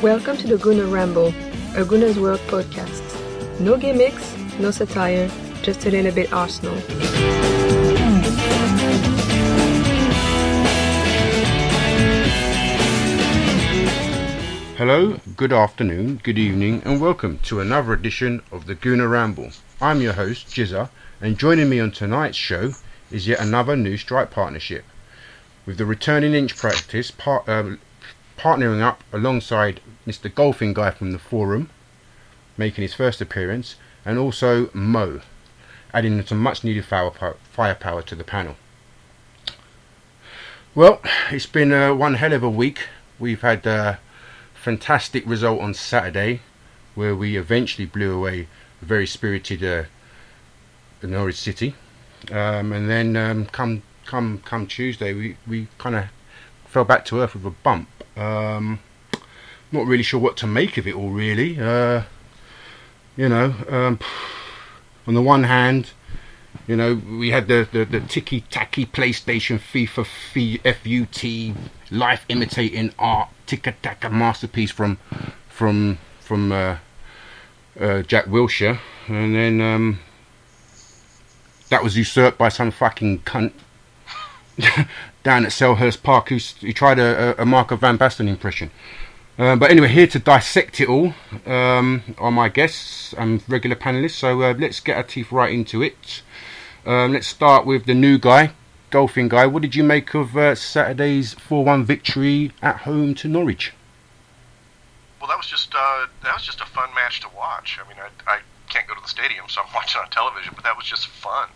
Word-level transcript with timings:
Welcome 0.00 0.36
to 0.36 0.46
the 0.46 0.58
Gooner 0.62 0.88
Ramble, 0.92 1.30
a 1.74 1.84
Gooner's 1.84 2.20
World 2.20 2.38
podcast. 2.46 3.02
No 3.58 3.76
gimmicks, 3.76 4.36
no 4.60 4.70
satire, 4.70 5.28
just 5.62 5.86
a 5.86 5.90
little 5.90 6.12
bit 6.12 6.32
Arsenal. 6.32 6.76
Hello, 14.76 15.18
good 15.36 15.52
afternoon, 15.52 16.20
good 16.22 16.38
evening, 16.38 16.80
and 16.84 17.00
welcome 17.00 17.40
to 17.40 17.58
another 17.58 17.92
edition 17.92 18.40
of 18.52 18.66
the 18.66 18.76
Gooner 18.76 19.10
Ramble. 19.10 19.50
I'm 19.80 20.00
your 20.00 20.12
host, 20.12 20.46
Jizza, 20.46 20.90
and 21.20 21.36
joining 21.36 21.68
me 21.68 21.80
on 21.80 21.90
tonight's 21.90 22.36
show 22.36 22.74
is 23.10 23.26
yet 23.26 23.40
another 23.40 23.74
new 23.74 23.96
strike 23.96 24.30
partnership. 24.30 24.84
With 25.66 25.78
the 25.78 25.86
returning 25.86 26.34
inch 26.34 26.56
practice 26.56 27.10
par- 27.10 27.44
uh, 27.46 27.76
partnering 28.36 28.82
up 28.82 29.02
alongside 29.12 29.80
Mr. 30.06 30.32
Golfing 30.32 30.74
Guy 30.74 30.90
from 30.90 31.12
the 31.12 31.18
forum, 31.18 31.70
making 32.58 32.82
his 32.82 32.92
first 32.92 33.20
appearance, 33.22 33.76
and 34.04 34.18
also 34.18 34.68
Mo, 34.74 35.22
adding 35.94 36.24
some 36.26 36.38
much 36.38 36.64
needed 36.64 36.84
firepower, 36.84 37.36
firepower 37.50 38.02
to 38.02 38.14
the 38.14 38.24
panel. 38.24 38.56
Well, 40.74 41.00
it's 41.30 41.46
been 41.46 41.72
uh, 41.72 41.94
one 41.94 42.14
hell 42.14 42.34
of 42.34 42.42
a 42.42 42.50
week. 42.50 42.88
We've 43.18 43.40
had 43.40 43.64
a 43.64 44.00
fantastic 44.54 45.24
result 45.26 45.62
on 45.62 45.72
Saturday, 45.72 46.40
where 46.94 47.16
we 47.16 47.36
eventually 47.38 47.86
blew 47.86 48.14
away 48.14 48.48
a 48.82 48.84
very 48.84 49.06
spirited 49.06 49.64
uh, 49.64 49.84
Norwich 51.02 51.36
City, 51.36 51.74
um, 52.30 52.72
and 52.72 52.90
then 52.90 53.16
um, 53.16 53.46
come 53.46 53.82
come 54.04 54.40
come 54.44 54.66
Tuesday, 54.66 55.12
we 55.12 55.36
we 55.46 55.68
kind 55.78 55.96
of 55.96 56.04
fell 56.66 56.84
back 56.84 57.04
to 57.06 57.20
earth 57.20 57.34
with 57.34 57.46
a 57.46 57.50
bump. 57.50 57.88
Um, 58.16 58.80
not 59.72 59.86
really 59.86 60.02
sure 60.02 60.20
what 60.20 60.36
to 60.38 60.46
make 60.46 60.76
of 60.78 60.86
it 60.86 60.94
all, 60.94 61.10
really. 61.10 61.58
Uh, 61.60 62.02
you 63.16 63.28
know, 63.28 63.54
um, 63.68 63.98
on 65.06 65.14
the 65.14 65.22
one 65.22 65.44
hand, 65.44 65.90
you 66.66 66.76
know, 66.76 66.94
we 66.94 67.30
had 67.30 67.48
the, 67.48 67.68
the, 67.70 67.84
the 67.84 68.00
ticky 68.00 68.42
tacky 68.42 68.86
PlayStation 68.86 69.58
FIFA 69.58 70.06
FUT 70.64 71.56
life 71.90 72.24
imitating 72.28 72.92
art 72.98 73.28
ticka 73.46 73.74
taka 73.82 74.10
masterpiece 74.10 74.70
from 74.70 74.96
from 75.48 75.98
from 76.20 76.52
uh, 76.52 76.78
uh, 77.78 78.02
Jack 78.02 78.26
Wilshere, 78.26 78.78
and 79.08 79.34
then 79.34 79.60
um, 79.60 80.00
that 81.68 81.82
was 81.82 81.96
usurped 81.96 82.38
by 82.38 82.48
some 82.48 82.70
fucking 82.70 83.20
cunt 83.20 83.52
down 85.22 85.44
at 85.44 85.52
Selhurst 85.52 86.02
Park 86.02 86.28
who, 86.28 86.36
who 86.36 86.72
tried 86.72 86.98
a, 86.98 87.40
a 87.40 87.44
Marco 87.44 87.76
van 87.76 87.98
Basten 87.98 88.28
impression. 88.28 88.70
Uh, 89.36 89.56
but 89.56 89.70
anyway, 89.70 89.88
here 89.88 90.06
to 90.06 90.18
dissect 90.18 90.80
it 90.80 90.88
all 90.88 91.12
um, 91.44 92.02
are 92.18 92.30
my 92.30 92.48
guests 92.48 93.12
and 93.18 93.42
regular 93.48 93.74
panelists. 93.74 94.12
So 94.12 94.42
uh, 94.42 94.54
let's 94.56 94.78
get 94.80 94.96
our 94.96 95.02
teeth 95.02 95.32
right 95.32 95.52
into 95.52 95.82
it. 95.82 96.22
Um, 96.86 97.14
let's 97.14 97.26
start 97.26 97.66
with 97.66 97.86
the 97.86 97.94
new 97.94 98.18
guy, 98.18 98.52
golfing 98.90 99.28
guy. 99.28 99.46
What 99.46 99.62
did 99.62 99.74
you 99.74 99.82
make 99.82 100.14
of 100.14 100.36
uh, 100.36 100.54
Saturday's 100.54 101.34
4-1 101.34 101.84
victory 101.84 102.52
at 102.62 102.80
home 102.80 103.14
to 103.16 103.28
Norwich? 103.28 103.72
Well, 105.18 105.28
that 105.28 105.38
was 105.38 105.46
just 105.46 105.74
uh, 105.74 106.06
that 106.22 106.34
was 106.34 106.44
just 106.44 106.60
a 106.60 106.66
fun 106.66 106.90
match 106.94 107.20
to 107.20 107.28
watch. 107.34 107.78
I 107.82 107.88
mean, 107.88 107.96
I, 107.98 108.30
I 108.30 108.40
can't 108.68 108.86
go 108.86 108.94
to 108.94 109.00
the 109.00 109.08
stadium, 109.08 109.46
so 109.48 109.62
I'm 109.62 109.68
watching 109.74 110.00
on 110.00 110.10
television, 110.10 110.52
but 110.54 110.64
that 110.64 110.76
was 110.76 110.86
just 110.86 111.06
fun. 111.06 111.48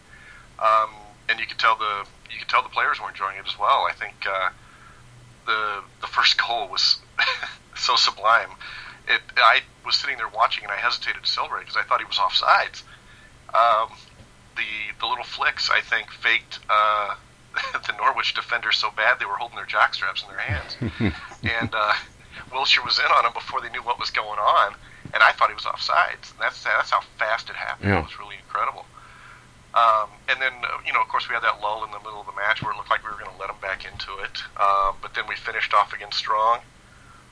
Um, 0.58 0.90
and 1.28 1.38
you 1.38 1.46
could 1.46 1.58
tell 1.58 1.76
the 1.76 2.06
you 2.30 2.38
could 2.38 2.48
tell 2.48 2.62
the 2.62 2.68
players 2.68 3.00
were 3.00 3.08
enjoying 3.08 3.36
it 3.36 3.46
as 3.46 3.58
well. 3.58 3.86
I 3.88 3.92
think 3.92 4.14
uh, 4.28 4.50
the 5.46 5.82
the 6.00 6.06
first 6.06 6.38
goal 6.38 6.68
was 6.68 6.98
so 7.76 7.96
sublime. 7.96 8.50
It 9.08 9.20
I 9.36 9.60
was 9.84 9.96
sitting 9.96 10.16
there 10.16 10.28
watching 10.28 10.64
and 10.64 10.72
I 10.72 10.76
hesitated 10.76 11.22
to 11.24 11.28
celebrate 11.30 11.60
because 11.60 11.76
I 11.76 11.82
thought 11.82 12.00
he 12.00 12.06
was 12.06 12.16
offsides. 12.18 12.82
Um, 13.54 13.96
the 14.56 14.68
the 15.00 15.06
little 15.06 15.24
flicks 15.24 15.70
I 15.70 15.80
think 15.80 16.10
faked 16.10 16.60
uh, 16.68 17.14
the 17.86 17.92
Norwich 17.96 18.34
defenders 18.34 18.76
so 18.76 18.90
bad 18.96 19.18
they 19.18 19.24
were 19.24 19.36
holding 19.36 19.56
their 19.56 19.66
jockstraps 19.66 20.22
in 20.22 20.28
their 20.28 20.38
hands, 20.38 20.76
and 21.42 21.74
uh, 21.74 21.94
Wilshere 22.52 22.84
was 22.84 22.98
in 22.98 23.06
on 23.06 23.24
him 23.24 23.32
before 23.32 23.60
they 23.60 23.70
knew 23.70 23.82
what 23.82 23.98
was 23.98 24.10
going 24.10 24.38
on, 24.38 24.74
and 25.14 25.22
I 25.22 25.32
thought 25.32 25.48
he 25.48 25.54
was 25.54 25.64
offsides. 25.64 26.36
That's 26.38 26.62
that's 26.62 26.90
how 26.90 27.00
fast 27.18 27.48
it 27.48 27.56
happened. 27.56 27.88
Yeah. 27.88 28.00
It 28.00 28.02
was 28.02 28.18
really 28.18 28.36
incredible. 28.36 28.84
Um, 29.74 30.08
and 30.28 30.40
then, 30.40 30.52
uh, 30.64 30.78
you 30.86 30.92
know, 30.92 31.00
of 31.02 31.08
course, 31.08 31.28
we 31.28 31.34
had 31.34 31.42
that 31.44 31.60
lull 31.60 31.84
in 31.84 31.90
the 31.90 31.98
middle 31.98 32.20
of 32.20 32.26
the 32.26 32.32
match 32.34 32.62
where 32.62 32.72
it 32.72 32.76
looked 32.76 32.90
like 32.90 33.04
we 33.04 33.10
were 33.10 33.20
going 33.20 33.30
to 33.30 33.38
let 33.38 33.48
them 33.48 33.60
back 33.60 33.84
into 33.84 34.18
it. 34.24 34.40
Um, 34.58 34.96
but 35.02 35.14
then 35.14 35.24
we 35.28 35.36
finished 35.36 35.74
off 35.74 35.92
against 35.92 36.18
strong. 36.18 36.60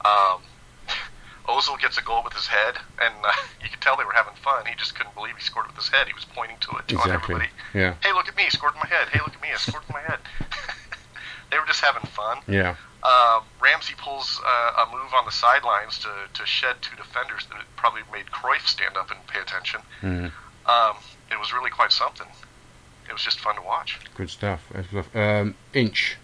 Um, 0.05 0.45
Ozil 1.49 1.81
gets 1.81 1.97
a 1.97 2.03
goal 2.03 2.23
with 2.23 2.35
his 2.35 2.47
head, 2.47 2.77
and 3.01 3.15
uh, 3.25 3.33
you 3.63 3.69
could 3.71 3.81
tell 3.81 3.97
they 3.97 4.05
were 4.05 4.13
having 4.13 4.35
fun. 4.43 4.67
He 4.67 4.75
just 4.77 4.95
couldn't 4.95 5.15
believe 5.15 5.35
he 5.35 5.43
scored 5.43 5.67
with 5.67 5.77
his 5.77 5.89
head. 5.89 6.07
He 6.07 6.13
was 6.13 6.25
pointing 6.27 6.59
to 6.61 6.77
it, 6.77 6.89
telling 6.89 7.09
Exactly. 7.09 7.35
everybody, 7.35 7.51
Yeah. 7.73 7.95
"Hey, 8.03 8.13
look 8.13 8.29
at 8.29 8.37
me! 8.37 8.45
I 8.45 8.49
scored 8.51 8.75
with 8.75 8.85
my 8.85 8.91
head. 8.91 9.09
Hey, 9.09 9.21
look 9.25 9.35
at 9.35 9.41
me! 9.41 9.49
I 9.53 9.57
scored 9.57 9.83
with 9.87 9.95
my 9.95 10.03
head." 10.03 10.19
they 11.51 11.59
were 11.59 11.67
just 11.67 11.81
having 11.81 12.03
fun. 12.11 12.39
Yeah. 12.47 12.77
Um, 13.03 13.43
Ramsey 13.63 13.95
pulls 13.97 14.41
uh, 14.45 14.83
a 14.83 14.93
move 14.93 15.15
on 15.15 15.25
the 15.25 15.31
sidelines 15.33 15.99
to, 16.01 16.11
to 16.35 16.45
shed 16.45 16.77
two 16.83 16.97
defenders 16.97 17.47
that 17.51 17.63
probably 17.77 18.03
made 18.13 18.27
Cruyff 18.27 18.67
stand 18.67 18.97
up 18.97 19.11
and 19.13 19.21
pay 19.29 19.39
attention. 19.41 19.81
Mhm. 20.03 20.33
Um, 20.67 20.97
it 21.31 21.39
was 21.39 21.53
really 21.53 21.71
quite 21.71 21.93
something. 21.93 22.29
It 23.09 23.13
was 23.13 23.23
just 23.23 23.41
fun 23.41 23.57
to 23.57 23.63
watch. 23.63 23.99
Good 24.15 24.31
stuff. 24.31 24.71
Um, 25.15 25.55
Inch. 25.75 26.17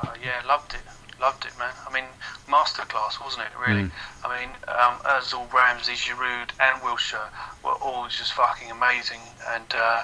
Uh, 0.00 0.08
yeah, 0.22 0.42
loved 0.46 0.74
it. 0.74 0.80
Loved 1.20 1.44
it, 1.44 1.56
man. 1.58 1.72
I 1.88 1.92
mean, 1.92 2.04
masterclass, 2.48 3.22
wasn't 3.22 3.46
it? 3.46 3.52
Really. 3.56 3.90
I 4.24 4.40
mean, 4.40 4.50
um, 4.66 4.98
Özil, 5.04 5.50
Ramsey, 5.52 5.92
Giroud, 5.92 6.50
and 6.58 6.82
Wilshere 6.82 7.30
were 7.62 7.78
all 7.80 8.08
just 8.08 8.32
fucking 8.32 8.70
amazing. 8.72 9.20
And 9.50 9.66
uh, 9.72 10.02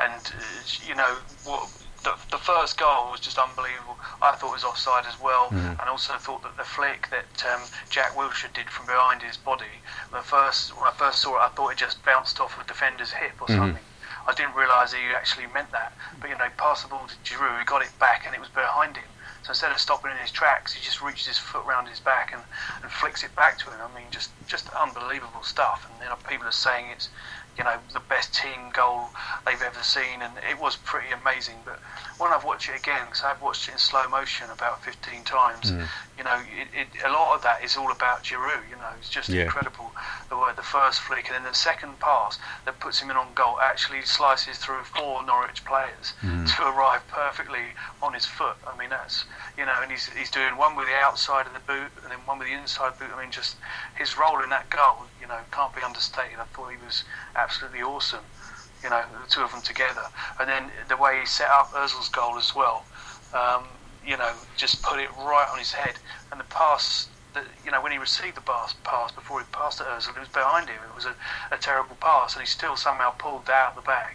and 0.00 0.12
uh, 0.12 0.42
you 0.88 0.96
know 0.96 1.16
what? 1.44 1.70
The, 2.06 2.14
the 2.30 2.38
first 2.38 2.78
goal 2.78 3.10
was 3.10 3.18
just 3.18 3.36
unbelievable. 3.36 3.98
I 4.22 4.30
thought 4.38 4.54
it 4.54 4.62
was 4.62 4.64
offside 4.64 5.06
as 5.10 5.18
well, 5.20 5.48
and 5.50 5.90
also 5.90 6.14
thought 6.14 6.42
that 6.46 6.56
the 6.56 6.62
flick 6.62 7.10
that 7.10 7.34
um, 7.50 7.62
Jack 7.90 8.14
Wilshere 8.14 8.54
did 8.54 8.70
from 8.70 8.86
behind 8.86 9.22
his 9.22 9.36
body, 9.36 9.82
when 10.10 10.22
first 10.22 10.70
when 10.78 10.86
I 10.86 10.92
first 10.94 11.18
saw 11.20 11.34
it, 11.34 11.42
I 11.42 11.48
thought 11.48 11.72
it 11.74 11.78
just 11.78 12.04
bounced 12.06 12.38
off 12.38 12.54
a 12.60 12.64
defender's 12.64 13.10
hip 13.10 13.34
or 13.42 13.48
something. 13.58 13.82
I 14.28 14.32
didn't 14.34 14.54
realise 14.54 14.92
he 14.92 15.02
actually 15.14 15.46
meant 15.54 15.70
that. 15.72 15.92
But 16.20 16.30
you 16.30 16.38
know, 16.38 16.46
pass 16.56 16.82
the 16.82 16.88
ball 16.88 17.06
to 17.06 17.14
Giroud, 17.26 17.58
he 17.58 17.64
got 17.64 17.82
it 17.82 17.90
back, 17.98 18.22
and 18.26 18.34
it 18.34 18.40
was 18.40 18.50
behind 18.50 18.96
him. 18.96 19.10
So 19.42 19.50
instead 19.50 19.70
of 19.70 19.78
stopping 19.78 20.10
in 20.10 20.18
his 20.18 20.32
tracks, 20.32 20.74
he 20.74 20.82
just 20.82 21.00
reaches 21.00 21.26
his 21.26 21.38
foot 21.38 21.64
round 21.66 21.86
his 21.88 22.00
back 22.00 22.32
and, 22.32 22.42
and 22.82 22.90
flicks 22.90 23.22
it 23.22 23.34
back 23.36 23.58
to 23.58 23.70
him. 23.70 23.78
I 23.78 23.94
mean, 23.94 24.10
just 24.10 24.30
just 24.46 24.68
unbelievable 24.70 25.42
stuff. 25.42 25.86
And 25.86 26.02
you 26.02 26.08
know, 26.08 26.18
people 26.28 26.46
are 26.48 26.52
saying 26.52 26.86
it's 26.90 27.08
you 27.58 27.64
know 27.64 27.76
the 27.92 28.00
best 28.08 28.34
team 28.34 28.70
goal 28.72 29.08
they've 29.44 29.62
ever 29.62 29.82
seen, 29.82 30.20
and 30.22 30.32
it 30.50 30.60
was 30.60 30.76
pretty 30.76 31.08
amazing. 31.10 31.56
But 31.64 31.80
when 32.18 32.32
I've 32.32 32.44
watched 32.44 32.68
it 32.68 32.78
again, 32.78 33.06
because 33.06 33.22
I've 33.24 33.40
watched 33.40 33.68
it 33.68 33.72
in 33.72 33.78
slow 33.78 34.06
motion 34.08 34.48
about 34.50 34.84
15 34.84 35.24
times, 35.24 35.70
mm. 35.70 35.86
you 36.18 36.24
know, 36.24 36.40
it, 36.52 36.68
it, 36.72 36.88
a 37.04 37.10
lot 37.10 37.34
of 37.34 37.42
that 37.42 37.62
is 37.64 37.76
all 37.76 37.90
about 37.90 38.24
Giroud. 38.24 38.68
You 38.68 38.76
know, 38.76 38.90
it's 38.98 39.08
just 39.10 39.28
Yeah. 39.28 39.44
incredible 39.44 39.92
the 40.28 40.36
way 40.36 40.50
the 40.56 40.62
first 40.62 41.00
flick 41.00 41.26
and 41.26 41.34
then 41.34 41.44
the 41.44 41.54
second 41.54 41.98
pass 42.00 42.38
that 42.64 42.78
puts 42.80 43.00
him 43.00 43.10
in 43.10 43.16
on 43.16 43.32
goal 43.34 43.58
actually 43.60 44.02
slices 44.02 44.58
through 44.58 44.82
four 44.84 45.22
Norwich 45.24 45.64
players 45.64 46.12
mm. 46.22 46.46
to 46.56 46.66
arrive 46.66 47.06
perfectly 47.08 47.72
on 48.02 48.12
his 48.12 48.26
foot. 48.26 48.56
I 48.66 48.76
mean, 48.76 48.90
that's 48.90 49.24
you 49.56 49.64
know, 49.64 49.74
and 49.82 49.90
he's 49.90 50.08
he's 50.10 50.30
doing 50.30 50.56
one 50.56 50.76
with 50.76 50.86
the 50.86 50.94
outside 50.96 51.46
of 51.46 51.54
the 51.54 51.60
boot 51.60 51.90
and 52.02 52.10
then 52.10 52.18
one 52.26 52.38
with 52.38 52.48
the 52.48 52.54
inside 52.54 52.98
boot. 52.98 53.08
I 53.14 53.20
mean, 53.20 53.30
just 53.30 53.56
his 53.96 54.18
role 54.18 54.42
in 54.42 54.50
that 54.50 54.68
goal, 54.70 55.06
you 55.26 55.32
know, 55.32 55.40
can't 55.50 55.74
be 55.74 55.82
understated. 55.82 56.38
I 56.38 56.44
thought 56.44 56.70
he 56.70 56.84
was 56.84 57.02
absolutely 57.34 57.82
awesome. 57.82 58.22
You 58.82 58.90
know, 58.90 59.02
the 59.10 59.28
two 59.28 59.40
of 59.40 59.50
them 59.50 59.62
together, 59.62 60.06
and 60.38 60.48
then 60.48 60.70
the 60.88 60.96
way 60.96 61.18
he 61.18 61.26
set 61.26 61.48
up 61.48 61.72
Özil's 61.72 62.08
goal 62.10 62.38
as 62.38 62.54
well. 62.54 62.84
Um, 63.34 63.64
you 64.06 64.16
know, 64.16 64.32
just 64.56 64.82
put 64.82 65.00
it 65.00 65.08
right 65.18 65.48
on 65.50 65.58
his 65.58 65.72
head, 65.72 65.96
and 66.30 66.38
the 66.38 66.44
pass. 66.44 67.08
That, 67.34 67.44
you 67.64 67.70
know, 67.70 67.82
when 67.82 67.92
he 67.92 67.98
received 67.98 68.36
the 68.36 68.40
pass, 68.40 68.74
pass 68.84 69.12
before 69.12 69.40
he 69.40 69.46
passed 69.52 69.80
it 69.80 69.86
Özil, 69.88 70.16
it 70.16 70.20
was 70.20 70.28
behind 70.28 70.68
him. 70.68 70.78
It 70.88 70.94
was 70.94 71.04
a, 71.04 71.14
a 71.50 71.58
terrible 71.58 71.96
pass, 72.00 72.34
and 72.34 72.40
he 72.40 72.46
still 72.46 72.76
somehow 72.76 73.10
pulled 73.10 73.50
out 73.50 73.74
the 73.74 73.82
bag. 73.82 74.14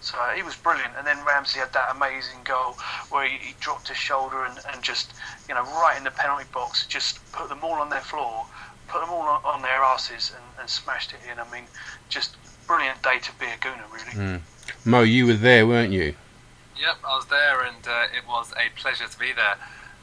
So 0.00 0.16
he 0.36 0.42
was 0.42 0.56
brilliant. 0.56 0.92
And 0.96 1.06
then 1.06 1.24
Ramsey 1.24 1.58
had 1.58 1.72
that 1.72 1.90
amazing 1.90 2.40
goal 2.44 2.76
where 3.10 3.26
he, 3.26 3.38
he 3.38 3.54
dropped 3.60 3.88
his 3.88 3.96
shoulder 3.96 4.44
and, 4.44 4.58
and 4.72 4.82
just, 4.82 5.12
you 5.48 5.54
know, 5.54 5.62
right 5.62 5.96
in 5.98 6.04
the 6.04 6.10
penalty 6.10 6.46
box, 6.52 6.86
just 6.86 7.20
put 7.32 7.48
them 7.48 7.60
all 7.62 7.80
on 7.80 7.90
their 7.90 8.00
floor, 8.00 8.46
put 8.90 9.00
them 9.00 9.10
all 9.10 9.22
on, 9.22 9.40
on 9.44 9.62
their 9.62 9.82
asses 9.82 10.32
and, 10.34 10.44
and 10.60 10.68
smashed 10.68 11.12
it 11.12 11.20
in. 11.30 11.38
I 11.38 11.50
mean, 11.50 11.64
just 12.08 12.36
brilliant 12.66 13.02
day 13.02 13.18
to 13.18 13.32
be 13.38 13.46
a 13.46 13.56
Gooner, 13.56 13.86
really. 13.92 14.40
Mo, 14.84 15.02
you 15.02 15.26
were 15.26 15.34
there, 15.34 15.66
weren't 15.66 15.92
you? 15.92 16.14
Yep, 16.78 16.96
I 17.06 17.16
was 17.16 17.26
there, 17.26 17.62
and 17.62 17.86
uh, 17.86 18.06
it 18.16 18.26
was 18.26 18.52
a 18.52 18.70
pleasure 18.80 19.06
to 19.06 19.18
be 19.18 19.32
there. 19.32 19.56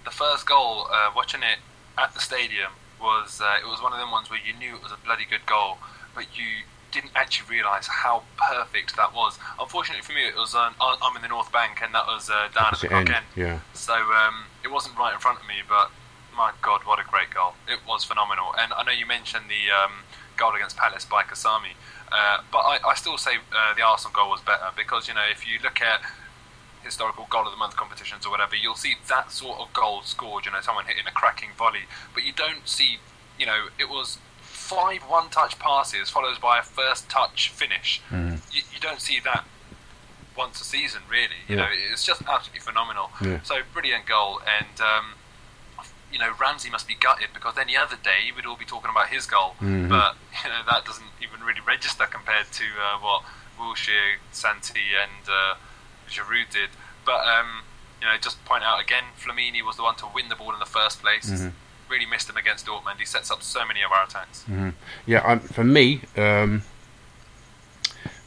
The 0.06 0.12
first 0.12 0.45
goal, 0.48 0.88
uh, 0.92 1.12
watching 1.16 1.42
it 1.42 1.60
at 1.98 2.13
the 2.13 2.19
stadium, 2.19 2.72
was 3.01 3.42
uh, 3.42 3.57
it 3.63 3.68
was 3.68 3.81
one 3.81 3.94
of 3.94 4.00
them 4.00 4.12
ones 4.12 4.30
where 4.30 4.39
you 4.39 4.54
knew 4.57 4.75
it 4.75 4.84
was 4.84 4.92
a 4.92 4.98
bloody 5.06 5.25
good 5.30 5.45
goal, 5.45 5.78
but 6.16 6.25
you 6.38 6.45
didn't 6.92 7.12
actually 7.16 7.50
realise 7.57 7.86
how 7.88 8.24
perfect 8.38 8.95
that 8.95 9.13
was. 9.13 9.38
Unfortunately 9.60 10.01
for 10.04 10.13
me, 10.13 10.25
it 10.28 10.36
was 10.36 10.56
um, 10.56 10.74
I- 10.80 10.98
I'm 11.01 11.16
in 11.16 11.22
the 11.22 11.28
North 11.28 11.51
Bank, 11.51 11.80
and 11.84 11.94
that 11.95 12.06
was 12.07 12.30
uh, 12.30 12.48
down 12.56 12.69
at 12.74 12.80
the 12.80 12.88
Opposite 12.88 12.92
end, 12.92 13.10
end. 13.10 13.25
yeah. 13.36 13.60
So 13.74 13.94
um, 13.94 14.45
it 14.63 14.72
wasn't 14.72 14.98
right 14.98 15.13
in 15.13 15.19
front 15.19 15.39
of 15.39 15.48
me, 15.48 15.56
but 15.68 15.92
my 16.38 16.51
God, 16.62 16.81
what 16.86 17.00
a 17.00 17.04
great 17.04 17.31
goal! 17.34 17.56
It 17.68 17.80
was 17.88 18.04
phenomenal. 18.04 18.54
And 18.57 18.72
I 18.74 18.84
know 18.84 18.92
you 18.92 19.06
mentioned 19.06 19.45
the 19.50 19.72
um, 19.74 19.92
goal 20.38 20.54
against 20.56 20.78
Palace 20.78 21.04
by 21.06 21.24
Kasami, 21.24 21.74
uh, 22.12 22.38
but 22.51 22.60
I, 22.60 22.80
I 22.88 22.94
still 22.95 23.18
say 23.18 23.31
uh, 23.51 23.74
the 23.75 23.81
Arsenal 23.81 24.13
goal 24.16 24.30
was 24.30 24.42
better 24.42 24.69
because 24.78 25.07
you 25.07 25.13
know 25.13 25.25
if 25.30 25.48
you 25.48 25.57
look 25.63 25.81
at 25.81 26.00
historical 26.84 27.28
goal 27.30 27.45
of 27.45 27.51
the 27.51 27.57
month 27.57 27.75
competitions 27.75 28.25
or 28.25 28.30
whatever, 28.31 28.56
you'll 28.56 28.75
see 28.75 28.95
that 29.10 29.31
sort 29.31 29.60
of 29.60 29.74
goal 29.74 30.01
scored. 30.04 30.45
You 30.45 30.51
know, 30.51 30.62
someone 30.62 30.86
hitting 30.86 31.07
a 31.07 31.12
cracking 31.12 31.50
volley, 31.57 31.86
but 32.13 32.24
you 32.24 32.31
don't 32.34 32.68
see. 32.68 33.00
You 33.39 33.45
know, 33.45 33.68
it 33.80 33.89
was 33.89 34.18
five 34.42 35.01
one-touch 35.04 35.60
passes 35.60 36.10
followed 36.10 36.39
by 36.42 36.60
a 36.60 36.63
first 36.63 37.07
touch 37.10 37.50
finish. 37.50 38.01
Mm. 38.10 38.42
You, 38.54 38.62
you 38.74 38.80
don't 38.80 39.00
see 39.00 39.19
that 39.24 39.45
once 40.36 40.60
a 40.62 40.63
season, 40.63 41.01
really. 41.10 41.42
You 41.48 41.56
Yeah. 41.56 41.63
know, 41.63 41.69
it's 41.94 42.06
just 42.06 42.22
absolutely 42.24 42.60
phenomenal. 42.62 43.12
Yeah. 43.22 43.42
So 43.44 43.62
brilliant 43.74 44.06
goal, 44.07 44.42
and 44.45 44.81
um, 44.81 45.06
you 46.12 46.19
know 46.19 46.31
Ramsey 46.39 46.69
must 46.69 46.88
be 46.88 46.95
gutted 46.95 47.30
because 47.33 47.57
any 47.57 47.75
other 47.77 47.98
day 48.01 48.31
we'd 48.36 48.45
all 48.45 48.56
be 48.56 48.65
talking 48.65 48.89
about 48.92 49.09
his 49.09 49.25
goal, 49.25 49.56
Mhm. 49.62 49.89
but 49.89 50.15
you 50.44 50.50
know 50.50 50.62
that 50.69 50.86
doesn't 50.86 51.12
even 51.21 51.44
really 51.44 51.62
register 51.62 52.06
compared 52.06 52.51
to 52.54 52.63
uh, 52.81 52.98
what 53.00 53.24
Wilshere, 53.59 54.18
Santi, 54.31 54.94
and 55.01 55.27
uh, 55.27 55.56
Giroud 56.09 56.50
did. 56.51 56.69
But 57.06 57.27
um, 57.27 57.63
you 58.01 58.07
know, 58.07 58.15
just 58.21 58.44
point 58.45 58.63
out 58.63 58.80
again, 58.81 59.04
Flamini 59.19 59.62
was 59.65 59.75
the 59.77 59.83
one 59.83 59.95
to 59.95 60.06
win 60.13 60.30
the 60.30 60.36
ball 60.36 60.54
in 60.54 60.59
the 60.59 60.65
first 60.80 61.01
place. 61.01 61.30
Mhm. 61.30 61.51
Really 61.89 62.06
missed 62.06 62.30
him 62.30 62.38
against 62.38 62.65
Dortmund. 62.65 63.00
He 63.00 63.06
sets 63.06 63.31
up 63.31 63.42
so 63.42 63.65
many 63.65 63.81
of 63.81 63.92
our 63.92 64.03
attacks. 64.03 64.44
Mhm. 64.50 64.74
Yeah, 65.06 65.19
um, 65.25 65.39
for 65.39 65.63
me, 65.63 66.01
um, 66.18 66.63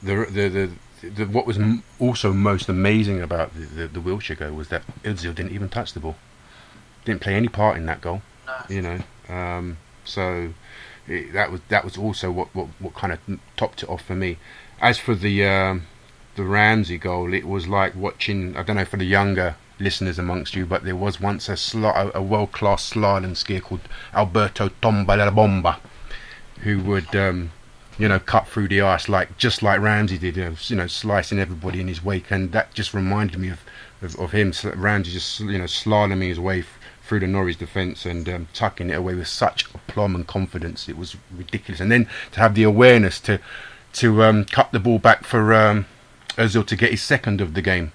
the, 0.03 0.27
the 0.31 0.49
the 0.49 1.09
the 1.09 1.25
what 1.27 1.47
was 1.47 1.59
m- 1.59 1.83
also 1.99 2.33
most 2.33 2.69
amazing 2.69 3.21
about 3.23 3.55
the, 3.55 3.61
the, 3.67 3.89
the 3.89 4.01
Wilshere 4.01 4.39
goal 4.39 4.53
was 4.53 4.69
that 4.69 4.83
Özil 5.03 5.35
didn't 5.35 5.53
even 5.53 5.69
touch 5.69 5.93
the 5.93 6.01
ball, 6.01 6.17
didn't 7.05 7.21
play 7.21 7.35
any 7.35 7.49
part 7.49 7.77
in 7.77 7.87
that 7.87 8.01
goal. 8.01 8.23
No. 8.47 8.55
You 8.69 8.83
know, 8.83 8.99
um, 9.29 9.79
so 10.05 10.53
it, 11.07 11.33
that 11.33 11.51
was 11.51 11.61
that 11.69 11.85
was 11.85 11.97
also 11.97 12.31
what, 12.31 12.55
what, 12.55 12.69
what 12.79 12.95
kind 12.95 13.13
of 13.13 13.19
topped 13.57 13.83
it 13.83 13.89
off 13.89 14.03
for 14.03 14.15
me. 14.15 14.39
As 14.81 14.99
for 14.99 15.15
the 15.15 15.47
um, 15.47 15.87
the 16.37 16.45
Ramsey 16.45 16.99
goal, 16.99 17.35
it 17.35 17.47
was 17.47 17.69
like 17.69 17.95
watching. 17.95 18.57
I 18.57 18.63
don't 18.63 18.77
know 18.77 18.85
for 18.85 18.97
the 18.97 19.05
younger 19.05 19.57
listeners 19.79 20.19
amongst 20.19 20.55
you, 20.55 20.67
but 20.67 20.85
there 20.85 20.97
was 20.97 21.21
once 21.21 21.49
a 21.49 21.53
sla- 21.53 22.13
a, 22.13 22.23
world 22.23 22.53
class 22.53 22.93
slalom 22.93 23.33
skier 23.33 23.63
called 23.63 23.81
Alberto 24.15 24.69
Tomba 24.83 25.17
la 25.17 25.31
Bomba, 25.31 25.81
who 26.61 26.81
would 26.81 27.15
um, 27.17 27.51
you 27.99 28.09
know 28.09 28.19
cut 28.19 28.47
through 28.47 28.69
the 28.69 28.81
ice 28.81 29.09
like 29.09 29.37
just 29.37 29.63
like 29.63 29.81
Ramsey 29.81 30.19
did, 30.19 30.37
you 30.37 30.77
know, 30.77 30.87
slicing 30.87 31.39
everybody 31.39 31.81
in 31.81 31.89
his 31.89 32.05
wake, 32.05 32.31
and 32.31 32.53
that 32.53 32.75
just 32.75 32.95
reminded 32.95 33.39
me 33.39 33.49
of 33.49 33.61
of, 34.03 34.19
of 34.19 34.33
him. 34.33 34.53
Ramsey 34.77 35.13
just 35.13 35.41
you 35.41 35.59
know 35.59 35.65
slaloming 35.65 36.29
his 36.29 36.41
way 36.41 36.65
through 37.11 37.19
the 37.19 37.27
Norwich 37.27 37.59
defence 37.59 38.07
and 38.07 38.29
um, 38.29 38.47
tucking 38.55 38.89
it 38.89 38.93
away 38.93 39.15
with 39.17 39.27
such 39.27 39.67
aplomb 39.75 40.15
and 40.15 40.29
confidence. 40.29 40.89
It 40.89 40.97
was 40.97 41.17
ridiculous, 41.37 41.81
and 41.81 41.91
then 41.91 42.09
to 42.31 42.39
have 42.39 42.55
the 42.55 42.63
awareness 42.63 43.19
to 43.23 43.41
to 43.95 44.23
um, 44.23 44.45
cut 44.45 44.71
the 44.71 44.79
ball 44.79 45.01
back 45.01 45.25
for 45.25 45.53
um, 45.53 45.87
Özil 46.37 46.65
to 46.65 46.77
get 46.77 46.93
his 46.93 47.03
second 47.03 47.41
of 47.41 47.55
the 47.55 47.63
game. 47.63 47.91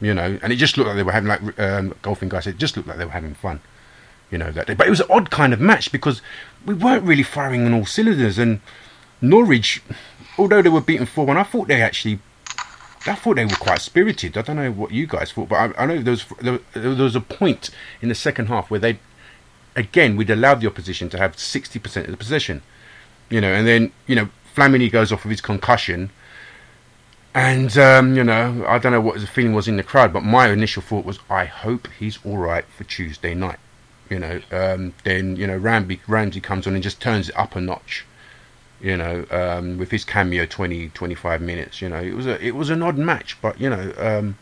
You 0.00 0.14
know, 0.14 0.38
and 0.42 0.54
it 0.54 0.56
just 0.56 0.78
looked 0.78 0.88
like 0.88 0.96
they 0.96 1.02
were 1.02 1.12
having 1.12 1.28
like 1.28 1.60
um, 1.60 1.94
golfing 2.00 2.30
guys. 2.30 2.46
It 2.46 2.56
just 2.56 2.78
looked 2.78 2.88
like 2.88 2.96
they 2.96 3.04
were 3.04 3.10
having 3.10 3.34
fun. 3.34 3.60
You 4.30 4.38
know 4.38 4.50
that 4.52 4.68
day, 4.68 4.74
but 4.74 4.86
it 4.86 4.90
was 4.90 5.00
an 5.00 5.08
odd 5.10 5.30
kind 5.30 5.52
of 5.52 5.60
match 5.60 5.92
because 5.92 6.22
we 6.64 6.72
weren't 6.72 7.04
really 7.04 7.22
firing 7.22 7.66
on 7.66 7.74
all 7.74 7.84
cylinders. 7.84 8.38
And 8.38 8.60
Norwich, 9.20 9.82
although 10.38 10.62
they 10.62 10.70
were 10.70 10.80
beaten 10.80 11.04
four 11.04 11.26
one, 11.26 11.36
I 11.36 11.42
thought 11.42 11.68
they 11.68 11.82
actually, 11.82 12.20
I 13.08 13.14
thought 13.14 13.36
they 13.36 13.44
were 13.44 13.50
quite 13.56 13.80
spirited. 13.80 14.36
I 14.36 14.42
don't 14.42 14.56
know 14.56 14.72
what 14.72 14.92
you 14.92 15.06
guys 15.06 15.32
thought, 15.32 15.48
but 15.48 15.56
I, 15.56 15.82
I 15.82 15.86
know 15.86 16.02
there 16.02 16.12
was 16.12 16.26
there, 16.40 16.58
there 16.72 16.90
was 17.04 17.16
a 17.16 17.20
point 17.20 17.70
in 18.00 18.08
the 18.08 18.14
second 18.14 18.46
half 18.46 18.70
where 18.70 18.80
they, 18.80 18.98
again, 19.74 20.16
we'd 20.16 20.30
allowed 20.30 20.60
the 20.60 20.66
opposition 20.66 21.08
to 21.10 21.18
have 21.18 21.38
sixty 21.38 21.78
percent 21.78 22.06
of 22.06 22.12
the 22.12 22.16
possession. 22.16 22.62
You 23.28 23.40
know, 23.40 23.52
and 23.52 23.66
then 23.66 23.92
you 24.06 24.16
know 24.16 24.28
Flamini 24.54 24.90
goes 24.90 25.12
off 25.12 25.24
with 25.24 25.30
his 25.30 25.40
concussion. 25.40 26.10
And 27.34 27.76
um, 27.76 28.16
you 28.16 28.24
know, 28.24 28.64
I 28.66 28.78
don't 28.78 28.92
know 28.92 29.00
what 29.00 29.20
the 29.20 29.26
feeling 29.26 29.52
was 29.52 29.68
in 29.68 29.76
the 29.76 29.82
crowd, 29.82 30.12
but 30.12 30.22
my 30.22 30.48
initial 30.48 30.80
thought 30.80 31.04
was, 31.04 31.18
I 31.28 31.44
hope 31.44 31.88
he's 31.98 32.18
all 32.24 32.38
right 32.38 32.64
for 32.64 32.84
Tuesday 32.84 33.34
night. 33.34 33.58
You 34.08 34.20
know, 34.20 34.40
um, 34.50 34.94
then 35.04 35.36
you 35.36 35.46
know 35.46 35.56
Ramsey 35.56 36.40
comes 36.40 36.66
on 36.66 36.74
and 36.74 36.82
just 36.82 37.00
turns 37.00 37.28
it 37.28 37.38
up 37.38 37.54
a 37.54 37.60
notch. 37.60 38.06
You 38.80 38.96
know, 38.96 39.24
um, 39.30 39.78
with 39.78 39.90
his 39.90 40.04
cameo 40.04 40.44
20, 40.44 40.90
25 40.90 41.40
minutes. 41.40 41.80
You 41.80 41.88
know, 41.88 41.96
it 42.00 42.12
was 42.14 42.26
a 42.26 42.44
it 42.44 42.54
was 42.54 42.68
an 42.70 42.82
odd 42.82 42.98
match, 42.98 43.36
but 43.40 43.58
you 43.60 43.70
know, 43.70 43.92
um, 43.96 44.36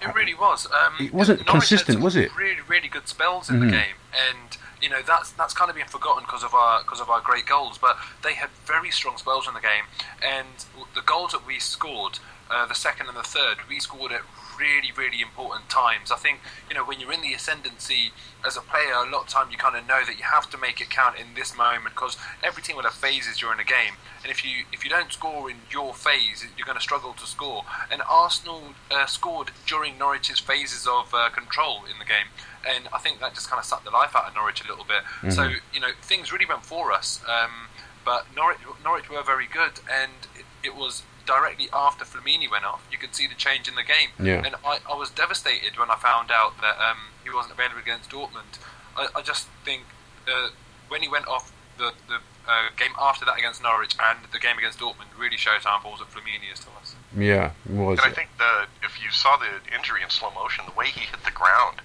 It 0.00 0.14
really 0.14 0.34
was. 0.34 0.66
Um, 0.66 0.94
It 1.00 1.12
wasn't 1.12 1.40
Norwich 1.40 1.50
consistent, 1.68 2.00
was 2.00 2.14
it? 2.16 2.30
Really, 2.36 2.60
really 2.68 2.88
good 2.88 3.08
spells 3.08 3.50
in 3.50 3.56
Mhm. 3.56 3.60
the 3.66 3.70
game, 3.72 3.96
and 4.14 4.56
you 4.80 4.88
know 4.88 5.02
that's 5.02 5.30
that's 5.32 5.54
kind 5.54 5.70
of 5.70 5.76
been 5.76 5.88
forgotten 5.88 6.22
because 6.24 6.44
of 6.44 6.54
our 6.54 6.82
because 6.82 7.00
of 7.00 7.10
our 7.10 7.20
great 7.20 7.46
goals. 7.46 7.78
But 7.78 7.98
they 8.22 8.34
had 8.34 8.50
very 8.64 8.90
strong 8.92 9.16
spells 9.18 9.48
in 9.48 9.54
the 9.54 9.60
game, 9.60 9.84
and 10.22 10.46
the 10.94 11.02
goals 11.02 11.32
that 11.32 11.44
we 11.46 11.58
scored, 11.58 12.20
uh, 12.50 12.66
the 12.66 12.74
second 12.74 13.08
and 13.08 13.16
the 13.16 13.22
third, 13.24 13.56
we 13.68 13.80
scored 13.80 14.12
at 14.12 14.22
really, 14.58 14.92
really 14.96 15.20
important 15.20 15.68
times. 15.68 16.10
I 16.10 16.16
think 16.16 16.40
you 16.68 16.74
know 16.74 16.84
when 16.84 17.00
you're 17.00 17.12
in 17.12 17.22
the 17.22 17.34
ascendancy 17.34 18.12
as 18.44 18.56
a 18.56 18.60
player, 18.60 18.94
a 18.94 19.10
lot 19.10 19.22
of 19.22 19.28
time 19.28 19.50
you 19.50 19.56
kind 19.56 19.76
of 19.76 19.86
know 19.86 20.04
that 20.04 20.18
you 20.18 20.24
have 20.24 20.48
to 20.50 20.58
make 20.58 20.80
it 20.80 20.90
count 20.90 21.18
in 21.18 21.34
this 21.34 21.56
moment 21.56 21.94
because 21.94 22.16
every 22.42 22.62
team 22.62 22.76
will 22.76 22.84
have 22.84 22.94
phases 22.94 23.38
during 23.38 23.58
a 23.60 23.64
game, 23.64 23.94
and 24.22 24.30
if 24.30 24.44
you 24.44 24.64
if 24.72 24.84
you 24.84 24.90
don't 24.90 25.12
score 25.12 25.50
in 25.50 25.56
your 25.70 25.94
phase, 25.94 26.44
you're 26.56 26.66
going 26.66 26.78
to 26.78 26.82
struggle 26.82 27.12
to 27.14 27.26
score. 27.26 27.64
And 27.90 28.02
Arsenal 28.08 28.62
uh, 28.90 29.06
scored 29.06 29.50
during 29.66 29.98
Norwich's 29.98 30.40
phases 30.40 30.86
of 30.86 31.12
uh, 31.14 31.30
control 31.30 31.84
in 31.90 31.98
the 31.98 32.04
game, 32.04 32.28
and 32.68 32.88
I 32.92 32.98
think 32.98 33.20
that 33.20 33.34
just 33.34 33.48
kind 33.48 33.58
of 33.58 33.64
sucked 33.64 33.84
the 33.84 33.90
life 33.90 34.14
out 34.14 34.28
of 34.28 34.34
Norwich 34.34 34.62
a 34.64 34.68
little 34.68 34.84
bit. 34.84 35.02
So 35.32 35.42
you 35.72 35.80
know 35.80 35.90
things 36.02 36.32
really 36.32 36.46
went 36.46 36.64
for 36.64 36.92
us, 36.92 37.20
um, 37.28 37.68
but 38.04 38.26
Norwich 38.34 38.58
Norwich 38.84 39.10
were 39.10 39.22
very 39.22 39.46
good, 39.46 39.80
and 39.90 40.12
it, 40.34 40.44
it 40.62 40.76
was 40.76 41.02
directly 41.26 41.68
after 41.72 42.04
Flamini 42.04 42.50
went 42.50 42.64
off, 42.64 42.86
you 42.90 42.98
could 42.98 43.14
see 43.14 43.26
the 43.26 43.34
change 43.34 43.68
in 43.68 43.74
the 43.74 43.82
game. 43.82 44.10
Yeah. 44.18 44.42
And 44.46 44.54
I, 44.64 44.78
I 44.88 44.94
was 44.94 45.10
devastated 45.10 45.76
when 45.78 45.90
I 45.90 45.96
found 45.96 46.30
out 46.30 46.54
that 46.60 46.76
um, 46.78 46.98
he 47.24 47.30
wasn't 47.30 47.54
available 47.54 47.80
against 47.80 48.10
Dortmund. 48.10 48.58
I, 48.96 49.08
I 49.14 49.22
just 49.22 49.48
think 49.64 49.82
uh, 50.26 50.48
when 50.88 51.02
he 51.02 51.08
went 51.08 51.26
off, 51.26 51.52
the, 51.78 51.92
the 52.08 52.14
uh, 52.48 52.68
game 52.78 52.92
after 52.98 53.24
that 53.26 53.36
against 53.36 53.62
Norwich 53.62 53.94
and 54.02 54.18
the 54.32 54.38
game 54.38 54.56
against 54.56 54.78
Dortmund 54.78 55.12
really 55.18 55.36
shows 55.36 55.64
how 55.64 55.76
important 55.76 56.08
Flamini 56.10 56.50
is 56.52 56.60
to 56.60 56.68
us. 56.80 56.94
yeah, 57.16 57.50
it 57.68 57.72
was. 57.76 57.98
And 58.02 58.10
I 58.10 58.14
think 58.14 58.30
that 58.38 58.66
if 58.82 59.02
you 59.02 59.10
saw 59.10 59.36
the 59.36 59.50
injury 59.76 60.02
in 60.02 60.08
slow 60.08 60.30
motion, 60.30 60.64
the 60.66 60.72
way 60.72 60.86
he 60.86 61.00
hit 61.00 61.22
the 61.24 61.32
ground, 61.32 61.82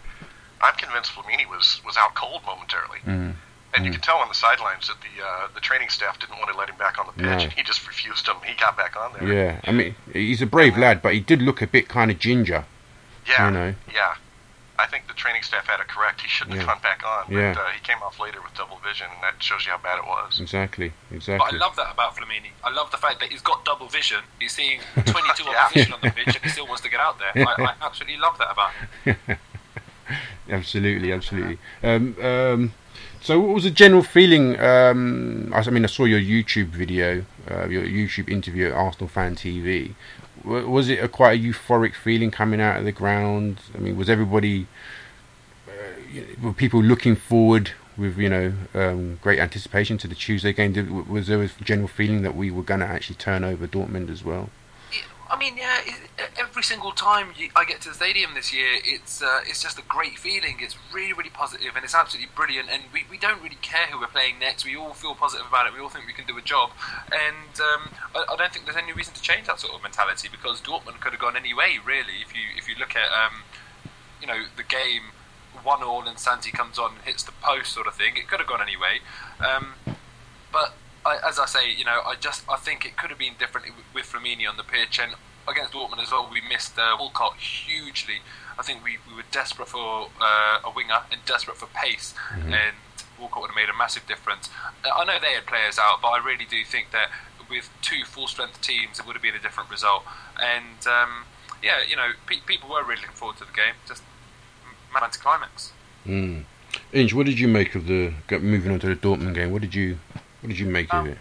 I'm 0.62 0.76
convinced 0.76 1.12
Flamini 1.12 1.50
was 1.50 1.82
was 1.84 1.98
out 1.98 2.14
cold 2.16 2.44
momentarily. 2.46 3.00
Mhm. 3.06 3.36
And 3.74 3.86
you 3.86 3.92
Mm. 3.92 3.96
can 3.96 4.02
tell 4.02 4.18
on 4.18 4.28
the 4.28 4.36
sidelines 4.36 4.88
that 4.90 4.98
the 5.02 5.24
uh, 5.26 5.48
the 5.54 5.62
training 5.62 5.90
staff 5.90 6.20
didn't 6.20 6.38
want 6.40 6.52
to 6.52 6.58
let 6.58 6.70
him 6.70 6.76
back 6.78 6.98
on 7.00 7.06
the 7.08 7.14
pitch, 7.14 7.24
No. 7.24 7.32
and 7.46 7.54
he 7.54 7.64
just 7.64 7.88
refused 7.88 8.28
him. 8.28 8.36
He 8.46 8.54
got 8.60 8.76
back 8.76 8.96
on 8.98 9.14
there. 9.14 9.32
Yeah, 9.34 9.60
I 9.66 9.72
mean, 9.72 9.96
he's 10.12 10.42
a 10.42 10.46
brave 10.46 10.78
lad, 10.78 11.02
but 11.02 11.14
he 11.14 11.20
did 11.22 11.42
look 11.42 11.62
a 11.62 11.68
bit 11.68 11.88
kind 11.88 12.12
of 12.12 12.20
ginger. 12.20 12.66
yeah, 13.26 13.46
You 13.46 13.52
know. 13.52 13.76
yeah. 13.94 14.16
I 14.80 14.88
think 14.88 15.08
the 15.08 15.14
training 15.14 15.44
staff 15.44 15.68
had 15.68 15.80
it 15.80 15.88
correct. 15.88 16.22
He 16.22 16.28
shouldn't 16.28 16.56
Yeah. 16.56 16.64
have 16.64 16.70
gone 16.70 16.82
back 16.82 17.04
on, 17.06 17.26
but 17.28 17.36
Yeah. 17.36 17.52
uh, 17.52 17.70
he 17.70 17.80
came 17.82 18.02
off 18.02 18.20
later 18.20 18.42
with 18.42 18.54
double 18.56 18.78
vision, 18.80 19.08
and 19.14 19.22
that 19.24 19.42
shows 19.42 19.64
you 19.66 19.72
how 19.72 19.78
bad 19.78 20.00
it 20.00 20.08
was. 20.08 20.40
Exactly, 20.42 20.92
exactly. 21.12 21.38
But 21.38 21.54
I 21.54 21.58
love 21.66 21.76
that 21.76 21.92
about 21.92 22.16
Flamini. 22.18 22.50
I 22.64 22.72
love 22.72 22.90
the 22.92 22.98
fact 22.98 23.20
that 23.22 23.30
he's 23.30 23.42
got 23.44 23.64
double 23.64 23.88
vision. 23.88 24.22
He's 24.40 24.54
seeing 24.54 24.82
22 25.06 25.44
Yeah. 25.46 25.64
opposition 25.66 25.94
on 25.94 26.02
the 26.02 26.10
pitch 26.10 26.36
and 26.36 26.44
he 26.44 26.50
still 26.50 26.66
wants 26.68 26.82
to 26.82 26.90
get 26.90 27.00
out 27.00 27.20
there. 27.20 27.32
I, 27.48 27.64
I 27.64 27.74
absolutely 27.86 28.18
love 28.18 28.38
that 28.40 28.52
about 28.52 28.72
him. 29.06 29.16
absolutely, 30.50 31.12
absolutely. 31.14 31.58
Um, 31.84 32.16
um, 32.22 32.74
so, 33.22 33.40
what 33.40 33.54
was 33.54 33.64
the 33.66 33.70
general 33.70 34.02
feeling? 34.02 34.60
Um, 34.60 35.54
I 35.54 35.70
mean, 35.70 35.84
I 35.84 35.88
saw 35.88 36.06
your 36.06 36.20
YouTube 36.20 36.70
video, 36.70 37.24
uh, 37.50 37.68
your 37.68 37.84
YouTube 37.84 38.30
interview 38.30 38.68
at 38.68 38.74
Arsenal 38.74 39.08
Fan 39.08 39.36
TV. 39.36 39.94
Was 40.44 40.90
it 40.90 41.04
a 41.04 41.08
quite 41.08 41.40
a 41.40 41.44
euphoric 41.44 41.94
feeling 41.94 42.32
coming 42.32 42.60
out 42.60 42.78
of 42.78 42.86
the 42.86 42.92
ground? 42.92 43.62
I 43.76 43.78
mean, 43.78 43.96
was 43.96 44.10
everybody, 44.10 44.66
uh, 45.68 46.22
were 46.42 46.54
people 46.54 46.82
looking 46.82 47.16
forward 47.16 47.74
with 47.96 48.18
you 48.18 48.30
know 48.30 48.54
um, 48.74 49.20
great 49.22 49.38
anticipation 49.40 50.00
to 50.00 50.08
the 50.08 50.16
Tuesday 50.16 50.52
game? 50.52 50.74
Did, 50.74 50.90
was 51.08 51.28
there 51.28 51.44
a 51.44 51.48
general 51.64 51.88
feeling 51.88 52.24
that 52.24 52.36
we 52.36 52.50
were 52.50 52.64
going 52.64 52.80
to 52.80 52.88
actually 52.88 53.18
turn 53.18 53.44
over 53.44 53.68
Dortmund 53.68 54.10
as 54.10 54.24
well? 54.24 54.50
I 55.32 55.38
mean, 55.40 55.56
yeah. 55.56 55.80
Every 56.38 56.62
single 56.62 56.92
time 56.92 57.28
I 57.56 57.64
get 57.64 57.80
to 57.82 57.90
the 57.90 57.96
stadium 57.96 58.32
this 58.36 58.54
year, 58.54 58.68
it's 58.84 59.22
uh, 59.22 59.40
it's 59.48 59.64
just 59.64 59.80
a 59.80 59.82
great 59.84 60.20
feeling. 60.20 60.58
It's 60.60 60.76
really, 60.94 61.14
really 61.14 61.30
positive, 61.30 61.72
and 61.74 61.86
it's 61.86 61.96
absolutely 61.96 62.30
brilliant. 62.36 62.68
And 62.70 62.84
we, 62.92 63.06
we 63.10 63.18
don't 63.18 63.42
really 63.42 63.58
care 63.62 63.88
who 63.88 64.00
we're 64.02 64.08
playing 64.08 64.40
next. 64.40 64.66
We 64.66 64.76
all 64.76 64.94
feel 64.94 65.16
positive 65.16 65.48
about 65.48 65.68
it. 65.68 65.74
We 65.74 65.80
all 65.80 65.88
think 65.88 66.06
we 66.06 66.12
can 66.12 66.28
do 66.28 66.38
a 66.38 66.42
job, 66.42 66.72
and 67.14 67.62
um, 67.62 67.90
I, 68.14 68.34
I 68.34 68.36
don't 68.36 68.52
think 68.52 68.66
there's 68.66 68.76
any 68.76 68.92
reason 68.92 69.14
to 69.14 69.22
change 69.22 69.48
that 69.48 69.62
sort 69.62 69.74
of 69.74 69.82
mentality 69.82 70.28
because 70.30 70.60
Dortmund 70.60 71.00
could 71.00 71.14
have 71.14 71.22
gone 71.22 71.38
any 71.38 71.54
way, 71.54 71.80
really. 71.84 72.20
If 72.22 72.36
you 72.36 72.44
if 72.58 72.68
you 72.68 72.76
look 72.78 72.94
at 72.98 73.08
um, 73.08 73.44
you 74.20 74.28
know 74.28 74.44
the 74.58 74.64
game 74.64 75.16
one 75.64 75.82
all 75.82 76.08
and 76.10 76.20
Santi 76.20 76.52
comes 76.52 76.78
on 76.78 76.96
and 76.96 77.02
hits 77.04 77.24
the 77.24 77.32
post 77.42 77.72
sort 77.72 77.88
of 77.88 77.96
thing, 77.96 78.18
it 78.18 78.28
could 78.28 78.42
have 78.42 78.50
gone 78.50 78.62
any 78.62 78.76
way. 78.76 79.00
Um, 79.40 79.76
but 80.52 80.74
I, 81.06 81.18
as 81.28 81.40
I 81.40 81.46
say, 81.46 81.72
you 81.72 81.86
know, 81.86 82.02
I 82.06 82.16
just 82.16 82.44
I 82.50 82.58
think 82.58 82.86
it 82.86 82.98
could 82.98 83.10
have 83.10 83.20
been 83.20 83.34
different 83.40 83.68
with 83.94 84.06
Flamini 84.06 84.48
on 84.48 84.58
the 84.58 84.64
pitch, 84.64 85.00
and 85.00 85.14
against 85.48 85.74
Dortmund 85.74 86.02
as 86.02 86.12
well, 86.12 86.30
we 86.32 86.42
missed 86.48 86.78
uh, 86.78 86.96
Walcott 87.00 87.38
hugely. 87.38 88.22
I 88.60 88.64
think 88.64 88.84
we, 88.84 88.98
we 89.10 89.16
were 89.16 89.24
desperate 89.32 89.68
for 89.68 90.10
uh, 90.20 90.60
a 90.64 90.72
winger 90.76 91.02
and 91.12 91.22
desperate 91.26 91.58
for 91.58 91.68
pace, 91.68 92.14
mm-hmm. 92.30 92.54
and 92.54 92.76
Walcott 93.20 93.42
would 93.42 93.50
have 93.50 93.56
made 93.56 93.70
a 93.70 93.78
massive 93.78 94.06
difference. 94.06 94.50
Uh, 94.86 94.90
I 94.96 95.06
know 95.06 95.18
they 95.20 95.34
had 95.34 95.46
players 95.46 95.80
out, 95.80 96.02
but 96.02 96.10
I 96.10 96.24
really 96.24 96.46
do 96.46 96.64
think 96.64 96.92
that 96.92 97.10
with 97.50 97.70
two 97.82 98.06
full 98.06 98.28
strength 98.28 98.62
teams, 98.62 99.00
it 99.00 99.06
would 99.06 99.16
have 99.16 99.24
been 99.24 99.36
a 99.36 99.40
different 99.40 99.70
result. 99.70 100.04
And 100.42 100.86
um, 100.88 101.26
yeah, 101.64 101.82
you 101.88 101.96
know, 101.96 102.12
pe- 102.26 102.42
people 102.46 102.70
were 102.70 102.84
really 102.84 103.02
looking 103.02 103.16
forward 103.16 103.38
to 103.38 103.46
the 103.46 103.54
game. 103.54 103.74
Just 103.88 104.04
anticlimax. 104.96 105.72
Mm. 106.06 106.46
Inge, 106.94 107.14
what 107.14 107.26
did 107.26 107.40
you 107.40 107.48
make 107.48 107.76
of 107.76 107.88
the 107.88 108.14
moving 108.30 108.72
on 108.72 108.80
to 108.80 108.88
the 108.88 108.96
Dortmund 108.96 109.36
game? 109.36 109.52
What 109.52 109.62
did 109.62 109.76
you 109.76 109.98
what 110.42 110.50
did 110.50 110.60
you 110.60 110.66
make 110.66 110.94
um, 110.94 111.06
of 111.06 111.14
it? 111.14 111.18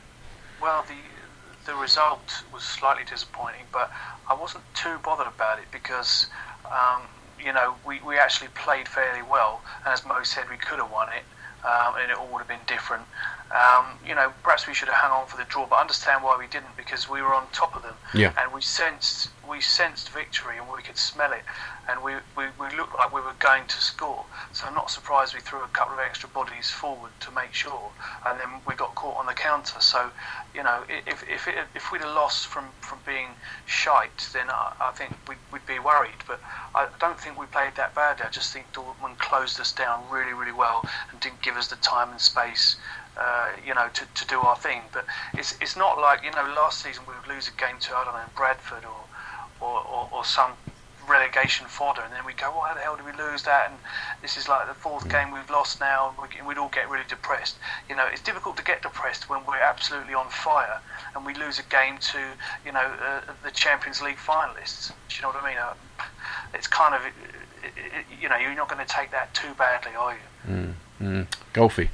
Well, 0.60 0.84
the 0.88 0.94
the 1.70 1.74
result 1.76 2.42
was 2.52 2.62
slightly 2.62 3.04
disappointing, 3.04 3.64
but 3.72 3.90
I 4.28 4.34
wasn't 4.34 4.64
too 4.74 4.96
bothered 5.04 5.26
about 5.26 5.58
it 5.58 5.66
because 5.70 6.26
um, 6.66 7.02
you 7.38 7.52
know 7.52 7.74
we, 7.86 8.00
we 8.00 8.18
actually 8.18 8.48
played 8.54 8.88
fairly 8.88 9.22
well, 9.30 9.60
and 9.84 9.92
as 9.92 10.04
Mo 10.06 10.22
said, 10.22 10.44
we 10.50 10.56
could 10.56 10.78
have 10.78 10.90
won 10.90 11.08
it, 11.10 11.24
um, 11.66 11.94
and 11.98 12.10
it 12.10 12.16
all 12.16 12.28
would 12.32 12.38
have 12.38 12.48
been 12.48 12.66
different. 12.66 13.04
Um, 13.50 13.98
you 14.06 14.14
know, 14.14 14.32
perhaps 14.42 14.66
we 14.66 14.74
should 14.74 14.88
have 14.88 14.96
hung 14.96 15.12
on 15.12 15.26
for 15.26 15.36
the 15.36 15.44
draw, 15.44 15.66
but 15.66 15.80
understand 15.80 16.22
why 16.22 16.36
we 16.38 16.46
didn't 16.46 16.76
because 16.76 17.08
we 17.08 17.20
were 17.20 17.34
on 17.34 17.46
top 17.52 17.76
of 17.76 17.82
them, 17.82 17.94
yeah. 18.14 18.32
and 18.38 18.52
we 18.52 18.62
sensed 18.62 19.28
we 19.50 19.60
sensed 19.60 20.10
victory 20.10 20.56
and 20.56 20.66
we 20.70 20.82
could 20.82 20.96
smell 20.96 21.32
it, 21.32 21.42
and 21.88 22.02
we, 22.02 22.14
we, 22.36 22.44
we 22.58 22.76
looked 22.76 22.94
like 22.94 23.12
we 23.12 23.20
were 23.20 23.34
going 23.40 23.66
to 23.66 23.80
score. 23.80 24.24
So 24.52 24.66
I'm 24.66 24.74
not 24.74 24.90
surprised 24.90 25.34
we 25.34 25.40
threw 25.40 25.62
a 25.62 25.68
couple 25.68 25.94
of 25.94 26.00
extra 26.00 26.28
bodies 26.28 26.70
forward 26.70 27.10
to 27.20 27.30
make 27.32 27.52
sure, 27.52 27.90
and 28.26 28.38
then 28.38 28.60
we 28.66 28.74
got 28.74 28.94
caught 28.94 29.16
on 29.16 29.26
the 29.26 29.34
counter. 29.34 29.80
So, 29.80 30.10
you 30.54 30.62
know, 30.62 30.84
if 30.88 31.24
if 31.28 31.48
it, 31.48 31.56
if 31.74 31.90
we'd 31.90 32.02
have 32.02 32.14
lost 32.14 32.46
from, 32.46 32.66
from 32.80 33.00
being 33.04 33.28
shite, 33.66 34.28
then 34.32 34.48
I, 34.48 34.72
I 34.80 34.90
think 34.92 35.10
we'd, 35.28 35.42
we'd 35.52 35.66
be 35.66 35.80
worried. 35.80 36.22
But 36.26 36.40
I 36.74 36.86
don't 37.00 37.18
think 37.18 37.38
we 37.38 37.46
played 37.46 37.74
that 37.76 37.94
badly. 37.94 38.26
I 38.26 38.30
just 38.30 38.52
think 38.52 38.72
Dortmund 38.72 39.18
closed 39.18 39.58
us 39.58 39.72
down 39.72 40.04
really 40.10 40.32
really 40.32 40.52
well 40.52 40.84
and 41.10 41.20
didn't 41.20 41.42
give 41.42 41.56
us 41.56 41.66
the 41.66 41.76
time 41.76 42.10
and 42.10 42.20
space 42.20 42.76
uh, 43.20 43.48
you 43.66 43.74
know, 43.74 43.88
to, 43.92 44.06
to 44.14 44.26
do 44.26 44.40
our 44.40 44.56
thing. 44.56 44.82
But 44.92 45.04
it's 45.36 45.56
it's 45.60 45.76
not 45.76 45.98
like 45.98 46.22
you 46.24 46.30
know 46.30 46.44
last 46.56 46.82
season 46.82 47.04
we 47.06 47.14
would 47.14 47.28
lose 47.28 47.48
a 47.48 47.60
game 47.60 47.78
to 47.80 47.94
I 47.94 48.04
don't 48.04 48.14
know 48.14 48.30
Bradford 48.36 48.84
or 48.84 49.09
or, 49.60 49.84
or, 49.86 50.08
or 50.12 50.24
some 50.24 50.52
relegation 51.08 51.66
fodder, 51.66 52.02
and 52.02 52.12
then 52.12 52.24
we 52.24 52.32
go, 52.32 52.46
why 52.46 52.72
the 52.74 52.80
hell 52.80 52.96
did 52.96 53.04
we 53.04 53.12
lose 53.12 53.42
that? 53.42 53.70
And 53.70 53.78
this 54.22 54.36
is 54.36 54.48
like 54.48 54.68
the 54.68 54.74
fourth 54.74 55.08
game 55.08 55.32
we've 55.32 55.50
lost 55.50 55.80
now, 55.80 56.14
and 56.38 56.46
we'd 56.46 56.58
all 56.58 56.68
get 56.68 56.88
really 56.88 57.04
depressed. 57.08 57.56
You 57.88 57.96
know, 57.96 58.06
it's 58.06 58.22
difficult 58.22 58.56
to 58.58 58.64
get 58.64 58.82
depressed 58.82 59.28
when 59.28 59.44
we're 59.46 59.58
absolutely 59.58 60.14
on 60.14 60.28
fire 60.28 60.80
and 61.14 61.26
we 61.26 61.34
lose 61.34 61.58
a 61.58 61.64
game 61.64 61.98
to, 61.98 62.18
you 62.64 62.72
know, 62.72 62.92
uh, 63.02 63.20
the 63.42 63.50
Champions 63.50 64.00
League 64.00 64.16
finalists. 64.16 64.92
Do 65.08 65.16
you 65.16 65.22
know 65.22 65.28
what 65.28 65.42
I 65.42 65.48
mean? 65.48 65.58
Uh, 65.58 65.74
it's 66.54 66.66
kind 66.66 66.94
of, 66.94 67.00
you 68.20 68.28
know, 68.28 68.36
you're 68.36 68.54
not 68.54 68.68
going 68.68 68.84
to 68.84 68.92
take 68.92 69.10
that 69.10 69.34
too 69.34 69.52
badly, 69.58 69.92
are 69.94 70.12
you? 70.12 70.52
Mm, 70.52 70.74
mm. 71.00 71.26
Golfy. 71.52 71.88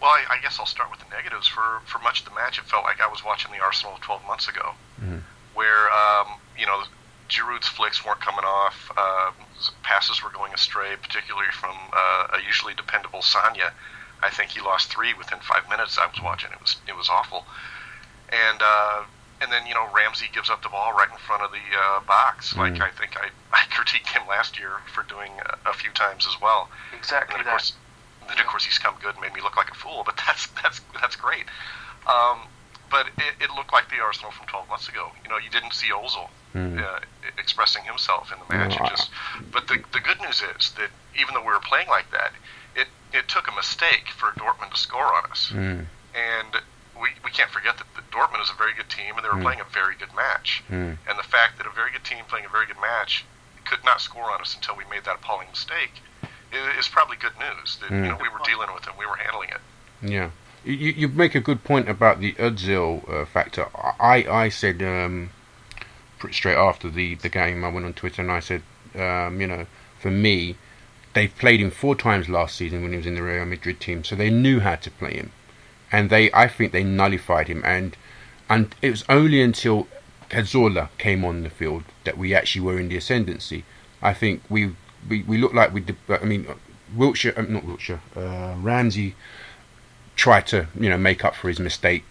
Well, 0.00 0.10
I, 0.10 0.24
I, 0.30 0.38
guess 0.42 0.58
I'll 0.58 0.66
start 0.66 0.90
with 0.90 1.00
the 1.00 1.14
negatives. 1.14 1.46
For 1.46 1.82
for 1.84 1.98
much 1.98 2.20
of 2.20 2.24
the 2.24 2.34
match, 2.34 2.58
it 2.58 2.64
felt 2.64 2.84
like 2.84 3.02
I 3.02 3.06
was 3.06 3.22
watching 3.22 3.52
the 3.52 3.60
Arsenal 3.60 3.94
of 3.94 4.00
12 4.00 4.26
months 4.26 4.48
ago, 4.48 4.72
mm-hmm. 4.98 5.18
Where 5.54 5.90
um, 5.90 6.38
you 6.58 6.66
know 6.66 6.82
Giroud's 7.28 7.68
flicks 7.68 8.04
weren't 8.04 8.20
coming 8.20 8.44
off, 8.44 8.90
uh, 8.96 9.30
passes 9.82 10.22
were 10.22 10.30
going 10.30 10.52
astray, 10.52 10.96
particularly 11.00 11.50
from 11.52 11.76
uh, 11.92 12.38
a 12.38 12.42
usually 12.44 12.74
dependable 12.74 13.22
Sagna. 13.22 13.70
I 14.22 14.30
think 14.30 14.50
he 14.50 14.60
lost 14.60 14.92
three 14.92 15.14
within 15.14 15.38
five 15.40 15.68
minutes. 15.68 15.96
I 15.96 16.06
was 16.06 16.20
watching; 16.22 16.50
it 16.52 16.60
was 16.60 16.76
it 16.86 16.96
was 16.96 17.08
awful, 17.08 17.46
and 18.30 18.60
uh, 18.60 19.04
and 19.40 19.50
then 19.50 19.66
you 19.66 19.74
know 19.74 19.88
Ramsey 19.94 20.26
gives 20.32 20.50
up 20.50 20.62
the 20.62 20.68
ball 20.68 20.92
right 20.92 21.10
in 21.10 21.16
front 21.18 21.42
of 21.42 21.50
the 21.50 21.64
uh, 21.76 22.00
box, 22.00 22.50
mm-hmm. 22.50 22.60
like 22.60 22.80
I 22.80 22.90
think 22.90 23.16
I, 23.16 23.28
I 23.52 23.62
critiqued 23.70 24.08
him 24.08 24.22
last 24.28 24.58
year 24.58 24.78
for 24.92 25.02
doing 25.04 25.32
a, 25.46 25.70
a 25.70 25.72
few 25.72 25.90
times 25.92 26.26
as 26.26 26.40
well. 26.40 26.68
Exactly 26.96 27.38
and 27.38 27.46
of 27.46 27.48
course, 27.48 27.72
then 28.28 28.38
of 28.38 28.46
course 28.46 28.64
he's 28.64 28.78
come 28.78 28.94
good 29.00 29.14
and 29.14 29.20
made 29.20 29.34
me 29.34 29.40
look 29.40 29.56
like 29.56 29.70
a 29.70 29.74
fool, 29.74 30.02
but 30.04 30.20
that's 30.26 30.48
that's 30.62 30.80
that's 31.00 31.16
great. 31.16 31.46
Um, 32.06 32.40
but 32.90 33.06
it, 33.18 33.34
it, 33.40 33.50
looked 33.56 33.72
like 33.72 33.88
the 33.88 34.00
Arsenal 34.02 34.30
from 34.30 34.46
12 34.46 34.68
months 34.68 34.88
ago. 34.88 35.10
You 35.22 35.30
know, 35.30 35.38
you 35.38 35.50
didn't 35.50 35.72
see 35.72 35.88
Ozil 35.88 36.28
mm. 36.54 36.82
uh, 36.82 37.00
expressing 37.38 37.84
himself 37.84 38.32
in 38.32 38.38
the 38.40 38.54
match. 38.54 38.78
No, 38.78 38.86
just, 38.86 39.10
but 39.52 39.68
the 39.68 39.82
the 39.92 40.00
good 40.00 40.20
news 40.20 40.42
is 40.56 40.72
that 40.72 40.90
even 41.18 41.34
though 41.34 41.40
we 41.40 41.52
were 41.52 41.60
playing 41.60 41.88
like 41.88 42.10
that, 42.10 42.32
it 42.74 42.88
it 43.12 43.28
took 43.28 43.48
a 43.48 43.54
mistake 43.54 44.08
for 44.16 44.32
Dortmund 44.38 44.72
to 44.72 44.78
score 44.78 45.14
on 45.14 45.30
us, 45.30 45.50
mm. 45.54 45.86
and 46.14 46.52
we, 47.00 47.08
we 47.24 47.30
can't 47.30 47.50
forget 47.50 47.78
that 47.78 47.86
the 47.96 48.02
Dortmund 48.12 48.42
is 48.42 48.50
a 48.50 48.58
very 48.58 48.74
good 48.74 48.90
team, 48.90 49.16
and 49.16 49.24
they 49.24 49.28
were 49.28 49.40
mm. 49.40 49.42
playing 49.42 49.60
a 49.60 49.70
very 49.72 49.94
good 49.96 50.14
match. 50.14 50.62
Mm. 50.68 50.98
And 51.08 51.18
the 51.18 51.26
fact 51.26 51.58
that 51.58 51.66
a 51.66 51.70
very 51.70 51.90
good 51.90 52.04
team 52.04 52.24
playing 52.28 52.44
a 52.44 52.48
very 52.48 52.66
good 52.66 52.80
match 52.80 53.24
could 53.64 53.84
not 53.84 54.00
score 54.00 54.30
on 54.30 54.40
us 54.40 54.54
until 54.54 54.76
we 54.76 54.84
made 54.90 55.04
that 55.04 55.16
appalling 55.16 55.48
mistake 55.48 56.02
is 56.78 56.88
probably 56.88 57.16
good 57.16 57.38
news. 57.38 57.78
That 57.80 57.90
mm. 57.90 58.04
you 58.04 58.08
know 58.10 58.18
we 58.20 58.28
were 58.28 58.42
dealing 58.44 58.68
with 58.74 58.86
it, 58.86 58.92
we 58.98 59.06
were 59.06 59.16
handling 59.16 59.50
it. 59.50 59.62
Yeah, 60.02 60.30
you, 60.64 60.74
you 60.74 61.08
make 61.08 61.34
a 61.34 61.40
good 61.40 61.64
point 61.64 61.88
about 61.88 62.20
the 62.20 62.32
Özil 62.34 63.08
uh, 63.08 63.24
factor. 63.24 63.66
I 63.98 64.26
I 64.28 64.48
said 64.48 64.82
um, 64.82 65.30
straight 66.30 66.56
after 66.56 66.88
the 66.88 67.14
the 67.16 67.28
game, 67.28 67.64
I 67.64 67.68
went 67.68 67.86
on 67.86 67.92
Twitter 67.94 68.22
and 68.22 68.30
I 68.30 68.40
said, 68.40 68.62
um, 68.94 69.40
you 69.40 69.46
know, 69.46 69.66
for 69.98 70.10
me, 70.10 70.56
they've 71.14 71.36
played 71.38 71.60
him 71.60 71.70
four 71.70 71.94
times 71.94 72.28
last 72.28 72.56
season 72.56 72.82
when 72.82 72.92
he 72.92 72.96
was 72.98 73.06
in 73.06 73.14
the 73.14 73.22
Real 73.22 73.44
Madrid 73.44 73.80
team, 73.80 74.04
so 74.04 74.14
they 74.14 74.30
knew 74.30 74.60
how 74.60 74.76
to 74.76 74.90
play 74.90 75.14
him, 75.14 75.32
and 75.90 76.10
they 76.10 76.32
I 76.32 76.48
think 76.48 76.72
they 76.72 76.84
nullified 76.84 77.48
him, 77.48 77.62
and 77.64 77.96
and 78.48 78.74
it 78.82 78.90
was 78.90 79.04
only 79.08 79.40
until 79.40 79.86
Cazorla 80.28 80.88
came 80.98 81.24
on 81.24 81.42
the 81.42 81.50
field 81.50 81.84
that 82.04 82.18
we 82.18 82.34
actually 82.34 82.62
were 82.62 82.78
in 82.78 82.88
the 82.88 82.96
ascendancy. 82.96 83.64
I 84.02 84.14
think 84.14 84.42
we 84.48 84.72
we, 85.08 85.22
we 85.22 85.38
look 85.38 85.54
like 85.54 85.72
we. 85.72 85.84
I 86.08 86.24
mean, 86.24 86.46
Wilshere, 86.96 87.36
uh, 87.38 87.42
not 87.42 87.64
Wiltshire 87.64 88.00
uh, 88.16 88.54
Ramsey 88.60 89.14
tried 90.20 90.46
to 90.46 90.66
you 90.78 90.90
know 90.90 90.98
make 90.98 91.24
up 91.24 91.34
for 91.34 91.48
his 91.48 91.58
mistake, 91.58 92.04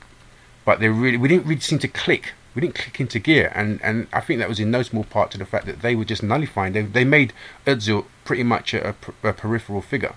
but 0.66 0.80
they 0.80 0.90
really 0.90 1.16
we 1.16 1.28
didn't 1.28 1.46
really 1.46 1.62
seem 1.62 1.78
to 1.80 1.88
click. 1.88 2.34
We 2.56 2.62
didn't 2.62 2.74
click 2.74 3.00
into 3.00 3.20
gear, 3.20 3.52
and, 3.54 3.80
and 3.84 4.08
I 4.12 4.22
think 4.22 4.40
that 4.40 4.50
was 4.50 4.60
in 4.60 4.72
no 4.72 4.82
small 4.82 5.04
part 5.04 5.30
to 5.32 5.38
the 5.38 5.46
fact 5.46 5.68
that 5.68 5.84
they 5.84 5.96
were 5.96 6.06
just 6.06 6.24
nullifying. 6.24 6.74
They 6.74 6.82
they 6.82 7.06
made 7.06 7.34
Özil 7.68 8.06
pretty 8.26 8.44
much 8.44 8.74
a, 8.74 8.90
a, 8.90 9.30
a 9.30 9.34
peripheral 9.34 9.84
figure. 9.84 10.16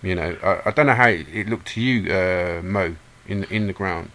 You 0.00 0.14
know, 0.14 0.36
I, 0.44 0.68
I, 0.68 0.70
don't 0.70 0.86
know 0.86 0.94
how 0.94 1.08
it, 1.08 1.26
it 1.32 1.48
looked 1.48 1.66
to 1.74 1.80
you, 1.80 2.12
uh, 2.12 2.60
Mo, 2.62 2.94
in 3.26 3.42
in 3.44 3.66
the 3.66 3.72
ground. 3.72 4.12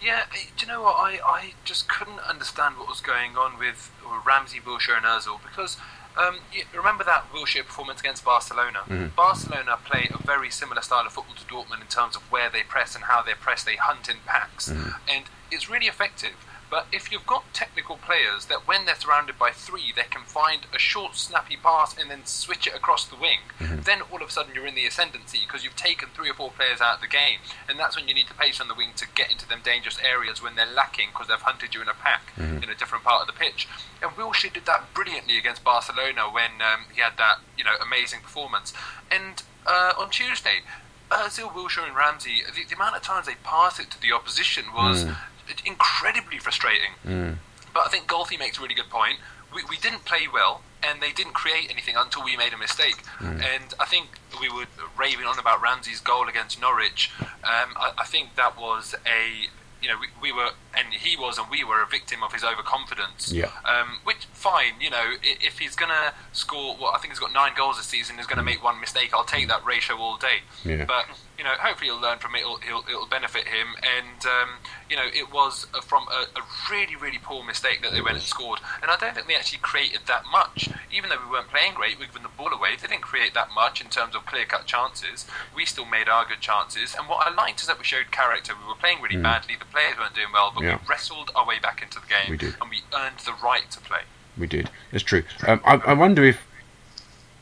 Yeah, 0.00 0.22
do 0.32 0.64
you 0.64 0.72
know 0.72 0.82
what? 0.82 0.96
I, 0.96 1.20
I 1.24 1.52
just 1.64 1.90
couldn't 1.90 2.20
understand 2.20 2.78
what 2.78 2.88
was 2.88 3.00
going 3.00 3.36
on 3.36 3.58
with 3.58 3.90
Ramsey, 4.26 4.60
Wilshere, 4.60 4.96
and 4.96 5.04
Özil 5.04 5.38
because 5.42 5.76
um, 6.16 6.38
remember 6.74 7.04
that 7.04 7.30
Wilshere 7.32 7.64
performance 7.64 8.00
against 8.00 8.24
Barcelona? 8.24 8.80
Mm-hmm. 8.86 9.14
Barcelona 9.16 9.78
play 9.84 10.08
a 10.12 10.18
very 10.26 10.50
similar 10.50 10.82
style 10.82 11.06
of 11.06 11.12
football 11.12 11.34
to 11.34 11.44
Dortmund 11.44 11.80
in 11.82 11.86
terms 11.88 12.16
of 12.16 12.22
where 12.30 12.50
they 12.50 12.62
press 12.62 12.94
and 12.94 13.04
how 13.04 13.22
they 13.22 13.34
press. 13.34 13.64
They 13.64 13.76
hunt 13.76 14.08
in 14.08 14.16
packs, 14.24 14.70
mm-hmm. 14.70 14.90
and 15.08 15.24
it's 15.50 15.68
really 15.68 15.86
effective. 15.86 16.34
But 16.68 16.86
if 16.92 17.12
you've 17.12 17.26
got 17.26 17.44
technical 17.54 17.96
players 17.96 18.46
that 18.46 18.66
when 18.66 18.86
they're 18.86 18.96
surrounded 18.96 19.38
by 19.38 19.50
three, 19.52 19.92
they 19.94 20.08
can 20.10 20.22
find 20.22 20.66
a 20.74 20.78
short, 20.78 21.14
snappy 21.14 21.56
pass 21.56 21.96
and 21.96 22.10
then 22.10 22.26
switch 22.26 22.66
it 22.66 22.74
across 22.74 23.06
the 23.06 23.14
wing, 23.16 23.38
mm-hmm. 23.58 23.82
then 23.82 24.02
all 24.10 24.20
of 24.22 24.28
a 24.28 24.32
sudden 24.32 24.54
you're 24.54 24.66
in 24.66 24.74
the 24.74 24.86
ascendancy 24.86 25.40
because 25.46 25.62
you've 25.62 25.76
taken 25.76 26.08
three 26.14 26.28
or 26.28 26.34
four 26.34 26.50
players 26.50 26.80
out 26.80 26.96
of 26.96 27.00
the 27.00 27.06
game. 27.06 27.38
And 27.68 27.78
that's 27.78 27.96
when 27.96 28.08
you 28.08 28.14
need 28.14 28.28
the 28.28 28.34
pace 28.34 28.60
on 28.60 28.68
the 28.68 28.74
wing 28.74 28.90
to 28.96 29.06
get 29.14 29.30
into 29.30 29.48
them 29.48 29.60
dangerous 29.62 29.98
areas 30.02 30.42
when 30.42 30.56
they're 30.56 30.66
lacking 30.66 31.08
because 31.12 31.28
they've 31.28 31.38
hunted 31.38 31.74
you 31.74 31.82
in 31.82 31.88
a 31.88 31.94
pack 31.94 32.32
mm-hmm. 32.36 32.62
in 32.62 32.70
a 32.70 32.74
different 32.74 33.04
part 33.04 33.20
of 33.20 33.26
the 33.28 33.38
pitch. 33.38 33.68
And 34.02 34.10
Wilshere 34.12 34.52
did 34.52 34.66
that 34.66 34.92
brilliantly 34.92 35.38
against 35.38 35.62
Barcelona 35.62 36.22
when 36.30 36.60
um, 36.60 36.86
he 36.92 37.00
had 37.00 37.16
that 37.18 37.38
you 37.56 37.64
know 37.64 37.76
amazing 37.80 38.20
performance. 38.20 38.72
And 39.10 39.42
uh, 39.66 39.92
on 39.98 40.10
Tuesday, 40.10 40.62
Özil, 41.10 41.52
Wilshere, 41.52 41.86
and 41.86 41.96
Ramsey, 41.96 42.42
the, 42.42 42.64
the, 42.68 42.74
amount 42.74 42.96
of 42.96 43.02
times 43.02 43.26
they 43.26 43.36
passed 43.44 43.78
it 43.78 43.90
to 43.92 44.00
the 44.00 44.12
opposition 44.12 44.64
was 44.74 45.04
mm 45.04 45.16
incredibly 45.64 46.38
frustrating. 46.38 46.92
Mm. 47.06 47.36
But 47.74 47.86
I 47.86 47.88
think 47.90 48.06
Golfi 48.06 48.38
makes 48.38 48.58
a 48.58 48.62
really 48.62 48.74
good 48.74 48.90
point. 48.90 49.18
We, 49.54 49.62
we 49.68 49.76
didn't 49.76 50.04
play 50.04 50.26
well, 50.32 50.62
and 50.82 51.00
they 51.00 51.12
didn't 51.12 51.34
create 51.34 51.70
anything 51.70 51.94
until 51.96 52.24
we 52.24 52.36
made 52.36 52.52
a 52.52 52.58
mistake. 52.58 52.96
Mm. 53.18 53.42
And 53.42 53.74
I 53.78 53.84
think 53.86 54.06
we 54.40 54.48
were 54.48 54.66
raving 54.98 55.26
on 55.26 55.38
about 55.38 55.62
Ramsey's 55.62 56.00
goal 56.00 56.28
against 56.28 56.60
Norwich. 56.60 57.10
Um, 57.20 57.72
I, 57.76 57.92
I, 57.98 58.04
think 58.04 58.34
that 58.36 58.58
was 58.58 58.94
a 59.06 59.48
you 59.82 59.88
know 59.88 59.96
we, 60.00 60.08
we 60.20 60.32
were 60.32 60.50
and 60.76 60.92
he 60.92 61.16
was, 61.16 61.38
and 61.38 61.48
we 61.50 61.64
were 61.64 61.82
a 61.82 61.86
victim 61.86 62.22
of 62.22 62.32
his 62.32 62.44
overconfidence. 62.44 63.32
Yeah. 63.32 63.50
Um, 63.64 63.98
which 64.04 64.26
fine, 64.32 64.80
you 64.80 64.90
know, 64.90 64.96
i- 64.96 65.18
if 65.40 65.58
he's 65.58 65.76
gonna 65.76 66.12
score, 66.32 66.74
what 66.76 66.94
I 66.94 66.98
think 66.98 67.12
he's 67.12 67.20
got 67.20 67.32
nine 67.32 67.52
goals 67.56 67.76
this 67.76 67.86
season, 67.86 68.16
he's 68.16 68.26
gonna 68.26 68.42
make 68.42 68.62
one 68.64 68.80
mistake. 68.80 69.10
I'll 69.14 69.24
take 69.24 69.48
that 69.48 69.64
ratio 69.64 69.96
all 69.96 70.16
day. 70.16 70.40
Yeah. 70.64 70.84
But 70.86 71.06
you 71.38 71.44
know, 71.44 71.52
hopefully 71.60 71.90
he'll 71.90 72.00
learn 72.00 72.18
from 72.18 72.34
it. 72.34 72.40
It'll, 72.40 72.58
it'll, 72.66 72.84
it'll 72.88 73.06
benefit 73.06 73.44
him. 73.46 73.68
And 73.82 74.24
um, 74.26 74.48
you 74.88 74.96
know, 74.96 75.06
it 75.12 75.32
was 75.32 75.66
from 75.82 76.04
a, 76.08 76.24
a 76.38 76.42
really, 76.70 76.96
really 76.96 77.18
poor 77.22 77.44
mistake 77.44 77.82
that 77.82 77.92
they 77.92 78.00
went 78.00 78.16
and 78.16 78.22
scored. 78.24 78.60
And 78.82 78.90
I 78.90 78.96
don't 78.96 79.14
think 79.14 79.26
they 79.26 79.34
actually 79.34 79.58
created 79.60 80.00
that 80.06 80.22
much, 80.32 80.68
even 80.92 81.10
though 81.10 81.18
we 81.24 81.30
weren't 81.30 81.48
playing 81.48 81.74
great. 81.74 81.98
We 81.98 82.06
given 82.06 82.22
the 82.22 82.28
ball 82.36 82.52
away. 82.52 82.70
They 82.80 82.86
didn't 82.88 83.02
create 83.02 83.34
that 83.34 83.48
much 83.54 83.80
in 83.80 83.88
terms 83.88 84.14
of 84.14 84.24
clear-cut 84.26 84.64
chances. 84.66 85.26
We 85.54 85.66
still 85.66 85.84
made 85.86 86.08
our 86.08 86.24
good 86.26 86.40
chances. 86.40 86.94
And 86.98 87.08
what 87.08 87.26
I 87.26 87.34
liked 87.34 87.60
is 87.60 87.66
that 87.66 87.78
we 87.78 87.84
showed 87.84 88.10
character. 88.10 88.54
We 88.60 88.68
were 88.68 88.74
playing 88.78 89.02
really 89.02 89.16
badly. 89.20 89.56
The 89.58 89.66
players 89.66 89.98
weren't 89.98 90.14
doing 90.14 90.28
well, 90.32 90.52
but 90.54 90.62
Mm. 90.62 90.66
Yeah. 90.66 90.78
we 90.82 90.88
wrestled 90.88 91.30
our 91.34 91.46
way 91.46 91.58
back 91.58 91.82
into 91.82 92.00
the 92.00 92.06
game, 92.06 92.30
We 92.30 92.36
did. 92.38 92.54
and 92.60 92.70
we 92.70 92.80
earned 92.96 93.18
the 93.24 93.34
right 93.44 93.70
to 93.70 93.80
play. 93.80 94.00
We 94.38 94.46
did. 94.46 94.70
It's 94.92 95.02
true. 95.04 95.22
Um, 95.46 95.60
I, 95.64 95.74
I 95.76 95.92
wonder 95.92 96.24
if, 96.24 96.46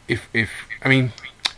if, 0.09 0.29
if 0.33 0.51
I 0.83 0.89
mean, 0.89 1.13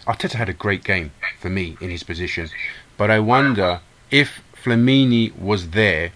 Arteta 0.06 0.34
had 0.34 0.48
a 0.48 0.52
great 0.54 0.84
game 0.84 1.12
for 1.40 1.50
me 1.50 1.76
in 1.80 1.90
his 1.90 2.02
position, 2.02 2.48
but 2.96 3.10
I 3.10 3.18
wonder 3.18 3.80
if 4.10 4.40
Flamini 4.54 5.36
was 5.38 5.70
there, 5.70 6.12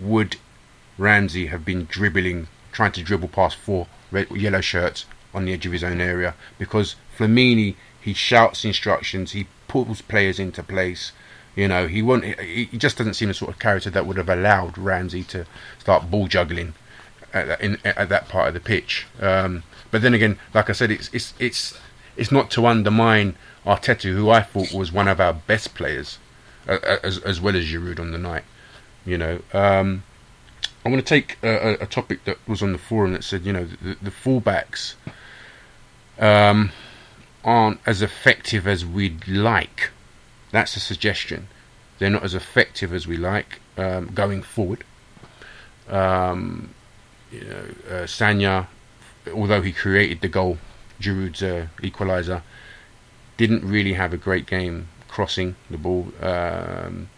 would 0.00 0.36
Ramsey 0.98 1.46
have 1.46 1.64
been 1.64 1.86
dribbling, 1.86 2.48
trying 2.72 2.92
to 2.92 3.02
dribble 3.02 3.28
past 3.28 3.56
four 3.56 3.86
red, 4.10 4.30
yellow 4.30 4.60
shirts 4.60 5.06
on 5.34 5.44
the 5.44 5.52
edge 5.52 5.66
of 5.66 5.72
his 5.72 5.84
own 5.84 6.00
area? 6.00 6.34
Because 6.58 6.96
Flamini, 7.16 7.76
he 8.00 8.14
shouts 8.14 8.64
instructions, 8.64 9.32
he 9.32 9.46
pulls 9.68 10.02
players 10.02 10.38
into 10.38 10.62
place. 10.62 11.12
You 11.56 11.68
know, 11.68 11.88
he 11.88 12.00
won't. 12.00 12.24
He, 12.40 12.66
just 12.78 12.96
doesn't 12.96 13.14
seem 13.14 13.28
the 13.28 13.34
sort 13.34 13.50
of 13.50 13.58
character 13.58 13.90
that 13.90 14.06
would 14.06 14.16
have 14.16 14.28
allowed 14.28 14.78
Ramsey 14.78 15.24
to 15.24 15.46
start 15.78 16.10
ball 16.10 16.26
juggling 16.26 16.74
at 17.34 17.48
that, 17.48 17.60
in, 17.60 17.78
at 17.84 18.08
that 18.08 18.28
part 18.28 18.48
of 18.48 18.54
the 18.54 18.60
pitch. 18.60 19.06
Um, 19.20 19.64
but 19.90 20.00
then 20.00 20.14
again, 20.14 20.38
like 20.54 20.70
I 20.70 20.72
said, 20.72 20.90
it's 20.90 21.10
it's 21.12 21.34
it's 21.38 21.78
it's 22.20 22.30
not 22.30 22.50
to 22.50 22.66
undermine 22.66 23.34
Arteta, 23.64 24.12
who 24.12 24.28
I 24.28 24.42
thought 24.42 24.74
was 24.74 24.92
one 24.92 25.08
of 25.08 25.20
our 25.20 25.32
best 25.32 25.74
players, 25.74 26.18
uh, 26.68 26.78
as 27.02 27.18
as 27.20 27.40
well 27.40 27.56
as 27.56 27.64
Giroud 27.64 27.98
on 27.98 28.12
the 28.12 28.18
night. 28.18 28.44
You 29.06 29.16
know, 29.16 29.40
um, 29.54 30.02
I 30.84 30.90
want 30.90 31.04
to 31.04 31.08
take 31.08 31.38
a, 31.42 31.48
a, 31.48 31.72
a 31.84 31.86
topic 31.86 32.24
that 32.24 32.36
was 32.46 32.62
on 32.62 32.72
the 32.72 32.78
forum 32.78 33.14
that 33.14 33.24
said, 33.24 33.46
you 33.46 33.54
know, 33.54 33.64
the, 33.64 33.96
the 34.02 34.10
fullbacks 34.10 34.94
um, 36.18 36.72
aren't 37.42 37.80
as 37.86 38.02
effective 38.02 38.68
as 38.68 38.84
we'd 38.84 39.26
like. 39.26 39.90
That's 40.50 40.76
a 40.76 40.80
suggestion. 40.80 41.48
They're 41.98 42.10
not 42.10 42.22
as 42.22 42.34
effective 42.34 42.92
as 42.92 43.06
we 43.06 43.16
like 43.16 43.60
um, 43.78 44.10
going 44.12 44.42
forward. 44.42 44.84
Um, 45.88 46.74
you 47.32 47.44
know, 47.44 47.64
uh, 47.88 48.06
Sagna, 48.06 48.66
although 49.32 49.62
he 49.62 49.72
created 49.72 50.20
the 50.20 50.28
goal, 50.28 50.58
Giroud's 51.00 51.42
uh, 51.42 51.66
equaliser, 51.82 52.42
didn't 53.36 53.64
really 53.64 53.94
have 53.94 54.12
a 54.12 54.16
great 54.16 54.46
game 54.46 54.88
crossing 55.08 55.56
the 55.70 55.78
ball. 55.78 56.12
Um, 56.22 57.08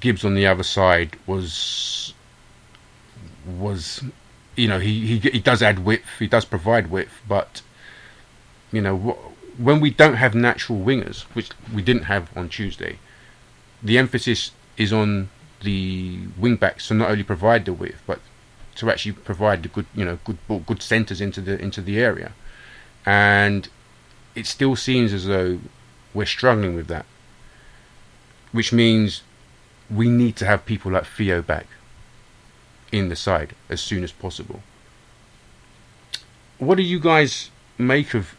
Gibbs 0.00 0.24
on 0.24 0.34
the 0.34 0.46
other 0.46 0.62
side 0.62 1.16
was 1.26 2.14
was 3.46 4.02
you 4.56 4.68
know 4.68 4.78
he, 4.78 5.06
he 5.06 5.30
he 5.30 5.40
does 5.40 5.62
add 5.62 5.80
width, 5.80 6.04
he 6.18 6.26
does 6.26 6.44
provide 6.44 6.90
width, 6.90 7.20
but 7.28 7.62
you 8.72 8.80
know 8.80 8.96
wh- 8.96 9.60
when 9.60 9.80
we 9.80 9.90
don't 9.90 10.14
have 10.14 10.34
natural 10.34 10.78
wingers, 10.78 11.22
which 11.34 11.50
we 11.72 11.82
didn't 11.82 12.04
have 12.04 12.36
on 12.36 12.48
Tuesday, 12.48 12.98
the 13.82 13.96
emphasis 13.98 14.50
is 14.76 14.92
on 14.92 15.30
the 15.62 16.18
wing 16.36 16.56
backs 16.56 16.88
to 16.88 16.94
not 16.94 17.10
only 17.10 17.22
provide 17.22 17.64
the 17.64 17.72
width, 17.72 18.02
but 18.06 18.20
to 18.76 18.90
actually 18.90 19.12
provide 19.12 19.62
the 19.62 19.68
good, 19.68 19.86
you 19.94 20.04
know, 20.04 20.18
good 20.24 20.38
good 20.66 20.82
centres 20.82 21.20
into 21.20 21.40
the 21.40 21.58
into 21.58 21.80
the 21.80 21.98
area, 21.98 22.32
and 23.06 23.68
it 24.34 24.46
still 24.46 24.76
seems 24.76 25.12
as 25.12 25.26
though 25.26 25.60
we're 26.12 26.26
struggling 26.26 26.74
with 26.74 26.88
that, 26.88 27.06
which 28.52 28.72
means 28.72 29.22
we 29.88 30.08
need 30.08 30.36
to 30.36 30.44
have 30.44 30.66
people 30.66 30.92
like 30.92 31.06
Theo 31.06 31.40
back 31.40 31.66
in 32.90 33.08
the 33.08 33.16
side 33.16 33.54
as 33.68 33.80
soon 33.80 34.02
as 34.02 34.12
possible. 34.12 34.62
What 36.58 36.76
do 36.76 36.82
you 36.82 36.98
guys 36.98 37.50
make 37.78 38.14
of 38.14 38.34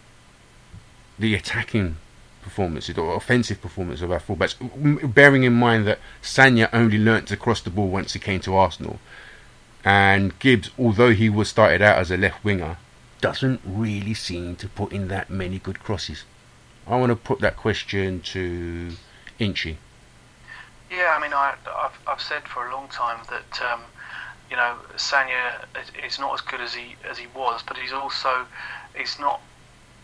the 1.18 1.34
attacking 1.34 1.98
performances 2.42 2.98
or 2.98 3.16
offensive 3.16 3.62
performance 3.62 4.02
of 4.02 4.12
our 4.12 4.20
fullbacks, 4.20 4.56
bearing 5.14 5.44
in 5.44 5.54
mind 5.54 5.86
that 5.88 6.00
Sagna 6.22 6.70
only 6.74 6.98
learnt 6.98 7.28
to 7.28 7.38
cross 7.38 7.62
the 7.62 7.70
ball 7.70 7.90
once 7.90 8.14
he 8.14 8.20
came 8.20 8.40
to 8.42 8.56
Arsenal, 8.56 9.00
and 9.84 10.38
Gibbs, 10.40 10.72
although 10.78 11.14
he 11.14 11.30
was 11.30 11.50
started 11.50 11.82
out 11.82 11.98
as 11.98 12.12
a 12.12 12.18
left 12.18 12.44
winger, 12.44 12.78
doesn't 13.22 13.62
really 13.66 14.14
seem 14.14 14.56
to 14.58 14.68
put 14.68 14.92
in 14.92 15.08
that 15.08 15.30
many 15.30 15.60
good 15.60 15.80
crosses. 15.80 16.24
I 16.86 16.96
want 16.96 17.10
to 17.10 17.16
put 17.16 17.40
that 17.40 17.58
question 17.58 18.22
to 18.22 18.92
Inchy. 19.40 19.78
Yeah, 20.90 21.16
I 21.18 21.22
mean, 21.22 21.34
I, 21.34 21.56
I've, 21.76 22.00
I've 22.08 22.22
said 22.22 22.48
for 22.48 22.68
a 22.68 22.72
long 22.72 22.88
time 22.88 23.20
that 23.30 23.62
um, 23.62 23.82
you 24.50 24.56
know 24.56 24.78
Sagna 24.96 25.66
is 26.06 26.18
not 26.18 26.34
as 26.34 26.42
good 26.42 26.62
as 26.62 26.74
he 26.74 26.96
as 27.10 27.18
he 27.18 27.28
was, 27.36 27.62
but 27.68 27.78
he's 27.78 27.92
also 27.92 28.46
he's 28.96 29.20
not 29.20 29.42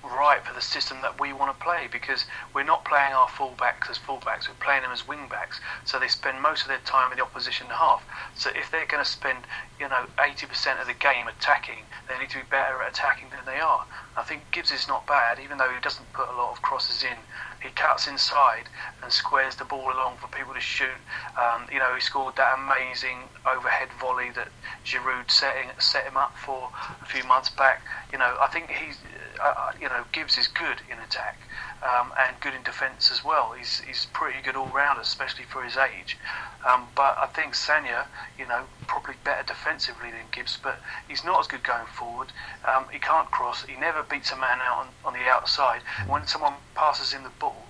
right 0.04 0.44
for 0.46 0.54
the 0.54 0.62
system 0.62 0.98
that 1.02 1.20
we 1.20 1.32
want 1.32 1.58
to 1.58 1.64
play 1.64 1.88
because 1.92 2.26
we're 2.54 2.64
not 2.64 2.84
playing 2.86 3.14
our 3.14 3.28
fullbacks 3.28 3.90
as 3.90 3.98
fullbacks, 3.98 4.48
we're 4.48 4.60
playing 4.60 4.82
them 4.82 4.92
as 4.92 5.04
wingbacks. 5.04 5.60
So 5.86 6.00
they 6.00 6.08
spend 6.08 6.42
most 6.42 6.64
of 6.64 6.68
their 6.68 6.84
time 6.86 7.12
in 7.12 7.18
the 7.18 7.24
opposition 7.24 7.68
half. 7.68 8.04
So 8.36 8.50
if 8.56 8.70
they're 8.70 8.86
going 8.86 9.04
to 9.04 9.10
spend, 9.10 9.40
you 9.80 9.88
know, 9.88 10.06
80% 10.18 10.82
of 10.82 10.88
the 10.88 10.94
game 10.94 11.28
attacking, 11.28 11.84
they 12.10 12.20
need 12.20 12.30
to 12.32 12.40
be 12.40 12.46
better 12.50 12.82
at 12.84 12.92
attacking 12.92 13.30
than 13.30 13.46
they 13.46 13.60
are. 13.60 13.86
I 14.18 14.24
think 14.24 14.44
Gibbs 14.52 14.72
is 14.72 14.88
not 14.88 15.08
bad, 15.08 15.40
even 15.40 15.58
though 15.58 15.70
he 15.70 15.80
doesn't 15.82 16.12
put 16.14 16.28
a 16.30 16.36
lot 16.36 16.52
of 16.52 16.62
crosses 16.62 17.04
in. 17.04 17.18
He 17.64 17.70
cuts 17.70 18.08
inside 18.08 18.68
and 19.02 19.12
squares 19.12 19.56
the 19.56 19.64
ball 19.64 19.92
along 19.92 20.18
for 20.18 20.28
people 20.28 20.54
to 20.54 20.60
shoot. 20.60 21.00
Um, 21.40 21.66
you 21.72 21.80
know, 21.80 21.96
he 21.96 22.02
scored 22.02 22.36
that 22.36 22.60
amazing 22.60 23.30
overhead 23.48 23.88
volley 24.00 24.32
that 24.36 24.50
Giroud 24.86 25.32
setting, 25.32 25.72
set 25.80 26.06
him 26.06 26.18
up 26.18 26.36
for 26.36 26.70
a 27.02 27.06
few 27.06 27.24
months 27.24 27.50
back. 27.50 27.80
You 28.12 28.20
know, 28.20 28.36
I 28.42 28.48
think 28.48 28.70
he's, 28.70 28.98
uh, 29.44 29.72
you 29.80 29.88
know, 29.88 30.04
Gibbs 30.12 30.38
is 30.38 30.48
good 30.48 30.82
in 30.92 31.00
attack 31.00 31.38
um, 31.84 32.14
and 32.18 32.40
good 32.40 32.54
in 32.54 32.64
defence 32.64 33.12
as 33.12 33.24
well. 33.24 33.54
He's 33.58 33.82
he's 33.82 34.08
pretty 34.14 34.42
good 34.42 34.56
all 34.56 34.68
round, 34.68 35.00
especially 35.00 35.46
for 35.46 35.64
his 35.64 35.78
age. 35.78 36.18
Um, 36.66 36.88
but 36.96 37.18
I 37.20 37.28
think 37.28 37.54
Sagna, 37.56 38.06
you 38.40 38.48
know, 38.48 38.64
probably 38.88 39.16
better 39.24 39.44
defensively 39.44 40.12
than 40.12 40.22
Gibbs, 40.32 40.58
but 40.62 40.80
he's 41.08 41.24
not 41.24 41.42
as 41.42 41.48
good 41.48 41.64
going 41.64 41.88
forward. 41.88 42.32
Um, 42.64 42.86
he 42.92 43.00
can't 43.00 43.30
cross. 43.32 43.66
He 43.66 43.76
never 43.76 44.04
beats 44.04 44.32
a 44.32 44.38
man 44.38 44.60
out 44.62 44.78
on, 44.78 44.88
on 45.04 45.14
the 45.14 45.28
outside. 45.28 45.82
When 46.08 46.26
someone 46.26 46.54
passes 46.76 47.12
him 47.12 47.24
the 47.24 47.30
ball, 47.40 47.66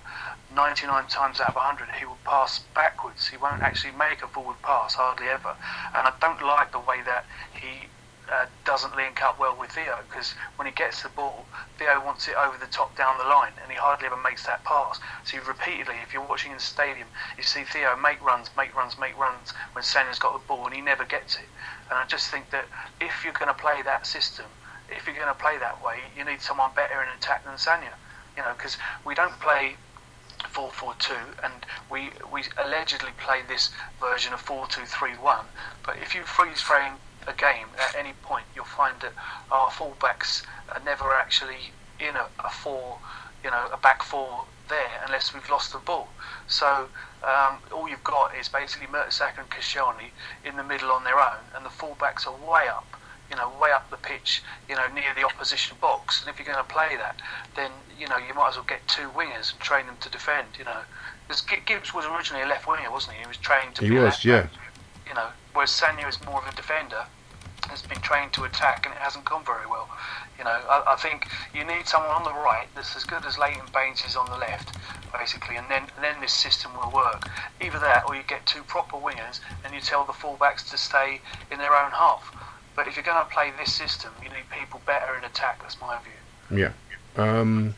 99 0.54 1.06
times 1.08 1.40
out 1.40 1.48
of 1.48 1.56
100 1.56 1.88
he 1.98 2.04
will 2.06 2.18
pass 2.24 2.60
backwards. 2.74 3.28
He 3.28 3.36
won't 3.36 3.62
actually 3.62 3.92
make 3.98 4.22
a 4.22 4.28
forward 4.28 4.62
pass, 4.62 4.94
hardly 4.94 5.26
ever. 5.26 5.56
And 5.94 6.06
I 6.06 6.12
don't 6.20 6.42
like 6.42 6.70
the 6.70 6.78
way 6.78 7.02
that 7.04 7.24
he 7.52 7.88
uh, 8.32 8.46
doesn't 8.74 8.96
link 8.96 9.22
up 9.22 9.38
well 9.38 9.54
with 9.54 9.70
Theo 9.70 10.00
because 10.10 10.34
when 10.56 10.66
he 10.66 10.72
gets 10.72 11.04
the 11.04 11.08
ball, 11.10 11.46
Theo 11.78 12.04
wants 12.04 12.26
it 12.26 12.34
over 12.34 12.58
the 12.58 12.66
top 12.66 12.96
down 12.96 13.18
the 13.18 13.24
line 13.24 13.52
and 13.62 13.70
he 13.70 13.78
hardly 13.78 14.06
ever 14.06 14.16
makes 14.16 14.46
that 14.46 14.64
pass. 14.64 14.98
So 15.22 15.38
repeatedly, 15.46 15.94
if 16.02 16.12
you're 16.12 16.26
watching 16.26 16.50
in 16.50 16.56
the 16.56 16.62
stadium, 16.62 17.06
you 17.36 17.44
see 17.44 17.62
Theo 17.62 17.94
make 17.94 18.20
runs, 18.20 18.50
make 18.56 18.74
runs, 18.74 18.98
make 18.98 19.16
runs 19.16 19.52
when 19.74 19.84
Sagna's 19.84 20.18
got 20.18 20.32
the 20.32 20.44
ball 20.48 20.66
and 20.66 20.74
he 20.74 20.80
never 20.80 21.04
gets 21.04 21.36
it. 21.36 21.46
And 21.88 21.96
I 21.96 22.04
just 22.06 22.32
think 22.32 22.50
that 22.50 22.64
if 23.00 23.22
you're 23.22 23.32
going 23.32 23.46
to 23.46 23.54
play 23.54 23.80
that 23.82 24.08
system, 24.08 24.46
if 24.90 25.06
you're 25.06 25.14
going 25.14 25.28
to 25.28 25.40
play 25.40 25.56
that 25.58 25.78
way, 25.80 26.00
you 26.18 26.24
need 26.24 26.40
someone 26.40 26.72
better 26.74 27.00
in 27.00 27.08
attack 27.16 27.44
than 27.44 27.54
Sagna. 27.54 27.94
You 28.36 28.42
know, 28.42 28.54
because 28.56 28.76
we 29.06 29.14
don't 29.14 29.38
play 29.38 29.76
4-4-2 30.52 31.14
and 31.44 31.54
we 31.90 32.10
we 32.32 32.42
allegedly 32.58 33.10
play 33.18 33.42
this 33.46 33.70
version 34.00 34.32
of 34.32 34.44
4-2-3-1 34.44 35.44
but 35.82 35.96
if 35.98 36.14
you 36.14 36.22
freeze 36.22 36.60
frame 36.60 36.94
a 37.26 37.32
game 37.32 37.66
at 37.78 37.94
any 37.94 38.12
point 38.22 38.44
you'll 38.54 38.64
find 38.64 38.94
that 39.00 39.12
our 39.50 39.68
fullbacks 39.70 40.44
are 40.74 40.82
never 40.84 41.12
actually 41.12 41.70
in 42.00 42.14
a, 42.16 42.26
a 42.44 42.50
four 42.50 42.98
you 43.42 43.50
know 43.50 43.68
a 43.72 43.76
back 43.76 44.02
four 44.02 44.44
there 44.68 45.02
unless 45.04 45.34
we've 45.34 45.48
lost 45.50 45.72
the 45.72 45.78
ball 45.78 46.08
so 46.46 46.88
um, 47.22 47.58
all 47.72 47.88
you've 47.88 48.04
got 48.04 48.34
is 48.34 48.48
basically 48.48 48.86
Mertesacker 48.86 49.38
and 49.38 49.50
Koscielny 49.50 50.10
in 50.44 50.56
the 50.56 50.64
middle 50.64 50.90
on 50.90 51.04
their 51.04 51.18
own 51.18 51.40
and 51.54 51.64
the 51.64 51.70
fullbacks 51.70 52.26
are 52.26 52.50
way 52.50 52.68
up 52.68 52.86
you 53.30 53.36
know, 53.36 53.50
way 53.60 53.70
up 53.72 53.88
the 53.90 53.96
pitch, 53.96 54.42
you 54.68 54.76
know, 54.76 54.86
near 54.94 55.12
the 55.16 55.24
opposition 55.24 55.76
box. 55.80 56.20
And 56.20 56.30
if 56.30 56.38
you're 56.38 56.46
going 56.46 56.64
to 56.64 56.72
play 56.72 56.96
that, 56.96 57.20
then 57.56 57.70
you 57.98 58.06
know 58.08 58.16
you 58.16 58.34
might 58.34 58.50
as 58.50 58.56
well 58.56 58.64
get 58.64 58.86
two 58.86 59.08
wingers 59.10 59.52
and 59.52 59.60
train 59.60 59.86
them 59.86 59.96
to 60.00 60.10
defend. 60.10 60.48
You 60.58 60.64
know, 60.64 60.80
because 61.26 61.42
Gibbs 61.42 61.94
was 61.94 62.04
originally 62.04 62.42
a 62.42 62.46
left 62.46 62.68
winger, 62.68 62.90
wasn't 62.90 63.16
he? 63.16 63.22
He 63.22 63.26
was 63.26 63.36
trained 63.38 63.74
to 63.76 63.82
He 63.82 63.90
be 63.90 63.96
was, 63.96 64.04
left 64.04 64.24
yeah. 64.24 64.46
You 65.08 65.14
know, 65.14 65.28
whereas 65.54 65.70
Sagna 65.70 66.06
is 66.08 66.22
more 66.26 66.42
of 66.42 66.52
a 66.52 66.54
defender, 66.54 67.06
has 67.68 67.80
been 67.82 68.00
trained 68.00 68.32
to 68.34 68.44
attack, 68.44 68.84
and 68.84 68.94
it 68.94 69.00
hasn't 69.00 69.24
gone 69.24 69.44
very 69.44 69.66
well. 69.66 69.88
You 70.38 70.44
know, 70.44 70.50
I, 70.50 70.94
I 70.94 70.96
think 70.96 71.28
you 71.54 71.64
need 71.64 71.86
someone 71.86 72.10
on 72.10 72.24
the 72.24 72.32
right 72.32 72.66
that's 72.74 72.94
as 72.94 73.04
good 73.04 73.24
as 73.24 73.38
Leighton 73.38 73.66
Baines 73.72 74.04
is 74.04 74.16
on 74.16 74.26
the 74.26 74.36
left. 74.36 74.76
basically, 75.18 75.56
and 75.56 75.66
then 75.70 75.82
then 76.00 76.20
this 76.20 76.32
system 76.32 76.72
will 76.74 76.90
work. 76.90 77.28
Either 77.60 77.78
that, 77.78 78.04
or 78.08 78.16
you 78.16 78.22
get 78.26 78.44
two 78.46 78.62
proper 78.64 78.96
wingers, 78.96 79.40
and 79.64 79.74
you 79.74 79.80
tell 79.80 80.04
the 80.04 80.12
fullbacks 80.12 80.68
to 80.70 80.76
stay 80.76 81.20
in 81.50 81.58
their 81.58 81.74
own 81.74 81.90
half. 81.92 82.34
But 82.76 82.88
if 82.88 82.96
you're 82.96 83.04
going 83.04 83.24
to 83.24 83.32
play 83.32 83.52
this 83.58 83.72
system, 83.72 84.10
you 84.22 84.28
need 84.28 84.50
people 84.50 84.80
better 84.84 85.16
in 85.16 85.24
attack. 85.24 85.62
That's 85.62 85.80
my 85.80 85.98
view. 86.02 86.58
Yeah. 86.58 86.72
Um, 87.16 87.74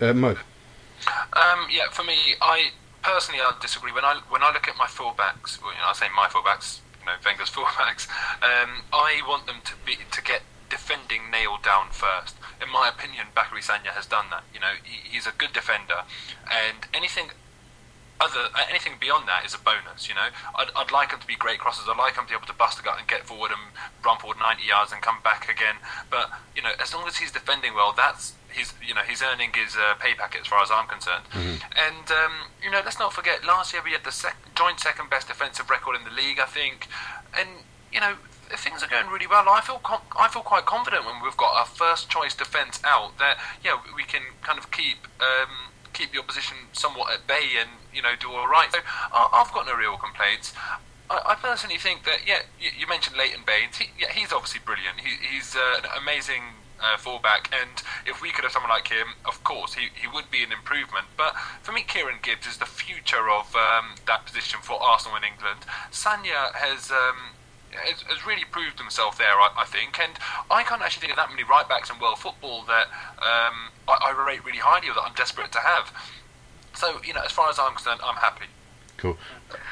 uh, 0.00 0.12
Mo. 0.12 0.30
Um, 0.30 1.66
yeah, 1.70 1.90
for 1.90 2.04
me, 2.04 2.16
I 2.40 2.70
personally 3.02 3.40
I 3.40 3.52
disagree. 3.60 3.92
When 3.92 4.04
I 4.04 4.20
when 4.28 4.42
I 4.42 4.52
look 4.52 4.68
at 4.68 4.76
my 4.76 4.86
fullbacks, 4.86 5.60
well, 5.60 5.72
you 5.72 5.78
know, 5.78 5.88
I 5.88 5.92
say 5.94 6.06
my 6.14 6.28
fullbacks, 6.28 6.78
you 7.04 7.12
know, 7.12 7.18
Wenger's 7.24 7.50
fullbacks. 7.54 8.08
Um, 8.42 8.82
I 8.92 9.20
want 9.26 9.46
them 9.46 9.56
to 9.64 9.72
be 9.84 9.98
to 10.10 10.22
get 10.22 10.42
defending 10.70 11.30
nailed 11.30 11.62
down 11.62 11.88
first. 11.90 12.36
In 12.62 12.72
my 12.72 12.88
opinion, 12.88 13.26
Bakary 13.36 13.60
Sagna 13.60 13.92
has 13.92 14.06
done 14.06 14.26
that. 14.30 14.44
You 14.52 14.60
know, 14.60 14.72
he, 14.82 15.08
he's 15.10 15.26
a 15.26 15.32
good 15.36 15.52
defender, 15.52 16.04
and 16.50 16.88
anything 16.92 17.30
other 18.20 18.48
uh, 18.54 18.64
anything 18.70 18.94
beyond 19.00 19.26
that 19.28 19.44
is 19.44 19.54
a 19.54 19.58
bonus. 19.58 20.08
You 20.08 20.14
know, 20.14 20.28
I'd, 20.54 20.70
I'd 20.76 20.92
like 20.92 21.12
him 21.12 21.20
to 21.20 21.26
be 21.26 21.36
great 21.36 21.58
crosses. 21.58 21.86
I'd 21.88 21.98
like 21.98 22.14
him 22.16 22.24
to 22.24 22.30
be 22.30 22.36
able 22.36 22.46
to 22.46 22.54
bust 22.54 22.78
a 22.78 22.82
gut 22.82 22.98
and 22.98 23.08
get 23.08 23.26
forward 23.26 23.50
and 23.50 23.60
run 24.04 24.18
forward 24.18 24.38
90 24.38 24.62
yards 24.66 24.92
and 24.92 25.02
come 25.02 25.18
back 25.22 25.50
again. 25.50 25.76
But 26.10 26.30
you 26.54 26.62
know, 26.62 26.72
as 26.80 26.94
long 26.94 27.06
as 27.06 27.16
he's 27.18 27.32
defending 27.32 27.74
well, 27.74 27.92
that's 27.96 28.34
he's 28.52 28.72
you 28.86 28.94
know 28.94 29.02
he's 29.02 29.22
earning 29.22 29.50
his 29.54 29.76
uh, 29.76 29.94
pay 29.98 30.14
packet 30.14 30.42
as 30.42 30.46
far 30.46 30.62
as 30.62 30.70
I'm 30.70 30.86
concerned. 30.86 31.24
And 31.74 32.06
um, 32.10 32.32
you 32.62 32.70
know, 32.70 32.80
let's 32.84 32.98
not 32.98 33.12
forget 33.12 33.44
last 33.44 33.72
year 33.72 33.82
we 33.84 33.92
had 33.92 34.04
the 34.04 34.12
sec- 34.12 34.54
joint 34.54 34.80
second 34.80 35.10
best 35.10 35.28
defensive 35.28 35.68
record 35.68 35.96
in 35.96 36.04
the 36.04 36.14
league, 36.14 36.38
I 36.38 36.46
think. 36.46 36.88
And 37.38 37.48
you 37.92 38.00
know, 38.00 38.14
things 38.56 38.82
are 38.82 38.88
going 38.88 39.08
really 39.10 39.26
well. 39.26 39.48
I 39.48 39.60
feel 39.60 39.78
com- 39.82 40.06
I 40.16 40.28
feel 40.28 40.42
quite 40.42 40.66
confident 40.66 41.04
when 41.04 41.22
we've 41.22 41.36
got 41.36 41.54
our 41.58 41.66
first 41.66 42.08
choice 42.08 42.34
defence 42.34 42.80
out 42.84 43.18
that 43.18 43.38
yeah 43.64 43.78
we 43.96 44.04
can 44.04 44.22
kind 44.42 44.58
of 44.58 44.70
keep. 44.70 45.08
Um, 45.20 45.74
keep 45.94 46.10
the 46.12 46.18
opposition 46.18 46.56
somewhat 46.72 47.12
at 47.14 47.24
bay 47.26 47.54
and 47.56 47.70
you 47.94 48.02
know 48.02 48.14
do 48.18 48.30
all 48.30 48.48
right. 48.48 48.68
So 48.72 48.78
I've 49.12 49.52
got 49.52 49.66
no 49.66 49.74
real 49.74 49.96
complaints. 49.96 50.52
I, 51.10 51.36
personally 51.36 51.78
think 51.78 52.04
that 52.04 52.26
yeah, 52.26 52.40
you, 52.58 52.70
you 52.78 52.86
mentioned 52.88 53.16
Leighton 53.16 53.42
Baines. 53.46 53.76
He, 53.76 53.90
yeah, 53.98 54.10
he's 54.10 54.32
obviously 54.32 54.60
brilliant. 54.64 55.00
He, 55.00 55.36
he's 55.36 55.54
uh, 55.54 55.80
an 55.84 56.02
amazing 56.02 56.42
uh, 56.82 56.96
fullback, 56.96 57.52
and 57.52 57.82
if 58.06 58.22
we 58.22 58.30
could 58.30 58.44
have 58.44 58.52
someone 58.52 58.70
like 58.70 58.88
him, 58.88 59.14
of 59.24 59.42
course 59.44 59.74
he, 59.74 59.88
he 59.94 60.08
would 60.08 60.30
be 60.30 60.42
an 60.42 60.52
improvement. 60.52 61.06
But 61.16 61.34
for 61.62 61.72
me, 61.72 61.82
Kieran 61.82 62.18
Gibbs 62.22 62.46
is 62.46 62.56
the 62.56 62.66
future 62.66 63.30
of 63.30 63.54
um, 63.54 63.96
that 64.06 64.26
position 64.26 64.60
for 64.62 64.82
Arsenal 64.82 65.16
in 65.16 65.24
England. 65.24 65.60
Sagna 65.90 66.52
has. 66.54 66.90
Um, 66.90 67.36
has, 67.74 68.02
has 68.02 68.24
really 68.24 68.44
proved 68.52 68.78
himself 68.78 69.18
there, 69.18 69.34
I, 69.34 69.50
I 69.58 69.64
think, 69.64 69.98
and 69.98 70.12
I 70.48 70.62
can't 70.62 70.80
actually 70.80 71.00
think 71.00 71.10
of 71.10 71.16
that 71.16 71.30
many 71.30 71.42
right 71.42 71.68
backs 71.68 71.90
in 71.90 71.98
world 71.98 72.20
football 72.20 72.62
that 72.70 72.86
um, 73.18 73.74
I, 73.88 74.14
I 74.14 74.24
rate 74.26 74.44
really 74.44 74.62
highly 74.62 74.88
or 74.88 74.94
that 74.94 75.02
I'm 75.02 75.14
desperate 75.14 75.50
to 75.50 75.58
have. 75.58 75.90
So, 76.74 77.00
you 77.06 77.14
know, 77.14 77.22
as 77.22 77.32
far 77.32 77.48
as 77.50 77.58
I'm 77.58 77.72
concerned, 77.74 78.00
I'm 78.04 78.16
happy. 78.16 78.46
Cool. 78.96 79.16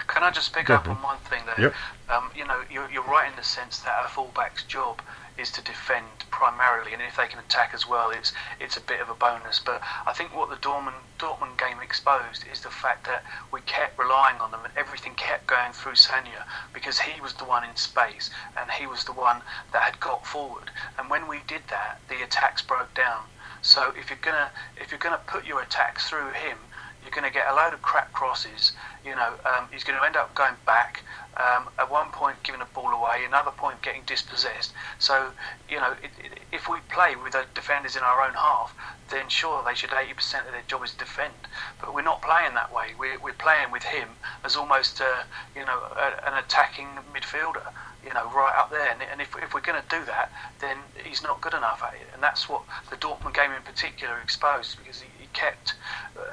Can 0.09 0.23
I 0.23 0.31
just 0.31 0.53
pick 0.53 0.67
Go 0.67 0.75
up 0.75 0.89
on. 0.89 0.97
on 0.97 1.03
one 1.03 1.19
thing 1.31 1.43
there? 1.47 1.67
Yep. 1.67 1.75
Um, 2.11 2.31
you 2.37 2.45
know, 2.47 2.61
you're, 2.71 2.91
you're 2.91 3.05
right 3.05 3.31
in 3.31 3.37
the 3.37 3.45
sense 3.45 3.79
that 3.81 4.05
a 4.05 4.09
fullback's 4.09 4.65
job 4.65 5.01
is 5.39 5.51
to 5.53 5.63
defend 5.63 6.07
primarily, 6.31 6.93
and 6.93 7.01
if 7.01 7.17
they 7.17 7.27
can 7.27 7.39
attack 7.39 7.71
as 7.73 7.89
well, 7.89 8.11
it's 8.11 8.33
it's 8.61 8.77
a 8.77 8.81
bit 8.83 9.01
of 9.01 9.09
a 9.09 9.15
bonus. 9.15 9.59
But 9.59 9.81
I 10.07 10.13
think 10.13 10.37
what 10.37 10.51
the 10.51 10.57
Dortmund 10.57 10.93
Dortmund 11.19 11.57
game 11.59 11.79
exposed 11.83 12.45
is 12.53 12.61
the 12.61 12.69
fact 12.69 13.07
that 13.07 13.25
we 13.51 13.61
kept 13.63 13.99
relying 13.99 14.39
on 14.41 14.51
them, 14.51 14.61
and 14.65 14.73
everything 14.77 15.15
kept 15.15 15.47
going 15.47 15.73
through 15.73 15.95
Sagna 15.95 16.45
because 16.75 16.99
he 17.01 17.19
was 17.23 17.33
the 17.33 17.45
one 17.45 17.65
in 17.65 17.75
space, 17.77 18.31
and 18.61 18.71
he 18.71 18.87
was 18.87 19.05
the 19.05 19.13
one 19.13 19.41
that 19.73 19.83
had 19.83 19.99
got 20.01 20.27
forward. 20.27 20.71
And 20.99 21.09
when 21.09 21.27
we 21.27 21.41
did 21.49 21.63
that, 21.71 22.01
the 22.11 22.23
attacks 22.23 22.61
broke 22.61 22.93
down. 22.93 23.23
So 23.63 23.95
if 23.99 24.11
you're 24.11 24.19
gonna 24.21 24.51
if 24.77 24.91
you're 24.91 25.01
gonna 25.01 25.21
put 25.27 25.47
your 25.47 25.63
attacks 25.63 26.11
through 26.11 26.33
him, 26.33 26.59
you're 27.03 27.11
going 27.11 27.27
to 27.27 27.33
get 27.33 27.47
a 27.51 27.55
load 27.55 27.75
of 27.75 27.83
crap 27.83 28.13
crosses. 28.13 28.73
You 29.05 29.15
know, 29.15 29.35
um, 29.45 29.69
he's 29.73 29.85
going 29.85 29.99
to 29.99 30.05
end 30.05 30.17
up 30.17 30.35
going 30.35 30.55
back. 30.67 31.03
Um, 31.35 31.69
at 31.79 31.91
one 31.91 32.11
point, 32.11 32.37
giving 32.43 32.61
a 32.61 32.67
ball 32.67 32.91
away. 32.91 33.25
Another 33.27 33.53
point, 33.53 33.81
getting 33.81 34.03
dispossessed. 34.05 34.73
So, 34.99 35.31
you 35.69 35.77
know, 35.77 35.93
it, 36.03 36.11
it, 36.23 36.41
if 36.53 36.69
we 36.69 36.79
play 36.91 37.17
with 37.17 37.33
the 37.33 37.47
defenders 37.55 37.97
in 37.97 38.03
our 38.03 38.23
own 38.23 38.35
half, 38.35 38.75
then 39.09 39.29
sure, 39.29 39.65
they 39.65 39.75
should 39.75 39.91
80% 39.91 40.47
of 40.47 40.53
their 40.53 40.63
job 40.69 40.85
is 40.85 40.93
defend. 40.93 41.33
But 41.81 41.95
we're 41.95 42.03
not 42.03 42.21
playing 42.21 42.55
that 42.55 42.73
way. 42.73 42.89
We're, 42.99 43.19
we're 43.19 43.33
playing 43.33 43.71
with 43.71 43.83
him 43.83 44.09
as 44.45 44.57
almost, 44.57 45.01
uh, 45.01 45.23
you 45.57 45.65
know, 45.65 45.79
a, 45.97 46.29
an 46.29 46.39
attacking 46.39 46.89
midfielder. 47.15 47.67
You 48.05 48.13
know, 48.13 48.29
right 48.35 48.53
up 48.59 48.71
there. 48.71 48.97
And, 49.11 49.21
if, 49.21 49.35
if 49.41 49.55
we're 49.55 49.61
going 49.61 49.81
to 49.81 49.89
do 49.89 50.05
that, 50.07 50.33
then 50.61 50.77
he's 51.05 51.23
not 51.23 51.41
good 51.41 51.55
enough 51.55 51.83
at 51.85 51.95
it. 51.95 52.09
And 52.13 52.21
that's 52.23 52.49
what 52.49 52.63
the 52.91 52.97
Dortmund 52.97 53.35
game 53.35 53.53
in 53.53 53.63
particular 53.63 54.19
exposed 54.19 54.77
because 54.79 55.01
he 55.01 55.09
kept 55.33 55.75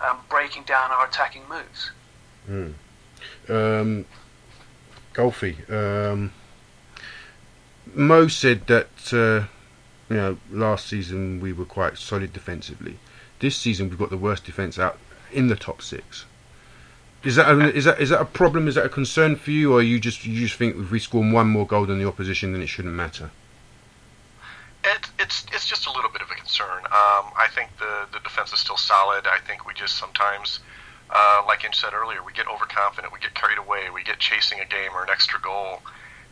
um, 0.08 0.20
breaking 0.30 0.64
down 0.64 0.92
our 0.92 1.08
attacking 1.08 1.44
moves. 1.50 1.92
Um, 3.50 4.06
Golfy. 5.14 5.70
Um, 5.70 6.32
Mo 7.94 8.28
said 8.28 8.68
that 8.68 9.14
uh, 9.14 9.48
you 10.10 10.18
know 10.18 10.38
last 10.52 10.88
season 10.88 11.40
we 11.40 11.54
were 11.54 11.66
quite 11.66 11.98
solid 11.98 12.34
defensively. 12.34 12.98
This 13.40 13.56
season 13.56 13.90
we've 13.90 14.00
got 14.00 14.10
the 14.10 14.18
worst 14.18 14.46
defence 14.46 14.78
out 14.78 14.98
in 15.32 15.48
the 15.48 15.56
top 15.56 15.82
six. 15.82 16.26
Is 17.24 17.36
that 17.36 17.50
a, 17.50 17.74
is 17.74 17.86
that 17.86 18.00
is 18.00 18.10
that 18.10 18.22
a 18.22 18.26
problem? 18.26 18.68
Is 18.68 18.76
that 18.76 18.86
a 18.86 18.90
concern 18.90 19.36
for 19.36 19.52
you, 19.52 19.74
or 19.74 19.82
you 19.82 20.00
just 20.00 20.26
you 20.26 20.40
just 20.40 20.56
think 20.56 20.78
if 20.78 20.92
we 20.92 21.00
score 21.00 21.22
one 21.22 21.48
more 21.48 21.68
goal 21.68 21.86
than 21.86 22.00
the 22.00 22.08
opposition, 22.08 22.54
then 22.54 22.62
it 22.62 22.68
shouldn't 22.68 22.94
matter? 22.94 23.32
It, 25.20 25.24
it's 25.24 25.46
it's 25.52 25.68
just 25.68 25.88
a 25.88 25.92
little 25.92 26.10
bit 26.10 26.22
of 26.22 26.32
a 26.32 26.36
concern. 26.36 26.86
Um, 26.86 27.32
I 27.36 27.48
think 27.54 27.70
the 27.78 28.08
the 28.12 28.20
defense 28.20 28.54
is 28.54 28.60
still 28.60 28.78
solid. 28.78 29.28
I 29.28 29.40
think 29.46 29.66
we 29.66 29.74
just 29.74 29.98
sometimes, 29.98 30.60
uh, 31.10 31.44
like 31.48 31.64
Inch 31.66 31.80
said 31.80 31.94
earlier, 31.94 32.24
we 32.24 32.34
get 32.34 32.48
overconfident, 32.48 33.14
we 33.14 33.20
get 33.20 33.36
carried 33.36 33.58
away, 33.58 33.90
we 33.94 34.04
get 34.04 34.20
chasing 34.20 34.60
a 34.60 34.66
game 34.66 34.92
or 34.94 35.04
an 35.04 35.10
extra 35.10 35.40
goal, 35.40 35.82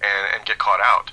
and, 0.02 0.36
and 0.36 0.45
get 0.45 0.58
caught 0.58 0.82
out. 0.82 1.12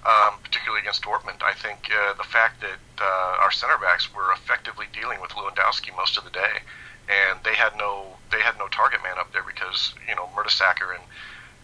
Um, 0.00 0.40
particularly 0.42 0.80
against 0.80 1.02
Dortmund, 1.02 1.42
I 1.44 1.52
think 1.52 1.92
uh, 1.92 2.14
the 2.14 2.24
fact 2.24 2.62
that 2.62 2.80
uh, 2.98 3.44
our 3.44 3.52
center 3.52 3.76
backs 3.76 4.08
were 4.14 4.32
effectively 4.32 4.86
dealing 4.94 5.20
with 5.20 5.32
Lewandowski 5.32 5.94
most 5.94 6.16
of 6.16 6.24
the 6.24 6.30
day, 6.30 6.64
and 7.06 7.38
they 7.44 7.54
had 7.54 7.76
no 7.76 8.16
they 8.32 8.40
had 8.40 8.56
no 8.58 8.68
target 8.68 9.02
man 9.02 9.18
up 9.18 9.30
there 9.34 9.44
because 9.44 9.92
you 10.08 10.16
know 10.16 10.30
Mertesacker 10.34 10.96
and 10.96 11.04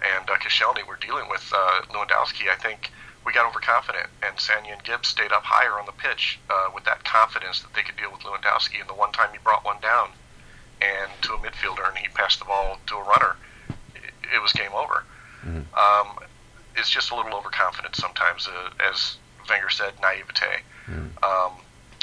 and 0.04 0.28
uh, 0.28 0.36
were 0.86 0.98
dealing 1.00 1.28
with 1.30 1.50
uh, 1.54 1.80
Lewandowski. 1.88 2.50
I 2.52 2.56
think 2.56 2.92
we 3.26 3.32
got 3.32 3.44
overconfident, 3.44 4.06
and 4.22 4.36
Sagna 4.36 4.72
and 4.72 4.84
Gibbs 4.84 5.08
stayed 5.08 5.32
up 5.32 5.42
higher 5.42 5.78
on 5.80 5.84
the 5.84 5.92
pitch 5.92 6.38
uh, 6.48 6.70
with 6.72 6.84
that 6.84 7.04
confidence 7.04 7.60
that 7.60 7.74
they 7.74 7.82
could 7.82 7.96
deal 7.96 8.12
with 8.12 8.20
Lewandowski. 8.20 8.80
And 8.80 8.88
the 8.88 8.94
one 8.94 9.10
time 9.10 9.30
he 9.32 9.38
brought 9.42 9.64
one 9.64 9.80
down 9.82 10.10
and 10.80 11.10
to 11.22 11.34
a 11.34 11.38
midfielder, 11.38 11.88
and 11.88 11.98
he 11.98 12.06
passed 12.08 12.38
the 12.38 12.44
ball 12.44 12.78
to 12.86 12.94
a 12.94 13.02
runner, 13.02 13.36
it, 13.96 14.14
it 14.36 14.40
was 14.40 14.52
game 14.52 14.70
over. 14.72 15.02
Um, 15.74 16.18
it's 16.76 16.88
just 16.88 17.10
a 17.10 17.16
little 17.16 17.34
overconfident 17.34 17.96
sometimes, 17.96 18.46
uh, 18.48 18.70
as 18.90 19.16
Wenger 19.50 19.70
said, 19.70 19.94
naivete. 20.00 20.62
Um, 21.24 21.52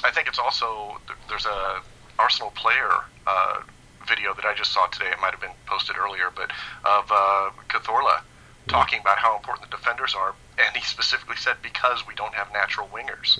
I 0.03 0.11
think 0.11 0.27
it's 0.27 0.39
also 0.39 0.99
there's 1.29 1.45
a 1.45 1.81
Arsenal 2.19 2.51
player 2.51 2.91
uh, 3.25 3.61
video 4.07 4.33
that 4.33 4.43
I 4.45 4.53
just 4.53 4.73
saw 4.73 4.87
today. 4.87 5.09
It 5.09 5.21
might 5.21 5.31
have 5.31 5.41
been 5.41 5.55
posted 5.67 5.95
earlier, 5.95 6.31
but 6.35 6.51
of 6.83 7.09
uh, 7.09 7.51
Cazorla 7.69 8.21
talking 8.67 8.99
about 8.99 9.17
how 9.17 9.35
important 9.37 9.69
the 9.69 9.77
defenders 9.77 10.15
are, 10.15 10.33
and 10.57 10.75
he 10.75 10.83
specifically 10.83 11.35
said 11.37 11.57
because 11.61 12.05
we 12.07 12.15
don't 12.15 12.33
have 12.33 12.51
natural 12.53 12.87
wingers. 12.93 13.37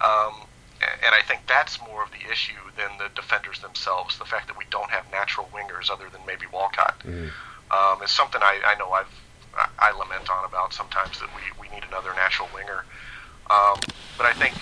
Um, 0.00 0.34
and 1.04 1.14
I 1.14 1.22
think 1.22 1.40
that's 1.46 1.80
more 1.80 2.02
of 2.02 2.10
the 2.10 2.30
issue 2.30 2.60
than 2.76 2.98
the 2.98 3.08
defenders 3.14 3.60
themselves. 3.60 4.18
The 4.18 4.26
fact 4.26 4.46
that 4.48 4.58
we 4.58 4.64
don't 4.70 4.90
have 4.90 5.10
natural 5.10 5.48
wingers 5.52 5.90
other 5.90 6.08
than 6.10 6.20
maybe 6.26 6.44
Walcott 6.52 6.96
um, 7.70 8.02
is 8.02 8.10
something 8.10 8.40
I, 8.42 8.60
I 8.64 8.78
know 8.78 8.92
I've 8.92 9.06
I 9.56 9.68
I 9.78 9.90
lament 9.92 10.28
on 10.30 10.44
about 10.44 10.74
sometimes 10.74 11.18
that 11.20 11.28
we, 11.34 11.42
we 11.68 11.74
need 11.74 11.84
another 11.88 12.12
natural 12.14 12.48
winger. 12.54 12.84
Um, 13.50 13.78
but 14.18 14.26
I 14.26 14.32
think 14.34 14.54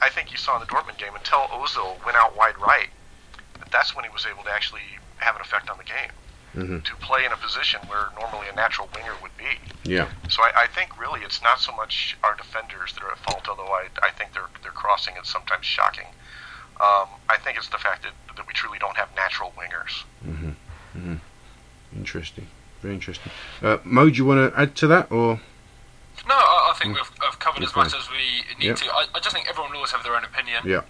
I 0.00 0.08
think 0.08 0.30
you 0.30 0.38
saw 0.38 0.54
in 0.56 0.60
the 0.60 0.66
Dortmund 0.66 0.98
game 0.98 1.14
until 1.14 1.40
Ozil 1.52 2.02
went 2.04 2.16
out 2.16 2.36
wide 2.36 2.58
right, 2.58 2.88
that's 3.70 3.94
when 3.94 4.04
he 4.04 4.10
was 4.10 4.26
able 4.26 4.42
to 4.44 4.50
actually 4.50 4.82
have 5.16 5.36
an 5.36 5.42
effect 5.42 5.70
on 5.70 5.78
the 5.78 5.84
game. 5.84 6.10
To 6.54 6.96
play 7.00 7.24
in 7.24 7.30
a 7.32 7.36
position 7.36 7.80
where 7.86 8.08
normally 8.20 8.48
a 8.52 8.54
natural 8.56 8.88
winger 8.96 9.12
would 9.22 9.30
be. 9.38 9.44
Yeah. 9.84 10.08
So 10.28 10.42
I, 10.42 10.62
I 10.62 10.66
think 10.66 10.98
really 11.00 11.20
it's 11.20 11.40
not 11.42 11.60
so 11.60 11.70
much 11.76 12.18
our 12.24 12.34
defenders 12.34 12.92
that 12.94 13.04
are 13.04 13.12
at 13.12 13.18
fault, 13.18 13.46
although 13.48 13.72
I, 13.72 13.86
I 14.02 14.10
think 14.10 14.32
their 14.34 14.46
their 14.62 14.72
crossing 14.72 15.14
is 15.16 15.28
sometimes 15.28 15.64
shocking. 15.64 16.06
Um, 16.80 17.06
I 17.28 17.36
think 17.38 17.56
it's 17.56 17.68
the 17.68 17.78
fact 17.78 18.02
that, 18.02 18.12
that 18.36 18.46
we 18.48 18.52
truly 18.52 18.78
don't 18.80 18.96
have 18.96 19.08
natural 19.14 19.52
wingers. 19.56 20.02
Interesting. 21.94 22.46
Very 22.82 22.94
interesting. 22.94 23.30
Uh, 23.62 23.78
Mo, 23.84 24.08
do 24.10 24.16
you 24.16 24.24
want 24.24 24.52
to 24.52 24.58
add 24.60 24.74
to 24.76 24.86
that, 24.88 25.10
or 25.12 25.40
No, 26.28 26.34
I, 26.34 26.72
I 26.74 26.78
think 26.80 26.94
we've, 26.96 27.10
we've 27.20 27.38
covered 27.38 27.62
as 27.62 27.70
You're 27.74 27.84
much 27.84 27.92
fine. 27.92 28.00
as 28.00 28.08
we 28.10 28.56
need 28.58 28.68
Yeah. 28.68 28.74
to. 28.74 28.86
I, 28.90 29.06
I 29.14 29.20
just 29.20 29.34
think 29.34 29.48
everyone 29.48 29.70
will 29.70 29.78
always 29.78 29.92
have 29.92 30.02
their 30.02 30.16
own 30.16 30.24
opinion. 30.24 30.62
yeah? 30.66 30.80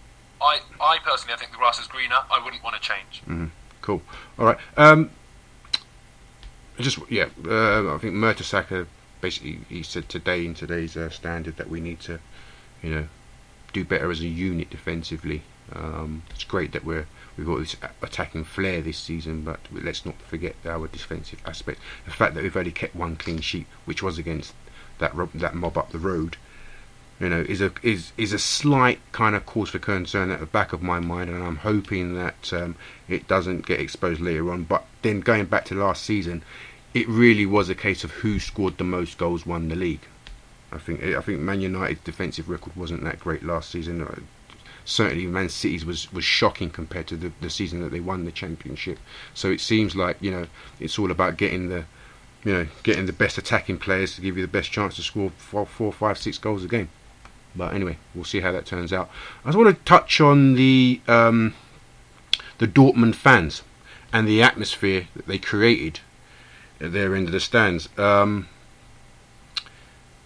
I, 0.41 0.61
I 0.81 0.99
personally, 1.05 1.35
I 1.35 1.37
think 1.37 1.51
the 1.53 1.59
grass 1.59 1.79
is 1.79 1.87
greener. 1.87 2.17
I 2.31 2.43
wouldn't 2.43 2.63
want 2.65 2.77
to 2.77 2.83
change. 2.83 3.23
Cool. 3.83 4.01
All 4.39 4.47
right. 4.47 4.59
Um, 4.77 5.11
just 6.81 6.99
yeah. 7.09 7.29
Uh, 7.45 7.95
I 7.95 7.99
think 7.99 8.15
Mertesacker 8.15 8.87
basically 9.21 9.61
he 9.69 9.83
said 9.83 10.09
today 10.09 10.45
in 10.45 10.55
today's 10.55 10.97
uh, 10.97 11.11
standard 11.11 11.57
that 11.57 11.69
we 11.69 11.81
need 11.81 12.01
to, 12.01 12.21
you 12.83 12.91
know, 12.91 13.09
do 13.73 13.85
better 13.85 14.11
as 14.11 14.21
a 14.21 14.27
unit 14.27 14.71
defensively. 14.71 15.43
Um, 15.73 16.23
it's 16.31 16.45
great 16.45 16.73
that 16.73 16.85
we're 16.85 17.07
we've 17.37 17.47
got 17.47 17.59
this 17.59 17.77
attacking 18.03 18.45
flair 18.45 18.81
this 18.81 18.99
season, 18.99 19.43
but 19.43 19.61
let's 19.73 20.05
not 20.05 20.21
forget 20.23 20.57
our 20.65 20.89
defensive 20.89 21.41
aspect. 21.47 21.81
The 22.05 22.11
fact 22.11 22.35
that 22.35 22.43
we've 22.43 22.57
only 22.57 22.73
kept 22.73 22.97
one 22.97 23.17
clean 23.17 23.41
sheet, 23.41 23.67
which 23.85 24.03
was 24.03 24.19
against 24.19 24.55
that 24.99 25.13
that 25.35 25.55
mob 25.55 25.79
up 25.79 25.91
the 25.91 25.99
road, 25.99 26.37
you 27.21 27.29
know, 27.29 27.41
is 27.41 27.61
a 27.61 27.73
is 27.83 28.13
is 28.17 28.33
a 28.33 28.39
slight 28.39 29.01
kind 29.13 29.35
of 29.35 29.47
cause 29.47 29.71
for 29.71 29.79
concern 29.79 30.31
at 30.31 30.41
the 30.41 30.47
back 30.47 30.73
of 30.73 30.83
my 30.83 31.01
mind, 31.01 31.31
and 31.31 31.43
I'm 31.43 31.57
hoping 31.57 32.15
that 32.15 32.53
um, 32.53 32.77
it 33.09 33.29
doesn't 33.29 33.67
get 33.67 33.81
exposed 33.81 34.21
later 34.21 34.51
on. 34.51 34.65
But 34.65 34.85
then 35.03 35.21
going 35.21 35.47
back 35.47 35.65
to 35.67 35.75
last 35.75 36.03
season, 36.05 36.43
it 36.95 37.09
really 37.09 37.47
was 37.47 37.69
a 37.69 37.75
case 37.75 38.05
of 38.05 38.11
who 38.11 38.39
scored 38.39 38.79
the 38.79 38.85
most 38.85 39.19
goals 39.19 39.47
won 39.47 39.69
the 39.69 39.77
league. 39.77 40.07
I 40.73 40.79
think 40.79 41.03
I 41.03 41.21
think 41.21 41.41
Man 41.41 41.61
United's 41.61 42.01
defensive 42.01 42.49
record 42.49 42.77
wasn't 42.77 43.05
that 43.05 43.21
great 43.21 43.43
last 43.43 43.71
season. 43.71 44.03
Uh, 44.03 44.21
certainly, 44.85 45.27
Man 45.27 45.49
City's 45.49 45.85
was, 45.85 46.13
was 46.13 46.25
shocking 46.25 46.71
compared 46.71 47.07
to 47.09 47.17
the, 47.17 47.33
the 47.41 47.51
season 47.51 47.81
that 47.83 47.91
they 47.91 48.01
won 48.01 48.25
the 48.25 48.33
championship. 48.33 48.99
So 49.35 49.51
it 49.51 49.61
seems 49.61 49.97
like 49.97 50.17
you 50.21 50.31
know 50.31 50.47
it's 50.79 50.99
all 50.99 51.11
about 51.11 51.37
getting 51.37 51.69
the 51.69 51.85
you 52.45 52.53
know 52.53 52.67
getting 52.83 53.07
the 53.07 53.13
best 53.13 53.39
attacking 53.39 53.79
players 53.79 54.15
to 54.15 54.21
give 54.21 54.37
you 54.37 54.43
the 54.43 54.53
best 54.53 54.71
chance 54.71 54.97
to 54.97 55.03
score 55.03 55.31
four, 55.37 55.67
four 55.67 55.93
five, 55.93 56.19
six 56.19 56.39
goals 56.39 56.65
a 56.65 56.69
game. 56.69 56.89
But 57.55 57.75
anyway, 57.75 57.99
we'll 58.15 58.25
see 58.25 58.41
how 58.41 58.53
that 58.53 58.67
turns 58.67 58.93
out. 58.93 59.11
I 59.45 59.49
just 59.49 59.59
want 59.59 59.77
to 59.77 59.85
touch 59.85 60.21
on 60.21 60.55
the 60.55 61.01
um, 61.09 61.55
the 62.59 62.69
Dortmund 62.69 63.17
fans 63.17 63.63
and 64.13 64.27
the 64.27 64.43
atmosphere 64.43 65.09
that 65.17 65.27
they 65.27 65.39
created 65.39 66.01
at 66.81 66.93
their 66.93 67.15
end 67.15 67.27
of 67.27 67.33
the 67.33 67.41
stands. 67.41 67.89
Um, 67.99 68.49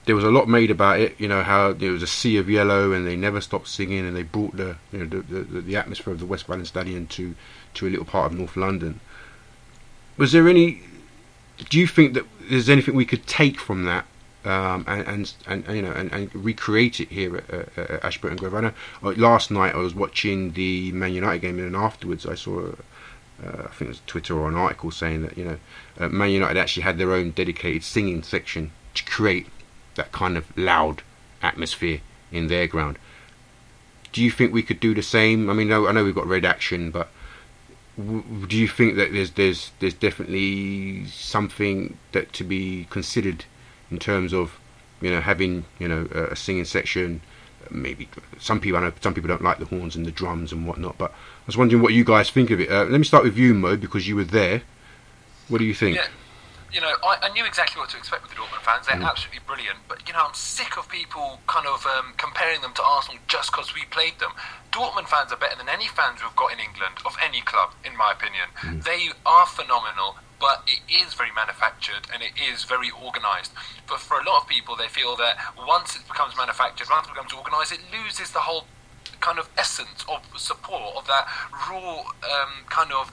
there 0.07 0.15
was 0.15 0.25
a 0.25 0.31
lot 0.31 0.49
made 0.49 0.71
about 0.71 1.01
it. 1.01 1.19
You 1.19 1.29
know 1.29 1.43
how 1.43 1.73
there 1.73 1.91
was 1.91 2.03
a 2.03 2.07
sea 2.07 2.37
of 2.37 2.51
yellow, 2.51 2.93
and 2.93 3.07
they 3.07 3.17
never 3.17 3.41
stopped 3.41 3.69
singing, 3.69 4.07
and 4.07 4.17
they 4.17 4.23
brought 4.23 4.57
the 4.57 4.77
you 4.93 4.99
know 4.99 5.07
the, 5.07 5.41
the, 5.43 5.61
the 5.61 5.77
atmosphere 5.77 6.13
of 6.13 6.21
the 6.21 6.27
Westfalen 6.27 6.67
Stadion 6.67 7.07
to 7.09 7.35
to 7.75 7.87
a 7.87 7.91
little 7.91 8.05
part 8.05 8.31
of 8.31 8.39
North 8.39 8.57
London. 8.57 9.01
Was 10.17 10.33
there 10.33 10.49
any? 10.49 10.83
Do 11.71 11.79
you 11.79 11.87
think 11.87 12.15
that 12.15 12.25
there's 12.51 12.69
anything 12.69 12.95
we 12.95 13.07
could 13.07 13.27
take 13.27 13.59
from 13.61 13.85
that 13.85 14.07
um, 14.45 14.85
and, 14.87 15.07
and, 15.47 15.65
and 15.67 15.77
you 15.77 15.83
know 15.83 15.93
and, 15.93 16.13
and, 16.13 16.35
recreate 16.35 17.01
it 17.01 17.09
here 17.09 17.37
at, 17.37 17.79
at, 17.79 18.05
Ashburton 18.05 18.37
Grove. 18.37 18.55
I 18.55 18.61
know 18.61 18.73
uh, 19.03 19.13
last 19.13 19.51
night 19.51 19.75
I 19.75 19.79
was 19.79 19.95
watching 19.95 20.53
the 20.53 20.93
Man 20.93 21.13
United 21.13 21.41
game 21.41 21.59
and 21.59 21.75
afterwards 21.75 22.27
I 22.27 22.35
saw 22.35 22.73
I 23.47 23.69
think 23.69 23.83
it 23.83 23.89
was 23.89 24.03
Twitter 24.07 24.39
or 24.39 24.49
an 24.49 24.55
article 24.55 24.91
saying 24.91 25.23
that 25.23 25.37
you 25.37 25.45
know 25.45 25.59
uh, 25.99 26.09
Man 26.09 26.31
United 26.31 26.59
actually 26.59 26.83
had 26.83 26.99
their 26.99 27.13
own 27.13 27.31
dedicated 27.31 27.85
singing 27.85 28.23
section 28.23 28.73
to 28.95 29.05
create 29.05 29.47
that 29.97 30.13
kind 30.13 30.37
of 30.37 30.57
loud 30.57 31.03
atmosphere 31.43 32.01
in 32.33 32.49
their 32.49 32.67
ground. 32.67 32.99
Do 34.13 34.23
you 34.23 34.31
think 34.31 34.53
we 34.53 34.63
could 34.63 34.81
do 34.81 34.95
the 34.95 35.03
same? 35.03 35.51
I 35.51 35.53
mean, 35.55 35.73
I 35.73 35.91
know 35.93 36.05
we've 36.05 36.15
got 36.15 36.27
Red 36.27 36.45
Action, 36.45 36.91
but 36.91 37.09
do 37.97 38.57
you 38.57 38.69
think 38.69 38.97
that 38.97 39.13
there's 39.13 39.33
there's 39.33 39.73
there's 39.81 39.95
definitely 39.95 41.07
something 41.07 41.99
that 42.13 42.33
to 42.35 42.45
be 42.45 42.87
considered 42.91 43.45
in 43.91 43.99
terms 43.99 44.33
of 44.33 44.59
you 45.01 45.11
know 45.11 45.21
having 45.21 45.65
you 45.79 45.89
know 45.89 46.07
a 46.13 46.37
singing 46.37 46.65
section? 46.65 47.21
Maybe 47.71 48.09
some 48.39 48.61
people 48.61 48.79
I 48.79 48.83
know 48.83 48.93
some 49.01 49.15
people 49.15 49.29
don't 49.29 49.43
like 49.43 49.59
the 49.59 49.67
horns 49.67 49.97
and 49.97 50.07
the 50.07 50.11
drums 50.11 50.53
and 50.53 50.67
whatnot, 50.67 50.99
but 50.99 51.11
I 51.11 51.47
was 51.47 51.57
wondering 51.57 51.83
what 51.83 51.93
you 51.93 52.05
guys 52.05 52.31
think 52.31 52.51
of 52.51 52.61
it. 52.61 52.71
Uh, 52.71 52.85
let 52.85 52.99
me 52.99 53.05
start 53.05 53.25
with 53.25 53.37
you, 53.37 53.55
Mo, 53.55 53.77
because 53.77 54.07
you 54.09 54.17
were 54.17 54.25
there. 54.25 54.63
What 55.49 55.59
do 55.59 55.65
you 55.65 55.75
think? 55.75 55.97
Yeah 55.97 56.07
you 56.75 56.81
know, 56.81 56.93
I, 57.05 57.19
I, 57.23 57.29
knew 57.33 57.47
exactly 57.47 57.79
what 57.79 57.89
to 57.91 57.97
expect 57.97 58.23
with 58.23 58.33
the 58.33 58.37
Dortmund 58.37 58.63
fans. 58.67 58.87
They're 58.87 58.99
mm. 58.99 59.09
absolutely 59.09 59.41
brilliant. 59.47 59.79
But, 59.87 60.07
you 60.09 60.13
know, 60.13 60.27
I'm 60.27 60.35
sick 60.35 60.77
of 60.77 60.89
people 60.89 61.39
kind 61.47 61.67
of 61.69 61.87
um, 61.87 62.15
comparing 62.17 62.61
them 62.63 62.75
to 62.75 62.83
Arsenal 62.83 63.21
just 63.29 63.53
because 63.53 63.73
we 63.75 63.85
played 63.95 64.19
them. 64.19 64.33
Dortmund 64.73 65.07
fans 65.07 65.31
are 65.31 65.39
better 65.39 65.57
than 65.57 65.69
any 65.69 65.87
fans 65.87 66.19
we've 66.21 66.35
got 66.35 66.53
in 66.53 66.59
England, 66.59 66.99
of 67.07 67.17
any 67.23 67.43
club, 67.43 67.71
in 67.87 67.97
my 67.97 68.11
opinion. 68.11 68.51
Mm. 68.63 68.83
They 68.83 69.15
are 69.25 69.47
phenomenal, 69.47 70.19
but 70.45 70.63
it 70.69 70.81
is 70.93 71.15
very 71.15 71.33
manufactured 71.35 72.05
and 72.13 72.23
it 72.23 72.33
is 72.37 72.65
very 72.65 72.91
organised. 72.93 73.51
But 73.89 73.99
for 73.99 74.21
a 74.21 74.25
lot 74.29 74.43
of 74.43 74.47
people, 74.47 74.77
they 74.77 74.89
feel 74.89 75.17
that 75.17 75.39
once 75.57 75.97
it 75.97 76.07
becomes 76.07 76.37
manufactured, 76.37 76.89
once 76.91 77.07
it 77.09 77.15
becomes 77.15 77.33
organised, 77.33 77.73
it 77.73 77.81
loses 77.91 78.31
the 78.31 78.41
whole 78.41 78.67
kind 79.21 79.39
of 79.39 79.49
essence 79.57 80.05
of 80.07 80.21
support 80.37 80.97
of 80.97 81.07
that 81.07 81.25
raw 81.71 82.01
um, 82.29 82.69
kind 82.69 82.93
of 82.93 83.09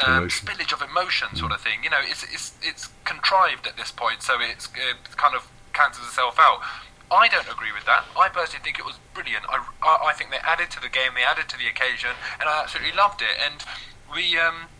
um, 0.00 0.28
spillage 0.32 0.72
of 0.72 0.80
emotion 0.80 1.28
sort 1.36 1.52
of 1.52 1.60
thing. 1.60 1.84
You 1.84 1.90
know, 1.90 2.00
it's 2.00 2.24
it's 2.24 2.56
it's 2.62 2.88
contrived 3.04 3.66
at 3.66 3.76
this 3.76 3.90
point, 3.90 4.22
so 4.22 4.40
it's 4.40 4.64
it 4.64 4.96
kind 5.20 5.36
of 5.36 5.46
cancels 5.74 6.08
itself 6.08 6.36
out. 6.40 6.62
I 7.10 7.28
don't 7.28 7.52
agree 7.52 7.72
with 7.76 7.84
that. 7.84 8.04
I 8.16 8.30
personally 8.30 8.64
think 8.64 8.78
it 8.78 8.86
was 8.86 8.96
brilliant. 9.12 9.44
I, 9.50 9.60
I, 9.82 10.08
I, 10.08 10.12
think 10.14 10.30
they 10.30 10.38
added 10.46 10.70
to 10.70 10.80
the 10.80 10.88
game, 10.88 11.18
they 11.18 11.26
added 11.26 11.50
to 11.50 11.58
the 11.58 11.66
occasion, 11.66 12.14
and 12.38 12.48
I 12.48 12.62
absolutely 12.62 12.96
loved 12.96 13.20
it. 13.20 13.34
And 13.42 13.58
we, 14.14 14.38
um, 14.38 14.70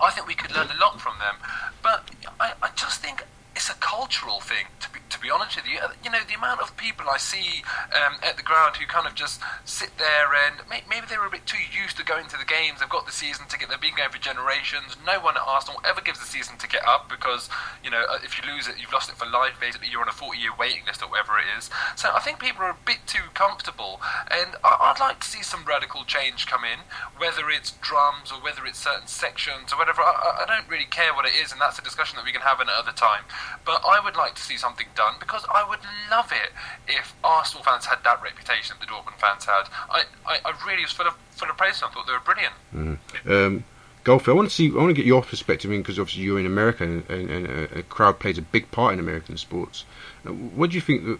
I 0.00 0.10
think 0.10 0.26
we 0.26 0.34
could 0.34 0.54
learn 0.54 0.68
a 0.70 0.80
lot 0.80 1.00
from 1.00 1.18
them. 1.18 1.36
But 1.82 2.10
I, 2.40 2.52
I 2.62 2.70
just 2.74 3.00
think 3.00 3.24
it's 3.54 3.70
a 3.70 3.74
cultural 3.74 4.40
thing. 4.40 4.66
To 4.80 4.90
be, 4.90 4.98
to 5.10 5.18
be 5.20 5.30
honest 5.30 5.56
with 5.56 5.66
you, 5.66 5.78
you 6.02 6.10
know 6.10 6.18
the 6.26 6.34
amount 6.34 6.60
of 6.60 6.76
people 6.76 7.06
I 7.08 7.18
see 7.18 7.62
um, 7.94 8.18
at 8.22 8.36
the 8.36 8.42
ground 8.42 8.76
who 8.76 8.86
kind 8.86 9.06
of 9.06 9.14
just 9.14 9.40
sit 9.64 9.96
there 9.98 10.34
and 10.34 10.66
may, 10.68 10.82
maybe 10.90 11.06
they're 11.08 11.24
a 11.24 11.30
bit 11.30 11.46
too 11.46 11.62
used 11.70 11.96
to 11.98 12.04
going 12.04 12.26
to 12.28 12.36
the 12.36 12.44
games. 12.44 12.80
They've 12.80 12.88
got 12.88 13.06
the 13.06 13.14
season 13.14 13.46
ticket. 13.48 13.70
They've 13.70 13.80
been 13.80 13.96
going 13.96 14.10
for 14.10 14.18
generations. 14.18 14.96
No 15.06 15.20
one 15.20 15.36
at 15.36 15.42
Arsenal 15.46 15.80
ever 15.86 16.00
gives 16.00 16.18
the 16.18 16.26
season 16.26 16.58
ticket 16.58 16.82
up 16.86 17.08
because 17.08 17.48
you 17.82 17.90
know 17.90 18.02
uh, 18.10 18.18
if 18.24 18.36
you 18.36 18.42
lose 18.50 18.66
it, 18.66 18.74
you've 18.78 18.92
lost 18.92 19.08
it 19.08 19.16
for 19.16 19.26
life. 19.26 19.54
Basically, 19.60 19.88
you're 19.88 20.02
on 20.02 20.10
a 20.10 20.16
40-year 20.16 20.52
waiting 20.58 20.82
list 20.86 21.02
or 21.02 21.08
whatever 21.08 21.38
it 21.38 21.46
is. 21.56 21.70
So 21.96 22.10
I 22.10 22.20
think 22.20 22.38
people 22.38 22.62
are 22.66 22.74
a 22.74 22.82
bit 22.84 23.06
too 23.06 23.30
comfortable, 23.34 24.02
and 24.30 24.58
I, 24.64 24.90
would 24.90 25.00
like 25.00 25.20
to 25.20 25.28
see 25.28 25.42
some 25.42 25.64
radical 25.64 26.04
change 26.04 26.46
come 26.46 26.64
in, 26.64 26.82
whether 27.18 27.48
it's 27.50 27.72
drums 27.80 28.32
or 28.32 28.42
whether 28.42 28.66
it's 28.66 28.78
certain 28.78 29.06
sections 29.06 29.72
or 29.72 29.78
whatever. 29.78 30.02
I, 30.02 30.42
I 30.42 30.46
don't 30.46 30.68
really 30.68 30.90
care 30.90 31.14
what 31.14 31.24
it 31.24 31.34
is, 31.38 31.52
and 31.52 31.60
that's 31.60 31.78
a 31.78 31.82
discussion 31.82 32.16
that 32.16 32.24
we 32.24 32.32
can 32.32 32.42
have 32.42 32.60
another 32.60 32.92
time. 32.92 33.22
But 33.64 33.82
I 33.86 34.00
would 34.02 34.16
like 34.16 34.34
to 34.34 34.42
see 34.42 34.56
something 34.56 34.86
done 34.94 35.14
because 35.18 35.44
I 35.52 35.66
would 35.68 35.80
love 36.10 36.32
it 36.32 36.52
if 36.88 37.14
Arsenal 37.24 37.64
fans 37.64 37.86
had 37.86 37.98
that 38.04 38.22
reputation 38.22 38.76
that 38.78 38.86
the 38.86 38.92
Dortmund 38.92 39.18
fans 39.18 39.44
had. 39.44 39.68
I, 39.90 40.04
I, 40.26 40.38
I 40.44 40.66
really 40.66 40.82
was 40.82 40.92
full 40.92 41.06
of 41.06 41.14
full 41.30 41.50
of 41.50 41.56
praise. 41.56 41.82
I 41.82 41.90
thought 41.90 42.06
they 42.06 42.12
were 42.12 42.20
brilliant. 42.20 42.54
Mm. 42.74 42.98
Um, 43.26 43.64
Golfer, 44.04 44.32
I 44.32 44.34
want 44.34 44.50
to 44.50 44.54
see. 44.54 44.70
I 44.70 44.74
want 44.74 44.90
to 44.90 44.94
get 44.94 45.06
your 45.06 45.22
perspective 45.22 45.72
in 45.72 45.80
because 45.80 45.98
obviously 45.98 46.24
you're 46.24 46.38
in 46.38 46.44
America 46.44 46.84
and, 46.84 47.08
and, 47.08 47.30
and, 47.30 47.72
a 47.72 47.82
crowd 47.82 48.18
plays 48.18 48.36
a 48.36 48.42
big 48.42 48.70
part 48.70 48.92
in 48.92 49.00
American 49.00 49.38
sports. 49.38 49.86
What 50.24 50.70
do 50.70 50.76
you 50.76 50.82
think 50.82 51.04
that, 51.04 51.18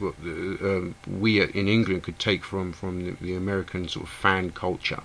that 0.00 0.58
um, 0.62 0.96
we 1.08 1.40
in 1.40 1.68
England 1.68 2.02
could 2.02 2.18
take 2.18 2.44
from 2.44 2.72
from 2.72 3.04
the, 3.04 3.10
the, 3.20 3.36
American 3.36 3.86
sort 3.86 4.06
of 4.06 4.10
fan 4.10 4.50
culture 4.50 5.02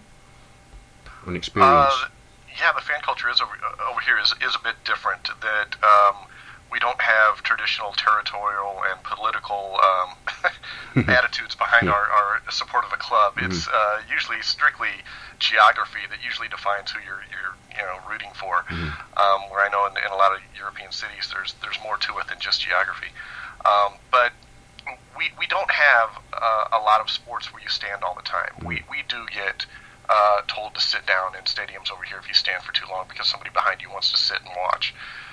and 1.28 1.38
experience? 1.38 1.94
Uh, 1.94 2.08
yeah, 2.60 2.72
the 2.74 2.82
fan 2.82 3.00
culture 3.02 3.30
is 3.30 3.40
over, 3.42 3.54
over 3.90 4.00
here 4.02 4.18
is, 4.18 4.34
is 4.42 4.56
a 4.56 4.64
bit 4.64 4.76
different. 4.84 5.30
That 5.42 5.76
um, 5.84 6.16
we 6.72 6.80
don't 6.80 7.02
have 7.02 7.42
traditional 7.44 7.92
territorial 7.94 8.82
and 8.90 9.02
political 9.04 9.78
um, 9.82 11.06
attitudes 11.08 11.56
behind 11.56 11.90
our, 11.90 12.10
our 12.10 12.42
support 12.52 12.86
of 12.86 12.94
a 12.94 12.98
club. 12.98 13.36
Mm-hmm. 13.36 13.52
It's 13.52 13.68
uh, 13.68 14.02
usually 14.12 14.42
strictly 14.42 14.94
geography 15.40 16.06
that 16.10 16.20
usually 16.24 16.48
defines 16.48 16.92
who 16.92 17.00
you're, 17.02 17.24
you're 17.32 17.56
you 17.74 17.86
know 17.86 17.98
rooting 18.10 18.32
for. 18.36 18.64
Mm-hmm. 18.70 18.94
Um, 19.18 19.50
where 19.50 19.66
I 19.66 19.70
know 19.72 19.86
in, 19.88 19.98
in, 19.98 20.12
a 20.12 20.16
lot 20.16 20.34
of 20.34 20.40
European 20.56 20.92
cities, 20.92 21.30
there's 21.34 21.56
there's 21.62 21.78
more 21.84 21.98
to 21.98 22.18
it 22.20 22.28
than 22.28 22.40
just 22.40 22.62
geography. 22.62 23.10
Um, 23.66 23.98
but 24.12 24.32
we 25.18 25.32
we 25.38 25.48
don't 25.48 25.72
have 25.72 26.10
uh, 26.34 26.78
a 26.78 26.82
lot 26.82 27.02
of 27.02 27.10
sports 27.10 27.52
where 27.52 27.62
you 27.64 27.70
stand 27.70 28.04
all 28.04 28.16
the 28.16 28.28
time. 28.28 28.54
Mm-hmm. 28.60 28.68
We 28.68 28.84
we 28.90 29.04
do 29.08 29.26
get. 29.34 29.66
Uh, 30.12 30.42
told 30.48 30.74
to 30.74 30.82
sit 30.82 31.06
down 31.06 31.36
in 31.36 31.44
stadiums 31.44 31.92
over 31.92 32.02
here 32.02 32.18
if 32.18 32.28
you 32.28 32.34
stand 32.34 32.64
for 32.64 32.74
too 32.74 32.86
long 32.90 33.06
because 33.08 33.30
somebody 33.30 33.52
behind 33.54 33.80
you 33.80 33.92
wants 33.92 34.10
to 34.10 34.18
sit 34.18 34.40
and 34.42 34.50
watch. 34.58 34.92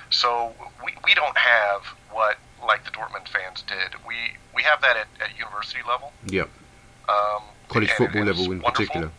So 0.09 0.53
we, 0.83 0.93
we 1.03 1.13
don't 1.13 1.37
have 1.37 1.83
what 2.11 2.37
like 2.65 2.83
the 2.85 2.91
Dortmund 2.91 3.27
fans 3.27 3.63
did. 3.67 3.95
We 4.07 4.15
we 4.53 4.63
have 4.63 4.81
that 4.81 4.97
at, 4.97 5.07
at 5.21 5.37
university 5.37 5.81
level. 5.87 6.11
Yep. 6.27 6.49
Um, 7.09 7.43
College 7.69 7.91
football 7.91 8.23
level 8.23 8.43
in 8.45 8.61
wonderful. 8.61 8.71
particular. 8.71 9.11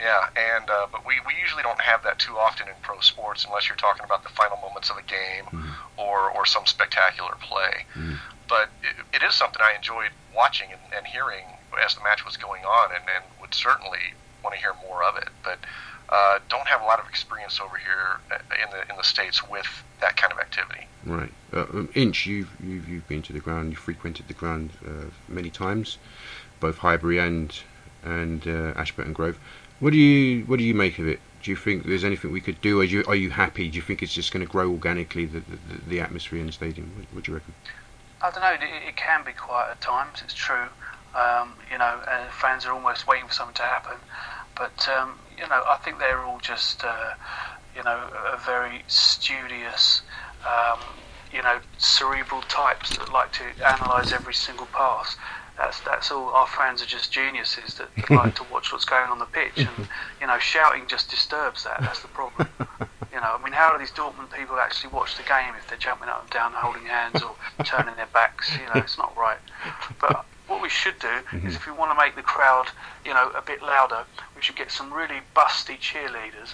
Yeah, 0.00 0.28
and 0.34 0.70
uh, 0.70 0.86
but 0.90 1.04
we, 1.06 1.14
we 1.26 1.34
usually 1.40 1.62
don't 1.62 1.80
have 1.80 2.02
that 2.04 2.18
too 2.18 2.38
often 2.38 2.68
in 2.68 2.74
pro 2.80 3.00
sports 3.00 3.44
unless 3.44 3.68
you're 3.68 3.76
talking 3.76 4.04
about 4.04 4.22
the 4.22 4.30
final 4.30 4.56
moments 4.56 4.88
of 4.88 4.96
a 4.96 5.02
game 5.02 5.44
mm. 5.52 5.74
or 5.98 6.30
or 6.30 6.46
some 6.46 6.64
spectacular 6.64 7.34
play. 7.40 7.84
Mm. 7.94 8.16
But 8.48 8.70
it, 8.82 9.20
it 9.20 9.26
is 9.26 9.34
something 9.34 9.60
I 9.60 9.76
enjoyed 9.76 10.10
watching 10.34 10.72
and, 10.72 10.80
and 10.96 11.06
hearing 11.06 11.44
as 11.84 11.94
the 11.94 12.02
match 12.02 12.24
was 12.24 12.36
going 12.36 12.64
on, 12.64 12.90
and, 12.92 13.04
and 13.14 13.24
would 13.40 13.54
certainly 13.54 14.14
want 14.42 14.54
to 14.54 14.60
hear 14.60 14.74
more 14.88 15.04
of 15.04 15.16
it. 15.18 15.28
But 15.44 15.58
uh, 16.08 16.38
don't 16.48 16.66
have 16.66 16.80
a 16.80 16.84
lot 16.84 16.98
of 16.98 17.06
experience 17.08 17.60
over 17.60 17.76
here 17.76 18.20
uh, 18.32 18.38
in 18.56 18.70
the 18.70 18.90
in 18.90 18.96
the 18.96 19.04
states 19.04 19.46
with 19.46 19.68
that 20.00 20.16
kind 20.16 20.32
of 20.32 20.38
activity. 20.38 20.86
Right, 21.04 21.32
uh, 21.52 21.62
um, 21.62 21.88
Inch, 21.94 22.26
you've, 22.26 22.50
you've 22.62 22.88
you've 22.88 23.08
been 23.08 23.22
to 23.22 23.32
the 23.32 23.40
ground, 23.40 23.70
you've 23.70 23.78
frequented 23.78 24.28
the 24.28 24.34
ground 24.34 24.70
uh, 24.86 25.06
many 25.28 25.50
times, 25.50 25.98
both 26.60 26.78
Highbury 26.78 27.18
and 27.18 27.58
and 28.02 28.46
uh, 28.46 28.72
Ashburton 28.76 29.12
Grove. 29.12 29.38
What 29.80 29.92
do 29.92 29.98
you 29.98 30.44
what 30.44 30.58
do 30.58 30.64
you 30.64 30.74
make 30.74 30.98
of 30.98 31.08
it? 31.08 31.20
Do 31.42 31.50
you 31.50 31.56
think 31.56 31.86
there's 31.86 32.04
anything 32.04 32.32
we 32.32 32.42
could 32.42 32.60
do? 32.60 32.80
Are 32.80 32.84
you 32.84 33.02
are 33.08 33.14
you 33.14 33.30
happy? 33.30 33.68
Do 33.70 33.76
you 33.76 33.82
think 33.82 34.02
it's 34.02 34.12
just 34.12 34.30
going 34.32 34.44
to 34.44 34.50
grow 34.50 34.70
organically 34.70 35.24
the, 35.24 35.40
the, 35.40 35.78
the 35.88 36.00
atmosphere 36.00 36.38
in 36.38 36.46
the 36.46 36.52
stadium? 36.52 36.92
What, 36.96 37.06
what, 37.12 37.24
do 37.24 37.32
you 37.32 37.38
reckon? 37.38 37.54
I 38.22 38.30
don't 38.30 38.42
know. 38.42 38.52
It, 38.52 38.88
it, 38.88 38.96
can 38.96 39.24
be 39.24 39.32
quiet 39.32 39.70
at 39.70 39.80
times. 39.80 40.20
It's 40.22 40.34
true. 40.34 40.66
Um, 41.14 41.54
you 41.72 41.78
know, 41.78 41.98
and 42.10 42.30
fans 42.30 42.66
are 42.66 42.72
almost 42.72 43.06
waiting 43.06 43.26
for 43.26 43.32
something 43.32 43.54
to 43.54 43.62
happen. 43.62 43.96
But 44.54 44.86
um, 44.88 45.18
you 45.38 45.48
know, 45.48 45.62
I 45.66 45.78
think 45.82 45.98
they're 45.98 46.22
all 46.22 46.40
just 46.40 46.84
uh, 46.84 47.14
you 47.76 47.82
know 47.82 48.08
very 48.44 48.84
studious. 48.86 50.02
Um, 50.46 50.78
you 51.32 51.42
know, 51.42 51.60
cerebral 51.78 52.42
types 52.42 52.90
that 52.96 53.12
like 53.12 53.32
to 53.34 53.44
analyse 53.64 54.12
every 54.12 54.34
single 54.34 54.66
pass. 54.66 55.16
That's 55.56 55.78
that's 55.80 56.10
all. 56.10 56.30
Our 56.30 56.46
fans 56.46 56.82
are 56.82 56.86
just 56.86 57.12
geniuses 57.12 57.74
that, 57.74 57.94
that 57.96 58.10
like 58.10 58.34
to 58.36 58.44
watch 58.50 58.72
what's 58.72 58.84
going 58.84 59.08
on 59.10 59.18
the 59.18 59.26
pitch, 59.26 59.58
and 59.58 59.86
you 60.20 60.26
know, 60.26 60.38
shouting 60.38 60.88
just 60.88 61.08
disturbs 61.10 61.64
that. 61.64 61.80
That's 61.80 62.00
the 62.02 62.08
problem. 62.08 62.48
You 63.12 63.20
know, 63.20 63.36
I 63.38 63.42
mean, 63.44 63.52
how 63.52 63.72
do 63.72 63.78
these 63.78 63.90
Dortmund 63.90 64.32
people 64.32 64.56
actually 64.56 64.90
watch 64.90 65.16
the 65.16 65.22
game 65.24 65.54
if 65.58 65.68
they're 65.68 65.78
jumping 65.78 66.08
up 66.08 66.22
and 66.22 66.30
down, 66.30 66.52
holding 66.52 66.86
hands, 66.86 67.22
or 67.22 67.34
turning 67.64 67.94
their 67.96 68.08
backs? 68.12 68.50
You 68.56 68.66
know, 68.72 68.80
it's 68.80 68.96
not 68.98 69.16
right. 69.16 69.38
But 70.00 70.24
what 70.46 70.62
we 70.62 70.68
should 70.68 70.98
do 70.98 71.08
Mm-hmm. 71.08 71.46
is, 71.46 71.54
if 71.54 71.66
we 71.66 71.72
want 71.72 71.92
to 71.92 71.96
make 71.96 72.16
the 72.16 72.22
crowd, 72.22 72.66
you 73.04 73.14
know, 73.14 73.30
a 73.36 73.42
bit 73.42 73.62
louder, 73.62 74.04
we 74.34 74.42
should 74.42 74.56
get 74.56 74.70
some 74.70 74.92
really 74.92 75.20
busty 75.36 75.78
cheerleaders 75.78 76.50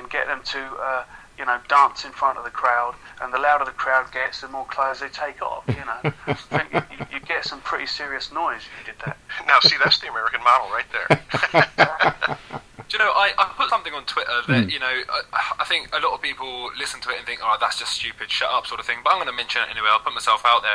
and 0.00 0.10
get 0.10 0.26
them 0.26 0.40
to, 0.42 0.58
uh, 0.58 1.04
you 1.38 1.44
know, 1.44 1.58
dance 1.68 2.04
in 2.04 2.12
front 2.12 2.38
of 2.38 2.44
the 2.44 2.50
crowd. 2.50 2.94
And 3.20 3.32
the 3.32 3.38
louder 3.38 3.64
the 3.64 3.70
crowd 3.72 4.10
gets, 4.12 4.40
the 4.40 4.48
more 4.48 4.64
clothes 4.66 5.00
they 5.00 5.08
take 5.08 5.42
off. 5.42 5.64
You 5.68 5.74
know, 5.74 6.12
I 6.26 6.34
think 6.34 6.72
you, 6.72 6.82
you, 6.98 7.06
you 7.12 7.20
get 7.20 7.44
some 7.44 7.60
pretty 7.60 7.86
serious 7.86 8.32
noise 8.32 8.62
if 8.62 8.86
you 8.86 8.92
did 8.92 9.02
that. 9.04 9.18
Now, 9.46 9.60
see, 9.60 9.76
that's 9.82 10.00
the 10.00 10.08
American 10.08 10.40
model 10.42 10.68
right 10.70 10.88
there. 10.90 12.48
Do 12.90 12.98
you 12.98 13.04
know, 13.04 13.12
I, 13.14 13.30
I 13.38 13.54
put 13.56 13.70
something 13.70 13.94
on 13.94 14.02
Twitter 14.04 14.42
that, 14.48 14.68
you 14.68 14.80
know, 14.80 14.90
I, 14.90 15.62
I 15.62 15.64
think 15.64 15.94
a 15.94 16.00
lot 16.00 16.12
of 16.12 16.20
people 16.20 16.72
listen 16.76 17.00
to 17.02 17.10
it 17.10 17.18
and 17.18 17.26
think, 17.26 17.38
oh, 17.40 17.56
that's 17.60 17.78
just 17.78 17.92
stupid, 17.92 18.30
shut 18.30 18.50
up, 18.50 18.66
sort 18.66 18.80
of 18.80 18.86
thing. 18.86 18.98
But 19.04 19.10
I'm 19.10 19.18
going 19.18 19.30
to 19.30 19.36
mention 19.36 19.62
it 19.62 19.70
anyway, 19.70 19.86
I'll 19.92 20.00
put 20.00 20.12
myself 20.12 20.42
out 20.44 20.62
there. 20.62 20.74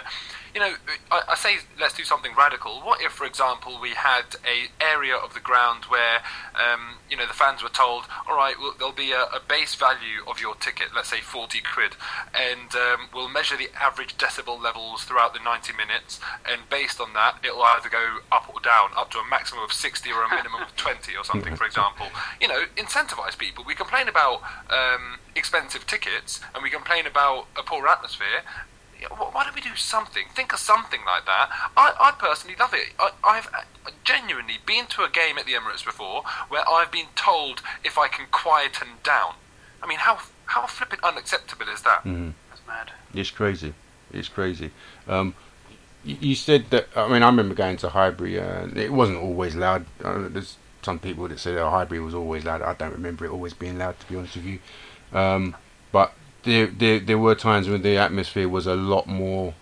You 0.55 0.61
know, 0.61 0.73
I, 1.11 1.21
I 1.31 1.35
say 1.35 1.57
let's 1.77 1.93
do 1.95 2.05
something 2.05 2.31
radical. 2.33 2.79
What 2.79 3.01
if, 3.01 3.11
for 3.11 3.25
example, 3.25 3.77
we 3.81 3.89
had 3.89 4.37
a 4.47 4.71
area 4.81 5.13
of 5.13 5.33
the 5.33 5.41
ground 5.41 5.83
where, 5.89 6.23
um, 6.55 6.95
you 7.11 7.17
know, 7.17 7.27
the 7.27 7.33
fans 7.33 7.61
were 7.61 7.67
told, 7.67 8.05
all 8.25 8.37
right, 8.37 8.55
well, 8.57 8.73
there'll 8.77 8.93
be 8.93 9.11
a, 9.11 9.23
a 9.35 9.41
base 9.45 9.75
value 9.75 10.23
of 10.25 10.39
your 10.39 10.55
ticket, 10.55 10.95
let's 10.95 11.09
say 11.09 11.19
40 11.19 11.59
quid, 11.59 11.97
and 12.33 12.73
um, 12.73 13.09
we'll 13.13 13.27
measure 13.27 13.57
the 13.57 13.67
average 13.75 14.15
decibel 14.15 14.61
levels 14.61 15.03
throughout 15.03 15.33
the 15.33 15.41
90 15.43 15.73
minutes, 15.73 16.21
and 16.49 16.61
based 16.69 17.01
on 17.01 17.11
that, 17.11 17.35
it'll 17.43 17.61
either 17.61 17.89
go 17.89 18.19
up 18.31 18.47
or 18.47 18.61
down, 18.61 18.91
up 18.95 19.11
to 19.11 19.17
a 19.17 19.27
maximum 19.29 19.61
of 19.61 19.73
60 19.73 20.09
or 20.09 20.23
a 20.23 20.29
minimum 20.29 20.63
of 20.63 20.73
20 20.77 21.17
or 21.17 21.25
something, 21.25 21.53
for 21.57 21.65
example. 21.65 22.07
You 22.39 22.47
know, 22.47 22.63
incentivize 22.77 23.37
people. 23.37 23.65
We 23.67 23.75
complain 23.75 24.07
about 24.07 24.41
um, 24.71 25.19
expensive 25.35 25.85
tickets, 25.85 26.39
and 26.53 26.63
we 26.63 26.69
complain 26.69 27.05
about 27.05 27.47
a 27.57 27.63
poor 27.63 27.85
atmosphere. 27.87 28.47
Why 29.09 29.43
don't 29.43 29.55
we 29.55 29.61
do 29.61 29.75
something? 29.75 30.23
Think 30.35 30.53
of 30.53 30.59
something 30.59 31.01
like 31.05 31.25
that. 31.25 31.49
I, 31.75 31.93
I 31.99 32.11
personally 32.17 32.55
love 32.59 32.73
it. 32.73 32.93
I, 32.99 33.11
I've 33.23 33.47
uh, 33.47 33.91
genuinely 34.03 34.55
been 34.65 34.85
to 34.87 35.03
a 35.03 35.09
game 35.09 35.37
at 35.37 35.45
the 35.45 35.53
Emirates 35.53 35.83
before 35.85 36.23
where 36.49 36.67
I've 36.69 36.91
been 36.91 37.07
told 37.15 37.61
if 37.83 37.97
I 37.97 38.07
can 38.07 38.27
quieten 38.31 38.87
down. 39.03 39.35
I 39.83 39.87
mean, 39.87 39.99
how 39.99 40.19
how 40.47 40.67
flipping 40.67 40.99
unacceptable 41.03 41.67
is 41.73 41.81
that? 41.81 42.03
That's 42.49 42.61
mad. 42.67 42.91
It's 43.13 43.31
crazy. 43.31 43.73
It's 44.11 44.29
crazy. 44.29 44.71
Um, 45.07 45.35
you, 46.03 46.17
you 46.19 46.35
said 46.35 46.69
that. 46.69 46.87
I 46.95 47.07
mean, 47.07 47.23
I 47.23 47.27
remember 47.27 47.55
going 47.55 47.77
to 47.77 47.89
Highbury. 47.89 48.39
Uh, 48.39 48.67
it 48.75 48.93
wasn't 48.93 49.19
always 49.19 49.55
loud. 49.55 49.85
Uh, 50.03 50.27
there's 50.29 50.57
some 50.81 50.99
people 50.99 51.27
that 51.27 51.39
say, 51.39 51.55
"Oh, 51.57 51.69
Highbury 51.69 51.99
was 51.99 52.13
always 52.13 52.45
loud." 52.45 52.61
I 52.61 52.73
don't 52.73 52.93
remember 52.93 53.25
it 53.25 53.31
always 53.31 53.53
being 53.53 53.77
loud, 53.77 53.99
to 53.99 54.05
be 54.07 54.15
honest 54.15 54.35
with 54.35 54.45
you. 54.45 54.59
Um, 55.13 55.55
but 55.91 56.13
there, 56.45 56.67
there, 56.67 56.99
there 56.99 57.17
were 57.17 57.35
times 57.35 57.67
when 57.67 57.81
the 57.81 57.97
atmosphere 57.97 58.47
was 58.47 58.65
a 58.67 58.75
lot 58.75 59.07
more 59.07 59.53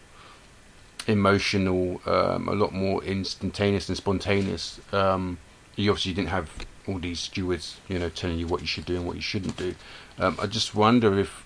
emotional, 1.07 2.01
um, 2.05 2.47
a 2.47 2.53
lot 2.53 2.73
more 2.73 3.03
instantaneous 3.03 3.89
and 3.89 3.97
spontaneous. 3.97 4.79
Um, 4.93 5.39
you 5.75 5.89
obviously 5.89 6.13
didn't 6.13 6.29
have 6.29 6.49
all 6.87 6.99
these 6.99 7.19
stewards, 7.19 7.77
you 7.87 7.97
know, 7.97 8.09
telling 8.09 8.37
you 8.37 8.47
what 8.47 8.61
you 8.61 8.67
should 8.67 8.85
do 8.85 8.95
and 8.97 9.05
what 9.07 9.15
you 9.15 9.21
shouldn't 9.21 9.57
do. 9.57 9.75
Um, 10.19 10.37
I 10.39 10.45
just 10.45 10.75
wonder 10.75 11.17
if 11.17 11.45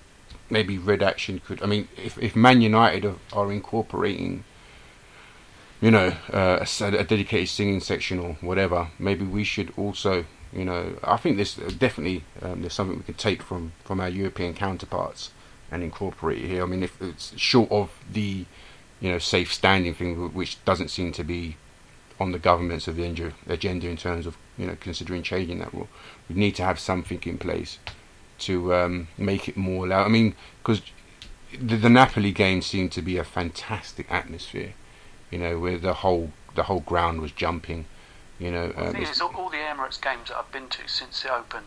maybe 0.50 0.78
Red 0.78 1.02
Action 1.02 1.40
could. 1.46 1.62
I 1.62 1.66
mean, 1.66 1.88
if 1.96 2.18
if 2.18 2.36
Man 2.36 2.62
United 2.62 3.06
are, 3.06 3.16
are 3.34 3.52
incorporating, 3.52 4.44
you 5.80 5.92
know, 5.92 6.16
uh, 6.34 6.66
a, 6.82 6.86
a 6.86 7.04
dedicated 7.04 7.50
singing 7.50 7.80
section 7.80 8.20
or 8.20 8.38
whatever, 8.42 8.90
maybe 9.00 9.26
we 9.26 9.44
should 9.44 9.72
also. 9.78 10.26
You 10.58 10.66
know, 10.66 10.98
I 11.04 11.18
think 11.18 11.38
this 11.38 11.54
definitely 11.56 12.24
um, 12.42 12.62
there's 12.62 12.74
something 12.74 12.98
we 12.98 13.04
could 13.04 13.20
take 13.20 13.44
from 13.44 13.74
from 13.86 14.00
our 14.00 14.10
European 14.10 14.56
counterparts 14.56 15.30
and 15.72 15.84
incorporate 15.84 16.40
here. 16.40 16.64
I 16.64 16.66
mean, 16.66 16.82
if 16.82 17.00
it's 17.00 17.38
short 17.38 17.72
of 17.72 17.92
the 18.12 18.46
you 19.00 19.12
know 19.12 19.20
safe 19.20 19.54
standing 19.54 19.94
thing, 19.94 20.34
which 20.34 20.64
doesn't 20.66 20.90
seem 20.90 21.12
to 21.12 21.24
be 21.24 21.58
on 22.20 22.32
the 22.32 22.40
government's 22.40 22.88
agenda, 22.88 23.34
agenda 23.48 23.88
in 23.88 23.98
terms 23.98 24.26
of 24.26 24.36
you 24.58 24.66
know 24.66 24.76
considering 24.80 25.22
changing 25.22 25.60
that 25.60 25.74
rule. 25.74 25.90
We 26.28 26.36
need 26.36 26.56
to 26.56 26.64
have 26.64 26.80
something 26.80 27.22
in 27.24 27.38
place 27.38 27.78
to 28.40 28.74
um, 28.74 29.08
make 29.16 29.48
it 29.48 29.58
more 29.58 29.88
loud. 29.88 30.06
I 30.06 30.10
mean, 30.10 30.36
because 30.64 30.82
the, 31.52 31.76
the 31.76 31.90
Napoli 31.90 32.32
game 32.32 32.64
seemed 32.64 32.92
to 32.94 33.04
be 33.04 33.18
a 33.18 33.24
fantastic 33.24 34.12
atmosphere, 34.12 34.74
you 35.30 35.38
know, 35.38 35.60
where 35.60 35.78
the 35.78 35.94
whole 35.94 36.32
the 36.56 36.64
whole 36.64 36.80
ground 36.80 37.22
was 37.22 37.32
jumping. 37.32 37.86
You 38.40 38.52
know, 38.52 38.68
The 38.68 38.86
um, 38.88 38.92
thing 38.94 39.02
is, 39.02 39.20
all, 39.20 39.34
all 39.36 39.50
the 39.50 39.58
Emirates 39.58 40.00
games 40.00 40.30
that 40.30 40.38
I've 40.38 40.52
been 40.52 40.68
to 40.70 40.88
since 40.88 41.26
it 41.26 41.32
opened, 41.32 41.66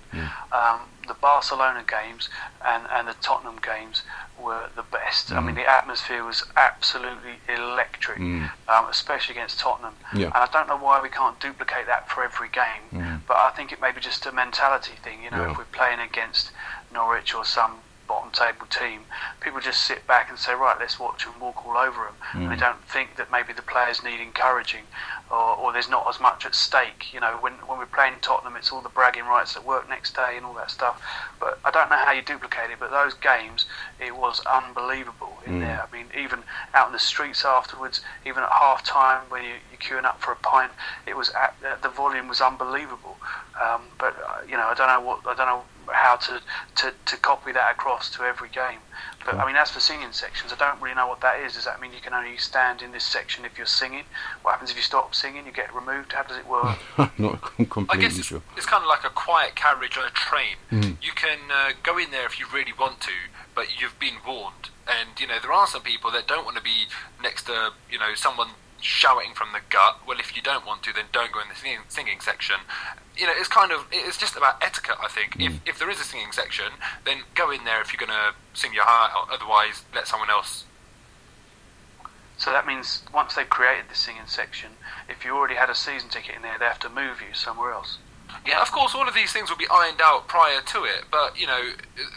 um, 0.52 0.80
the 1.08 1.14
Barcelona 1.14 1.82
games 1.86 2.28
and, 2.64 2.84
and 2.92 3.08
the 3.08 3.14
Tottenham 3.20 3.58
games 3.60 4.02
were 4.40 4.68
the 4.76 4.84
best. 4.84 5.32
I 5.32 5.40
mean, 5.40 5.56
the 5.56 5.68
atmosphere 5.68 6.24
was 6.24 6.44
absolutely 6.56 7.40
electric, 7.48 8.18
Mm. 8.18 8.50
um, 8.68 8.86
especially 8.88 9.34
against 9.34 9.58
Tottenham. 9.58 9.94
Yeah. 10.14 10.26
And 10.26 10.34
I 10.36 10.48
don't 10.52 10.68
know 10.68 10.76
why 10.76 11.00
we 11.02 11.08
can't 11.08 11.38
duplicate 11.40 11.86
that 11.86 12.08
for 12.08 12.22
every 12.22 12.48
game, 12.48 13.22
but 13.26 13.36
I 13.36 13.50
think 13.50 13.72
it 13.72 13.80
may 13.80 13.90
be 13.92 14.00
just 14.00 14.24
a 14.26 14.32
mentality 14.32 14.94
thing. 15.02 15.22
You 15.24 15.30
know, 15.30 15.44
Yeah. 15.44 15.50
if 15.50 15.58
we're 15.58 15.64
playing 15.64 15.98
against 16.00 16.52
Norwich 16.92 17.34
or 17.34 17.44
some 17.44 17.78
bottom 18.10 18.30
table 18.32 18.66
team, 18.66 19.02
people 19.40 19.60
just 19.60 19.86
sit 19.86 20.04
back 20.08 20.28
and 20.30 20.36
say, 20.36 20.52
right, 20.52 20.76
let's 20.80 20.98
watch 20.98 21.26
and 21.26 21.40
walk 21.40 21.64
all 21.64 21.76
over 21.76 22.06
them. 22.06 22.14
And 22.42 22.50
they 22.50 22.56
don't 22.56 22.82
think 22.82 23.14
that 23.16 23.30
maybe 23.30 23.52
the 23.52 23.62
players 23.62 24.02
need 24.02 24.20
encouraging 24.20 24.82
or, 25.30 25.54
or 25.56 25.72
there's 25.72 25.88
not 25.88 26.08
as 26.08 26.18
much 26.18 26.44
at 26.44 26.56
stake. 26.56 27.14
You 27.14 27.20
know, 27.20 27.38
when, 27.40 27.52
when 27.68 27.78
we're 27.78 27.86
playing 27.86 28.14
Tottenham, 28.20 28.56
it's 28.56 28.72
all 28.72 28.80
the 28.80 28.88
bragging 28.88 29.26
rights 29.26 29.56
at 29.56 29.64
work 29.64 29.88
next 29.88 30.16
day 30.16 30.36
and 30.36 30.44
all 30.44 30.54
that 30.54 30.72
stuff. 30.72 31.00
But 31.38 31.60
I 31.64 31.70
don't 31.70 31.88
know 31.88 31.96
how 31.96 32.10
you 32.10 32.22
duplicate 32.22 32.70
it, 32.72 32.78
but 32.80 32.90
those 32.90 33.14
games, 33.14 33.66
it 34.00 34.16
was 34.16 34.40
unbelievable 34.40 35.38
in 35.46 35.60
there. 35.60 35.86
I 35.86 35.96
mean, 35.96 36.06
even 36.18 36.40
out 36.74 36.88
in 36.88 36.92
the 36.92 36.98
streets 36.98 37.44
afterwards, 37.44 38.00
even 38.26 38.42
at 38.42 38.50
half 38.50 38.84
time 38.84 39.20
when 39.28 39.44
you, 39.44 39.54
you're 39.70 39.80
queuing 39.80 40.04
up 40.04 40.20
for 40.20 40.32
a 40.32 40.36
pint, 40.36 40.72
it 41.06 41.16
was 41.16 41.30
at, 41.30 41.54
the 41.82 41.88
volume 41.88 42.26
was 42.26 42.40
unbelievable. 42.40 43.16
Um, 43.60 43.82
but 43.98 44.16
uh, 44.26 44.40
you 44.48 44.56
know, 44.56 44.66
I 44.66 44.74
don't 44.74 44.88
know 44.88 45.00
what 45.00 45.20
I 45.26 45.34
don't 45.34 45.46
know 45.46 45.62
how 45.88 46.16
to, 46.16 46.40
to, 46.76 46.92
to 47.06 47.16
copy 47.16 47.52
that 47.52 47.72
across 47.72 48.10
to 48.10 48.22
every 48.22 48.48
game. 48.48 48.78
But 49.24 49.34
I 49.34 49.46
mean, 49.46 49.56
as 49.56 49.70
for 49.70 49.80
singing 49.80 50.12
sections, 50.12 50.52
I 50.52 50.56
don't 50.56 50.80
really 50.80 50.94
know 50.94 51.06
what 51.06 51.20
that 51.20 51.40
is. 51.40 51.54
Does 51.54 51.64
that 51.66 51.80
mean 51.80 51.92
you 51.92 52.00
can 52.00 52.14
only 52.14 52.36
stand 52.38 52.80
in 52.80 52.92
this 52.92 53.04
section 53.04 53.44
if 53.44 53.58
you're 53.58 53.66
singing? 53.66 54.04
What 54.42 54.52
happens 54.52 54.70
if 54.70 54.76
you 54.76 54.82
stop 54.82 55.14
singing? 55.14 55.44
You 55.46 55.52
get 55.52 55.74
removed. 55.74 56.12
How 56.12 56.22
does 56.22 56.38
it 56.38 56.46
work? 56.46 56.78
not 57.18 57.52
I 57.58 57.64
completely 57.64 57.98
guess 57.98 58.18
it's, 58.18 58.28
sure. 58.28 58.42
it's 58.56 58.66
kind 58.66 58.82
of 58.82 58.88
like 58.88 59.04
a 59.04 59.10
quiet 59.10 59.54
carriage 59.56 59.98
on 59.98 60.06
a 60.06 60.10
train. 60.10 60.56
You 60.70 61.12
can 61.14 61.38
uh, 61.52 61.72
go 61.82 61.98
in 61.98 62.10
there 62.10 62.26
if 62.26 62.38
you 62.40 62.46
really 62.52 62.72
want 62.78 63.00
to, 63.02 63.12
but 63.54 63.80
you've 63.80 63.98
been 63.98 64.16
warned. 64.26 64.70
And 64.88 65.20
you 65.20 65.26
know 65.26 65.38
there 65.40 65.52
are 65.52 65.66
some 65.66 65.82
people 65.82 66.10
that 66.12 66.26
don't 66.26 66.44
want 66.44 66.56
to 66.56 66.62
be 66.62 66.86
next 67.22 67.44
to 67.44 67.70
you 67.90 67.98
know 67.98 68.14
someone 68.14 68.48
shouting 68.80 69.34
from 69.34 69.48
the 69.52 69.60
gut. 69.68 70.06
Well, 70.06 70.18
if 70.18 70.36
you 70.36 70.42
don't 70.42 70.66
want 70.66 70.82
to, 70.84 70.92
then 70.92 71.06
don't 71.12 71.32
go 71.32 71.40
in 71.40 71.48
the 71.48 71.54
singing, 71.54 71.80
singing 71.88 72.20
section. 72.20 72.56
You 73.16 73.26
know, 73.26 73.32
it's 73.36 73.48
kind 73.48 73.72
of 73.72 73.86
it's 73.90 74.16
just 74.16 74.36
about 74.36 74.62
etiquette. 74.62 74.96
I 75.02 75.08
think 75.08 75.36
if 75.38 75.60
if 75.66 75.78
there 75.78 75.90
is 75.90 76.00
a 76.00 76.04
singing 76.04 76.32
section, 76.32 76.66
then 77.04 77.22
go 77.34 77.50
in 77.50 77.64
there 77.64 77.80
if 77.80 77.92
you're 77.92 78.04
going 78.04 78.16
to 78.16 78.34
sing 78.58 78.72
your 78.74 78.84
heart 78.84 79.12
out. 79.14 79.28
Otherwise, 79.32 79.84
let 79.94 80.06
someone 80.06 80.30
else. 80.30 80.64
So 82.38 82.50
that 82.52 82.66
means 82.66 83.02
once 83.12 83.34
they've 83.34 83.48
created 83.48 83.90
the 83.90 83.94
singing 83.94 84.26
section, 84.26 84.70
if 85.10 85.24
you 85.24 85.36
already 85.36 85.56
had 85.56 85.68
a 85.68 85.74
season 85.74 86.08
ticket 86.08 86.36
in 86.36 86.42
there, 86.42 86.56
they 86.58 86.64
have 86.64 86.80
to 86.80 86.88
move 86.88 87.20
you 87.20 87.34
somewhere 87.34 87.72
else. 87.72 87.98
Yeah, 88.46 88.62
of 88.62 88.72
course, 88.72 88.94
all 88.94 89.06
of 89.06 89.14
these 89.14 89.32
things 89.32 89.50
will 89.50 89.58
be 89.58 89.68
ironed 89.70 90.00
out 90.02 90.26
prior 90.26 90.60
to 90.62 90.84
it, 90.84 91.04
but 91.10 91.38
you 91.38 91.46
know, 91.46 91.72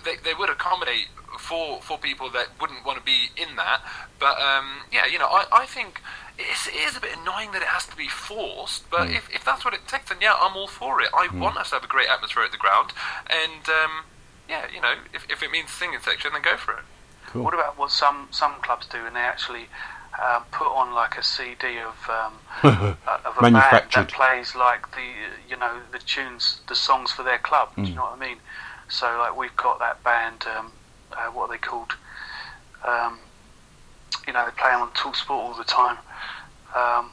they, 0.06 0.16
they 0.24 0.34
would 0.34 0.50
accommodate 0.50 1.08
for 1.40 1.82
for 1.82 1.98
people 1.98 2.30
that 2.30 2.48
wouldn't 2.62 2.86
want 2.86 2.98
to 3.00 3.04
be 3.04 3.30
in 3.36 3.56
that. 3.58 3.82
But 4.20 4.40
um, 4.40 4.84
yeah, 4.92 5.06
you 5.06 5.20
know, 5.20 5.28
I, 5.28 5.46
I 5.52 5.66
think 5.66 6.02
it's, 6.50 6.68
it 6.68 6.76
is 6.76 6.98
a 6.98 7.00
bit 7.00 7.12
annoying 7.22 7.52
that 7.52 7.62
it 7.62 7.68
has 7.68 7.86
to 7.88 7.96
be 7.96 8.08
forced. 8.08 8.90
But 8.90 9.10
if, 9.10 9.30
if 9.34 9.44
that's 9.44 9.66
what 9.66 9.74
it 9.74 9.88
takes, 9.88 10.10
then 10.10 10.20
yeah, 10.22 10.36
I'm 10.40 10.56
all 10.56 10.68
for 10.68 11.02
it. 11.02 11.10
I 11.14 11.28
want 11.34 11.58
us 11.58 11.70
to 11.70 11.76
have 11.76 11.84
a 11.84 11.88
great 11.88 12.10
atmosphere 12.10 12.44
at 12.44 12.52
the 12.52 12.58
ground, 12.58 12.92
and 13.30 13.68
um, 13.70 14.06
yeah, 14.50 14.66
you 14.74 14.82
know, 14.82 14.96
if, 15.14 15.26
if 15.30 15.42
it 15.44 15.52
means 15.52 15.72
singing 15.72 16.00
section, 16.02 16.32
then 16.34 16.42
go 16.42 16.58
for 16.58 16.74
it. 16.74 16.84
Cool. 17.28 17.44
What 17.44 17.54
about 17.54 17.78
what 17.78 17.92
some 17.92 18.28
some 18.32 18.54
clubs 18.62 18.86
do, 18.88 19.06
and 19.06 19.16
they 19.16 19.22
actually 19.22 19.68
um, 20.22 20.44
put 20.52 20.68
on 20.68 20.94
like 20.94 21.18
a 21.18 21.24
CD 21.24 21.80
of 21.80 22.10
um, 22.10 22.34
uh, 22.64 22.96
of 23.26 23.38
a 23.38 23.42
band 23.42 23.54
Manufactured. 23.54 24.02
that 24.02 24.12
plays 24.12 24.56
like 24.56 24.92
the 24.92 25.10
you 25.50 25.58
know 25.58 25.80
the 25.92 26.00
tunes, 26.00 26.62
the 26.68 26.76
songs 26.76 27.12
for 27.12 27.24
their 27.24 27.40
club. 27.40 27.70
Do 27.76 27.84
you 27.84 27.96
know 27.96 28.04
what 28.04 28.14
I 28.14 28.20
mean? 28.20 28.38
So 28.90 29.06
like 29.18 29.36
we've 29.36 29.56
got 29.56 29.80
that 29.80 30.04
band. 30.04 30.46
Um, 30.58 30.72
uh, 31.14 31.30
what 31.32 31.50
are 31.50 31.54
they 31.54 31.58
called? 31.60 31.94
Um, 32.86 33.20
you 34.28 34.34
know, 34.34 34.46
they 34.46 34.52
play 34.52 34.72
on 34.72 34.92
Talk 34.92 35.16
Sport 35.16 35.44
all 35.44 35.54
the 35.54 35.64
time. 35.64 35.98
Um, 36.76 37.12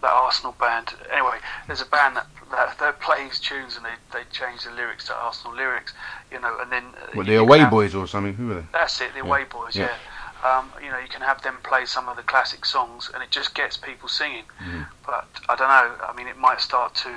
that 0.00 0.10
Arsenal 0.12 0.54
band. 0.60 0.94
Anyway, 1.12 1.38
there's 1.66 1.80
a 1.80 1.86
band 1.86 2.16
that 2.16 2.26
that, 2.50 2.78
that 2.78 3.00
plays 3.00 3.38
tunes 3.38 3.76
and 3.76 3.84
they, 3.84 3.94
they 4.12 4.24
change 4.32 4.64
the 4.64 4.70
lyrics 4.70 5.06
to 5.06 5.14
Arsenal 5.14 5.56
lyrics, 5.56 5.92
you 6.32 6.40
know, 6.40 6.58
and 6.60 6.70
then 6.72 6.84
uh, 6.84 7.10
What, 7.14 7.26
the 7.26 7.36
Away 7.36 7.58
have- 7.58 7.70
Boys 7.70 7.94
or 7.94 8.06
something? 8.06 8.34
Who 8.34 8.52
are 8.52 8.54
they? 8.60 8.66
That's 8.72 9.00
it, 9.00 9.12
the 9.14 9.20
Away 9.20 9.44
Boys. 9.50 9.76
Yeah. 9.76 9.90
Yeah. 10.44 10.58
Um, 10.58 10.70
you 10.82 10.88
know, 10.88 10.98
you 10.98 11.08
can 11.08 11.20
have 11.20 11.42
them 11.42 11.56
play 11.64 11.84
some 11.84 12.08
of 12.08 12.16
the 12.16 12.22
classic 12.22 12.64
songs, 12.64 13.10
and 13.12 13.24
it 13.24 13.30
just 13.30 13.56
gets 13.56 13.76
people 13.76 14.08
singing. 14.08 14.44
Mm-hmm. 14.62 14.82
But 15.04 15.26
I 15.48 15.56
don't 15.56 15.68
know. 15.68 16.06
I 16.06 16.14
mean, 16.16 16.28
it 16.28 16.38
might 16.38 16.60
start 16.60 16.94
to 16.96 17.12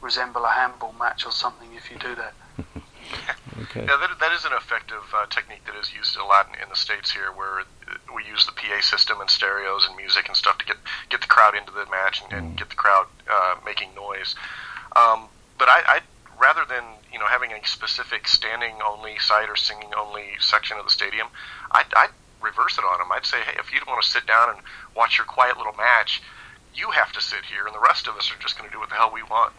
resemble 0.00 0.44
a 0.46 0.48
handball 0.48 0.94
match 0.98 1.26
or 1.26 1.32
something 1.32 1.68
if 1.74 1.90
you 1.90 1.98
do 1.98 2.14
that. 2.14 2.34
Okay. 3.60 3.80
Yeah, 3.80 3.96
that, 4.00 4.18
that 4.20 4.32
is 4.32 4.44
an 4.44 4.52
effective 4.56 5.02
uh, 5.14 5.26
technique 5.26 5.64
that 5.66 5.74
is 5.76 5.92
used 5.92 6.16
a 6.16 6.24
lot 6.24 6.48
in, 6.48 6.62
in 6.62 6.68
the 6.70 6.76
states 6.76 7.12
here, 7.12 7.30
where 7.32 7.64
we 8.14 8.24
use 8.24 8.46
the 8.46 8.52
PA 8.52 8.80
system 8.80 9.20
and 9.20 9.30
stereos 9.30 9.86
and 9.86 9.96
music 9.96 10.28
and 10.28 10.36
stuff 10.36 10.58
to 10.58 10.64
get 10.64 10.76
get 11.10 11.20
the 11.20 11.26
crowd 11.26 11.54
into 11.54 11.72
the 11.72 11.86
match 11.90 12.22
and, 12.22 12.32
and 12.32 12.56
get 12.56 12.68
the 12.70 12.76
crowd 12.76 13.06
uh, 13.30 13.56
making 13.64 13.94
noise. 13.94 14.34
Um, 14.96 15.28
but 15.58 15.68
I, 15.68 15.82
I 15.86 16.00
rather 16.40 16.64
than 16.68 16.84
you 17.12 17.18
know 17.18 17.26
having 17.26 17.52
a 17.52 17.66
specific 17.66 18.26
standing 18.28 18.74
only 18.86 19.18
side 19.18 19.48
or 19.48 19.56
singing 19.56 19.90
only 19.96 20.24
section 20.40 20.76
of 20.78 20.84
the 20.84 20.90
stadium, 20.90 21.28
I'd, 21.70 21.86
I'd 21.96 22.10
reverse 22.42 22.78
it 22.78 22.84
on 22.84 22.98
them. 22.98 23.12
I'd 23.12 23.26
say, 23.26 23.40
hey, 23.40 23.54
if 23.58 23.72
you 23.72 23.80
want 23.86 24.02
to 24.02 24.08
sit 24.08 24.26
down 24.26 24.50
and 24.50 24.58
watch 24.96 25.18
your 25.18 25.26
quiet 25.26 25.56
little 25.56 25.74
match, 25.74 26.22
you 26.74 26.90
have 26.90 27.12
to 27.12 27.20
sit 27.20 27.44
here, 27.44 27.66
and 27.66 27.74
the 27.74 27.80
rest 27.80 28.08
of 28.08 28.16
us 28.16 28.30
are 28.32 28.40
just 28.42 28.58
going 28.58 28.68
to 28.68 28.72
do 28.74 28.80
what 28.80 28.88
the 28.88 28.94
hell 28.96 29.12
we 29.12 29.22
want. 29.22 29.52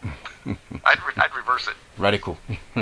I'd, 0.84 0.98
re- 0.98 1.14
I'd 1.16 1.34
reverse 1.34 1.68
it. 1.68 1.74
Radical. 1.96 2.38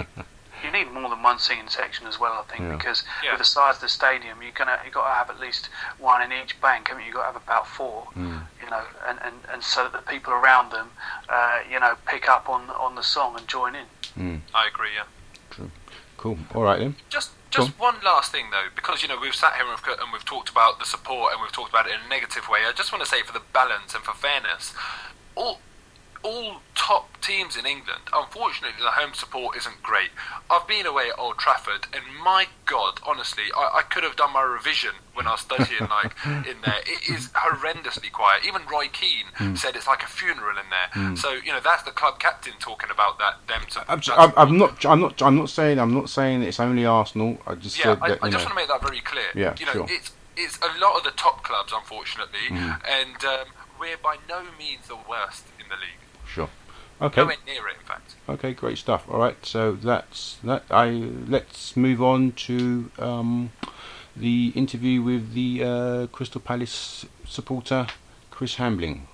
You 0.63 0.71
need 0.71 0.91
more 0.93 1.09
than 1.11 1.23
one 1.23 1.39
singing 1.39 1.69
section 1.69 2.07
as 2.07 2.19
well, 2.21 2.45
I 2.47 2.51
think, 2.51 2.63
Yeah. 2.63 2.77
because 2.77 3.05
Yeah. 3.23 3.31
with 3.33 3.39
the 3.39 3.45
size 3.45 3.77
of 3.77 3.81
the 3.83 3.89
stadium, 3.89 4.43
you're 4.43 4.53
gonna 4.53 4.79
you 4.85 4.91
got 4.91 5.09
to 5.09 5.15
have 5.15 5.31
at 5.31 5.41
least 5.41 5.69
one 5.99 6.23
in 6.23 6.33
each 6.33 6.61
bank. 6.61 6.89
haven't 6.89 7.03
you? 7.03 7.07
You've 7.09 7.17
got 7.17 7.23
to 7.23 7.33
have 7.33 7.37
about 7.43 7.67
four, 7.67 8.09
Mm. 8.17 8.47
you 8.63 8.71
know, 8.71 8.85
and, 9.07 9.19
and, 9.23 9.45
and 9.53 9.63
so 9.65 9.85
that 9.89 9.93
the 9.93 10.11
people 10.11 10.33
around 10.33 10.71
them, 10.71 10.91
uh, 11.29 11.61
you 11.69 11.79
know, 11.81 11.97
pick 12.07 12.29
up 12.29 12.49
on 12.49 12.71
on 12.71 12.95
the 12.95 13.03
song 13.03 13.37
and 13.37 13.47
join 13.49 13.75
in. 13.75 14.43
I 14.55 14.67
agree. 14.67 14.95
Yeah. 14.95 15.05
True. 15.51 15.71
Cool. 16.19 16.39
All 16.55 16.63
right 16.63 16.79
then. 16.79 16.97
Just 17.11 17.31
Go 17.51 17.67
just 17.67 17.79
one 17.79 17.97
last 18.03 18.33
thing 18.33 18.51
though, 18.51 18.69
because 18.75 19.03
you 19.03 19.09
know 19.09 19.19
we've 19.19 19.35
sat 19.35 19.55
here 19.55 19.67
and 19.67 19.79
we've, 19.79 19.99
and 20.01 20.11
we've 20.13 20.25
talked 20.25 20.49
about 20.49 20.79
the 20.79 20.87
support 20.87 21.33
and 21.33 21.43
we've 21.43 21.53
talked 21.53 21.69
about 21.71 21.87
it 21.87 21.93
in 21.93 22.01
a 22.01 22.09
negative 22.09 22.49
way. 22.49 22.61
I 22.65 22.73
just 22.73 22.93
want 22.93 23.05
to 23.05 23.11
say 23.11 23.23
for 23.23 23.33
the 23.33 23.43
balance 23.53 23.95
and 23.95 24.03
for 24.03 24.15
fairness, 24.15 24.73
all 25.35 25.61
all 26.23 26.61
top 26.75 27.21
teams 27.21 27.57
in 27.57 27.67
England, 27.67 28.01
unfortunately, 28.13 28.77
the 28.81 28.91
home 28.91 29.15
support 29.15 29.57
isn't 29.57 29.83
great. 29.83 30.11
I've 30.51 30.67
been 30.67 30.87
away 30.87 31.09
at 31.13 31.19
Old 31.19 31.39
Trafford, 31.39 31.87
and 31.93 32.03
my 32.25 32.47
God, 32.67 33.01
honestly, 33.07 33.45
I, 33.57 33.79
I 33.81 33.83
could 33.83 34.03
have 34.05 34.17
done 34.17 34.33
my 34.33 34.43
revision 34.43 34.91
when 35.15 35.27
I 35.27 35.33
was 35.33 35.41
studying 35.41 35.81
like 35.91 36.15
in 36.27 36.57
there. 36.65 36.81
It 36.87 37.09
is 37.09 37.29
horrendously 37.29 38.11
quiet. 38.13 38.45
Even 38.47 38.63
Roy 38.71 38.89
Keane 38.89 39.57
said 39.57 39.77
it's 39.77 39.87
like 39.87 40.03
a 40.03 40.07
funeral 40.09 40.57
in 40.59 40.65
there. 40.71 41.17
So 41.17 41.33
you 41.33 41.53
know 41.53 41.61
that's 41.63 41.83
the 41.85 41.91
club 41.93 42.19
captain 42.19 42.55
talking 42.59 42.91
about 42.91 43.19
that. 43.19 43.35
Them 43.49 43.63
to, 43.71 43.81
I'm, 43.91 43.99
that's- 44.01 44.11
I'm, 44.19 44.33
I'm 44.37 44.59
not. 44.59 44.85
I'm 44.85 45.01
not. 45.01 45.23
I'm 45.23 45.37
not 45.37 45.51
saying. 45.51 45.79
I'm 45.79 45.95
not 45.95 46.09
saying 46.09 46.43
it's 46.43 46.61
only 46.61 46.85
Arsenal. 46.85 47.39
I 47.47 47.55
just 47.55 47.79
yeah, 47.79 47.97
I, 48.01 48.09
that. 48.11 48.19
I 48.23 48.27
you 48.27 48.33
just 48.33 48.45
know, 48.45 48.49
want 48.49 48.49
to 48.49 48.55
make 48.55 48.69
that 48.69 48.83
very 48.83 49.01
clear. 49.01 49.27
Yeah, 49.35 49.55
you 49.59 49.67
know, 49.67 49.73
sure. 49.73 49.87
it's 49.89 50.13
it's 50.37 50.59
a 50.59 50.81
lot 50.81 50.97
of 50.97 51.05
the 51.05 51.11
top 51.13 51.43
clubs, 51.45 51.73
unfortunately, 51.75 52.49
Mm. 52.51 52.81
and 52.89 53.25
um, 53.25 53.47
we're 53.79 53.97
by 53.99 54.17
no 54.29 54.43
means 54.59 54.89
the 54.89 54.97
worst 55.09 55.45
in 55.61 55.69
the 55.69 55.77
league. 55.77 56.02
Okay. 57.03 57.21
Nowhere 57.21 57.37
near 57.45 57.67
it, 57.67 57.77
in 57.81 57.85
fact. 57.85 58.15
Okay. 58.29 58.53
Great 58.55 58.79
stuff. 58.79 59.07
All 59.11 59.19
right. 59.19 59.37
So 59.45 59.73
that's 59.73 60.39
that. 60.45 60.65
I 60.71 60.91
let's 61.27 61.77
move 61.77 62.01
on 62.01 62.33
to 62.47 62.91
um, 62.99 63.51
the 64.17 64.53
interview 64.55 65.03
with 65.03 65.35
the 65.35 65.65
uh, 65.65 66.07
Crystal 66.07 66.41
Palace 66.41 67.05
supporter 67.27 67.89
Chris 68.31 68.55
Hambling. 68.55 69.09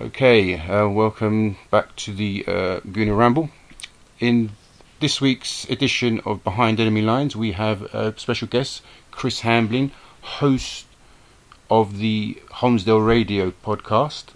Okay, 0.00 0.58
uh, 0.58 0.88
welcome 0.88 1.56
back 1.70 1.96
to 1.96 2.12
the 2.12 2.44
uh, 2.46 2.80
Gooner 2.80 3.16
Ramble. 3.16 3.50
In 4.18 4.50
this 5.02 5.20
week's 5.20 5.64
edition 5.68 6.20
of 6.24 6.44
Behind 6.44 6.78
Enemy 6.78 7.02
Lines, 7.02 7.34
we 7.34 7.52
have 7.52 7.82
a 7.92 8.16
special 8.18 8.46
guest, 8.46 8.82
Chris 9.10 9.40
Hambling, 9.40 9.90
host 10.20 10.86
of 11.68 11.98
the 11.98 12.38
Holmesdale 12.52 13.04
Radio 13.04 13.50
podcast. 13.50 14.26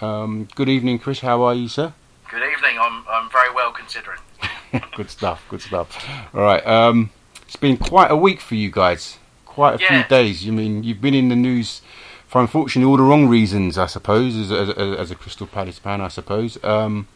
Um, 0.00 0.48
good 0.54 0.70
evening, 0.70 0.98
Chris. 0.98 1.20
How 1.20 1.42
are 1.42 1.52
you, 1.54 1.68
sir? 1.68 1.92
Good 2.30 2.42
evening. 2.42 2.78
I'm 2.80 3.04
I'm 3.06 3.28
very 3.30 3.52
well 3.54 3.70
considering. 3.70 4.18
good 4.96 5.10
stuff. 5.10 5.44
Good 5.50 5.60
stuff. 5.60 6.02
All 6.34 6.40
right. 6.40 6.66
Um, 6.66 7.10
it's 7.42 7.56
been 7.56 7.76
quite 7.76 8.10
a 8.10 8.16
week 8.16 8.40
for 8.40 8.54
you 8.54 8.70
guys. 8.70 9.18
Quite 9.44 9.78
a 9.78 9.82
Yeah. 9.82 10.02
few 10.02 10.08
days. 10.08 10.46
You 10.46 10.52
mean 10.54 10.84
you've 10.84 11.02
been 11.02 11.14
in 11.14 11.28
the 11.28 11.36
news 11.36 11.82
for 12.26 12.40
unfortunately 12.40 12.90
all 12.90 12.96
the 12.96 13.02
wrong 13.02 13.28
reasons, 13.28 13.76
I 13.76 13.86
suppose, 13.86 14.34
as, 14.36 14.50
as, 14.50 14.70
as 14.70 15.10
a 15.10 15.14
Crystal 15.14 15.46
Palace 15.46 15.78
fan, 15.78 16.00
I 16.00 16.08
suppose. 16.08 16.56
Um, 16.64 17.08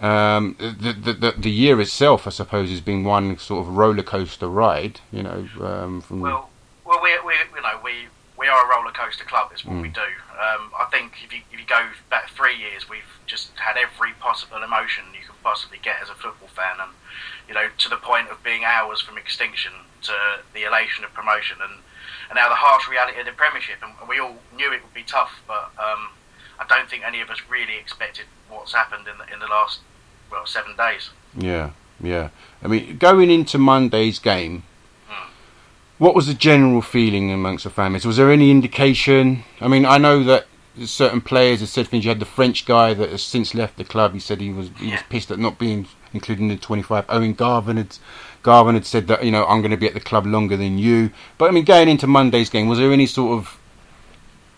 um, 0.00 0.56
the, 0.58 0.92
the 0.92 1.12
the 1.12 1.32
the 1.38 1.50
year 1.50 1.80
itself, 1.80 2.26
I 2.26 2.30
suppose, 2.30 2.70
has 2.70 2.80
been 2.80 3.04
one 3.04 3.38
sort 3.38 3.66
of 3.66 3.76
roller 3.76 4.02
coaster 4.02 4.48
ride. 4.48 5.00
You 5.12 5.22
know, 5.22 5.48
um, 5.60 6.00
from 6.00 6.20
Well, 6.20 6.50
well, 6.84 7.00
we 7.02 7.10
we 7.26 7.34
you 7.54 7.62
know 7.62 7.78
we 7.82 8.06
we 8.38 8.46
are 8.48 8.64
a 8.64 8.68
roller 8.68 8.92
coaster 8.92 9.24
club. 9.24 9.50
It's 9.52 9.64
what 9.64 9.76
Mm. 9.76 9.82
we 9.82 9.88
do. 9.88 10.00
Um, 10.38 10.70
I 10.78 10.86
think 10.90 11.14
if 11.24 11.32
you 11.32 11.40
if 11.52 11.58
you 11.58 11.66
go 11.66 11.88
back 12.10 12.30
three 12.30 12.56
years, 12.56 12.88
we've 12.88 13.02
just 13.26 13.50
had 13.56 13.76
every 13.76 14.12
possible 14.20 14.62
emotion 14.62 15.04
you 15.12 15.26
can 15.26 15.34
possibly 15.42 15.78
get 15.82 15.96
as 16.00 16.08
a 16.10 16.14
football 16.14 16.48
fan, 16.48 16.76
and 16.80 16.92
you 17.48 17.54
know 17.54 17.68
to 17.78 17.88
the 17.88 17.96
point 17.96 18.28
of 18.30 18.42
being 18.44 18.64
hours 18.64 19.00
from 19.00 19.18
extinction 19.18 19.72
to 20.02 20.12
the 20.54 20.62
elation 20.64 21.04
of 21.04 21.12
promotion, 21.12 21.58
and 21.60 21.82
and 22.30 22.36
now 22.36 22.48
the 22.48 22.54
harsh 22.54 22.86
reality 22.88 23.18
of 23.18 23.26
the 23.26 23.32
Premiership. 23.32 23.78
And, 23.82 23.92
and 24.00 24.08
we 24.08 24.20
all 24.20 24.36
knew 24.54 24.70
it 24.72 24.82
would 24.84 24.94
be 24.94 25.02
tough, 25.02 25.42
but 25.48 25.72
um, 25.78 26.10
I 26.60 26.66
don't 26.68 26.88
think 26.88 27.02
any 27.06 27.20
of 27.20 27.30
us 27.30 27.38
really 27.48 27.76
expected 27.78 28.26
what's 28.48 28.72
happened 28.74 29.06
in 29.06 29.18
the 29.18 29.32
in 29.32 29.38
the 29.40 29.46
last 29.46 29.80
well 30.30 30.46
seven 30.46 30.76
days. 30.76 31.10
Yeah, 31.36 31.70
yeah. 32.02 32.30
I 32.62 32.68
mean, 32.68 32.96
going 32.98 33.30
into 33.30 33.58
Monday's 33.58 34.18
game, 34.18 34.64
Hmm. 35.08 35.28
what 35.98 36.14
was 36.14 36.26
the 36.26 36.34
general 36.34 36.82
feeling 36.82 37.30
amongst 37.30 37.64
the 37.64 37.70
families? 37.70 38.04
Was 38.06 38.16
there 38.16 38.30
any 38.32 38.50
indication? 38.50 39.44
I 39.60 39.68
mean, 39.68 39.86
I 39.86 39.98
know 39.98 40.22
that 40.24 40.46
certain 40.84 41.20
players 41.20 41.60
have 41.60 41.68
said 41.68 41.88
things. 41.88 42.04
You 42.04 42.10
had 42.10 42.20
the 42.20 42.24
French 42.24 42.64
guy 42.64 42.94
that 42.94 43.10
has 43.10 43.22
since 43.22 43.54
left 43.54 43.76
the 43.78 43.84
club. 43.84 44.12
He 44.14 44.20
said 44.20 44.40
he 44.40 44.50
was 44.50 44.70
he 44.78 44.92
was 44.92 45.00
pissed 45.08 45.30
at 45.30 45.38
not 45.38 45.58
being 45.58 45.86
included 46.12 46.42
in 46.42 46.48
the 46.48 46.56
25. 46.56 47.04
Owen 47.08 47.34
Garvan 47.34 47.76
had 47.76 47.96
Garvan 48.42 48.74
had 48.74 48.86
said 48.86 49.08
that 49.08 49.24
you 49.24 49.30
know 49.32 49.44
I'm 49.46 49.60
going 49.60 49.70
to 49.72 49.76
be 49.76 49.88
at 49.88 49.94
the 49.94 50.00
club 50.00 50.26
longer 50.26 50.56
than 50.56 50.78
you. 50.78 51.10
But 51.36 51.46
I 51.48 51.50
mean, 51.52 51.64
going 51.64 51.88
into 51.88 52.06
Monday's 52.06 52.50
game, 52.50 52.68
was 52.68 52.78
there 52.78 52.92
any 52.92 53.06
sort 53.06 53.38
of 53.38 53.57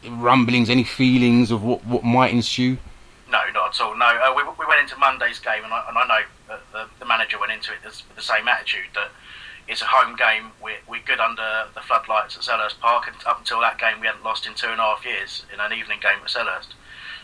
rumblings, 0.08 0.70
any 0.70 0.84
feelings 0.84 1.50
of 1.50 1.62
what 1.62 1.84
what 1.84 2.04
might 2.04 2.32
ensue? 2.32 2.78
No, 3.28 3.38
not 3.54 3.74
at 3.74 3.80
all. 3.80 3.96
No, 3.96 4.06
uh, 4.06 4.32
we, 4.36 4.42
we 4.58 4.66
went 4.66 4.80
into 4.80 4.96
Monday's 4.96 5.38
game, 5.38 5.62
and 5.64 5.72
I, 5.72 5.84
and 5.88 5.96
I 5.96 6.06
know 6.06 6.20
that 6.48 6.60
the, 6.72 6.86
the 6.98 7.04
manager 7.06 7.38
went 7.38 7.52
into 7.52 7.72
it 7.72 7.78
with 7.84 8.02
the 8.16 8.22
same 8.22 8.48
attitude 8.48 8.90
that 8.94 9.10
it's 9.68 9.82
a 9.82 9.86
home 9.86 10.16
game. 10.16 10.50
We're, 10.60 10.82
we're 10.88 11.02
good 11.06 11.20
under 11.20 11.66
the 11.74 11.80
floodlights 11.80 12.36
at 12.36 12.42
Selhurst 12.42 12.80
Park, 12.80 13.06
and 13.06 13.14
up 13.26 13.38
until 13.38 13.60
that 13.60 13.78
game, 13.78 14.00
we 14.00 14.06
hadn't 14.08 14.24
lost 14.24 14.46
in 14.46 14.54
two 14.54 14.66
and 14.66 14.80
a 14.80 14.82
half 14.82 15.04
years 15.06 15.44
in 15.54 15.60
an 15.60 15.72
evening 15.72 16.00
game 16.02 16.18
at 16.24 16.28
Selhurst. 16.28 16.74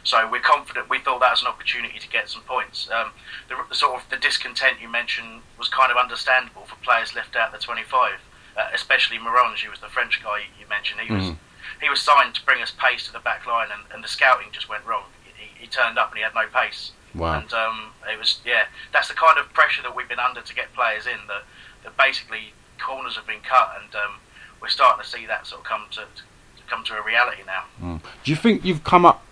So 0.05 0.29
we're 0.31 0.39
confident. 0.39 0.89
We 0.89 1.01
thought 1.01 1.19
that 1.19 1.33
was 1.33 1.41
an 1.43 1.49
opportunity 1.49 1.99
to 1.99 2.09
get 2.09 2.29
some 2.29 2.43
points. 2.43 2.89
Um, 2.89 3.11
the, 3.49 3.57
the 3.69 3.75
sort 3.75 4.01
of 4.01 4.09
the 4.09 4.17
discontent 4.17 4.81
you 4.81 4.89
mentioned 4.89 5.41
was 5.59 5.69
kind 5.69 5.91
of 5.91 5.97
understandable 5.99 6.63
for 6.67 6.77
players 6.85 7.17
left 7.17 7.35
out 7.35 7.51
the 7.51 7.59
25, 7.59 8.13
uh, 8.57 8.69
especially 8.73 9.19
Marange, 9.19 9.65
who 9.65 9.71
was 9.73 9.81
the 9.81 9.89
French 9.89 10.23
guy 10.23 10.43
you 10.61 10.69
mentioned. 10.69 11.01
He 11.01 11.13
was 11.13 11.25
Mhm. 11.25 11.37
He 11.83 11.89
was 11.89 12.01
signed 12.01 12.35
to 12.35 12.45
bring 12.45 12.63
us 12.63 12.71
pace 12.71 13.07
to 13.07 13.13
the 13.13 13.19
back 13.21 13.47
line, 13.47 13.69
and, 13.73 13.83
and 13.93 14.03
the 14.05 14.09
scouting 14.09 14.49
just 14.53 14.69
went 14.69 14.85
wrong. 14.85 15.05
He, 15.37 15.63
he 15.63 15.67
turned 15.67 15.99
up 15.99 16.11
and 16.11 16.19
he 16.19 16.23
had 16.25 16.35
no 16.35 16.47
pace. 16.53 16.93
Wow. 17.15 17.39
And 17.41 17.53
um, 17.53 17.93
it 18.13 18.19
was 18.19 18.41
yeah, 18.45 18.65
that's 18.93 19.09
the 19.09 19.15
kind 19.15 19.39
of 19.39 19.53
pressure 19.53 19.83
that 19.83 19.95
we've 19.97 20.09
been 20.09 20.19
under 20.19 20.41
to 20.43 20.55
get 20.55 20.73
players 20.75 21.07
in. 21.07 21.19
That, 21.29 21.43
that 21.85 21.97
basically 21.97 22.53
corners 22.79 23.17
have 23.17 23.27
been 23.27 23.41
cut, 23.41 23.79
and 23.83 23.95
um, 23.95 24.17
we're 24.61 24.69
starting 24.69 25.03
to 25.03 25.09
see 25.09 25.27
that 25.27 25.47
sort 25.47 25.61
of 25.63 25.67
come 25.67 25.85
to, 25.93 26.01
to 26.01 26.63
come 26.69 26.85
to 26.85 26.95
a 26.95 27.03
reality 27.03 27.43
now. 27.47 27.65
Mm. 27.83 28.01
Do 28.25 28.31
you 28.31 28.37
think 28.37 28.65
you've 28.65 28.85
come 28.85 29.07
up 29.07 29.23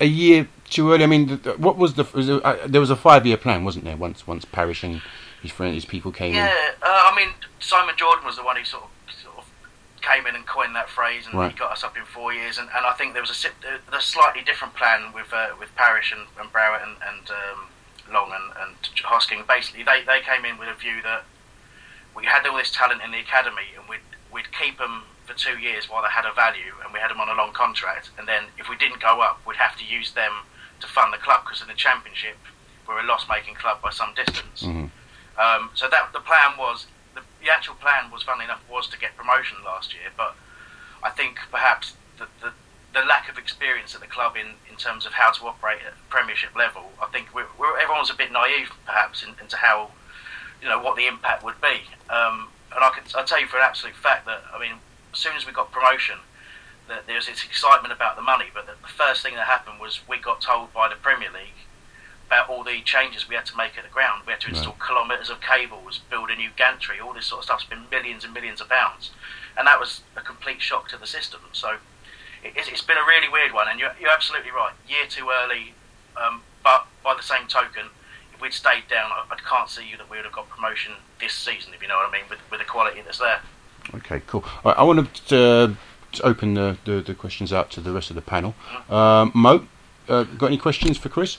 a 0.00 0.06
year 0.06 0.48
too 0.70 0.92
early? 0.92 1.04
I 1.04 1.06
mean, 1.06 1.28
what 1.58 1.76
was 1.76 1.94
the? 1.94 2.06
Was 2.14 2.26
there, 2.26 2.46
uh, 2.46 2.66
there 2.66 2.80
was 2.80 2.90
a 2.90 2.96
five-year 2.96 3.36
plan, 3.36 3.64
wasn't 3.64 3.84
there? 3.84 3.96
Once, 3.96 4.26
once 4.26 4.44
Parish 4.46 4.82
and 4.82 5.02
his 5.42 5.50
friend, 5.50 5.74
his 5.74 5.84
people 5.84 6.12
came 6.12 6.34
Yeah, 6.34 6.46
in. 6.48 6.52
uh, 6.82 6.86
I 6.86 7.14
mean 7.14 7.34
Simon 7.60 7.94
Jordan 7.96 8.24
was 8.24 8.36
the 8.36 8.42
one 8.44 8.56
who 8.56 8.64
sort 8.64 8.84
of 8.84 8.90
came 10.06 10.26
in 10.26 10.34
and 10.36 10.46
coined 10.46 10.74
that 10.76 10.88
phrase, 10.88 11.26
and 11.26 11.34
Right. 11.38 11.50
he 11.52 11.58
got 11.58 11.72
us 11.72 11.82
up 11.82 11.96
in 11.96 12.04
four 12.04 12.32
years. 12.32 12.58
And, 12.58 12.68
and 12.74 12.86
I 12.86 12.92
think 12.94 13.12
there 13.12 13.22
was 13.22 13.44
a, 13.44 13.94
a 13.96 14.00
slightly 14.00 14.42
different 14.42 14.74
plan 14.74 15.12
with 15.12 15.32
uh, 15.32 15.50
with 15.58 15.74
Parish 15.74 16.12
and, 16.12 16.26
and 16.38 16.50
Browett 16.52 16.82
and, 16.82 16.96
and 17.02 17.30
um, 17.30 17.66
Long 18.12 18.30
and, 18.32 18.52
and 18.62 18.76
Hosking. 19.04 19.46
Basically, 19.46 19.82
they, 19.82 20.02
they 20.06 20.20
came 20.20 20.44
in 20.44 20.58
with 20.58 20.68
a 20.68 20.74
view 20.74 21.02
that 21.02 21.24
we 22.14 22.24
had 22.24 22.46
all 22.46 22.56
this 22.56 22.70
talent 22.70 23.02
in 23.04 23.10
the 23.10 23.18
academy, 23.20 23.68
and 23.78 23.88
we'd 23.88 24.06
we'd 24.32 24.50
keep 24.52 24.78
them 24.78 25.02
for 25.26 25.34
two 25.34 25.58
years 25.58 25.90
while 25.90 26.02
they 26.02 26.08
had 26.08 26.24
a 26.24 26.32
value, 26.32 26.72
and 26.84 26.92
we 26.94 27.00
had 27.00 27.10
them 27.10 27.20
on 27.20 27.28
a 27.28 27.34
long 27.34 27.52
contract. 27.52 28.10
And 28.18 28.28
then 28.28 28.44
if 28.58 28.68
we 28.68 28.76
didn't 28.76 29.00
go 29.00 29.20
up, 29.20 29.40
we'd 29.46 29.56
have 29.56 29.76
to 29.78 29.84
use 29.84 30.12
them 30.12 30.32
to 30.80 30.86
fund 30.86 31.12
the 31.12 31.18
club 31.18 31.42
because 31.44 31.60
in 31.62 31.68
the 31.68 31.74
championship 31.74 32.36
we're 32.86 33.00
a 33.00 33.06
loss-making 33.06 33.54
club 33.54 33.82
by 33.82 33.90
some 33.90 34.14
distance. 34.14 34.62
Mhm. 34.62 34.90
Um, 35.36 35.70
so 35.74 35.88
that 35.88 36.12
the 36.12 36.20
plan 36.20 36.56
was 36.56 36.86
the, 37.46 37.52
actual 37.52 37.74
plan 37.76 38.10
was, 38.10 38.22
funnily 38.22 38.44
enough, 38.44 38.62
was 38.70 38.88
to 38.88 38.98
get 38.98 39.16
promotion 39.16 39.58
last 39.64 39.94
year. 39.94 40.10
But 40.16 40.36
I 41.02 41.10
think 41.10 41.38
perhaps 41.50 41.94
the, 42.18 42.26
the 42.42 42.52
the 42.94 43.04
lack 43.06 43.28
of 43.28 43.36
experience 43.36 43.94
at 43.94 44.00
the 44.00 44.06
club 44.06 44.36
in, 44.36 44.56
in 44.70 44.76
terms 44.76 45.04
of 45.04 45.12
how 45.12 45.30
to 45.30 45.44
operate 45.44 45.80
at 45.86 45.92
Premiership 46.08 46.56
level, 46.56 46.92
I 47.02 47.06
think 47.12 47.26
we're, 47.34 47.44
we're, 47.58 47.78
everyone's 47.78 48.08
a 48.08 48.14
bit 48.14 48.32
naive 48.32 48.70
perhaps 48.86 49.22
in, 49.22 49.34
into 49.38 49.56
how 49.56 49.90
you 50.62 50.68
know 50.68 50.80
what 50.80 50.96
the 50.96 51.06
impact 51.06 51.44
would 51.44 51.60
be. 51.60 51.84
Um, 52.08 52.48
and 52.72 52.82
I 52.82 52.90
can 52.94 53.04
I 53.14 53.22
tell 53.24 53.40
you 53.40 53.46
for 53.46 53.58
an 53.58 53.64
absolute 53.64 53.94
fact 53.94 54.26
that 54.26 54.42
I 54.52 54.58
mean, 54.58 54.80
as 55.12 55.18
soon 55.18 55.36
as 55.36 55.46
we 55.46 55.52
got 55.52 55.70
promotion, 55.70 56.16
that 56.88 57.06
there 57.06 57.16
was 57.16 57.26
this 57.26 57.44
excitement 57.44 57.92
about 57.92 58.16
the 58.16 58.22
money. 58.22 58.46
But 58.52 58.66
the, 58.66 58.72
the 58.80 58.88
first 58.88 59.22
thing 59.22 59.34
that 59.34 59.46
happened 59.46 59.78
was 59.80 60.00
we 60.08 60.18
got 60.18 60.40
told 60.40 60.72
by 60.72 60.88
the 60.88 60.96
Premier 60.96 61.28
League 61.30 61.65
about 62.26 62.48
all 62.48 62.64
the 62.64 62.80
changes 62.82 63.28
we 63.28 63.34
had 63.34 63.46
to 63.46 63.56
make 63.56 63.78
at 63.78 63.84
the 63.84 63.90
ground. 63.90 64.22
We 64.26 64.32
had 64.32 64.40
to 64.42 64.48
install 64.48 64.72
right. 64.72 64.88
kilometres 64.88 65.30
of 65.30 65.40
cables, 65.40 66.00
build 66.10 66.30
a 66.30 66.36
new 66.36 66.50
gantry, 66.56 66.98
all 67.00 67.14
this 67.14 67.26
sort 67.26 67.40
of 67.40 67.44
stuff's 67.44 67.64
been 67.64 67.84
millions 67.90 68.24
and 68.24 68.34
millions 68.34 68.60
of 68.60 68.68
pounds, 68.68 69.10
and 69.56 69.66
that 69.66 69.78
was 69.78 70.02
a 70.16 70.20
complete 70.20 70.60
shock 70.60 70.88
to 70.88 70.98
the 70.98 71.06
system. 71.06 71.40
So 71.52 71.76
it, 72.42 72.56
has 72.56 72.82
been 72.82 72.96
a 72.96 73.06
really 73.06 73.28
weird 73.28 73.52
one, 73.52 73.68
and 73.68 73.78
you're, 73.78 73.94
you're 74.00 74.10
absolutely 74.10 74.50
right. 74.50 74.72
Year 74.88 75.06
too 75.08 75.28
early, 75.30 75.74
um, 76.16 76.42
but 76.64 76.86
by 77.04 77.14
the 77.14 77.22
same 77.22 77.46
token, 77.46 77.86
if 78.34 78.40
we'd 78.40 78.52
stayed 78.52 78.88
down, 78.90 79.10
I, 79.12 79.24
I 79.30 79.36
can't 79.36 79.68
see 79.68 79.88
you 79.88 79.96
that 79.96 80.10
we 80.10 80.16
would 80.16 80.26
have 80.26 80.34
got 80.34 80.48
promotion 80.48 80.92
this 81.20 81.32
season, 81.32 81.72
if 81.74 81.82
you 81.82 81.88
know 81.88 81.96
what 81.96 82.08
I 82.08 82.12
mean, 82.12 82.24
with, 82.28 82.40
with 82.50 82.60
the 82.60 82.66
quality 82.66 83.00
that's 83.02 83.18
there. 83.18 83.40
Okay, 83.94 84.20
cool. 84.26 84.44
Right, 84.64 84.76
I 84.76 84.82
want 84.82 85.14
to, 85.28 85.76
to 86.12 86.26
open 86.26 86.54
the, 86.54 86.76
the, 86.84 87.00
the, 87.00 87.14
questions 87.14 87.52
out 87.52 87.70
to 87.72 87.80
the 87.80 87.92
rest 87.92 88.10
of 88.10 88.16
the 88.16 88.22
panel. 88.22 88.54
Mm-hmm. 88.68 88.94
Um, 88.94 89.32
Mo, 89.34 89.66
uh, 90.08 90.24
got 90.24 90.46
any 90.46 90.58
questions 90.58 90.98
for 90.98 91.08
Chris? 91.08 91.38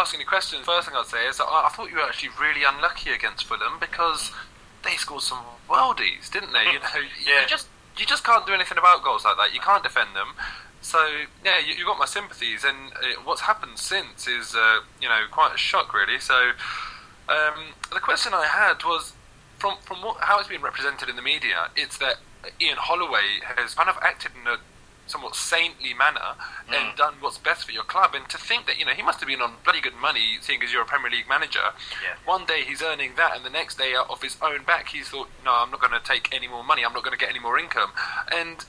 Well, 0.00 0.08
the 0.18 0.24
questions, 0.24 0.64
first 0.64 0.88
thing 0.88 0.96
I'd 0.96 1.04
say 1.04 1.26
is 1.26 1.40
I, 1.40 1.44
I 1.44 1.68
thought 1.68 1.90
you 1.90 1.96
were 1.96 2.02
actually 2.02 2.30
really 2.40 2.64
unlucky 2.64 3.10
against 3.10 3.44
Fulham 3.44 3.76
because 3.78 4.32
they 4.82 4.96
scored 4.96 5.20
some 5.20 5.44
worldies, 5.68 6.32
didn't 6.32 6.54
they? 6.54 6.64
You 6.72 6.80
know, 6.80 7.04
yeah. 7.22 7.42
you 7.42 7.46
just 7.46 7.68
you 7.98 8.06
just 8.06 8.24
can't 8.24 8.46
do 8.46 8.54
anything 8.54 8.78
about 8.78 9.04
goals 9.04 9.26
like 9.26 9.36
that. 9.36 9.52
You 9.52 9.60
can't 9.60 9.82
defend 9.82 10.16
them. 10.16 10.28
So 10.80 11.06
yeah, 11.44 11.58
you, 11.58 11.74
you 11.74 11.84
got 11.84 11.98
my 11.98 12.06
sympathies, 12.06 12.64
and 12.64 12.94
uh, 12.94 13.20
what's 13.24 13.42
happened 13.42 13.76
since 13.76 14.26
is 14.26 14.54
uh, 14.54 14.80
you 15.02 15.08
know 15.08 15.26
quite 15.30 15.54
a 15.54 15.58
shock, 15.58 15.92
really. 15.92 16.18
So 16.18 16.52
um, 17.28 17.76
the 17.92 18.00
question 18.00 18.32
I 18.32 18.46
had 18.46 18.82
was 18.82 19.12
from 19.58 19.76
from 19.82 20.00
what, 20.00 20.16
how 20.20 20.38
it's 20.38 20.48
been 20.48 20.62
represented 20.62 21.10
in 21.10 21.16
the 21.16 21.22
media. 21.22 21.68
It's 21.76 21.98
that 21.98 22.16
Ian 22.58 22.78
Holloway 22.78 23.44
has 23.54 23.74
kind 23.74 23.90
of 23.90 23.98
acted 24.00 24.32
in 24.40 24.48
a 24.48 24.56
somewhat 25.10 25.34
saintly 25.34 25.92
manner 25.94 26.38
mm. 26.68 26.74
and 26.74 26.96
done 26.96 27.14
what's 27.20 27.38
best 27.38 27.64
for 27.64 27.72
your 27.72 27.84
club. 27.84 28.14
And 28.14 28.28
to 28.28 28.38
think 28.38 28.66
that 28.66 28.78
you 28.78 28.84
know 28.84 28.92
he 28.92 29.02
must 29.02 29.20
have 29.20 29.28
been 29.28 29.42
on 29.42 29.54
bloody 29.64 29.80
good 29.80 29.96
money, 30.00 30.38
seeing 30.40 30.62
as 30.62 30.72
you're 30.72 30.82
a 30.82 30.86
Premier 30.86 31.10
League 31.10 31.28
manager. 31.28 31.74
Yeah. 32.02 32.14
One 32.24 32.46
day 32.46 32.62
he's 32.62 32.82
earning 32.82 33.12
that, 33.16 33.36
and 33.36 33.44
the 33.44 33.50
next 33.50 33.78
day, 33.78 33.92
off 33.94 34.22
his 34.22 34.36
own 34.40 34.64
back, 34.64 34.88
he's 34.88 35.08
thought, 35.08 35.28
no, 35.44 35.52
I'm 35.52 35.70
not 35.70 35.80
going 35.80 35.92
to 35.92 36.02
take 36.02 36.34
any 36.34 36.48
more 36.48 36.64
money. 36.64 36.84
I'm 36.84 36.92
not 36.92 37.02
going 37.02 37.16
to 37.16 37.20
get 37.20 37.30
any 37.30 37.40
more 37.40 37.58
income. 37.58 37.90
And 38.32 38.64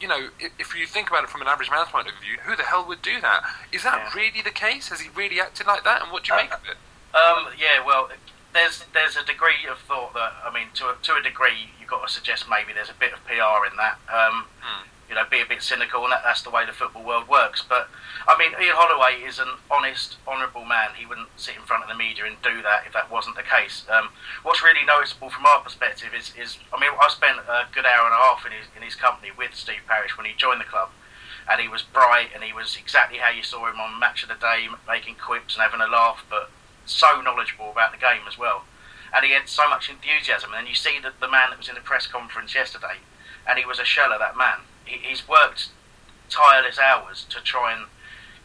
you 0.00 0.08
know, 0.08 0.28
if 0.58 0.74
you 0.76 0.86
think 0.86 1.08
about 1.08 1.24
it 1.24 1.30
from 1.30 1.42
an 1.42 1.48
average 1.48 1.70
man's 1.70 1.88
point 1.88 2.08
of 2.08 2.14
view, 2.20 2.38
who 2.44 2.56
the 2.56 2.64
hell 2.64 2.86
would 2.86 3.02
do 3.02 3.20
that? 3.20 3.42
Is 3.70 3.82
that 3.84 4.10
yeah. 4.14 4.20
really 4.20 4.42
the 4.42 4.50
case? 4.50 4.88
Has 4.88 5.00
he 5.00 5.10
really 5.14 5.40
acted 5.40 5.66
like 5.66 5.84
that? 5.84 6.02
And 6.02 6.10
what 6.10 6.24
do 6.24 6.32
you 6.32 6.38
uh, 6.38 6.42
make 6.42 6.54
of 6.54 6.60
it? 6.64 6.76
Um, 7.14 7.52
yeah, 7.58 7.84
well, 7.84 8.08
there's 8.52 8.84
there's 8.92 9.16
a 9.16 9.24
degree 9.24 9.68
of 9.70 9.78
thought 9.78 10.14
that 10.14 10.32
I 10.44 10.52
mean, 10.52 10.68
to 10.74 10.86
a, 10.86 10.96
to 11.02 11.14
a 11.14 11.22
degree, 11.22 11.70
you've 11.78 11.90
got 11.90 12.06
to 12.06 12.12
suggest 12.12 12.46
maybe 12.48 12.72
there's 12.72 12.90
a 12.90 12.98
bit 12.98 13.12
of 13.12 13.24
PR 13.26 13.68
in 13.70 13.76
that. 13.76 13.98
Um, 14.08 14.46
hmm 14.60 14.88
you 15.12 15.20
know, 15.20 15.28
be 15.28 15.44
a 15.44 15.44
bit 15.44 15.60
cynical, 15.60 16.08
and 16.08 16.12
that, 16.12 16.24
that's 16.24 16.40
the 16.40 16.48
way 16.48 16.64
the 16.64 16.72
football 16.72 17.04
world 17.04 17.28
works. 17.28 17.60
But 17.60 17.92
I 18.26 18.32
mean, 18.40 18.56
Ian 18.56 18.72
Holloway 18.72 19.20
is 19.20 19.38
an 19.38 19.60
honest, 19.70 20.16
honourable 20.26 20.64
man. 20.64 20.96
He 20.96 21.04
wouldn't 21.04 21.28
sit 21.36 21.54
in 21.54 21.68
front 21.68 21.84
of 21.84 21.90
the 21.92 21.94
media 21.94 22.24
and 22.24 22.40
do 22.40 22.64
that 22.64 22.88
if 22.88 22.94
that 22.96 23.12
wasn't 23.12 23.36
the 23.36 23.44
case. 23.44 23.84
Um, 23.92 24.08
what's 24.42 24.64
really 24.64 24.88
noticeable 24.88 25.28
from 25.28 25.44
our 25.44 25.60
perspective 25.60 26.16
is, 26.16 26.32
is, 26.32 26.56
I 26.72 26.80
mean, 26.80 26.96
I 26.96 27.12
spent 27.12 27.44
a 27.44 27.68
good 27.76 27.84
hour 27.84 28.08
and 28.08 28.16
a 28.16 28.24
half 28.24 28.46
in 28.48 28.56
his, 28.56 28.72
in 28.72 28.80
his 28.80 28.96
company 28.96 29.28
with 29.36 29.52
Steve 29.52 29.84
Parish 29.86 30.16
when 30.16 30.24
he 30.24 30.32
joined 30.32 30.64
the 30.64 30.72
club, 30.72 30.88
and 31.44 31.60
he 31.60 31.68
was 31.68 31.82
bright 31.84 32.32
and 32.32 32.42
he 32.42 32.56
was 32.56 32.74
exactly 32.80 33.18
how 33.18 33.28
you 33.28 33.42
saw 33.42 33.68
him 33.68 33.76
on 33.76 34.00
Match 34.00 34.22
of 34.22 34.32
the 34.32 34.40
Day, 34.40 34.64
making 34.88 35.20
quips 35.20 35.60
and 35.60 35.62
having 35.62 35.84
a 35.84 35.92
laugh, 35.92 36.24
but 36.32 36.48
so 36.88 37.20
knowledgeable 37.20 37.68
about 37.68 37.92
the 37.92 38.00
game 38.00 38.24
as 38.26 38.38
well. 38.40 38.64
And 39.12 39.26
he 39.28 39.36
had 39.36 39.44
so 39.44 39.68
much 39.68 39.92
enthusiasm. 39.92 40.56
And 40.56 40.66
you 40.66 40.74
see 40.74 40.96
that 41.04 41.20
the 41.20 41.28
man 41.28 41.52
that 41.52 41.60
was 41.60 41.68
in 41.68 41.74
the 41.74 41.84
press 41.84 42.06
conference 42.06 42.54
yesterday, 42.54 43.04
and 43.46 43.58
he 43.58 43.66
was 43.66 43.78
a 43.78 43.84
shell 43.84 44.10
of 44.10 44.18
that 44.20 44.38
man 44.38 44.64
he's 44.84 45.28
worked 45.28 45.68
tireless 46.28 46.78
hours 46.78 47.26
to 47.28 47.40
try 47.40 47.72
and 47.72 47.86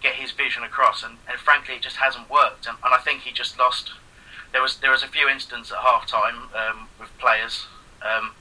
get 0.02 0.16
his 0.16 0.32
vision 0.32 0.64
across, 0.64 1.04
and, 1.04 1.18
and 1.30 1.40
frankly, 1.40 1.76
it 1.76 1.82
just 1.82 1.98
hasn't 1.98 2.30
worked. 2.30 2.68
And, 2.68 2.78
and, 2.84 2.94
I 2.94 3.00
think 3.00 3.22
he 3.22 3.32
just 3.32 3.58
lost. 3.58 3.92
There 4.52 4.62
was 4.62 4.78
there 4.78 4.92
was 4.92 5.04
a 5.04 5.08
few 5.08 5.28
incidents 5.28 5.72
at 5.72 5.80
half 5.80 6.08
time 6.08 6.50
um, 6.54 6.88
with 7.00 7.10
players. 7.18 7.66
Um, 8.02 8.32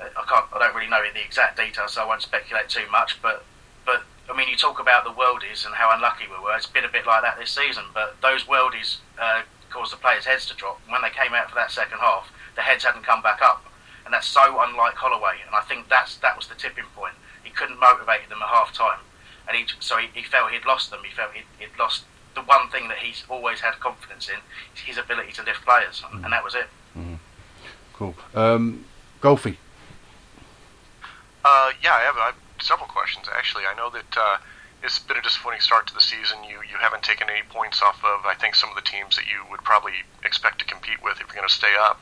I 0.00 0.24
can't. 0.28 0.46
I 0.52 0.58
don't 0.58 0.74
really 0.74 0.88
know 0.88 1.02
the 1.12 1.24
exact 1.24 1.56
details, 1.56 1.94
so 1.94 2.02
I 2.02 2.06
won't 2.06 2.22
speculate 2.22 2.68
too 2.68 2.86
much. 2.90 3.20
But 3.22 3.44
but 3.84 4.04
I 4.30 4.36
mean, 4.36 4.48
you 4.48 4.56
talk 4.56 4.80
about 4.80 5.04
the 5.04 5.10
worldies 5.10 5.66
and 5.66 5.74
how 5.74 5.94
unlucky 5.94 6.24
we 6.26 6.42
were. 6.42 6.56
It's 6.56 6.66
been 6.66 6.84
a 6.84 6.88
bit 6.88 7.06
like 7.06 7.22
that 7.22 7.38
this 7.38 7.50
season. 7.50 7.84
But 7.92 8.16
those 8.22 8.44
worldies 8.44 8.98
uh, 9.20 9.42
caused 9.70 9.92
the 9.92 9.96
players' 9.96 10.24
heads 10.24 10.46
to 10.46 10.54
drop. 10.54 10.80
When 10.88 11.02
they 11.02 11.10
came 11.10 11.34
out 11.34 11.48
for 11.48 11.56
that 11.56 11.70
second 11.70 11.98
half, 11.98 12.30
the 12.54 12.62
heads 12.62 12.84
hadn't 12.84 13.04
come 13.04 13.22
back 13.22 13.42
up 13.42 13.71
and 14.04 14.12
that's 14.12 14.26
so 14.26 14.60
unlike 14.60 14.94
Holloway. 14.94 15.36
And 15.46 15.54
I 15.54 15.60
think 15.62 15.88
that's 15.88 16.16
that 16.18 16.36
was 16.36 16.46
the 16.46 16.54
tipping 16.54 16.84
point. 16.94 17.14
He 17.44 17.50
couldn't 17.50 17.78
motivate 17.80 18.28
them 18.28 18.38
at 18.42 18.48
half 18.48 18.72
time, 18.72 19.00
and 19.48 19.56
he 19.56 19.64
so 19.80 19.96
he, 19.96 20.08
he 20.14 20.22
felt 20.22 20.50
he'd 20.50 20.66
lost 20.66 20.90
them. 20.90 21.00
He 21.04 21.14
felt 21.14 21.32
he'd, 21.32 21.44
he'd, 21.58 21.78
lost 21.78 22.04
the 22.34 22.42
one 22.42 22.68
thing 22.70 22.88
that 22.88 22.98
he's 22.98 23.24
always 23.28 23.60
had 23.60 23.78
confidence 23.80 24.28
in, 24.28 24.38
his 24.84 24.96
ability 24.98 25.32
to 25.32 25.42
lift 25.42 25.64
players, 25.64 26.02
and, 26.12 26.24
and 26.24 26.32
that 26.32 26.42
was 26.42 26.54
it. 26.54 26.66
Mm-hmm. 26.96 27.14
Cool. 27.92 28.14
Um, 28.34 28.84
Golfy. 29.20 29.56
Uh, 31.44 31.72
yeah, 31.82 31.94
I 31.94 32.00
have, 32.02 32.16
I 32.16 32.26
have, 32.26 32.34
several 32.60 32.88
questions 32.88 33.26
actually. 33.34 33.64
I 33.66 33.74
know 33.74 33.90
that. 33.90 34.16
Uh, 34.16 34.38
it's 34.84 34.98
been 34.98 35.16
a 35.16 35.22
disappointing 35.22 35.60
start 35.60 35.86
to 35.86 35.94
the 35.94 36.00
season. 36.00 36.42
You 36.42 36.58
you 36.68 36.76
haven't 36.80 37.04
taken 37.04 37.30
any 37.30 37.42
points 37.48 37.80
off 37.82 38.02
of 38.02 38.26
I 38.26 38.34
think 38.34 38.56
some 38.56 38.68
of 38.68 38.74
the 38.74 38.82
teams 38.82 39.14
that 39.14 39.26
you 39.26 39.38
would 39.48 39.62
probably 39.62 39.92
expect 40.24 40.58
to 40.58 40.64
compete 40.64 41.02
with 41.02 41.20
if 41.20 41.26
you're 41.28 41.36
going 41.36 41.48
to 41.48 41.54
stay 41.54 41.74
up 41.78 42.00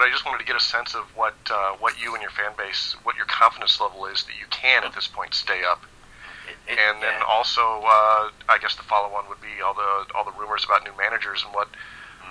but 0.00 0.08
I 0.08 0.10
just 0.10 0.24
wanted 0.24 0.38
to 0.38 0.46
get 0.46 0.56
a 0.56 0.64
sense 0.64 0.94
of 0.94 1.04
what 1.14 1.36
uh, 1.50 1.76
what 1.76 2.00
you 2.00 2.14
and 2.14 2.22
your 2.22 2.30
fan 2.30 2.52
base, 2.56 2.96
what 3.02 3.16
your 3.16 3.26
confidence 3.26 3.78
level 3.82 4.06
is 4.06 4.24
that 4.24 4.32
you 4.32 4.46
can 4.48 4.82
at 4.82 4.94
this 4.94 5.06
point 5.06 5.34
stay 5.34 5.60
up. 5.62 5.84
It, 6.48 6.72
it, 6.72 6.78
and 6.80 7.02
then 7.02 7.12
yeah. 7.20 7.28
also, 7.28 7.60
uh, 7.60 8.32
I 8.48 8.56
guess 8.62 8.76
the 8.76 8.82
follow-on 8.82 9.28
would 9.28 9.42
be 9.42 9.60
all 9.60 9.74
the 9.74 10.08
all 10.16 10.24
the 10.24 10.32
rumors 10.40 10.64
about 10.64 10.84
new 10.84 10.96
managers 10.96 11.44
and 11.44 11.52
what 11.52 11.68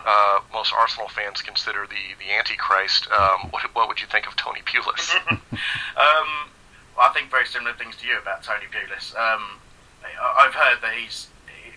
uh, 0.04 0.40
most 0.52 0.74
Arsenal 0.74 1.10
fans 1.10 1.44
consider 1.44 1.86
the 1.86 2.18
the 2.18 2.34
Antichrist. 2.34 3.08
Um, 3.12 3.54
what, 3.54 3.62
what 3.76 3.88
would 3.88 4.02
you 4.02 4.08
think 4.08 4.26
of 4.26 4.36
Tony 4.36 4.62
Pulis? 4.66 5.14
um, 5.30 6.50
well, 6.98 7.06
I 7.06 7.12
think 7.14 7.30
very 7.30 7.46
similar 7.46 7.74
things 7.74 7.96
to 7.98 8.08
you 8.08 8.18
about 8.18 8.42
Tony 8.42 8.66
Pulis. 8.66 9.14
Um, 9.14 9.62
I've 10.02 10.56
heard 10.56 10.82
that 10.82 10.96
he's 10.98 11.28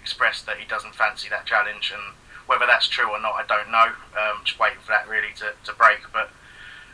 expressed 0.01 0.47
that 0.47 0.57
he 0.57 0.65
doesn't 0.65 0.95
fancy 0.95 1.29
that 1.29 1.45
challenge, 1.45 1.93
and 1.93 2.17
whether 2.47 2.67
that's 2.67 2.89
true 2.89 3.11
or 3.11 3.21
not, 3.21 3.35
I 3.35 3.47
don't 3.47 3.71
know. 3.71 3.93
Um, 4.19 4.45
just 4.45 4.59
waiting 4.59 4.79
for 4.81 4.93
that 4.93 5.09
really 5.09 5.33
to, 5.37 5.53
to 5.65 5.73
break. 5.77 6.01
But 6.13 6.31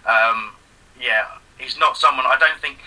um, 0.09 0.55
yeah, 1.01 1.39
he's 1.59 1.79
not 1.79 1.97
someone. 1.97 2.27
I 2.27 2.37
don't 2.39 2.61
think. 2.61 2.79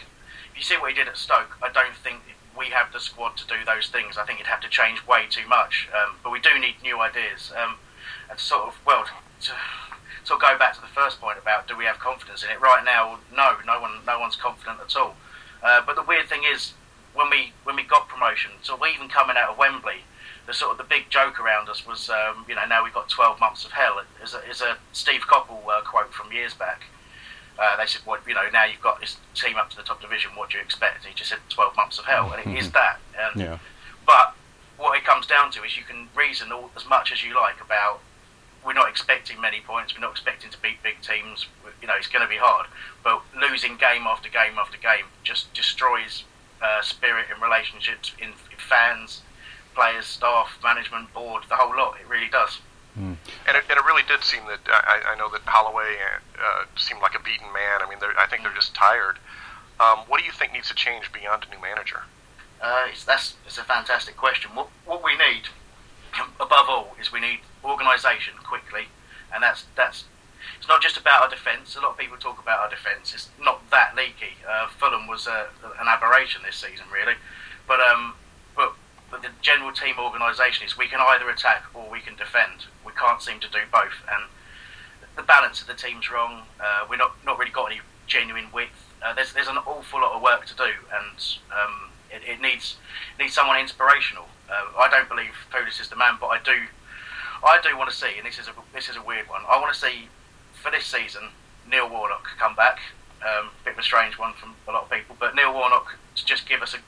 If 0.51 0.57
you 0.57 0.63
see 0.63 0.75
what 0.75 0.91
he 0.91 0.95
did 0.95 1.07
at 1.07 1.17
Stoke, 1.17 1.57
I 1.63 1.71
don't 1.71 1.95
think 1.95 2.19
we 2.57 2.67
have 2.67 2.91
the 2.91 2.99
squad 2.99 3.37
to 3.37 3.47
do 3.47 3.55
those 3.65 3.87
things. 3.87 4.17
I 4.17 4.25
think 4.25 4.39
it'd 4.39 4.51
have 4.51 4.61
to 4.61 4.69
change 4.69 5.05
way 5.07 5.25
too 5.29 5.47
much. 5.47 5.89
Um, 5.95 6.17
but 6.23 6.31
we 6.31 6.39
do 6.39 6.59
need 6.59 6.75
new 6.83 6.99
ideas. 6.99 7.51
Um, 7.55 7.75
and 8.29 8.37
to 8.37 8.43
sort 8.43 8.67
of 8.67 8.75
well, 8.85 9.05
to 9.41 9.51
of 10.31 10.39
go 10.39 10.57
back 10.57 10.73
to 10.75 10.81
the 10.81 10.87
first 10.87 11.19
point 11.19 11.37
about 11.37 11.67
do 11.67 11.77
we 11.77 11.85
have 11.85 11.99
confidence 11.99 12.43
in 12.43 12.49
it? 12.49 12.61
Right 12.61 12.83
now, 12.85 13.19
no, 13.35 13.57
no 13.65 13.81
one, 13.81 13.99
no 14.05 14.19
one's 14.19 14.35
confident 14.35 14.79
at 14.79 14.95
all. 14.95 15.15
Uh, 15.61 15.81
but 15.85 15.95
the 15.95 16.03
weird 16.03 16.27
thing 16.27 16.41
is, 16.43 16.73
when 17.13 17.29
we 17.29 17.51
when 17.63 17.75
we 17.75 17.83
got 17.83 18.07
promotion, 18.07 18.51
so 18.61 18.77
we 18.81 18.89
even 18.89 19.09
coming 19.09 19.35
out 19.37 19.49
of 19.51 19.57
Wembley, 19.57 20.03
the 20.51 20.57
sort 20.57 20.73
of 20.73 20.77
the 20.77 20.83
big 20.83 21.09
joke 21.09 21.39
around 21.39 21.69
us 21.69 21.87
was, 21.87 22.09
um, 22.09 22.45
you 22.45 22.55
know, 22.55 22.65
now 22.67 22.83
we've 22.83 22.93
got 22.93 23.07
12 23.07 23.39
months 23.39 23.63
of 23.63 23.71
hell. 23.71 24.01
Is 24.21 24.33
a, 24.33 24.49
is 24.49 24.61
a 24.61 24.77
Steve 24.91 25.21
Coppell 25.21 25.65
uh, 25.65 25.81
quote 25.81 26.13
from 26.13 26.29
years 26.33 26.53
back. 26.53 26.83
Uh, 27.57 27.77
they 27.77 27.85
said, 27.85 28.01
well, 28.05 28.19
you 28.27 28.33
know, 28.33 28.49
now 28.51 28.65
you've 28.65 28.81
got 28.81 28.99
this 28.99 29.15
team 29.33 29.55
up 29.55 29.69
to 29.69 29.77
the 29.77 29.83
top 29.83 30.01
division. 30.01 30.31
What 30.35 30.49
do 30.49 30.57
you 30.57 30.63
expect? 30.63 31.05
And 31.05 31.05
he 31.05 31.13
just 31.13 31.29
said 31.29 31.39
12 31.47 31.77
months 31.77 31.99
of 31.99 32.05
hell, 32.05 32.33
and 32.33 32.45
it 32.45 32.59
is 32.59 32.71
that. 32.71 32.99
And, 33.17 33.41
yeah. 33.41 33.57
But 34.05 34.35
what 34.77 34.97
it 34.97 35.05
comes 35.05 35.25
down 35.25 35.51
to 35.51 35.63
is 35.63 35.77
you 35.77 35.83
can 35.83 36.09
reason 36.13 36.51
all, 36.51 36.69
as 36.75 36.85
much 36.85 37.13
as 37.13 37.23
you 37.23 37.33
like 37.33 37.61
about 37.63 38.01
we're 38.63 38.73
not 38.73 38.89
expecting 38.89 39.41
many 39.41 39.59
points. 39.59 39.95
We're 39.95 40.01
not 40.01 40.11
expecting 40.11 40.51
to 40.51 40.57
beat 40.61 40.83
big 40.83 41.01
teams. 41.01 41.47
You 41.81 41.87
know, 41.87 41.95
it's 41.97 42.07
going 42.07 42.21
to 42.21 42.29
be 42.29 42.37
hard. 42.37 42.67
But 43.03 43.23
losing 43.35 43.75
game 43.77 44.03
after 44.05 44.29
game 44.29 44.59
after 44.59 44.77
game 44.77 45.05
just 45.23 45.51
destroys 45.55 46.25
uh, 46.61 46.83
spirit 46.83 47.25
and 47.33 47.41
relationships 47.41 48.11
in, 48.19 48.27
in 48.27 48.59
fans 48.59 49.23
players, 49.73 50.05
staff, 50.05 50.57
management, 50.63 51.13
board, 51.13 51.43
the 51.49 51.55
whole 51.55 51.75
lot. 51.75 51.97
It 51.99 52.07
really 52.09 52.29
does. 52.29 52.59
Mm. 52.97 53.15
And, 53.47 53.57
it, 53.57 53.63
and 53.69 53.79
it 53.79 53.85
really 53.85 54.03
did 54.03 54.23
seem 54.23 54.43
that 54.47 54.59
I, 54.67 55.13
I 55.13 55.17
know 55.17 55.29
that 55.29 55.41
Holloway 55.45 55.95
uh, 56.37 56.65
seemed 56.75 57.01
like 57.01 57.15
a 57.15 57.23
beaten 57.23 57.47
man. 57.53 57.81
I 57.81 57.89
mean, 57.89 57.99
I 58.17 58.27
think 58.27 58.43
they're 58.43 58.53
just 58.53 58.75
tired. 58.75 59.17
Um, 59.79 59.99
what 60.07 60.19
do 60.19 60.25
you 60.25 60.31
think 60.31 60.53
needs 60.53 60.67
to 60.67 60.75
change 60.75 61.11
beyond 61.11 61.45
a 61.47 61.55
new 61.55 61.61
manager? 61.61 62.03
Uh, 62.61 62.85
it's, 62.89 63.03
that's 63.03 63.35
it's 63.45 63.57
a 63.57 63.63
fantastic 63.63 64.15
question. 64.15 64.51
What 64.53 64.69
what 64.85 65.03
we 65.03 65.17
need 65.17 65.49
above 66.39 66.69
all 66.69 66.95
is 66.99 67.11
we 67.11 67.19
need 67.19 67.39
organisation 67.63 68.35
quickly, 68.43 68.87
and 69.33 69.41
that's 69.41 69.65
that's. 69.75 70.05
It's 70.57 70.67
not 70.67 70.81
just 70.81 70.97
about 70.97 71.23
our 71.23 71.29
defence. 71.29 71.75
A 71.75 71.81
lot 71.81 71.91
of 71.91 71.97
people 71.97 72.17
talk 72.17 72.39
about 72.39 72.59
our 72.59 72.69
defence. 72.69 73.13
It's 73.13 73.29
not 73.39 73.67
that 73.71 73.95
leaky. 73.95 74.37
Uh, 74.47 74.67
Fulham 74.67 75.07
was 75.07 75.27
uh, 75.27 75.47
an 75.79 75.87
aberration 75.87 76.41
this 76.45 76.55
season, 76.55 76.85
really, 76.91 77.13
but 77.67 77.79
um, 77.79 78.13
the 79.11 79.29
general 79.41 79.71
team 79.71 79.95
organisation 79.99 80.65
is 80.65 80.77
we 80.77 80.87
can 80.87 80.99
either 81.01 81.29
attack 81.29 81.65
or 81.73 81.89
we 81.91 81.99
can 81.99 82.15
defend. 82.15 82.65
We 82.85 82.93
can't 82.93 83.21
seem 83.21 83.39
to 83.41 83.49
do 83.49 83.59
both, 83.71 83.99
and 84.11 84.23
the 85.15 85.23
balance 85.23 85.61
of 85.61 85.67
the 85.67 85.73
team's 85.73 86.09
wrong. 86.09 86.43
Uh, 86.59 86.85
we're 86.89 86.97
not 86.97 87.15
not 87.25 87.37
really 87.37 87.51
got 87.51 87.71
any 87.71 87.81
genuine 88.07 88.47
width. 88.53 88.71
Uh, 89.03 89.13
there's 89.13 89.33
there's 89.33 89.47
an 89.47 89.57
awful 89.57 90.01
lot 90.01 90.13
of 90.13 90.21
work 90.21 90.45
to 90.45 90.55
do, 90.55 90.71
and 90.93 91.17
um, 91.51 91.89
it, 92.09 92.21
it, 92.27 92.41
needs 92.41 92.77
needs 93.19 93.33
someone 93.33 93.59
inspirational. 93.59 94.25
Uh, 94.49 94.79
I 94.79 94.89
don't 94.89 95.09
believe 95.09 95.33
Pulis 95.51 95.79
is 95.81 95.89
the 95.89 95.95
man, 95.95 96.17
but 96.19 96.27
I 96.27 96.39
do 96.39 96.55
I 97.43 97.59
do 97.61 97.77
want 97.77 97.89
to 97.89 97.95
see, 97.95 98.17
and 98.17 98.25
this 98.25 98.39
is 98.39 98.47
a 98.47 98.53
this 98.73 98.89
is 98.89 98.95
a 98.95 99.01
weird 99.01 99.27
one. 99.27 99.41
I 99.49 99.59
want 99.59 99.73
to 99.73 99.79
see 99.79 100.07
for 100.53 100.71
this 100.71 100.85
season 100.85 101.29
Neil 101.69 101.89
Warnock 101.89 102.27
come 102.37 102.55
back. 102.55 102.79
Um, 103.21 103.49
bit 103.63 103.73
of 103.73 103.79
a 103.79 103.83
strange 103.83 104.17
one 104.17 104.33
from 104.33 104.55
a 104.67 104.71
lot 104.71 104.83
of 104.83 104.89
people, 104.89 105.15
but 105.19 105.35
Neil 105.35 105.53
Warnock 105.53 105.95
to 106.15 106.25
just 106.25 106.49
give 106.49 106.61
us 106.63 106.73
a 106.73 106.79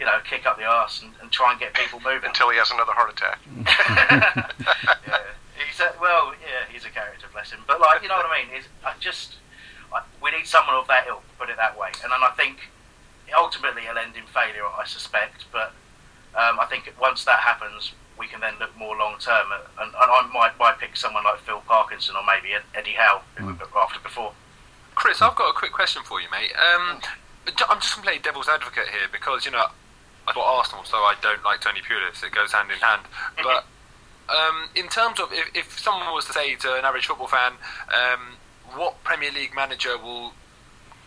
you 0.00 0.06
know 0.06 0.18
kick 0.24 0.46
up 0.46 0.58
the 0.58 0.64
arse 0.64 1.02
and, 1.02 1.12
and 1.20 1.30
try 1.30 1.52
and 1.52 1.60
get 1.60 1.74
people 1.74 2.00
moving 2.00 2.28
until 2.28 2.50
he 2.50 2.56
has 2.56 2.70
another 2.70 2.92
heart 2.92 3.12
attack. 3.12 3.38
yeah, 5.06 5.22
he's 5.54 5.78
a, 5.78 5.92
well, 6.00 6.32
yeah, 6.40 6.64
he's 6.72 6.84
a 6.84 6.90
character, 6.90 7.26
bless 7.32 7.52
him. 7.52 7.60
But 7.68 7.80
like 7.80 8.02
you 8.02 8.08
know 8.08 8.16
what 8.16 8.26
I 8.26 8.42
mean? 8.42 8.58
Is 8.58 8.64
I 8.84 8.94
just 8.98 9.36
I, 9.92 10.02
we 10.22 10.30
need 10.30 10.46
someone 10.46 10.76
of 10.76 10.86
that 10.88 11.06
ilk, 11.06 11.22
put 11.38 11.50
it 11.50 11.56
that 11.56 11.78
way. 11.78 11.90
And 12.02 12.12
then 12.12 12.22
I 12.22 12.30
think 12.36 12.70
ultimately 13.36 13.82
it'll 13.84 13.98
end 13.98 14.16
in 14.16 14.26
failure, 14.26 14.64
I 14.64 14.84
suspect. 14.86 15.44
But 15.52 15.72
um, 16.34 16.60
I 16.60 16.66
think 16.68 16.92
once 17.00 17.24
that 17.24 17.40
happens, 17.40 17.92
we 18.18 18.26
can 18.26 18.40
then 18.40 18.54
look 18.60 18.76
more 18.76 18.96
long 18.96 19.18
term. 19.18 19.46
And, 19.52 19.62
and, 19.80 19.94
I 19.94 20.30
might, 20.32 20.58
might 20.58 20.78
pick 20.78 20.96
someone 20.96 21.24
like 21.24 21.40
Phil 21.40 21.62
Parkinson 21.66 22.16
or 22.16 22.22
maybe 22.24 22.54
Eddie 22.74 22.96
Howe, 22.96 23.22
who 23.36 23.44
mm. 23.44 23.58
we've 23.58 23.76
after 23.76 24.00
before. 24.00 24.32
Chris, 24.94 25.22
I've 25.22 25.36
got 25.36 25.50
a 25.50 25.54
quick 25.54 25.72
question 25.72 26.02
for 26.04 26.20
you, 26.20 26.28
mate. 26.30 26.52
Um, 26.54 27.00
I'm 27.68 27.80
just 27.80 27.96
going 27.96 28.04
to 28.04 28.10
play 28.12 28.18
devil's 28.18 28.48
advocate 28.48 28.88
here 28.88 29.08
because, 29.10 29.44
you 29.44 29.50
know, 29.50 29.66
I 30.30 30.32
bought 30.32 30.58
Arsenal, 30.58 30.84
so 30.84 30.98
I 30.98 31.14
don't 31.20 31.42
like 31.44 31.60
Tony 31.60 31.80
Pulis. 31.80 32.22
It 32.22 32.32
goes 32.32 32.52
hand 32.52 32.70
in 32.70 32.78
hand. 32.78 33.02
But 33.42 33.64
um, 34.30 34.68
in 34.76 34.88
terms 34.88 35.18
of 35.18 35.32
if, 35.32 35.50
if 35.54 35.78
someone 35.78 36.14
was 36.14 36.24
to 36.26 36.32
say 36.32 36.54
to 36.54 36.74
an 36.74 36.84
average 36.84 37.06
football 37.06 37.26
fan, 37.26 37.54
um, 37.90 38.38
what 38.74 39.02
Premier 39.02 39.32
League 39.32 39.54
manager 39.54 39.98
will 39.98 40.32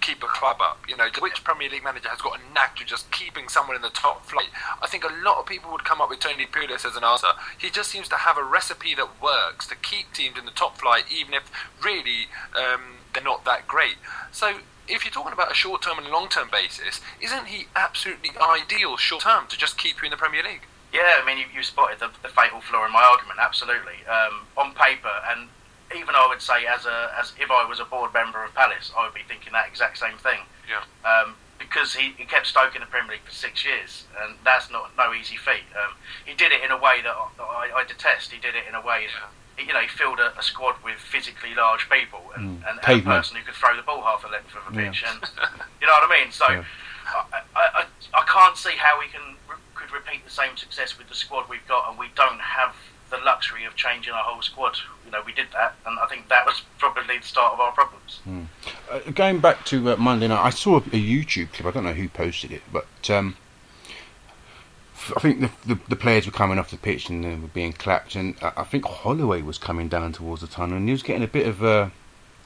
keep 0.02 0.22
a 0.22 0.28
club 0.28 0.58
up. 0.60 0.84
You 0.88 0.98
know, 0.98 1.08
which 1.20 1.44
Premier 1.46 1.70
League 1.70 1.84
manager 1.84 2.10
has 2.10 2.20
got 2.22 2.38
a 2.38 2.54
knack 2.54 2.76
to 2.76 2.86
just 2.86 3.10
keeping 3.12 3.48
someone 3.48 3.78
in 3.78 3.82
the 3.82 3.90
top 3.90 4.26
flight? 4.26 4.50
I 4.82 4.88
think 4.88 5.06
a 5.06 5.14
lot 5.24 5.40
of 5.40 5.46
people 5.46 5.72
would 5.72 5.86
come 5.86 6.02
up 6.02 6.10
with 6.10 6.20
Tony 6.20 6.46
Pulis 6.46 6.86
as 6.86 6.98
an 6.98 7.06
answer. 7.06 7.30
He 7.58 7.70
just 7.70 7.90
seems 7.90 8.10
to 8.10 8.18
have 8.18 8.38
a 8.38 8.44
recipe 8.44 8.94
that 8.96 9.22
works 9.22 9.66
to 9.68 9.76
keep 9.76 10.12
teams 10.12 10.38
in 10.38 10.46
the 10.46 10.52
top 10.52 10.78
flight, 10.78 11.06
even 11.10 11.34
if 11.34 11.50
really 11.82 12.28
um, 12.56 13.00
they're 13.14 13.24
not 13.24 13.46
that 13.46 13.68
great. 13.68 13.96
So. 14.32 14.60
If 14.88 15.06
you're 15.06 15.12
talking 15.12 15.34
about 15.34 15.52
a 15.52 15.56
short 15.56 15.82
term 15.82 15.98
and 15.98 16.08
long 16.08 16.30
term 16.30 16.50
basis, 16.52 17.02
isn't 17.22 17.48
he 17.48 17.68
absolutely 17.76 18.32
ideal 18.42 18.98
short 18.98 19.24
term 19.24 19.48
to 19.48 19.58
just 19.58 19.78
keep 19.78 20.02
you 20.02 20.06
in 20.06 20.12
the 20.12 20.18
Premier 20.18 20.44
League? 20.44 20.68
Yeah, 20.94 21.18
I 21.22 21.26
mean, 21.26 21.40
you, 21.40 21.46
you 21.54 21.64
spotted 21.64 22.00
the, 22.00 22.12
the, 22.22 22.30
fatal 22.30 22.62
flaw 22.62 22.86
in 22.86 22.94
my 22.94 23.02
argument, 23.02 23.40
absolutely. 23.42 24.06
Um, 24.06 24.46
on 24.56 24.76
paper, 24.76 25.10
and 25.28 25.50
even 25.96 26.14
I 26.14 26.28
would 26.30 26.42
say, 26.42 26.68
as 26.70 26.86
a 26.86 27.12
as 27.20 27.34
if 27.40 27.50
I 27.50 27.66
was 27.66 27.80
a 27.80 27.86
board 27.86 28.14
member 28.14 28.44
of 28.44 28.54
Palace, 28.54 28.92
I 28.96 29.06
would 29.06 29.16
be 29.16 29.26
thinking 29.28 29.54
that 29.54 29.68
exact 29.68 29.98
same 29.98 30.18
thing. 30.18 30.46
Yeah. 30.70 30.86
Um, 31.02 31.36
because 31.58 31.96
he, 31.96 32.14
he 32.18 32.26
kept 32.26 32.48
Stoke 32.48 32.76
in 32.76 32.82
the 32.82 32.88
Premier 32.88 33.14
League 33.14 33.26
for 33.26 33.32
six 33.32 33.66
years, 33.66 34.06
and 34.22 34.36
that's 34.44 34.70
not 34.70 34.92
no 34.98 35.14
easy 35.14 35.38
feat. 35.38 35.66
Um, 35.74 35.96
he 36.26 36.34
did 36.34 36.52
it 36.52 36.62
in 36.62 36.72
a 36.72 36.78
way 36.78 37.02
that, 37.02 37.16
I, 37.16 37.28
that 37.38 37.44
I, 37.44 37.82
I, 37.82 37.84
detest. 37.86 38.32
He 38.32 38.40
did 38.40 38.54
it 38.54 38.66
in 38.68 38.76
a 38.76 38.82
way 38.82 39.08
that 39.08 39.32
you 39.58 39.74
know 39.74 39.80
he 39.80 39.88
filled 39.88 40.20
a, 40.20 40.38
a 40.38 40.44
squad 40.44 40.76
with 40.84 40.98
physically 40.98 41.54
large 41.56 41.90
people 41.90 42.22
and, 42.36 42.62
mm. 42.62 42.70
and, 42.70 42.80
and, 42.84 43.02
a 43.02 43.04
person 43.04 43.38
who 43.38 43.44
could 43.44 43.54
throw 43.54 43.76
the 43.76 43.84
ball 43.84 44.02
half 44.02 44.24
a 44.24 44.28
length 44.28 44.56
of 44.56 44.74
a 44.74 44.76
pitch, 44.76 45.04
yeah. 45.04 45.14
and 45.14 45.22
you 45.82 45.88
know 45.88 45.94
what 45.94 46.12
I 46.12 46.24
mean. 46.24 46.32
So 46.32 46.48
yeah. 46.50 46.64
I, 47.32 47.42
I, 47.56 47.86
I 48.14 48.24
can't 48.26 48.58
see 48.58 48.76
how 48.78 49.00
we 49.00 49.08
can 49.08 49.36
could 49.76 49.92
repeat 49.92 50.24
the 50.24 50.32
same 50.32 50.58
success 50.58 50.98
with 50.98 51.10
the 51.10 51.16
squad 51.16 51.50
we've 51.50 51.68
got, 51.68 51.90
and 51.90 51.98
we 51.98 52.08
don't 52.16 52.40
have 52.40 52.76
the 53.10 53.18
luxury 53.24 53.66
of 53.66 53.76
changing 53.76 54.14
our 54.14 54.24
whole 54.24 54.42
squad. 54.42 54.78
You 55.06 55.12
know, 55.12 55.22
we 55.26 55.34
did 55.34 55.48
that, 55.54 55.76
and 55.86 56.00
I 56.00 56.08
think 56.08 56.30
that 56.30 56.46
was 56.46 56.62
probably 56.78 57.18
the 57.18 57.26
start 57.26 57.54
of 57.54 57.60
our 57.60 57.72
problems. 57.72 58.20
Mm. 58.28 58.48
Uh, 58.90 59.12
going 59.12 59.40
back 59.40 59.66
to 59.66 59.92
uh, 59.92 59.96
Monday 59.98 60.28
night, 60.28 60.44
I 60.44 60.50
saw 60.50 60.78
a, 60.78 60.82
YouTube 60.82 61.54
clip. 61.54 61.68
I 61.68 61.72
don't 61.72 61.84
know 61.84 61.94
who 61.94 62.10
posted 62.10 62.52
it, 62.52 62.64
but 62.72 63.10
um, 63.10 63.36
I 65.16 65.20
think 65.20 65.42
the, 65.42 65.52
the, 65.66 65.80
the 65.90 65.96
players 65.96 66.26
were 66.26 66.32
coming 66.32 66.60
off 66.60 66.72
the 66.72 66.78
pitch 66.78 67.10
and 67.10 67.24
they 67.24 67.36
were 67.36 67.48
being 67.48 67.74
clapped, 67.74 68.16
and 68.16 68.36
I 68.42 68.64
think 68.64 68.86
Holloway 68.86 69.42
was 69.42 69.58
coming 69.58 69.88
down 69.88 70.14
towards 70.14 70.42
the 70.42 70.48
tunnel, 70.48 70.78
and 70.78 70.88
he 70.88 70.92
was 70.92 71.04
getting 71.04 71.24
a 71.24 71.28
bit 71.28 71.48
of 71.48 71.64
a 71.64 71.92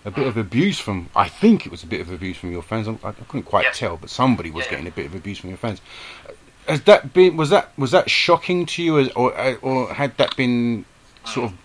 a 0.05 0.11
bit 0.11 0.27
of 0.27 0.37
abuse 0.37 0.79
from. 0.79 1.09
I 1.15 1.27
think 1.27 1.65
it 1.65 1.71
was 1.71 1.83
a 1.83 1.87
bit 1.87 2.01
of 2.01 2.11
abuse 2.11 2.37
from 2.37 2.51
your 2.51 2.61
fans. 2.61 2.87
I, 2.87 3.09
I 3.09 3.11
couldn't 3.11 3.43
quite 3.43 3.65
yeah. 3.65 3.71
tell, 3.71 3.97
but 3.97 4.09
somebody 4.09 4.51
was 4.51 4.65
yeah. 4.65 4.71
getting 4.71 4.87
a 4.87 4.91
bit 4.91 5.05
of 5.05 5.15
abuse 5.15 5.39
from 5.39 5.49
your 5.49 5.57
fans 5.57 5.81
has 6.67 6.81
that 6.83 7.13
been 7.13 7.37
was 7.37 7.49
that 7.49 7.77
was 7.77 7.91
that 7.91 8.09
shocking 8.09 8.65
to 8.65 8.83
you, 8.83 8.99
as, 8.99 9.09
or 9.09 9.33
or 9.61 9.93
had 9.93 10.17
that 10.17 10.35
been 10.35 10.85
sort 11.25 11.51
of 11.51 11.57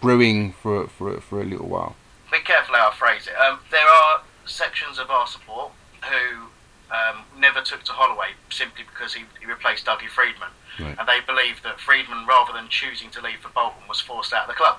brewing 0.00 0.52
for 0.52 0.86
for 0.88 1.20
for 1.20 1.40
a 1.40 1.44
little 1.44 1.68
while? 1.68 1.96
Be 2.30 2.38
careful 2.40 2.74
how 2.74 2.90
I 2.90 2.94
phrase 2.94 3.26
it. 3.26 3.34
Um, 3.34 3.58
there 3.70 3.86
are 3.86 4.22
sections 4.46 4.98
of 4.98 5.10
our 5.10 5.26
support 5.26 5.72
who 6.02 6.48
um, 6.92 7.24
never 7.38 7.60
took 7.62 7.82
to 7.84 7.92
Holloway 7.92 8.36
simply 8.50 8.84
because 8.84 9.14
he, 9.14 9.24
he 9.40 9.46
replaced 9.46 9.86
Dougie 9.86 10.08
Freedman, 10.08 10.50
right. 10.78 10.96
and 10.98 11.08
they 11.08 11.20
believe 11.26 11.62
that 11.62 11.80
Freedman, 11.80 12.26
rather 12.26 12.52
than 12.52 12.68
choosing 12.68 13.10
to 13.10 13.20
leave 13.20 13.40
for 13.40 13.48
Bolton, 13.48 13.88
was 13.88 14.00
forced 14.00 14.32
out 14.32 14.42
of 14.42 14.48
the 14.48 14.54
club. 14.54 14.78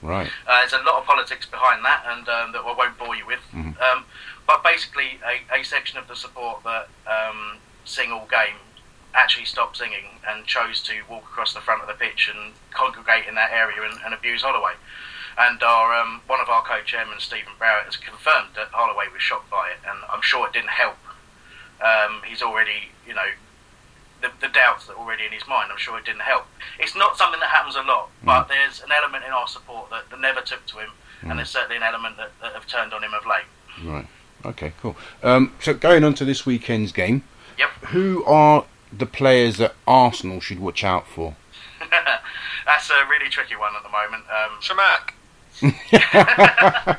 Right. 0.00 0.30
Uh, 0.48 0.58
there's 0.60 0.72
a 0.72 0.84
lot 0.84 0.98
of 0.98 1.04
politics 1.04 1.46
behind 1.46 1.84
that, 1.84 2.04
and 2.08 2.28
um, 2.28 2.52
that 2.52 2.62
I 2.64 2.74
won't 2.76 2.98
bore 2.98 3.14
you 3.14 3.26
with. 3.26 3.40
Mm-hmm. 3.52 3.80
Um, 3.80 4.04
but 4.46 4.64
basically, 4.64 5.20
a, 5.24 5.60
a, 5.60 5.62
section 5.62 5.98
of 5.98 6.08
the 6.08 6.16
support 6.16 6.64
that 6.64 6.88
um, 7.06 7.58
sing 7.84 8.10
all 8.10 8.26
game 8.26 8.58
actually 9.14 9.44
stopped 9.44 9.76
singing 9.76 10.18
and 10.26 10.44
chose 10.46 10.82
to 10.82 10.94
walk 11.08 11.22
across 11.22 11.54
the 11.54 11.60
front 11.60 11.82
of 11.82 11.86
the 11.88 11.94
pitch 11.94 12.32
and 12.34 12.54
congregate 12.72 13.28
in 13.28 13.34
that 13.36 13.52
area 13.52 13.82
and, 13.82 14.00
and 14.04 14.14
abuse 14.14 14.42
Holloway. 14.42 14.72
And 15.38 15.62
our 15.62 15.94
um, 15.94 16.20
one 16.26 16.40
of 16.40 16.48
our 16.48 16.62
co-chairmen, 16.62 17.20
Stephen 17.20 17.52
Browett, 17.58 17.84
has 17.84 17.96
confirmed 17.96 18.50
that 18.56 18.68
Holloway 18.72 19.06
was 19.12 19.22
shocked 19.22 19.50
by 19.50 19.70
it, 19.70 19.78
and 19.88 19.98
I'm 20.12 20.22
sure 20.22 20.46
it 20.46 20.52
didn't 20.52 20.70
help. 20.70 20.96
Um, 21.82 22.22
he's 22.26 22.42
already, 22.42 22.90
you 23.06 23.14
know, 23.14 23.26
the, 24.20 24.30
the, 24.40 24.48
doubts 24.48 24.86
that 24.86 24.94
are 24.94 24.98
already 24.98 25.24
in 25.26 25.32
his 25.32 25.46
mind. 25.48 25.70
I'm 25.72 25.78
sure 25.78 25.98
it 25.98 26.04
didn't 26.04 26.22
help. 26.22 26.46
It's 26.78 26.94
not 26.94 27.16
something 27.16 27.40
that 27.40 27.48
happens 27.48 27.74
a 27.74 27.82
lot, 27.82 28.08
mm. 28.22 28.26
but 28.26 28.48
there's 28.48 28.80
an 28.82 28.90
element 28.92 29.24
in 29.24 29.32
our 29.32 29.48
support 29.48 29.90
that, 29.90 30.08
that 30.10 30.20
never 30.20 30.40
took 30.40 30.64
to 30.66 30.78
him, 30.78 30.90
mm. 31.22 31.30
and 31.30 31.38
there's 31.38 31.50
certainly 31.50 31.76
an 31.76 31.82
element 31.82 32.16
that, 32.18 32.30
that, 32.40 32.52
have 32.52 32.66
turned 32.66 32.92
on 32.92 33.02
him 33.02 33.12
of 33.14 33.26
late. 33.26 33.46
Right. 33.84 34.06
Okay. 34.44 34.72
Cool. 34.80 34.96
Um, 35.22 35.52
so 35.60 35.74
going 35.74 36.04
on 36.04 36.14
to 36.14 36.24
this 36.24 36.46
weekend's 36.46 36.92
game. 36.92 37.24
Yep. 37.58 37.70
Who 37.90 38.24
are 38.24 38.64
the 38.96 39.06
players 39.06 39.56
that 39.58 39.74
Arsenal 39.86 40.40
should 40.40 40.60
watch 40.60 40.84
out 40.84 41.06
for? 41.08 41.36
That's 42.66 42.90
a 42.90 43.06
really 43.08 43.28
tricky 43.28 43.56
one 43.56 43.72
at 43.76 43.82
the 43.82 43.88
moment. 43.88 44.24
Um, 44.30 44.60
Chamakh. 44.60 45.12
he 45.62 45.96
had 45.96 46.98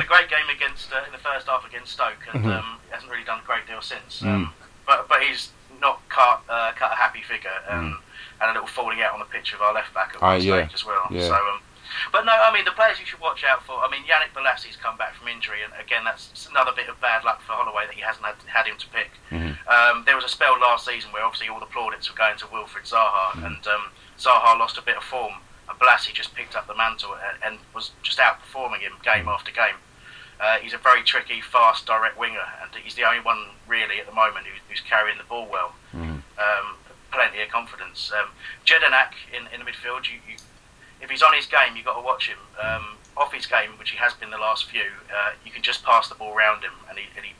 a 0.00 0.06
great 0.06 0.28
game 0.28 0.48
against 0.54 0.92
uh, 0.92 1.04
in 1.06 1.12
the 1.12 1.18
first 1.18 1.46
half 1.46 1.64
against 1.68 1.92
Stoke, 1.92 2.18
and 2.32 2.42
mm-hmm. 2.42 2.50
um, 2.50 2.78
hasn't 3.82 4.02
really 4.02 4.20
done 4.20 4.20
a 4.20 4.20
great 4.20 4.20
deal 4.20 4.20
since. 4.20 4.22
Um, 4.22 4.46
mm. 4.46 4.52
But 4.86 5.08
but 5.08 5.22
he's 5.22 5.50
not 5.80 6.00
cut 6.08 6.42
uh, 6.48 6.72
cut 6.76 6.92
a 6.92 6.96
happy 6.96 7.22
figure, 7.22 7.50
um, 7.68 7.92
mm. 7.92 8.42
and 8.42 8.50
a 8.50 8.54
little 8.54 8.68
falling 8.68 9.00
out 9.02 9.12
on 9.12 9.20
the 9.20 9.26
pitch 9.26 9.52
of 9.52 9.60
our 9.60 9.74
left 9.74 9.94
back 9.94 10.14
at 10.14 10.22
one 10.22 10.36
uh, 10.36 10.40
stage 10.40 10.74
as 10.74 10.84
well. 10.84 11.06
Yeah. 11.10 11.28
So 11.28 11.34
um, 11.34 11.60
but 12.12 12.24
no, 12.24 12.32
I 12.32 12.52
mean 12.54 12.64
the 12.64 12.72
players 12.72 13.00
you 13.00 13.06
should 13.06 13.20
watch 13.20 13.44
out 13.44 13.62
for. 13.64 13.74
I 13.82 13.90
mean 13.90 14.02
Yannick 14.04 14.32
Bolasie's 14.34 14.76
come 14.76 14.96
back 14.96 15.14
from 15.14 15.28
injury, 15.28 15.62
and 15.62 15.72
again 15.80 16.04
that's 16.04 16.48
another 16.48 16.72
bit 16.74 16.88
of 16.88 17.00
bad 17.00 17.24
luck 17.24 17.42
for 17.42 17.52
Holloway 17.52 17.86
that 17.86 17.94
he 17.94 18.00
hasn't 18.00 18.24
had, 18.24 18.36
had 18.46 18.66
him 18.66 18.78
to 18.78 18.88
pick. 18.88 19.10
Mm-hmm. 19.30 19.54
Um, 19.68 20.04
there 20.06 20.16
was 20.16 20.24
a 20.24 20.28
spell 20.28 20.58
last 20.60 20.86
season 20.86 21.12
where 21.12 21.24
obviously 21.24 21.48
all 21.48 21.60
the 21.60 21.66
plaudits 21.66 22.10
were 22.10 22.16
going 22.16 22.38
to 22.38 22.46
Wilfried 22.46 22.86
Zaha, 22.88 23.34
mm-hmm. 23.34 23.44
and 23.44 23.66
um, 23.66 23.90
Zaha 24.18 24.58
lost 24.58 24.78
a 24.78 24.82
bit 24.82 24.96
of 24.96 25.02
form, 25.02 25.34
and 25.68 25.78
Bolasie 25.78 26.12
just 26.14 26.34
picked 26.34 26.54
up 26.54 26.66
the 26.66 26.76
mantle 26.76 27.14
and, 27.14 27.36
and 27.42 27.54
was 27.74 27.90
just 28.02 28.18
outperforming 28.18 28.80
him 28.80 28.92
game 29.02 29.26
mm-hmm. 29.26 29.34
after 29.34 29.50
game. 29.50 29.78
Uh, 30.40 30.56
he's 30.58 30.72
a 30.72 30.78
very 30.78 31.02
tricky, 31.02 31.40
fast, 31.40 31.86
direct 31.86 32.18
winger, 32.18 32.46
and 32.62 32.70
he's 32.82 32.94
the 32.94 33.04
only 33.04 33.20
one 33.20 33.48
really 33.68 34.00
at 34.00 34.06
the 34.06 34.12
moment 34.12 34.46
who, 34.46 34.58
who's 34.68 34.80
carrying 34.80 35.18
the 35.18 35.24
ball 35.24 35.46
well. 35.50 35.74
Mm-hmm. 35.94 36.16
Um, 36.38 36.76
plenty 37.12 37.42
of 37.42 37.48
confidence. 37.50 38.10
Um, 38.10 38.30
Jedinak 38.64 39.12
in, 39.36 39.46
in 39.52 39.64
the 39.64 39.70
midfield, 39.70 40.08
you, 40.10 40.18
you, 40.28 40.36
if 41.02 41.10
he's 41.10 41.22
on 41.22 41.34
his 41.34 41.46
game, 41.46 41.76
you've 41.76 41.84
got 41.84 42.00
to 42.00 42.04
watch 42.04 42.28
him. 42.28 42.38
Um, 42.62 42.96
off 43.16 43.32
his 43.34 43.44
game, 43.44 43.70
which 43.78 43.90
he 43.90 43.98
has 43.98 44.14
been 44.14 44.30
the 44.30 44.38
last 44.38 44.64
few, 44.64 44.88
uh, 45.12 45.32
you 45.44 45.50
can 45.50 45.62
just 45.62 45.84
pass 45.84 46.08
the 46.08 46.14
ball 46.14 46.34
around 46.34 46.62
him, 46.62 46.72
and 46.88 46.98
he, 46.98 47.04
and 47.16 47.24
he 47.24 47.32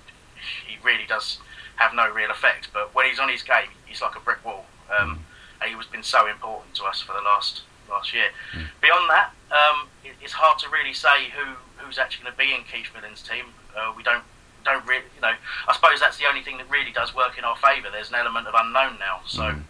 he 0.66 0.76
really 0.82 1.06
does 1.06 1.38
have 1.76 1.94
no 1.94 2.10
real 2.10 2.30
effect. 2.30 2.68
But 2.72 2.94
when 2.94 3.06
he's 3.06 3.18
on 3.18 3.28
his 3.28 3.42
game, 3.42 3.68
he's 3.86 4.02
like 4.02 4.16
a 4.16 4.20
brick 4.20 4.44
wall, 4.44 4.66
um, 4.98 5.24
and 5.60 5.70
he 5.70 5.76
has 5.76 5.86
been 5.86 6.02
so 6.02 6.26
important 6.26 6.74
to 6.76 6.84
us 6.84 7.00
for 7.00 7.12
the 7.12 7.22
last 7.22 7.62
last 7.88 8.12
year. 8.14 8.28
Mm. 8.54 8.66
Beyond 8.80 9.10
that, 9.10 9.30
um, 9.50 9.88
it, 10.04 10.14
it's 10.22 10.32
hard 10.32 10.58
to 10.60 10.68
really 10.68 10.94
say 10.94 11.30
who 11.36 11.56
who's 11.82 11.98
actually 11.98 12.24
going 12.24 12.32
to 12.34 12.38
be 12.38 12.54
in 12.54 12.62
Keith 12.70 12.90
Millen's 12.94 13.22
team. 13.22 13.46
Uh, 13.76 13.92
we 13.96 14.02
don't 14.02 14.22
don't 14.64 14.86
really, 14.86 15.04
you 15.14 15.22
know. 15.22 15.32
I 15.68 15.72
suppose 15.74 16.00
that's 16.00 16.18
the 16.18 16.26
only 16.26 16.42
thing 16.42 16.58
that 16.58 16.68
really 16.70 16.92
does 16.92 17.14
work 17.14 17.38
in 17.38 17.44
our 17.44 17.56
favour. 17.56 17.88
There's 17.90 18.10
an 18.10 18.16
element 18.16 18.46
of 18.46 18.54
unknown 18.56 18.98
now, 18.98 19.20
so. 19.26 19.42
Mm. 19.42 19.62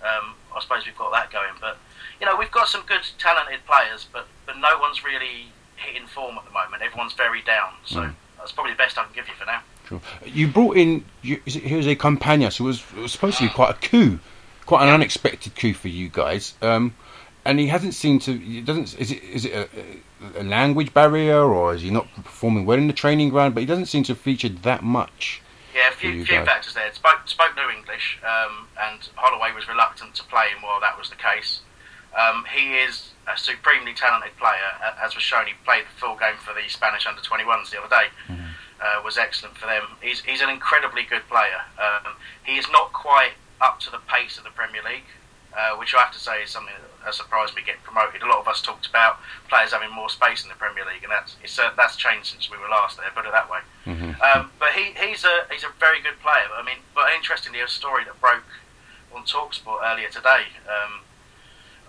Um, 0.00 0.34
I 0.54 0.60
suppose 0.60 0.86
we've 0.86 0.96
got 0.96 1.10
that 1.10 1.32
going, 1.32 1.54
but 1.60 1.76
you 2.20 2.26
know 2.26 2.36
we've 2.36 2.50
got 2.52 2.68
some 2.68 2.82
good 2.86 3.00
talented 3.18 3.60
players, 3.66 4.06
but 4.12 4.28
but 4.46 4.56
no 4.58 4.78
one's 4.78 5.02
really 5.04 5.50
hitting 5.74 6.06
form 6.06 6.38
at 6.38 6.44
the 6.44 6.52
moment. 6.52 6.82
Everyone's 6.82 7.14
very 7.14 7.42
down, 7.42 7.72
so 7.84 8.02
Mm. 8.02 8.14
that's 8.38 8.52
probably 8.52 8.72
the 8.72 8.78
best 8.78 8.96
I 8.96 9.04
can 9.04 9.12
give 9.12 9.26
you 9.26 9.34
for 9.34 9.44
now. 9.46 9.60
Sure. 9.88 10.00
You 10.24 10.46
brought 10.46 10.76
in 10.76 11.04
you, 11.22 11.40
is 11.46 11.56
it 11.56 11.66
Jose 11.66 11.96
Campaña, 11.96 12.52
so 12.52 12.64
it 12.64 12.66
was, 12.68 12.84
it 12.96 13.00
was 13.00 13.10
supposed 13.12 13.38
to 13.38 13.44
be 13.44 13.50
quite 13.50 13.70
a 13.70 13.88
coup, 13.88 14.20
quite 14.66 14.84
an 14.86 14.90
unexpected 14.94 15.56
coup 15.56 15.74
for 15.74 15.88
you 15.88 16.08
guys. 16.08 16.54
Um, 16.62 16.94
and 17.44 17.58
he 17.58 17.66
hasn't 17.66 17.94
seemed 17.94 18.22
to. 18.22 18.32
It 18.32 18.66
doesn't. 18.66 18.94
Is 19.00 19.10
it 19.10 19.22
is 19.24 19.44
it 19.46 19.52
a, 19.52 19.68
a 20.36 20.42
language 20.42 20.92
barrier 20.92 21.42
or 21.42 21.74
is 21.74 21.82
he 21.82 21.90
not 21.90 22.06
performing 22.14 22.66
well 22.66 22.78
in 22.78 22.86
the 22.86 22.92
training 22.92 23.28
ground? 23.30 23.54
But 23.54 23.60
he 23.60 23.66
doesn't 23.66 23.86
seem 23.86 24.02
to 24.04 24.12
have 24.12 24.20
featured 24.20 24.62
that 24.62 24.82
much. 24.82 25.42
Yeah, 25.74 25.90
a 25.90 25.92
few, 25.92 26.24
few 26.24 26.44
factors 26.44 26.74
there. 26.74 26.92
Spoke, 26.92 27.20
spoke 27.26 27.54
no 27.56 27.70
English, 27.70 28.18
um, 28.24 28.66
and 28.80 29.08
Holloway 29.14 29.54
was 29.54 29.68
reluctant 29.68 30.14
to 30.16 30.24
play 30.24 30.48
him 30.48 30.62
while 30.62 30.80
that 30.80 30.98
was 30.98 31.08
the 31.08 31.16
case. 31.16 31.60
Um, 32.18 32.44
he 32.52 32.74
is 32.74 33.12
a 33.32 33.38
supremely 33.38 33.92
talented 33.94 34.36
player, 34.38 34.74
as 35.02 35.14
was 35.14 35.22
shown. 35.22 35.46
He 35.46 35.52
played 35.64 35.84
the 35.84 36.00
full 36.00 36.16
game 36.16 36.34
for 36.38 36.54
the 36.54 36.68
Spanish 36.68 37.06
under 37.06 37.20
21s 37.20 37.70
the 37.70 37.78
other 37.78 37.88
day. 37.88 38.06
Uh, 38.80 39.02
was 39.04 39.18
excellent 39.18 39.56
for 39.56 39.66
them. 39.66 39.82
He's, 40.00 40.20
he's 40.20 40.40
an 40.40 40.48
incredibly 40.48 41.02
good 41.02 41.22
player. 41.28 41.62
Um, 41.78 42.14
he 42.44 42.56
is 42.58 42.66
not 42.70 42.92
quite 42.92 43.32
up 43.60 43.80
to 43.80 43.90
the 43.90 43.98
pace 44.06 44.38
of 44.38 44.44
the 44.44 44.50
Premier 44.50 44.82
League, 44.82 45.06
uh, 45.56 45.76
which 45.76 45.94
I 45.94 46.02
have 46.02 46.12
to 46.12 46.18
say 46.18 46.42
is 46.42 46.50
something 46.50 46.74
that 46.80 46.97
has 47.08 47.16
surprised 47.16 47.56
me 47.56 47.62
getting 47.64 47.80
promoted. 47.82 48.20
A 48.22 48.28
lot 48.28 48.38
of 48.38 48.48
us 48.48 48.60
talked 48.60 48.86
about 48.86 49.18
players 49.48 49.72
having 49.72 49.90
more 49.90 50.08
space 50.12 50.44
in 50.44 50.48
the 50.52 50.54
Premier 50.60 50.84
League, 50.84 51.02
and 51.02 51.10
that's 51.10 51.36
it's, 51.42 51.58
uh, 51.58 51.72
that's 51.76 51.96
changed 51.96 52.28
since 52.28 52.50
we 52.50 52.58
were 52.60 52.68
last 52.68 52.96
there. 53.00 53.08
Put 53.16 53.24
it 53.24 53.32
that 53.32 53.48
way. 53.50 53.60
Um, 54.20 54.52
but 54.60 54.70
he, 54.76 54.92
he's 54.92 55.24
a 55.24 55.48
he's 55.50 55.64
a 55.64 55.72
very 55.80 56.00
good 56.04 56.20
player. 56.20 56.48
I 56.54 56.62
mean, 56.62 56.84
but 56.94 57.10
interestingly, 57.16 57.60
a 57.60 57.68
story 57.68 58.04
that 58.04 58.20
broke 58.20 58.44
on 59.14 59.24
Talksport 59.24 59.80
earlier 59.82 60.08
today. 60.08 60.52
Um, 60.68 61.00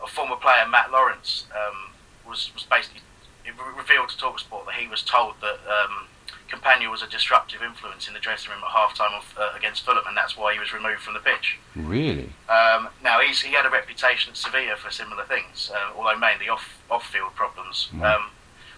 a 0.01 0.07
former 0.07 0.37
player, 0.37 0.65
Matt 0.65 0.91
Lawrence, 0.91 1.45
um, 1.51 1.91
was 2.25 2.51
was 2.55 2.63
basically 2.63 3.01
it 3.45 3.53
revealed 3.77 4.09
to 4.09 4.17
Talksport 4.17 4.65
that 4.67 4.75
he 4.75 4.87
was 4.87 5.03
told 5.03 5.35
that 5.41 5.59
um, 5.67 6.07
Campaña 6.49 6.89
was 6.89 7.01
a 7.01 7.07
disruptive 7.07 7.61
influence 7.61 8.07
in 8.07 8.13
the 8.13 8.19
dressing 8.19 8.51
room 8.51 8.61
at 8.63 8.71
half 8.71 8.95
time 8.95 9.13
of, 9.13 9.35
uh, 9.37 9.51
against 9.55 9.85
Fulham, 9.85 10.03
and 10.07 10.17
that's 10.17 10.35
why 10.35 10.53
he 10.53 10.59
was 10.59 10.73
removed 10.73 11.01
from 11.01 11.13
the 11.13 11.19
pitch. 11.19 11.57
Really? 11.75 12.33
Um, 12.49 12.89
now 13.03 13.19
he's, 13.21 13.41
he 13.41 13.53
had 13.53 13.65
a 13.65 13.69
reputation 13.69 14.31
at 14.31 14.37
Sevilla 14.37 14.75
for 14.75 14.89
similar 14.91 15.25
things, 15.25 15.71
uh, 15.73 15.93
although 15.95 16.17
mainly 16.17 16.49
off 16.49 16.77
off 16.89 17.05
field 17.05 17.35
problems, 17.35 17.89
um, 18.01 18.31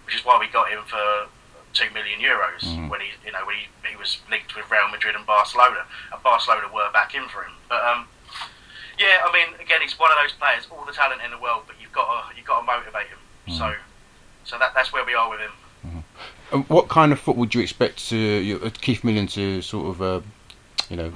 which 0.06 0.16
is 0.16 0.26
why 0.26 0.38
we 0.40 0.48
got 0.48 0.70
him 0.70 0.84
for 0.86 1.28
two 1.74 1.90
million 1.94 2.20
euros 2.20 2.68
when 2.90 3.00
he 3.00 3.08
you 3.26 3.32
know 3.32 3.46
when 3.46 3.56
he, 3.56 3.66
he 3.90 3.96
was 3.96 4.20
linked 4.30 4.56
with 4.58 4.70
Real 4.70 4.90
Madrid 4.90 5.16
and 5.16 5.26
Barcelona, 5.26 5.86
and 6.12 6.22
Barcelona 6.22 6.68
were 6.74 6.92
back 6.92 7.16
in 7.16 7.28
for 7.30 7.44
him. 7.44 7.54
But 7.70 7.84
um, 7.86 8.08
yeah, 9.00 9.24
I 9.26 9.32
mean, 9.32 9.60
again, 9.60 9.80
he's 9.82 9.98
one 9.98 10.12
of 10.12 10.18
those 10.22 10.34
players, 10.34 10.68
all 10.70 10.86
the 10.86 10.92
talent 10.92 11.22
in 11.24 11.32
the 11.32 11.40
world, 11.40 11.64
but 11.66 11.78
you've 11.82 11.94
got 11.94 12.06
to 12.12 12.36
you've 12.36 12.46
got 12.46 12.60
to 12.60 12.66
motivate 12.66 13.08
him. 13.08 13.18
So 13.58 13.74
so 14.44 14.58
that 14.60 14.74
that's 14.76 14.92
where 14.92 15.06
we 15.06 15.14
are 15.14 15.30
with 15.30 15.40
him. 15.40 15.52
What 16.68 16.90
kind 16.90 17.12
of 17.12 17.20
foot 17.20 17.38
would 17.38 17.56
you 17.56 17.62
expect 17.62 18.10
to 18.10 18.18
you, 18.18 18.60
uh, 18.64 18.70
Keith 18.82 19.04
Millen 19.04 19.28
to 19.28 19.62
sort 19.62 19.88
of, 19.96 20.02
uh, 20.02 20.22
you 20.90 20.98
know, 20.98 21.14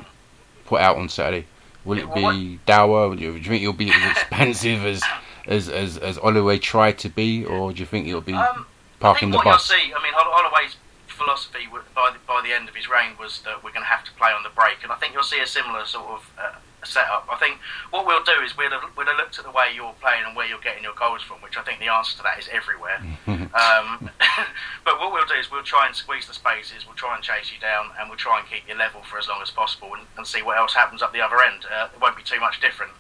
put 0.66 0.80
out 0.82 0.98
on 0.98 1.10
Saturday? 1.10 1.46
Will 1.84 2.00
it 2.00 2.14
be 2.16 2.60
dour? 2.66 3.16
Do 3.16 3.22
you, 3.22 3.34
think 3.44 3.62
it'll 3.62 3.74
be 3.74 3.92
as 3.92 4.12
expensive 4.18 4.86
as 4.86 5.04
as 5.46 5.70
as 5.70 5.98
as 5.98 6.18
Holloway 6.18 6.58
tried 6.58 6.98
to 7.00 7.10
be, 7.10 7.46
or 7.46 7.72
do 7.74 7.80
you 7.80 7.86
think 7.86 8.08
it'll 8.08 8.22
be 8.22 8.34
Um, 8.34 8.66
parking 9.00 9.30
I 9.30 9.32
the 9.32 9.38
what 9.38 9.44
bus? 9.46 9.70
you'll 9.70 9.80
see, 9.80 9.94
I 9.94 10.02
mean, 10.02 10.14
Holl- 10.16 10.34
Holloway's 10.34 10.78
philosophy 11.08 11.68
by 11.94 12.10
the, 12.12 12.20
by 12.28 12.42
the 12.42 12.52
end 12.54 12.68
of 12.68 12.76
his 12.76 12.90
reign 12.90 13.12
was 13.20 13.42
that 13.42 13.64
we're 13.64 13.72
going 13.72 13.84
to 13.84 13.88
have 13.90 14.04
to 14.06 14.12
play 14.14 14.32
on 14.32 14.42
the 14.44 14.50
break, 14.50 14.84
and 14.84 14.92
I 14.92 14.96
think 14.96 15.14
you'll 15.14 15.24
see 15.24 15.40
a 15.40 15.48
similar 15.48 15.86
sort 15.86 16.06
of 16.08 16.32
uh, 16.40 16.52
setup. 16.86 17.28
I 17.32 17.38
think 17.38 17.60
what 17.92 18.06
we'll 18.06 18.24
do 18.24 18.42
is 18.44 18.58
we'll 18.58 18.72
have, 18.72 18.84
we'll 18.96 19.06
have 19.08 19.18
looked 19.18 19.38
at 19.40 19.46
the 19.46 19.52
way 19.52 19.72
you're 19.76 19.94
playing 20.02 20.24
and 20.26 20.36
where 20.36 20.48
you're 20.48 20.62
getting 20.62 20.84
your 20.84 20.94
goals 20.94 21.22
from, 21.22 21.42
which 21.42 21.58
I 21.58 21.64
think 21.64 21.80
the 21.80 21.92
answer 21.92 22.18
to 22.18 22.24
that 22.24 22.40
is 22.40 22.50
everywhere. 22.52 23.00
um, 23.28 24.10
but 24.86 25.00
what 25.00 25.12
we'll 25.12 25.26
do 25.26 25.36
is 25.40 25.52
we'll 25.52 25.64
try 25.64 25.88
and 25.88 25.96
squeeze 25.96 26.28
the 26.28 26.34
spaces, 26.34 26.86
we'll 26.86 26.96
try 26.96 27.16
and 27.16 27.24
chase 27.24 27.52
you 27.52 27.60
down, 27.60 27.92
and 28.00 28.10
we'll 28.10 28.18
try 28.18 28.40
and 28.40 28.48
keep 28.48 28.68
you 28.68 28.76
level 28.76 29.02
for 29.04 29.18
as 29.18 29.28
long 29.28 29.42
as 29.42 29.52
possible, 29.52 29.94
and, 29.98 30.08
and 30.18 30.26
see 30.26 30.42
what 30.42 30.58
else 30.58 30.74
happens 30.74 31.02
up 31.02 31.14
the 31.14 31.22
other 31.22 31.42
end. 31.42 31.66
Uh, 31.66 31.88
it 31.94 32.02
won't 32.02 32.18
be 32.18 32.24
too 32.24 32.40
much 32.40 32.62
different. 32.62 32.92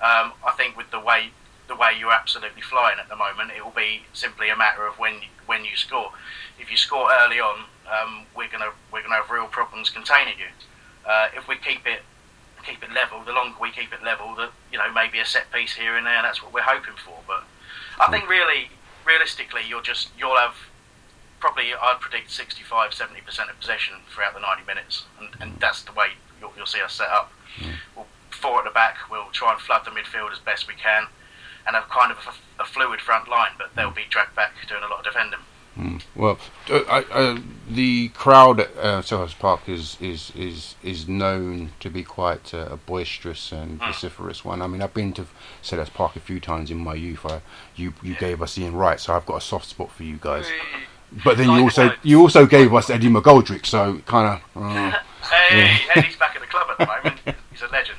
Um, 0.00 0.32
I 0.46 0.54
think 0.56 0.76
with 0.76 0.90
the 0.90 1.00
way 1.00 1.30
the 1.70 1.76
way 1.76 1.94
you're 1.96 2.12
absolutely 2.12 2.62
flying 2.62 2.98
at 2.98 3.08
the 3.08 3.14
moment, 3.14 3.52
it 3.56 3.64
will 3.64 3.70
be 3.70 4.02
simply 4.12 4.50
a 4.50 4.56
matter 4.56 4.84
of 4.86 4.98
when 4.98 5.14
you, 5.14 5.28
when 5.46 5.64
you 5.64 5.76
score. 5.76 6.10
If 6.58 6.68
you 6.68 6.76
score 6.76 7.08
early 7.22 7.38
on, 7.38 7.64
um, 7.86 8.26
we're 8.34 8.48
gonna 8.48 8.72
we're 8.92 9.02
gonna 9.02 9.14
have 9.14 9.30
real 9.30 9.46
problems 9.46 9.88
containing 9.88 10.34
you. 10.36 10.50
Uh, 11.06 11.28
if 11.34 11.46
we 11.48 11.56
keep 11.56 11.86
it 11.86 12.02
keep 12.64 12.82
it 12.82 12.92
level, 12.92 13.22
the 13.24 13.32
longer 13.32 13.56
we 13.60 13.70
keep 13.70 13.92
it 13.92 14.02
level, 14.02 14.34
that 14.36 14.50
you 14.72 14.78
know 14.78 14.92
maybe 14.92 15.18
a 15.18 15.24
set 15.24 15.50
piece 15.52 15.74
here 15.74 15.96
and 15.96 16.06
there. 16.06 16.22
That's 16.22 16.42
what 16.42 16.52
we're 16.52 16.62
hoping 16.62 16.94
for. 17.04 17.18
But 17.26 17.44
I 17.98 18.10
think 18.10 18.24
hmm. 18.24 18.30
really 18.30 18.70
realistically, 19.06 19.62
you'll 19.68 19.82
just 19.82 20.10
you'll 20.18 20.36
have 20.36 20.54
probably 21.40 21.72
I'd 21.74 22.00
predict 22.00 22.30
65 22.30 22.94
70 22.94 23.20
percent 23.22 23.50
of 23.50 23.58
possession 23.58 23.96
throughout 24.12 24.34
the 24.34 24.40
90 24.40 24.64
minutes, 24.66 25.04
and, 25.18 25.28
and 25.40 25.52
hmm. 25.52 25.58
that's 25.60 25.82
the 25.82 25.92
way 25.92 26.08
you'll, 26.40 26.52
you'll 26.56 26.66
see 26.66 26.80
us 26.80 26.94
set 26.94 27.08
up. 27.08 27.32
Hmm. 27.56 27.70
We'll 27.96 28.06
four 28.30 28.58
at 28.58 28.64
the 28.64 28.70
back. 28.70 28.96
We'll 29.10 29.30
try 29.32 29.52
and 29.52 29.60
flood 29.60 29.84
the 29.84 29.90
midfield 29.90 30.32
as 30.32 30.38
best 30.38 30.66
we 30.66 30.74
can, 30.74 31.06
and 31.66 31.76
have 31.76 31.88
kind 31.88 32.10
of 32.10 32.18
a, 32.26 32.62
a 32.62 32.66
fluid 32.66 33.00
front 33.00 33.28
line. 33.28 33.52
But 33.58 33.74
they'll 33.76 33.90
be 33.90 34.06
dragged 34.08 34.34
back 34.34 34.52
doing 34.68 34.82
a 34.82 34.88
lot 34.88 35.00
of 35.00 35.04
defending. 35.04 35.40
Well, 36.14 36.38
uh, 36.70 36.80
I, 36.88 37.04
uh, 37.12 37.38
the 37.68 38.08
crowd 38.08 38.60
at 38.60 38.70
uh, 38.76 39.02
Selhurst 39.02 39.38
Park 39.38 39.68
is, 39.68 39.96
is 40.00 40.32
is 40.36 40.74
is 40.82 41.08
known 41.08 41.70
to 41.80 41.90
be 41.90 42.02
quite 42.02 42.52
uh, 42.52 42.68
a 42.70 42.76
boisterous 42.76 43.52
and 43.52 43.78
vociferous 43.78 44.44
one. 44.44 44.62
I 44.62 44.66
mean, 44.66 44.82
I've 44.82 44.94
been 44.94 45.12
to 45.14 45.26
Selhurst 45.62 45.92
Park 45.94 46.16
a 46.16 46.20
few 46.20 46.40
times 46.40 46.70
in 46.70 46.78
my 46.78 46.94
youth. 46.94 47.24
I, 47.24 47.40
you 47.76 47.94
you 48.02 48.14
gave 48.16 48.42
us 48.42 48.58
Ian 48.58 48.74
Wright, 48.74 49.00
so 49.00 49.14
I've 49.14 49.26
got 49.26 49.36
a 49.36 49.40
soft 49.40 49.66
spot 49.66 49.90
for 49.90 50.02
you 50.02 50.18
guys. 50.20 50.46
But 51.24 51.36
then 51.38 51.50
you 51.50 51.62
also 51.62 51.92
you 52.02 52.20
also 52.20 52.46
gave 52.46 52.72
us 52.74 52.90
Eddie 52.90 53.08
McGoldrick, 53.08 53.66
so 53.66 53.98
kind 54.06 54.40
of. 54.54 54.62
Uh, 54.62 54.92
Hey, 55.22 55.78
Eddie's 55.94 56.16
back 56.16 56.34
at 56.34 56.40
the 56.40 56.46
club 56.46 56.66
at 56.70 56.78
the 56.78 56.86
moment. 56.86 57.20
He's 57.52 57.62
a 57.62 57.68
legend. 57.68 57.98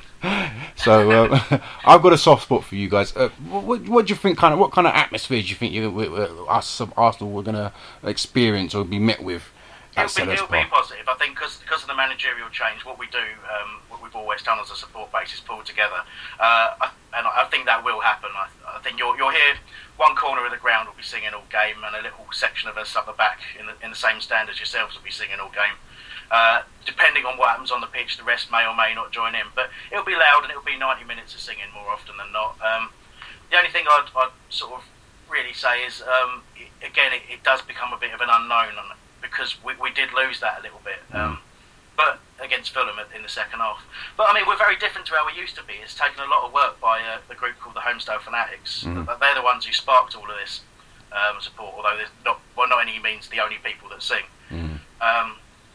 So 0.76 1.10
uh, 1.10 1.58
I've 1.84 2.02
got 2.02 2.12
a 2.12 2.18
soft 2.18 2.44
spot 2.44 2.64
for 2.64 2.76
you 2.76 2.88
guys. 2.88 3.14
Uh, 3.16 3.28
what, 3.48 3.88
what 3.88 4.06
do 4.06 4.12
you 4.12 4.16
think? 4.16 4.38
Kind 4.38 4.54
of 4.54 4.60
what 4.60 4.72
kind 4.72 4.86
of 4.86 4.94
atmosphere 4.94 5.42
do 5.42 5.48
you 5.48 5.54
think 5.54 5.72
you, 5.72 5.90
we, 5.90 6.08
we, 6.08 6.18
us 6.48 6.80
of 6.80 6.92
Arsenal 6.96 7.32
were 7.32 7.42
going 7.42 7.56
to 7.56 7.72
experience 8.04 8.74
or 8.74 8.84
be 8.84 8.98
met 8.98 9.22
with 9.22 9.50
It'll 9.96 10.26
be, 10.26 10.32
it'll 10.32 10.46
be 10.46 10.64
positive. 10.70 11.06
I 11.06 11.14
think 11.14 11.34
because 11.36 11.82
of 11.82 11.86
the 11.86 11.94
managerial 11.94 12.48
change, 12.48 12.84
what 12.84 12.98
we 12.98 13.06
do, 13.08 13.20
um, 13.20 13.80
what 13.90 14.02
we've 14.02 14.16
always 14.16 14.42
done 14.42 14.58
as 14.58 14.70
a 14.70 14.76
support 14.76 15.12
base 15.12 15.34
is 15.34 15.40
pull 15.40 15.62
together, 15.62 16.00
uh, 16.40 16.80
I, 16.80 16.90
and 17.12 17.26
I 17.26 17.46
think 17.50 17.66
that 17.66 17.84
will 17.84 18.00
happen. 18.00 18.30
I, 18.34 18.48
I 18.76 18.80
think 18.80 18.98
you'll, 18.98 19.16
you'll 19.18 19.30
hear 19.30 19.56
one 19.98 20.16
corner 20.16 20.46
of 20.46 20.50
the 20.50 20.56
ground 20.56 20.88
will 20.88 20.96
be 20.96 21.02
singing 21.02 21.34
all 21.34 21.44
game, 21.52 21.76
and 21.84 21.94
a 21.94 22.00
little 22.00 22.24
section 22.32 22.70
of 22.70 22.78
us 22.78 22.96
up 22.96 23.04
the 23.04 23.12
back 23.12 23.40
in 23.60 23.66
the, 23.66 23.74
in 23.84 23.90
the 23.90 23.96
same 23.96 24.20
stand 24.22 24.48
as 24.48 24.58
yourselves 24.58 24.96
will 24.96 25.04
be 25.04 25.10
singing 25.10 25.38
all 25.38 25.50
game. 25.50 25.76
Uh, 26.32 26.62
depending 26.86 27.26
on 27.26 27.36
what 27.36 27.50
happens 27.50 27.70
on 27.70 27.82
the 27.82 27.86
pitch, 27.86 28.16
the 28.16 28.24
rest 28.24 28.50
may 28.50 28.64
or 28.64 28.74
may 28.74 28.94
not 28.94 29.12
join 29.12 29.34
in, 29.34 29.44
but 29.54 29.68
it'll 29.92 30.04
be 30.04 30.16
loud 30.16 30.40
and 30.40 30.50
it'll 30.50 30.64
be 30.64 30.78
90 30.78 31.04
minutes 31.04 31.34
of 31.34 31.40
singing 31.40 31.68
more 31.74 31.92
often 31.92 32.16
than 32.16 32.32
not. 32.32 32.56
Um, 32.64 32.88
the 33.50 33.58
only 33.58 33.68
thing 33.68 33.84
I'd, 33.86 34.08
I'd 34.16 34.32
sort 34.48 34.72
of 34.72 34.82
really 35.28 35.52
say 35.52 35.84
is, 35.84 36.00
um, 36.00 36.40
it, 36.56 36.72
again, 36.80 37.12
it, 37.12 37.20
it 37.28 37.44
does 37.44 37.60
become 37.60 37.92
a 37.92 37.98
bit 37.98 38.14
of 38.14 38.22
an 38.22 38.28
unknown 38.30 38.72
because 39.20 39.62
we, 39.62 39.74
we 39.76 39.92
did 39.92 40.08
lose 40.16 40.40
that 40.40 40.60
a 40.60 40.62
little 40.62 40.80
bit. 40.82 41.04
Um, 41.12 41.38
but 41.96 42.18
against 42.40 42.72
Fulham 42.72 42.96
in 43.14 43.22
the 43.22 43.28
second 43.28 43.60
half. 43.60 43.84
But 44.16 44.24
I 44.30 44.34
mean, 44.34 44.44
we're 44.46 44.56
very 44.56 44.76
different 44.76 45.06
to 45.08 45.14
how 45.14 45.26
we 45.26 45.38
used 45.38 45.56
to 45.56 45.64
be. 45.64 45.74
It's 45.82 45.94
taken 45.94 46.24
a 46.24 46.30
lot 46.30 46.46
of 46.46 46.52
work 46.52 46.80
by 46.80 47.00
uh, 47.00 47.18
the 47.28 47.34
group 47.34 47.60
called 47.60 47.76
the 47.76 47.80
Holmesdale 47.80 48.20
Fanatics. 48.20 48.84
Mm. 48.84 49.06
They're 49.20 49.34
the 49.34 49.42
ones 49.42 49.66
who 49.66 49.72
sparked 49.72 50.16
all 50.16 50.24
of 50.24 50.36
this 50.40 50.62
um, 51.12 51.40
support. 51.40 51.74
Although 51.76 51.96
there's 51.96 52.14
not, 52.24 52.40
well, 52.56 52.68
not 52.68 52.80
any 52.80 52.98
means 52.98 53.28
the 53.28 53.40
only 53.40 53.56
people 53.62 53.88
that 53.90 54.02
sing. 54.02 54.24
Mm. 54.50 54.80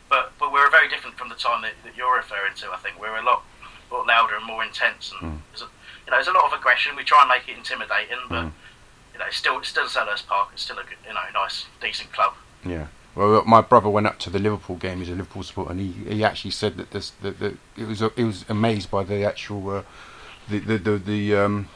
But 0.09 0.33
but 0.39 0.51
we're 0.51 0.69
very 0.69 0.87
different 0.89 1.17
from 1.17 1.29
the 1.29 1.35
time 1.35 1.61
that, 1.63 1.73
that 1.83 1.95
you're 1.97 2.15
referring 2.15 2.53
to. 2.55 2.71
I 2.71 2.77
think 2.77 2.99
we're 2.99 3.17
a 3.17 3.23
lot, 3.23 3.43
lot 3.91 4.07
louder 4.07 4.35
and 4.35 4.45
more 4.45 4.63
intense, 4.63 5.13
and 5.21 5.41
there's 5.51 5.61
a, 5.61 5.65
you 6.05 6.11
know 6.11 6.17
there's 6.17 6.27
a 6.27 6.31
lot 6.31 6.45
of 6.45 6.57
aggression. 6.57 6.95
We 6.95 7.03
try 7.03 7.21
and 7.21 7.29
make 7.29 7.47
it 7.47 7.57
intimidating, 7.57 8.17
but 8.29 8.45
you 9.13 9.19
know 9.19 9.25
it's 9.27 9.37
still 9.37 9.59
it's 9.59 9.69
still 9.69 9.85
Selhurst 9.85 10.27
Park. 10.27 10.49
It's 10.53 10.63
still 10.63 10.77
a 10.79 10.83
good, 10.83 10.97
you 11.05 11.13
know 11.13 11.21
nice 11.33 11.65
decent 11.81 12.13
club. 12.13 12.33
Yeah. 12.65 12.87
Well, 13.15 13.43
my 13.45 13.61
brother 13.61 13.89
went 13.89 14.05
up 14.05 14.19
to 14.19 14.29
the 14.29 14.37
Liverpool 14.37 14.75
game. 14.75 14.99
He's 14.99 15.09
a 15.09 15.13
Liverpool 15.13 15.41
supporter, 15.41 15.71
and 15.71 15.79
he, 15.79 15.87
he 16.13 16.23
actually 16.23 16.51
said 16.51 16.77
that 16.77 16.91
this 16.91 17.09
that, 17.21 17.39
that 17.39 17.57
it 17.75 17.87
was 17.87 18.03
he 18.15 18.23
was 18.23 18.45
amazed 18.47 18.91
by 18.91 19.03
the 19.03 19.25
actual 19.25 19.69
uh, 19.69 19.83
the 20.47 20.59
the 20.59 20.77
the, 20.77 20.97
the 20.97 21.35
um, 21.35 21.67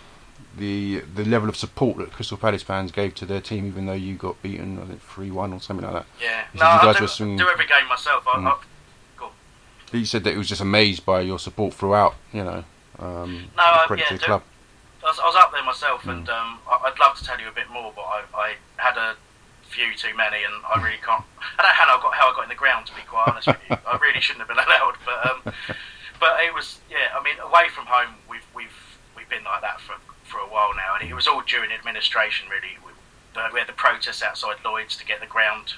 the 0.58 1.00
the 1.16 1.24
level 1.26 1.48
of 1.50 1.56
support 1.56 1.98
that 1.98 2.12
Crystal 2.12 2.38
Palace 2.38 2.64
fans 2.64 2.92
gave 2.92 3.16
to 3.16 3.26
their 3.26 3.42
team, 3.42 3.66
even 3.66 3.86
though 3.86 3.94
you 3.94 4.16
got 4.16 4.42
beaten, 4.42 4.80
I 4.82 4.86
think 4.86 5.02
three 5.02 5.32
one 5.32 5.54
or 5.54 5.62
something 5.62 5.86
like 5.86 5.94
that. 5.94 6.06
Yeah, 6.22 6.44
He 6.52 6.60
no, 6.60 6.66
you 6.66 6.72
I 6.72 6.84
guys 6.84 6.96
do, 6.98 7.02
were 7.04 7.08
swinging- 7.08 7.38
do 7.38 7.48
every 7.50 7.66
game 7.68 7.88
myself. 7.88 8.26
I, 8.28 8.38
Mm. 8.38 8.48
I, 8.48 8.52
on. 9.24 9.32
He 9.92 10.06
said 10.06 10.24
that 10.24 10.32
he 10.32 10.38
was 10.38 10.48
just 10.50 10.62
amazed 10.62 11.06
by 11.06 11.22
your 11.22 11.40
support 11.40 11.74
throughout. 11.74 12.16
You 12.34 12.44
know, 12.44 12.64
um, 13.00 13.50
No, 13.58 13.64
I- 13.64 13.84
credit 13.88 14.04
yeah, 14.04 14.08
to 14.10 14.14
the 14.16 14.20
do- 14.20 14.26
club. 14.26 14.44
I 15.04 15.08
was, 15.08 15.20
I 15.20 15.26
was 15.26 15.36
up 15.36 15.52
there 15.52 15.64
myself, 15.64 16.04
Mm. 16.04 16.12
and 16.14 16.30
um, 16.30 16.60
I, 16.70 16.80
I'd 16.86 17.00
love 17.00 17.18
to 17.18 17.24
tell 17.24 17.40
you 17.40 17.48
a 17.48 17.52
bit 17.52 17.70
more, 17.70 17.92
but 17.96 18.04
I, 18.04 18.22
I 18.36 18.54
had 18.78 18.98
a 18.98 19.16
few 19.64 19.96
too 19.96 20.16
many, 20.16 20.44
and 20.44 20.54
I 20.64 20.82
really 20.84 21.00
can't. 21.04 21.24
I 21.58 21.64
don't 21.64 21.68
know 21.72 21.74
how 21.74 21.98
I 21.98 22.02
got 22.02 22.14
how 22.14 22.32
I 22.32 22.36
got 22.36 22.44
in 22.44 22.50
the 22.50 22.56
ground. 22.56 22.86
To 22.88 22.94
be 22.96 23.02
quite 23.08 23.28
honest 23.28 23.48
with 23.48 23.58
you, 23.70 23.78
I 23.88 23.98
really 23.98 24.22
shouldn't 24.22 24.46
have 24.46 24.50
been 24.50 24.64
allowed. 24.68 24.96
But 25.06 25.32
um, 25.32 25.40
but 26.20 26.44
it 26.44 26.54
was 26.54 26.80
yeah. 26.90 27.18
I 27.18 27.24
mean, 27.24 27.36
away 27.40 27.68
from 27.70 27.86
home, 27.88 28.16
we've 28.30 28.46
we've 28.54 28.78
we've 29.18 29.28
been 29.30 29.44
like 29.44 29.62
that 29.62 29.82
for, 29.82 29.96
while 30.52 30.76
now, 30.76 30.96
and 31.00 31.10
it 31.10 31.14
was 31.14 31.28
all 31.28 31.42
during 31.42 31.72
administration 31.72 32.50
really. 32.50 32.78
We, 32.86 32.92
we 33.54 33.60
had 33.60 33.68
the 33.70 33.74
protests 33.74 34.22
outside 34.22 34.58
Lloyd's 34.66 34.98
to 34.98 35.06
get 35.06 35.22
the 35.22 35.26
ground, 35.26 35.74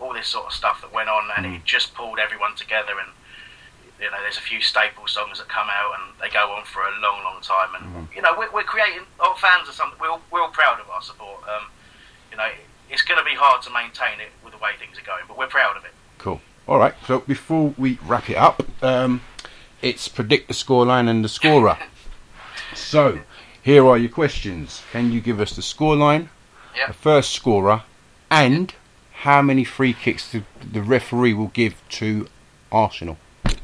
all 0.00 0.12
this 0.12 0.26
sort 0.26 0.46
of 0.46 0.52
stuff 0.52 0.80
that 0.82 0.92
went 0.92 1.08
on, 1.08 1.30
and 1.36 1.46
Mm. 1.46 1.56
it 1.56 1.64
just 1.64 1.94
pulled 1.94 2.18
everyone 2.18 2.54
together. 2.56 2.92
And 2.98 3.08
you 4.00 4.10
know, 4.10 4.16
there's 4.20 4.36
a 4.36 4.40
few 4.40 4.60
staple 4.60 5.06
songs 5.06 5.38
that 5.38 5.48
come 5.48 5.68
out, 5.70 5.92
and 5.98 6.20
they 6.20 6.28
go 6.28 6.50
on 6.52 6.64
for 6.64 6.82
a 6.82 6.90
long, 7.00 7.22
long 7.24 7.40
time. 7.40 7.74
And 7.76 7.84
Mm-hmm. 7.84 8.16
you 8.16 8.22
know, 8.22 8.34
we're, 8.36 8.50
we're 8.50 8.62
creating 8.64 9.02
our 9.20 9.36
fans 9.36 9.68
are 9.68 9.72
something. 9.72 9.98
We're 10.00 10.10
all, 10.10 10.22
we're 10.30 10.42
all 10.42 10.50
proud 10.50 10.80
of 10.80 10.88
our 10.90 11.02
support. 11.02 11.42
Um, 11.48 11.66
you 12.30 12.36
know, 12.36 12.48
it's 12.90 13.02
going 13.02 13.18
to 13.18 13.24
be 13.24 13.34
hard 13.36 13.62
to 13.62 13.70
maintain 13.70 14.18
it 14.20 14.30
with 14.42 14.52
the 14.52 14.58
way 14.58 14.70
things 14.78 14.98
are 14.98 15.02
going, 15.06 15.22
but 15.28 15.38
we're 15.38 15.46
proud 15.46 15.76
of 15.76 15.84
it. 15.84 15.92
Cool. 16.18 16.40
All 16.66 16.78
right. 16.78 16.94
So 17.06 17.20
before 17.20 17.74
we 17.78 17.98
wrap 18.04 18.28
it 18.28 18.36
up, 18.36 18.62
um, 18.82 19.20
it's 19.82 20.08
predict 20.08 20.48
the 20.48 20.54
scoreline 20.54 21.08
and 21.08 21.24
the 21.24 21.28
scorer. 21.28 21.78
so 22.74 23.20
here 23.68 23.86
are 23.86 23.98
your 23.98 24.08
questions. 24.08 24.82
Can 24.92 25.12
you 25.12 25.20
give 25.20 25.38
us 25.40 25.54
the 25.54 25.60
scoreline, 25.60 26.30
Yeah. 26.74 26.86
the 26.86 26.94
first 26.94 27.32
scorer, 27.34 27.82
and 28.30 28.72
how 29.12 29.42
many 29.42 29.62
free 29.62 29.92
kicks 29.92 30.32
the, 30.32 30.42
the 30.72 30.80
referee 30.80 31.34
will 31.34 31.48
give 31.48 31.74
to 32.00 32.28
Arsenal? 32.72 33.18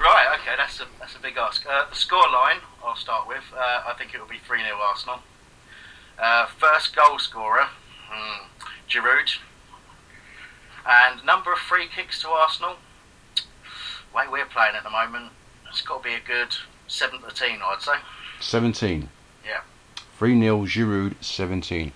Right, 0.00 0.34
okay, 0.40 0.54
that's 0.56 0.80
a 0.80 0.86
that's 0.98 1.14
a 1.14 1.18
big 1.18 1.36
ask. 1.36 1.66
Uh, 1.66 1.84
the 1.90 1.94
score 1.94 2.26
line, 2.32 2.56
I'll 2.82 2.96
start 2.96 3.28
with. 3.28 3.44
Uh, 3.54 3.82
I 3.86 3.92
think 3.98 4.14
it 4.14 4.18
will 4.18 4.26
be 4.26 4.38
3 4.38 4.62
0 4.62 4.74
Arsenal. 4.76 5.18
Uh, 6.18 6.46
first 6.46 6.96
goal 6.96 7.18
scorer, 7.18 7.66
hmm, 8.08 8.46
Giroud. 8.88 9.36
And 10.86 11.22
number 11.26 11.52
of 11.52 11.58
free 11.58 11.86
kicks 11.94 12.22
to 12.22 12.28
Arsenal. 12.28 12.76
Way 14.14 14.24
we're 14.32 14.46
playing 14.46 14.74
at 14.74 14.84
the 14.84 14.90
moment, 14.90 15.32
it's 15.68 15.82
got 15.82 16.02
to 16.02 16.08
be 16.08 16.14
a 16.14 16.20
good 16.26 16.56
7 16.88 17.20
to 17.20 17.34
10, 17.34 17.60
I'd 17.62 17.82
say. 17.82 17.98
17. 18.40 19.08
Yeah. 19.44 19.60
3 20.18 20.40
0 20.40 20.60
Giroud 20.66 21.14
17. 21.22 21.92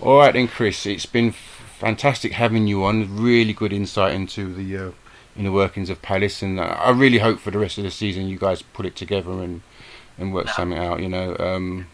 All 0.00 0.18
right 0.18 0.32
then, 0.32 0.48
Chris. 0.48 0.86
It's 0.86 1.06
been 1.06 1.32
fantastic 1.32 2.32
having 2.32 2.66
you 2.66 2.84
on. 2.84 3.16
Really 3.20 3.52
good 3.52 3.72
insight 3.72 4.14
into 4.14 4.52
the 4.54 4.76
uh, 4.76 4.90
inner 5.36 5.52
workings 5.52 5.90
of 5.90 6.00
Palace, 6.02 6.42
and 6.42 6.58
uh, 6.60 6.62
I 6.62 6.90
really 6.90 7.18
hope 7.18 7.38
for 7.40 7.50
the 7.50 7.58
rest 7.58 7.78
of 7.78 7.84
the 7.84 7.90
season 7.90 8.28
you 8.28 8.38
guys 8.38 8.62
put 8.62 8.86
it 8.86 8.96
together 8.96 9.30
and 9.42 9.62
and 10.16 10.32
work 10.34 10.46
No. 10.46 10.52
something 10.52 10.78
out. 10.78 11.00
You 11.00 11.08
know, 11.08 11.36
um, 11.38 11.86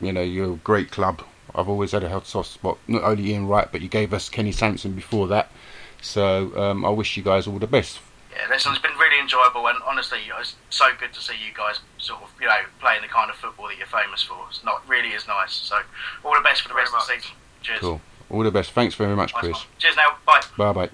you 0.00 0.12
know, 0.12 0.22
you're 0.22 0.52
a 0.54 0.56
great 0.56 0.90
club. 0.90 1.22
I've 1.54 1.68
always 1.68 1.92
had 1.92 2.02
a 2.04 2.08
hot 2.08 2.26
soft 2.26 2.50
spot. 2.50 2.78
Not 2.88 3.02
only 3.02 3.30
Ian 3.30 3.46
Wright, 3.46 3.68
but 3.70 3.80
you 3.82 3.88
gave 3.88 4.12
us 4.14 4.28
Kenny 4.28 4.52
Sansom 4.52 4.94
before 4.94 5.26
that. 5.28 5.50
So 6.00 6.56
um, 6.56 6.84
I 6.84 6.88
wish 6.90 7.16
you 7.16 7.22
guys 7.22 7.46
all 7.46 7.58
the 7.58 7.66
best. 7.66 8.00
Yeah, 8.34 8.46
listen, 8.48 8.72
it's 8.72 8.80
been 8.80 8.96
really 8.98 9.20
enjoyable, 9.20 9.66
and 9.68 9.78
honestly, 9.86 10.18
it's 10.40 10.56
so 10.70 10.86
good 10.98 11.12
to 11.12 11.20
see 11.20 11.34
you 11.34 11.52
guys 11.54 11.80
sort 11.98 12.22
of, 12.22 12.30
you 12.40 12.46
know, 12.46 12.60
playing 12.80 13.02
the 13.02 13.08
kind 13.08 13.30
of 13.30 13.36
football 13.36 13.68
that 13.68 13.76
you're 13.76 13.86
famous 13.86 14.22
for. 14.22 14.36
It's 14.48 14.64
not 14.64 14.82
really 14.88 15.10
is 15.10 15.26
nice. 15.28 15.52
So, 15.52 15.80
all 16.24 16.34
the 16.34 16.40
best 16.42 16.62
for 16.62 16.68
the 16.68 16.74
rest 16.74 16.94
of 16.94 17.06
the 17.06 17.14
season. 17.14 17.30
Cheers. 17.62 17.80
Cool. 17.80 18.00
All 18.30 18.42
the 18.42 18.50
best. 18.50 18.70
Thanks 18.72 18.94
very 18.94 19.14
much, 19.14 19.32
Nice 19.34 19.40
Chris. 19.40 19.52
one. 19.56 19.62
Cheers 19.78 19.96
now. 19.96 20.16
Bye. 20.26 20.40
Bye 20.56 20.72
bye. 20.72 20.90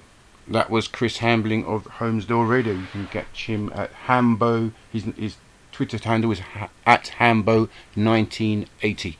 That 0.49 0.71
was 0.71 0.89
Chris 0.89 1.19
Hambling 1.19 1.65
of 1.67 1.85
Holmesdale 1.85 2.49
Radio. 2.49 2.73
You 2.73 2.87
can 2.91 3.07
catch 3.07 3.47
him 3.47 3.71
at 3.75 3.93
Hambo. 3.93 4.73
His, 4.93 5.05
his 5.17 5.37
Twitter 5.73 5.99
handle 5.99 6.33
is 6.33 6.41
ha- 6.41 6.71
at 6.87 7.13
Hambo1980. 7.19 9.17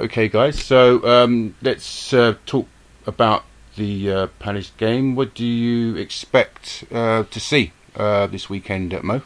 Okay, 0.00 0.28
guys. 0.28 0.58
So 0.58 1.04
um, 1.04 1.56
let's 1.60 2.14
uh, 2.14 2.36
talk 2.46 2.66
about 3.06 3.44
the 3.76 4.10
uh, 4.10 4.26
Palace 4.38 4.72
game. 4.78 5.14
What 5.14 5.34
do 5.34 5.44
you 5.44 5.94
expect 5.96 6.84
uh, 6.90 7.24
to 7.24 7.38
see 7.38 7.72
uh, 7.94 8.26
this 8.26 8.48
weekend, 8.48 8.94
uh, 8.94 9.00
Mo? 9.02 9.16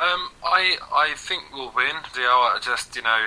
Um, 0.00 0.30
I 0.42 0.78
I 0.90 1.12
think 1.14 1.42
we'll 1.52 1.72
win. 1.76 1.92
I 1.94 2.58
just 2.62 2.96
you 2.96 3.02
know, 3.02 3.26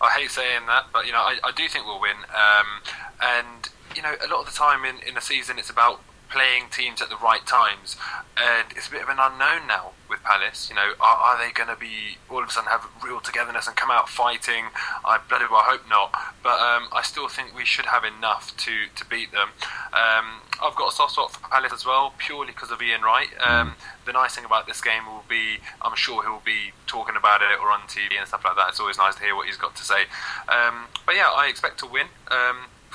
I 0.00 0.08
hate 0.12 0.30
saying 0.30 0.62
that, 0.68 0.86
but 0.90 1.04
you 1.04 1.12
know, 1.12 1.18
I, 1.18 1.36
I 1.44 1.52
do 1.54 1.68
think 1.68 1.84
we'll 1.84 2.00
win. 2.00 2.16
Um, 2.30 2.80
and 3.20 3.68
you 3.94 4.00
know, 4.00 4.14
a 4.24 4.28
lot 4.28 4.40
of 4.40 4.46
the 4.46 4.56
time 4.56 4.86
in 4.86 5.06
in 5.06 5.18
a 5.18 5.20
season, 5.20 5.58
it's 5.58 5.68
about 5.68 6.00
playing 6.30 6.70
teams 6.70 7.02
at 7.02 7.08
the 7.08 7.16
right 7.16 7.44
times, 7.46 7.96
and 8.36 8.68
it's 8.76 8.88
a 8.88 8.90
bit 8.90 9.02
of 9.02 9.08
an 9.08 9.18
unknown 9.20 9.66
now 9.66 9.90
with 10.08 10.22
Palace. 10.22 10.68
You 10.70 10.76
know, 10.76 10.92
are, 11.00 11.16
are 11.16 11.38
they 11.38 11.52
going 11.52 11.68
to 11.68 11.76
be 11.76 12.18
all 12.30 12.42
of 12.42 12.48
a 12.48 12.52
sudden 12.52 12.70
have 12.70 12.86
real 13.04 13.20
togetherness 13.20 13.66
and 13.66 13.76
come 13.76 13.90
out 13.90 14.08
fighting? 14.08 14.66
I 15.04 15.18
bloody 15.28 15.46
well 15.50 15.62
hope 15.62 15.88
not, 15.88 16.12
but 16.42 16.58
um, 16.58 16.88
I 16.92 17.02
still 17.02 17.28
think 17.28 17.54
we 17.54 17.64
should 17.64 17.86
have 17.86 18.04
enough 18.04 18.56
to 18.58 18.86
to 18.94 19.04
beat 19.06 19.32
them. 19.32 19.50
Um, 19.92 20.40
I've 20.62 20.76
got 20.76 20.92
a 20.92 20.94
soft 20.94 21.12
spot 21.12 21.32
for 21.32 21.48
Palace 21.48 21.72
as 21.72 21.86
well, 21.86 22.12
purely 22.18 22.52
because 22.52 22.70
of 22.70 22.82
Ian 22.82 23.02
Wright. 23.02 23.28
Um, 23.44 23.74
the 24.04 24.12
nice 24.12 24.34
thing 24.34 24.44
about 24.44 24.66
this 24.66 24.80
game 24.80 25.06
will 25.06 25.24
be, 25.28 25.58
I'm 25.80 25.96
sure 25.96 26.22
he'll 26.22 26.42
be 26.44 26.72
talking 26.86 27.16
about 27.16 27.40
it 27.40 27.58
or 27.60 27.70
on 27.70 27.80
TV 27.88 28.18
and 28.18 28.28
stuff 28.28 28.44
like 28.44 28.56
that. 28.56 28.68
It's 28.68 28.80
always 28.80 28.98
nice 28.98 29.14
to 29.14 29.22
hear 29.22 29.34
what 29.34 29.46
he's 29.46 29.56
got 29.56 29.74
to 29.76 29.84
say. 29.84 30.02
Um, 30.48 30.86
but 31.06 31.14
yeah, 31.14 31.30
I 31.34 31.48
expect 31.48 31.78
to 31.80 31.86
win. 31.86 32.06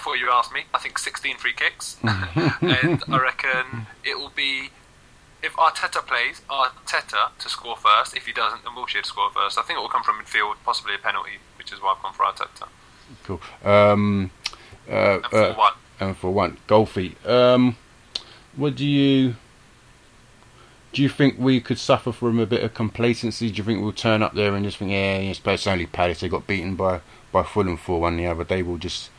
Before 0.05 0.17
you 0.17 0.29
ask 0.31 0.53
me, 0.53 0.65
I 0.71 0.77
think 0.77 0.99
16 0.99 1.37
free 1.37 1.53
kicks, 1.53 1.97
and 2.03 3.03
I 3.07 3.17
reckon 3.19 3.87
it 4.03 4.15
will 4.19 4.31
be. 4.35 4.69
If 5.41 5.53
Arteta 5.53 6.05
plays, 6.05 6.41
Arteta 6.47 7.35
to 7.39 7.49
score 7.49 7.75
first. 7.75 8.15
If 8.15 8.27
he 8.27 8.31
doesn't, 8.31 8.63
then 8.63 8.73
Wilshere 8.73 9.01
to 9.01 9.07
score 9.07 9.31
first. 9.31 9.57
I 9.57 9.63
think 9.63 9.79
it 9.79 9.81
will 9.81 9.89
come 9.89 10.03
from 10.03 10.19
midfield, 10.19 10.57
possibly 10.63 10.93
a 10.93 10.99
penalty, 10.99 11.39
which 11.57 11.73
is 11.73 11.81
why 11.81 11.95
I've 11.97 12.03
gone 12.03 12.13
for 12.13 12.23
Arteta. 12.23 12.67
Cool. 13.23 13.41
Um, 13.63 14.29
uh, 14.87 15.21
And 15.23 15.25
4 15.25 15.39
uh, 15.39 15.53
1. 15.55 15.73
and 16.01 16.17
for 16.17 16.31
one, 16.31 16.57
Golfy. 16.67 17.15
Um, 17.27 17.75
what 18.55 18.75
do 18.75 18.85
you 18.85 19.35
do? 20.93 21.01
You 21.01 21.09
think 21.09 21.39
we 21.39 21.59
could 21.61 21.79
suffer 21.79 22.11
from 22.11 22.37
a 22.37 22.45
bit 22.45 22.61
of 22.63 22.75
complacency? 22.75 23.49
Do 23.49 23.57
you 23.57 23.63
think 23.63 23.81
we'll 23.81 23.91
turn 23.91 24.21
up 24.21 24.35
there 24.35 24.53
and 24.53 24.63
just 24.63 24.77
think, 24.77 24.91
yeah, 24.91 25.17
it's 25.17 25.65
only 25.65 25.87
Palace. 25.87 26.19
They 26.19 26.29
got 26.29 26.45
beaten 26.45 26.75
by 26.75 27.01
by 27.31 27.41
Fulham 27.41 27.75
four 27.75 28.01
one 28.01 28.17
the 28.17 28.27
other 28.27 28.43
day. 28.43 28.61
We'll 28.61 28.77
just 28.77 29.09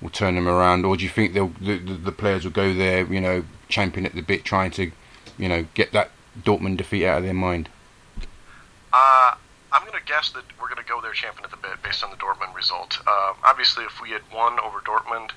we'll 0.00 0.10
turn 0.10 0.34
them 0.34 0.48
around, 0.48 0.84
or 0.84 0.96
do 0.96 1.04
you 1.04 1.10
think 1.10 1.32
they'll 1.32 1.52
the, 1.60 1.78
the, 1.78 2.12
players 2.12 2.44
will 2.44 2.52
go 2.52 2.72
there, 2.74 3.04
you 3.06 3.20
know, 3.20 3.44
champing 3.68 4.06
at 4.06 4.14
the 4.14 4.22
bit, 4.22 4.44
trying 4.44 4.70
to, 4.72 4.90
you 5.38 5.48
know, 5.48 5.66
get 5.74 5.92
that 5.92 6.10
Dortmund 6.42 6.76
defeat 6.76 7.06
out 7.06 7.18
of 7.18 7.24
their 7.24 7.34
mind? 7.34 7.68
Uh, 8.92 9.34
I'm 9.72 9.82
going 9.86 9.98
to 9.98 10.06
guess 10.06 10.30
that 10.30 10.44
we're 10.60 10.68
going 10.68 10.82
to 10.82 10.88
go 10.88 11.00
there 11.00 11.12
champion 11.12 11.44
at 11.44 11.50
the 11.50 11.56
bit 11.56 11.82
based 11.82 12.04
on 12.04 12.10
the 12.10 12.16
Dortmund 12.16 12.54
result. 12.54 12.98
Um, 13.06 13.36
obviously, 13.44 13.84
if 13.84 14.00
we 14.00 14.10
had 14.10 14.22
won 14.32 14.58
over 14.60 14.80
Dortmund, 14.80 15.30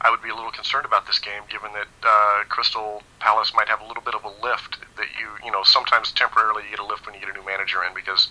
I 0.00 0.10
would 0.10 0.22
be 0.22 0.30
a 0.30 0.34
little 0.34 0.50
concerned 0.50 0.84
about 0.84 1.06
this 1.06 1.18
game, 1.18 1.42
given 1.48 1.70
that 1.72 1.88
uh, 2.02 2.44
Crystal 2.48 3.02
Palace 3.20 3.52
might 3.54 3.68
have 3.68 3.80
a 3.80 3.86
little 3.86 4.02
bit 4.02 4.14
of 4.14 4.24
a 4.24 4.32
lift. 4.42 4.78
That 4.96 5.06
you, 5.18 5.28
you 5.44 5.52
know, 5.52 5.62
sometimes 5.62 6.10
temporarily 6.12 6.64
you 6.64 6.70
get 6.70 6.80
a 6.80 6.86
lift 6.86 7.06
when 7.06 7.14
you 7.14 7.20
get 7.20 7.30
a 7.30 7.32
new 7.32 7.46
manager 7.46 7.84
in 7.84 7.94
because 7.94 8.28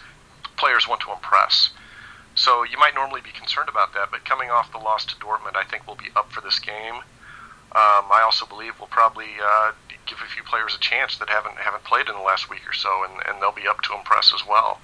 players 0.58 0.88
want 0.88 1.02
to 1.02 1.12
impress. 1.12 1.70
So 2.36 2.64
you 2.64 2.78
might 2.78 2.96
normally 2.96 3.22
be 3.22 3.32
concerned 3.32 3.70
about 3.70 3.94
that, 3.94 4.10
but 4.12 4.24
coming 4.26 4.50
off 4.50 4.72
the 4.72 4.78
loss 4.78 5.06
to 5.06 5.16
Dortmund, 5.16 5.56
I 5.56 5.64
think 5.64 5.86
we'll 5.86 5.98
be 5.98 6.10
up 6.16 6.32
for 6.32 6.42
this 6.42 6.60
game. 6.60 6.96
Um, 7.74 8.12
I 8.12 8.22
also 8.24 8.46
believe 8.46 8.74
we'll 8.80 8.88
probably 8.88 9.28
uh, 9.44 9.72
give 10.06 10.20
a 10.20 10.30
few 10.30 10.44
players 10.44 10.76
a 10.76 10.80
chance 10.80 11.18
that 11.18 11.30
haven't 11.30 11.58
haven't 11.58 11.84
played 11.84 12.08
in 12.10 12.16
the 12.16 12.22
last 12.22 12.50
week 12.50 12.68
or 12.68 12.74
so, 12.74 13.04
and, 13.04 13.14
and 13.28 13.42
they'll 13.42 13.52
be 13.52 13.68
up 13.68 13.82
to 13.82 13.94
impress 13.94 14.34
as 14.34 14.46
well. 14.48 14.80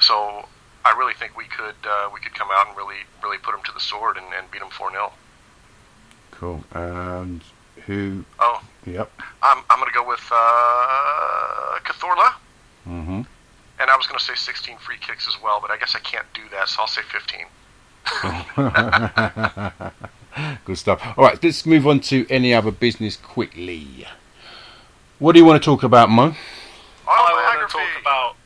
So 0.00 0.48
I 0.84 0.96
really 0.96 1.14
think 1.14 1.36
we 1.36 1.44
could 1.44 1.74
uh, 1.84 2.10
we 2.12 2.20
could 2.20 2.34
come 2.34 2.48
out 2.52 2.68
and 2.68 2.76
really 2.76 3.02
really 3.22 3.38
put 3.38 3.52
them 3.52 3.64
to 3.64 3.72
the 3.72 3.80
sword 3.80 4.16
and, 4.16 4.26
and 4.36 4.50
beat 4.50 4.60
them 4.60 4.70
four 4.70 4.90
0 4.90 5.12
Cool. 6.32 6.64
And 6.72 7.42
who? 7.86 8.24
Oh, 8.38 8.62
Yep. 8.86 9.12
I'm 9.42 9.62
I'm 9.70 9.78
going 9.78 9.90
to 9.90 9.94
go 9.94 10.06
with 10.06 10.26
uh, 10.32 11.78
Cazorla, 11.84 12.34
and 13.82 13.90
I 13.90 13.96
was 13.96 14.06
going 14.06 14.18
to 14.18 14.24
say 14.24 14.34
16 14.36 14.78
free 14.78 14.96
kicks 15.00 15.26
as 15.26 15.36
well, 15.42 15.58
but 15.60 15.72
I 15.72 15.76
guess 15.76 15.96
I 15.96 15.98
can't 15.98 16.26
do 16.32 16.42
that, 16.52 16.68
so 16.68 16.82
I'll 16.82 16.86
say 16.86 17.02
15. 17.02 17.46
Good 20.64 20.78
stuff. 20.78 21.02
All 21.18 21.24
right, 21.24 21.42
let's 21.42 21.66
move 21.66 21.86
on 21.86 21.98
to 22.00 22.24
any 22.30 22.54
other 22.54 22.70
business 22.70 23.16
quickly. 23.16 24.06
What 25.18 25.32
do 25.32 25.40
you 25.40 25.44
want 25.44 25.60
to 25.60 25.64
talk 25.64 25.82
about, 25.82 26.10
Mo? 26.10 26.32
I 27.08 27.56
want 27.58 27.68
to 27.68 27.76
talk 27.76 27.88
about. 28.00 28.36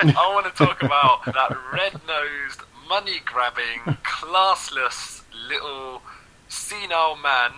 I 0.16 0.34
want 0.34 0.46
to 0.46 0.52
talk 0.52 0.82
about 0.82 1.24
that 1.26 1.56
red-nosed, 1.72 2.62
money-grabbing, 2.88 3.96
classless 4.02 5.22
little 5.48 6.02
senile 6.48 7.16
man, 7.16 7.52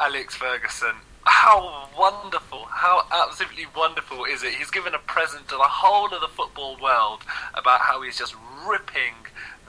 Alex 0.00 0.36
Ferguson. 0.36 0.94
How 1.24 1.88
wonderful! 1.98 2.64
How 2.64 3.06
absolutely 3.12 3.66
wonderful 3.76 4.24
is 4.24 4.42
it? 4.42 4.54
He's 4.54 4.70
given 4.70 4.94
a 4.94 4.98
present 4.98 5.48
to 5.48 5.56
the 5.56 5.62
whole 5.62 6.12
of 6.12 6.20
the 6.20 6.28
football 6.28 6.76
world 6.80 7.22
about 7.54 7.82
how 7.82 8.02
he's 8.02 8.18
just 8.18 8.34
ripping 8.66 9.14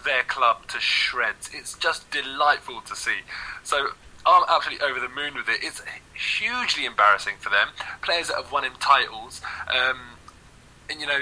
their 0.03 0.23
club 0.23 0.67
to 0.67 0.79
shreds. 0.79 1.49
It's 1.53 1.77
just 1.77 2.09
delightful 2.11 2.81
to 2.81 2.95
see. 2.95 3.19
So 3.63 3.89
I'm 4.25 4.43
absolutely 4.49 4.85
over 4.85 4.99
the 4.99 5.09
moon 5.09 5.35
with 5.35 5.49
it. 5.49 5.59
It's 5.61 5.81
hugely 6.13 6.85
embarrassing 6.85 7.35
for 7.39 7.49
them. 7.49 7.69
Players 8.01 8.27
that 8.27 8.37
have 8.37 8.51
won 8.51 8.63
him 8.63 8.73
titles. 8.79 9.41
Um, 9.73 9.99
and 10.89 10.99
you 10.99 11.07
know, 11.07 11.19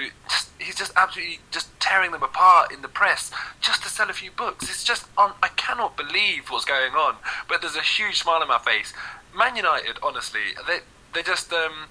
he's 0.58 0.74
just 0.76 0.92
absolutely 0.96 1.40
just 1.50 1.68
tearing 1.80 2.10
them 2.10 2.22
apart 2.22 2.72
in 2.72 2.82
the 2.82 2.88
press 2.88 3.30
just 3.60 3.82
to 3.82 3.88
sell 3.88 4.10
a 4.10 4.12
few 4.12 4.30
books. 4.30 4.68
It's 4.68 4.84
just 4.84 5.06
un- 5.16 5.34
I 5.42 5.48
cannot 5.48 5.96
believe 5.96 6.48
what's 6.48 6.64
going 6.64 6.92
on. 6.92 7.16
But 7.48 7.60
there's 7.60 7.76
a 7.76 7.82
huge 7.82 8.22
smile 8.22 8.42
on 8.42 8.48
my 8.48 8.58
face. 8.58 8.92
Man 9.36 9.56
United, 9.56 9.98
honestly, 10.02 10.40
they 10.66 10.78
they 11.14 11.22
just 11.22 11.52
um, 11.52 11.88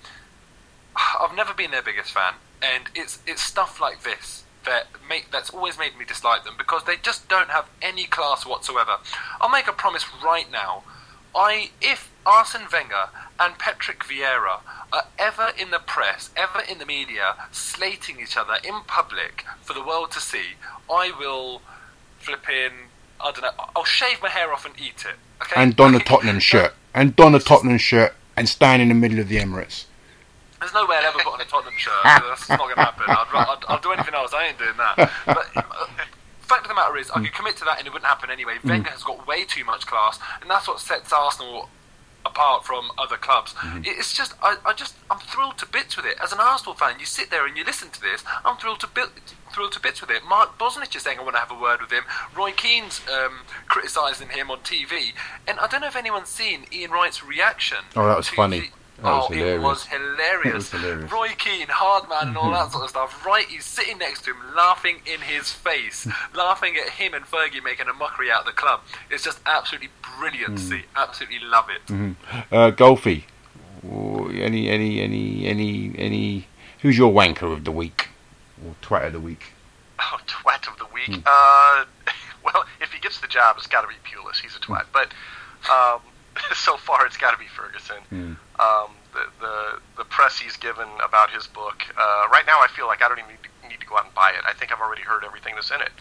I've 1.20 1.36
never 1.36 1.54
been 1.54 1.72
their 1.72 1.82
biggest 1.82 2.12
fan, 2.12 2.34
and 2.62 2.84
it's 2.96 3.20
it's 3.26 3.42
stuff 3.42 3.80
like 3.80 4.04
this 4.04 4.44
that 4.66 4.88
make 5.10 5.32
that's 5.32 5.50
always 5.50 5.78
made 5.78 5.98
me 5.98 6.06
dislike 6.06 6.44
them 6.44 6.54
because 6.58 6.84
they 6.84 6.98
just 6.98 7.28
don't 7.28 7.50
have 7.50 7.68
any 7.82 8.06
class 8.06 8.46
whatsoever. 8.46 8.98
I'll 9.40 9.50
make 9.50 9.68
a 9.68 9.74
promise 9.74 10.06
right 10.24 10.52
now. 10.52 10.84
I 11.36 11.72
if 11.82 12.12
Arsene 12.26 12.68
Wenger 12.72 13.10
and 13.40 13.58
Patrick 13.58 14.04
Vieira 14.04 14.60
are 14.94 15.06
ever 15.18 15.52
in 15.58 15.72
the 15.72 15.80
press, 15.80 16.30
ever 16.36 16.62
in 16.70 16.78
the 16.78 16.86
media, 16.86 17.36
slating 17.52 18.20
each 18.20 18.38
other 18.38 18.58
in 18.64 18.82
public 18.86 19.46
for 19.62 19.74
the 19.74 19.84
world 19.84 20.12
to 20.12 20.20
see, 20.20 20.56
I 20.90 21.12
will 21.18 21.62
flip 22.20 22.50
in. 22.50 22.72
I 23.20 23.32
don't 23.32 23.42
know. 23.42 23.66
I'll 23.76 23.86
shave 23.86 24.22
my 24.22 24.30
hair 24.30 24.52
off 24.52 24.66
and 24.66 24.76
eat 24.80 25.06
it. 25.08 25.16
Okay. 25.42 25.62
And 25.62 25.76
don 25.76 25.96
a 25.96 26.00
Tottenham 26.00 26.40
shirt. 26.52 26.74
And 26.94 27.16
don 27.16 27.36
a 27.36 27.40
Tottenham 27.40 27.78
shirt 27.78 28.14
and 28.36 28.50
stand 28.50 28.82
in 28.82 28.90
the 28.90 28.94
middle 28.94 29.20
of 29.20 29.30
the 29.30 29.38
Emirates. 29.38 29.86
There's 30.60 30.74
no 30.74 30.86
way 30.86 30.98
I'll 30.98 31.06
ever 31.06 31.20
put 31.20 31.34
on 31.34 31.42
a 31.42 31.46
Tottenham 31.46 31.78
shirt. 31.78 31.94
That's 32.04 32.50
not 32.50 32.60
going 32.60 32.76
to 32.76 32.82
happen. 32.82 33.06
I'd, 33.08 33.28
I'd, 33.34 33.64
I'll 33.68 33.82
do 33.82 33.92
anything 33.92 34.14
else. 34.14 34.34
I 34.34 34.48
ain't 34.48 34.60
doing 34.60 34.78
that. 34.78 35.12
But 35.26 35.48
uh, 35.56 35.64
fact 36.52 36.64
of 36.64 36.68
the 36.68 36.76
matter 36.76 36.98
is, 36.98 37.10
I 37.12 37.22
could 37.22 37.34
commit 37.34 37.56
to 37.58 37.66
that 37.66 37.80
and 37.80 37.88
it 37.88 37.94
wouldn't 37.94 38.08
happen 38.08 38.30
anyway. 38.30 38.58
Wenger 38.64 38.90
has 38.90 39.04
got 39.04 39.26
way 39.26 39.46
too 39.46 39.64
much 39.64 39.88
class, 39.88 40.20
and 40.42 40.50
that's 40.50 40.68
what 40.68 40.80
sets 40.80 41.14
Arsenal 41.14 41.70
apart 42.32 42.66
from 42.66 42.92
other 42.98 43.18
clubs. 43.18 43.54
It's 43.84 44.14
just, 44.14 44.34
I, 44.42 44.58
I 44.66 44.74
just, 44.74 44.96
I'm 45.10 45.20
thrilled 45.20 45.58
to 45.60 45.66
bits 45.68 45.98
with 45.98 46.06
it. 46.06 46.16
As 46.24 46.32
an 46.32 46.40
Arsenal 46.40 46.74
fan, 46.76 47.00
you 47.00 47.06
sit 47.06 47.30
there 47.30 47.46
and 47.46 47.58
you 47.58 47.64
listen 47.66 47.90
to 47.90 48.02
this. 48.02 48.24
I'm 48.46 48.58
thrilled 48.58 48.80
to 48.82 48.88
bit, 48.88 49.10
thrilled 49.54 49.74
to 49.74 49.80
bits 49.82 50.02
with 50.02 50.10
it. 50.10 50.24
Mark 50.28 50.58
Bosnich 50.58 50.96
is 50.96 51.04
saying 51.04 51.20
I 51.20 51.24
want 51.24 51.36
to 51.36 51.40
have 51.40 51.52
a 51.52 51.60
word 51.60 51.82
with 51.82 51.92
him. 51.92 52.04
Roy 52.36 52.52
Keane's 52.52 53.02
um, 53.10 53.42
criticising 53.68 54.30
him 54.30 54.50
on 54.50 54.60
TV, 54.60 55.14
and 55.48 55.60
I 55.60 55.68
don't 55.68 55.82
know 55.82 55.88
if 55.88 55.96
anyone's 55.96 56.30
seen 56.30 56.66
Ian 56.72 56.92
Wright's 56.92 57.24
reaction. 57.24 57.80
Oh, 57.96 58.08
that 58.08 58.18
was 58.18 58.30
funny. 58.30 58.60
the- 58.62 58.70
Was 59.02 59.26
oh, 59.30 59.34
hilarious. 59.34 59.56
it 59.56 59.62
was 59.62 59.86
hilarious. 59.86 60.46
It 60.46 60.54
was 60.54 60.70
hilarious. 60.70 61.12
Roy 61.12 61.28
Keane, 61.30 61.68
hard 61.70 62.08
man, 62.08 62.28
and 62.30 62.38
all 62.38 62.52
that 62.52 62.72
sort 62.72 62.84
of 62.84 62.90
stuff. 62.92 63.26
Right, 63.26 63.46
he's 63.46 63.66
sitting 63.66 63.98
next 63.98 64.26
to 64.26 64.32
him, 64.32 64.38
laughing 64.56 65.02
in 65.12 65.22
his 65.22 65.52
face, 65.52 66.08
laughing 66.36 66.76
at 66.78 66.94
him 66.94 67.16
and 67.16 67.26
Fergie 67.26 67.64
making 67.64 67.88
a 67.88 67.94
mockery 67.94 68.30
out 68.30 68.42
of 68.42 68.46
the 68.46 68.52
club. 68.52 68.82
It's 69.10 69.24
just 69.24 69.40
absolutely 69.48 69.90
brilliant 70.20 70.58
to 70.58 70.64
see. 70.64 70.82
Absolutely 70.96 71.40
love 71.40 71.66
it. 71.70 72.16
Uh, 72.52 72.72
Golfy, 72.72 73.24
any, 73.84 74.70
any, 74.70 75.02
any, 75.02 75.48
any, 75.48 75.96
any. 75.98 76.48
Who's 76.82 76.98
your 76.98 77.12
wanker 77.12 77.52
of 77.52 77.64
the 77.64 77.72
week 77.72 78.10
or 78.64 78.76
twat 78.82 79.08
of 79.08 79.14
the 79.14 79.20
week? 79.20 79.54
Oh, 80.04 80.18
twat 80.26 80.68
of 80.68 80.80
the 80.80 80.88
week. 80.92 81.22
Uh, 81.28 81.86
well, 82.44 82.66
if 82.82 82.92
he 82.92 83.00
gets 83.00 83.20
the 83.20 83.28
job, 83.28 83.56
it's 83.60 83.68
got 83.68 83.82
to 83.82 83.88
be 83.88 83.94
Pulis. 84.04 84.40
He's 84.42 84.56
a 84.56 84.60
twat. 84.60 84.86
But 84.92 85.14
um, 85.70 86.02
so 86.56 86.78
far, 86.78 87.06
it's 87.06 87.18
got 87.18 87.32
to 87.32 87.38
be 87.38 87.48
Ferguson. 87.48 87.98
Um, 88.60 88.92
the, 89.14 89.26
the 89.40 89.80
the 89.98 90.04
press 90.06 90.40
he's 90.40 90.58
given 90.58 90.88
about 91.04 91.32
his 91.32 91.48
book. 91.48 91.84
Uh, 91.98 92.28
right 92.32 92.46
now, 92.46 92.60
I 92.62 92.68
feel 92.68 92.88
like 92.88 93.02
I 93.02 93.08
don't 93.10 93.20
even 93.20 93.32
need 93.32 93.40
to, 93.44 93.70
need 93.70 93.80
to 93.80 93.86
go 93.86 93.98
out 93.98 94.06
and 94.06 94.14
buy 94.14 94.32
it. 94.32 94.42
I 94.48 94.54
think 94.54 94.72
I've 94.72 94.80
already 94.80 95.02
heard 95.02 95.24
everything 95.24 95.56
that's 95.56 95.72
in 95.72 95.82
it. 95.82 95.92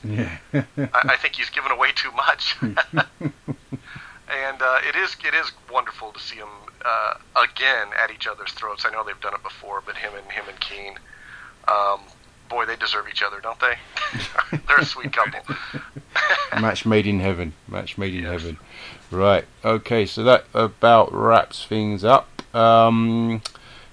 Yeah. 0.53 0.53
I, 0.95 1.13
I 1.13 1.17
think 1.17 1.37
he's 1.37 1.51
given 1.51 1.73
away 1.73 1.91
too 1.95 2.11
much. 2.13 2.57
and 2.63 4.63
uh, 4.63 4.79
it 4.87 4.97
is 4.97 5.17
it 5.25 5.35
is 5.35 5.53
wonderful 5.73 6.13
to 6.13 6.21
see 6.21 6.39
them 6.39 6.49
uh, 6.85 7.15
again 7.37 7.89
at 8.03 8.11
each 8.11 8.27
other's 8.27 8.53
throats. 8.53 8.85
I 8.85 8.91
know 8.91 9.05
they've 9.05 9.21
done 9.21 9.35
it 9.35 9.43
before, 9.43 9.83
but 9.85 9.97
him 9.97 10.13
and 10.15 10.31
him 10.31 10.45
and 10.49 10.61
Keane, 10.61 10.99
um, 11.69 12.01
boy, 12.49 12.67
they 12.67 12.77
deserve 12.77 13.09
each 13.09 13.23
other, 13.23 13.41
don't 13.41 13.59
they? 13.61 13.75
They're 14.69 14.79
a 14.79 14.85
sweet 14.85 15.13
couple. 15.13 15.41
Match 16.61 16.87
made 16.87 17.07
in 17.07 17.21
heaven. 17.21 17.53
Match 17.69 17.99
made 17.99 18.15
in 18.15 18.25
heaven. 18.25 18.59
Right. 19.11 19.45
Okay. 19.65 20.07
So 20.07 20.23
that 20.25 20.45
about 20.55 21.13
wraps 21.13 21.65
things 21.65 22.05
up. 22.05 22.29
Um, 22.55 23.43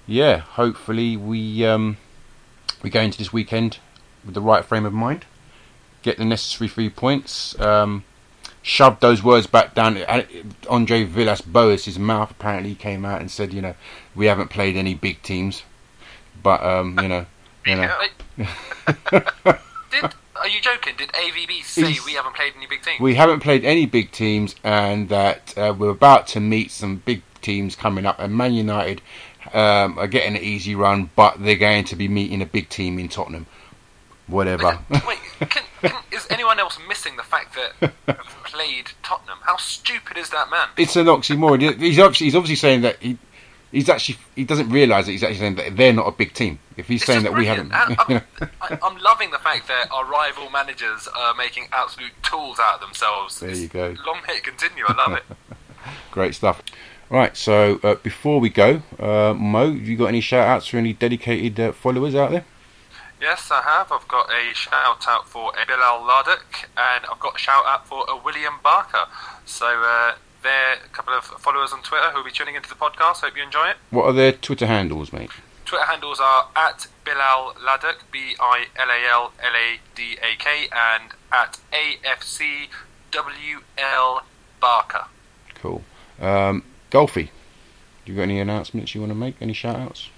yeah. 0.06 0.38
Hopefully 0.38 1.16
we 1.16 1.64
um, 1.66 1.96
we 2.82 2.90
go 2.90 3.00
into 3.00 3.18
this 3.18 3.32
weekend 3.32 3.78
with 4.24 4.34
the 4.34 4.40
right 4.40 4.64
frame 4.64 4.86
of 4.86 4.92
mind. 4.92 5.24
Get 6.02 6.18
the 6.18 6.24
necessary 6.24 6.68
three 6.68 6.90
points. 6.90 7.58
Um, 7.60 8.04
shove 8.62 9.00
those 9.00 9.22
words 9.22 9.46
back 9.46 9.74
down. 9.74 9.96
uh, 9.96 10.22
Andre 10.68 11.04
Villas 11.04 11.40
Boas' 11.40 11.98
mouth 11.98 12.30
apparently 12.30 12.74
came 12.74 13.04
out 13.04 13.20
and 13.20 13.30
said, 13.30 13.52
you 13.52 13.60
know, 13.60 13.74
we 14.14 14.26
haven't 14.26 14.48
played 14.48 14.76
any 14.76 14.94
big 14.94 15.22
teams, 15.22 15.62
but 16.42 16.62
um, 16.62 16.98
you 17.00 17.08
know, 17.08 17.26
you 17.66 17.74
know. 17.74 17.98
Did 19.90 20.12
are 20.40 20.48
you 20.48 20.60
joking? 20.60 20.94
Did 20.96 21.10
AVB 21.10 21.62
say 21.64 21.82
He's- 21.92 22.04
we 22.04 22.12
haven't 22.12 22.34
played 22.34 22.52
any 22.56 22.66
big 22.66 22.82
teams? 22.82 23.00
we 23.00 23.14
haven't 23.14 23.40
played 23.40 23.64
any 23.64 23.86
big 23.86 24.10
teams, 24.12 24.54
and 24.64 25.08
that 25.08 25.56
uh, 25.56 25.74
we're 25.76 25.90
about 25.90 26.26
to 26.28 26.40
meet 26.40 26.70
some 26.70 26.96
big 26.96 27.22
teams 27.42 27.76
coming 27.76 28.06
up. 28.06 28.18
And 28.18 28.34
Man 28.34 28.54
United 28.54 29.00
um, 29.52 29.98
are 29.98 30.06
getting 30.06 30.36
an 30.36 30.42
easy 30.42 30.74
run, 30.74 31.10
but 31.16 31.42
they're 31.42 31.56
going 31.56 31.84
to 31.84 31.96
be 31.96 32.08
meeting 32.08 32.42
a 32.42 32.46
big 32.46 32.68
team 32.68 32.98
in 32.98 33.08
Tottenham. 33.08 33.46
Whatever. 34.26 34.78
Wait, 34.90 35.18
can, 35.48 35.62
can, 35.80 35.92
is 36.12 36.26
anyone 36.28 36.58
else 36.60 36.78
missing 36.86 37.16
the 37.16 37.22
fact 37.22 37.56
that 37.56 37.92
played 38.44 38.90
Tottenham? 39.02 39.38
How 39.42 39.56
stupid 39.56 40.18
is 40.18 40.28
that 40.30 40.50
man? 40.50 40.68
it's 40.76 40.96
an 40.96 41.06
oxymoron. 41.06 41.80
He's 41.80 41.98
obviously, 41.98 42.26
he's 42.26 42.34
obviously 42.34 42.56
saying 42.56 42.82
that 42.82 42.96
he. 43.00 43.16
He's 43.70 43.88
actually 43.88 44.18
he 44.34 44.44
doesn't 44.44 44.70
realise 44.70 45.04
that 45.06 45.12
he's 45.12 45.22
actually 45.22 45.38
saying 45.38 45.54
that 45.56 45.76
they're 45.76 45.92
not 45.92 46.06
a 46.06 46.12
big 46.12 46.32
team. 46.32 46.58
If 46.76 46.88
he's 46.88 47.02
It's 47.02 47.06
saying 47.06 47.24
that 47.24 47.34
we 47.34 47.44
haven't, 47.46 47.70
I'm, 47.74 48.22
I'm 48.82 48.98
loving 48.98 49.30
the 49.30 49.38
fact 49.38 49.68
that 49.68 49.90
our 49.92 50.04
rival 50.06 50.48
managers 50.50 51.06
are 51.14 51.34
making 51.34 51.66
absolute 51.72 52.12
tools 52.22 52.58
out 52.58 52.76
of 52.76 52.80
themselves. 52.80 53.40
There 53.40 53.50
It's- 53.50 53.62
you 53.62 53.68
go. 53.68 53.94
Long 54.06 54.20
may 54.26 54.36
it 54.36 54.44
continue. 54.44 54.84
I 54.88 54.94
love 54.94 55.18
it. 55.18 55.24
great 56.10 56.34
stuff. 56.34 56.62
Right, 57.10 57.34
so 57.36 57.80
uh, 57.82 57.94
before 57.96 58.38
we 58.38 58.50
go, 58.50 58.82
uh, 58.98 59.32
Mo, 59.34 59.72
have 59.72 59.88
you 59.88 59.96
got 59.96 60.06
any 60.06 60.20
shout 60.20 60.46
outs 60.46 60.66
for 60.66 60.76
any 60.76 60.92
dedicated 60.92 61.58
uh, 61.58 61.72
followers 61.72 62.14
out 62.14 62.30
there? 62.32 62.44
Yes, 63.20 63.50
I 63.50 63.62
have. 63.62 63.90
I've 63.90 64.06
got 64.06 64.30
a 64.30 64.54
shout 64.54 65.06
out 65.08 65.26
for 65.26 65.52
a 65.60 65.66
Bilal 65.66 66.00
Laduk 66.06 66.66
and 66.76 67.04
I've 67.10 67.18
got 67.18 67.34
a 67.36 67.38
shout 67.38 67.64
out 67.66 67.86
for 67.88 68.04
a 68.08 68.16
William 68.16 68.54
Barker. 68.62 69.06
So 69.46 69.66
a 70.44 70.88
couple 70.88 71.14
of 71.14 71.24
followers 71.24 71.72
on 71.72 71.82
Twitter 71.82 72.10
who 72.10 72.18
will 72.18 72.24
be 72.24 72.30
tuning 72.30 72.54
into 72.54 72.68
the 72.68 72.74
podcast. 72.74 73.20
Hope 73.20 73.36
you 73.36 73.42
enjoy 73.42 73.68
it. 73.68 73.76
What 73.90 74.04
are 74.06 74.12
their 74.12 74.32
Twitter 74.32 74.66
handles, 74.66 75.12
mate? 75.12 75.30
Twitter 75.64 75.84
handles 75.84 76.18
are 76.20 76.48
at 76.56 76.86
Bilal 77.04 77.54
Laduk, 77.54 77.96
B 78.10 78.34
I 78.40 78.66
L 78.76 78.88
A 78.88 79.10
L 79.10 79.32
L 79.38 79.52
A 79.54 79.80
D 79.94 80.16
A 80.22 80.36
K, 80.36 80.68
and 80.72 81.12
at 81.32 81.58
AFC 81.72 82.68
WL 83.12 84.22
Barker. 84.60 85.04
Cool. 85.54 85.82
Um, 86.20 86.64
Golfy, 86.90 87.30
do 88.04 88.12
you 88.12 88.16
got 88.16 88.22
any 88.22 88.40
announcements 88.40 88.94
you 88.94 89.00
want 89.02 89.10
to 89.10 89.18
make? 89.18 89.36
Any 89.40 89.52
shout 89.52 89.76
outs? 89.76 90.08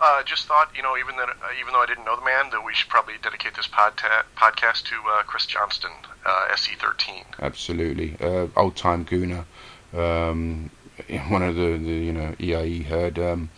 Uh, 0.00 0.22
just 0.22 0.46
thought, 0.46 0.70
you 0.76 0.82
know, 0.82 0.96
even 0.96 1.16
that, 1.16 1.28
uh, 1.28 1.48
even 1.60 1.72
though 1.72 1.80
I 1.80 1.86
didn't 1.86 2.04
know 2.04 2.16
the 2.16 2.24
man, 2.24 2.50
that 2.50 2.64
we 2.64 2.72
should 2.72 2.88
probably 2.88 3.14
dedicate 3.22 3.56
this 3.56 3.66
podta- 3.66 4.24
podcast 4.36 4.84
to 4.84 4.96
uh, 5.10 5.22
Chris 5.24 5.46
Johnston, 5.46 5.90
uh, 6.24 6.48
SE13. 6.52 7.24
Absolutely. 7.40 8.16
Uh, 8.20 8.46
old 8.56 8.76
time 8.76 9.04
Gooner. 9.04 9.44
Um, 9.92 10.70
one 11.28 11.42
of 11.42 11.56
the, 11.56 11.78
the 11.78 11.92
you 11.92 12.12
know 12.12 12.34
EIE 12.38 12.84
heard. 12.84 13.18
Um, 13.18 13.50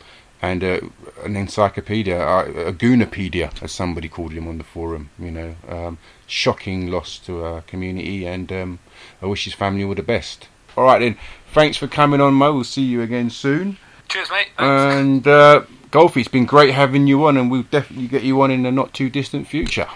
and 0.42 0.64
uh, 0.64 0.80
an 1.24 1.36
encyclopedia, 1.36 2.18
uh, 2.18 2.44
a 2.68 2.72
Goonopedia, 2.72 3.62
as 3.62 3.72
somebody 3.72 4.08
called 4.08 4.32
him 4.32 4.48
on 4.48 4.56
the 4.56 4.64
forum. 4.64 5.10
You 5.18 5.30
know, 5.30 5.54
um, 5.68 5.98
shocking 6.26 6.90
loss 6.90 7.18
to 7.20 7.44
our 7.44 7.60
community, 7.62 8.26
and 8.26 8.50
um, 8.50 8.78
I 9.20 9.26
wish 9.26 9.44
his 9.44 9.54
family 9.54 9.84
all 9.84 9.94
the 9.94 10.02
best. 10.02 10.48
All 10.76 10.84
right 10.84 11.00
then, 11.00 11.18
thanks 11.52 11.76
for 11.76 11.88
coming 11.88 12.20
on, 12.20 12.34
Mo. 12.34 12.54
We'll 12.54 12.64
see 12.64 12.82
you 12.82 13.02
again 13.02 13.28
soon. 13.28 13.76
Cheers, 14.08 14.30
mate. 14.30 14.48
Thanks. 14.56 14.96
And 14.96 15.28
uh, 15.28 15.64
Golfy, 15.90 16.18
it's 16.18 16.28
been 16.28 16.46
great 16.46 16.72
having 16.72 17.08
you 17.08 17.26
on, 17.26 17.36
and 17.36 17.50
we'll 17.50 17.64
definitely 17.64 18.06
get 18.06 18.22
you 18.22 18.40
on 18.42 18.52
in 18.52 18.62
the 18.62 18.70
not 18.70 18.94
too 18.94 19.10
distant 19.10 19.48
future. 19.48 19.88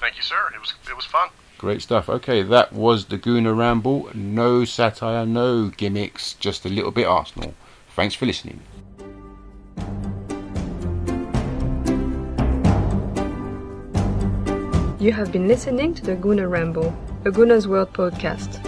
Thank 0.00 0.16
you, 0.16 0.22
sir. 0.22 0.36
It 0.54 0.60
was 0.60 0.74
it 0.88 0.94
was 0.94 1.04
fun. 1.04 1.28
Great 1.58 1.82
stuff. 1.82 2.08
Okay, 2.08 2.42
that 2.42 2.72
was 2.72 3.06
the 3.06 3.18
Gooner 3.18 3.56
Ramble. 3.56 4.10
No 4.14 4.64
satire, 4.64 5.26
no 5.26 5.70
gimmicks, 5.70 6.34
just 6.34 6.64
a 6.64 6.68
little 6.68 6.92
bit 6.92 7.06
Arsenal. 7.06 7.54
Thanks 7.96 8.14
for 8.14 8.26
listening. 8.26 8.60
You 15.00 15.12
have 15.12 15.32
been 15.32 15.48
listening 15.48 15.94
to 15.94 16.02
the 16.02 16.14
Gooner 16.14 16.48
Ramble, 16.48 16.96
a 17.24 17.30
Gooner's 17.30 17.66
World 17.66 17.92
podcast. 17.92 18.60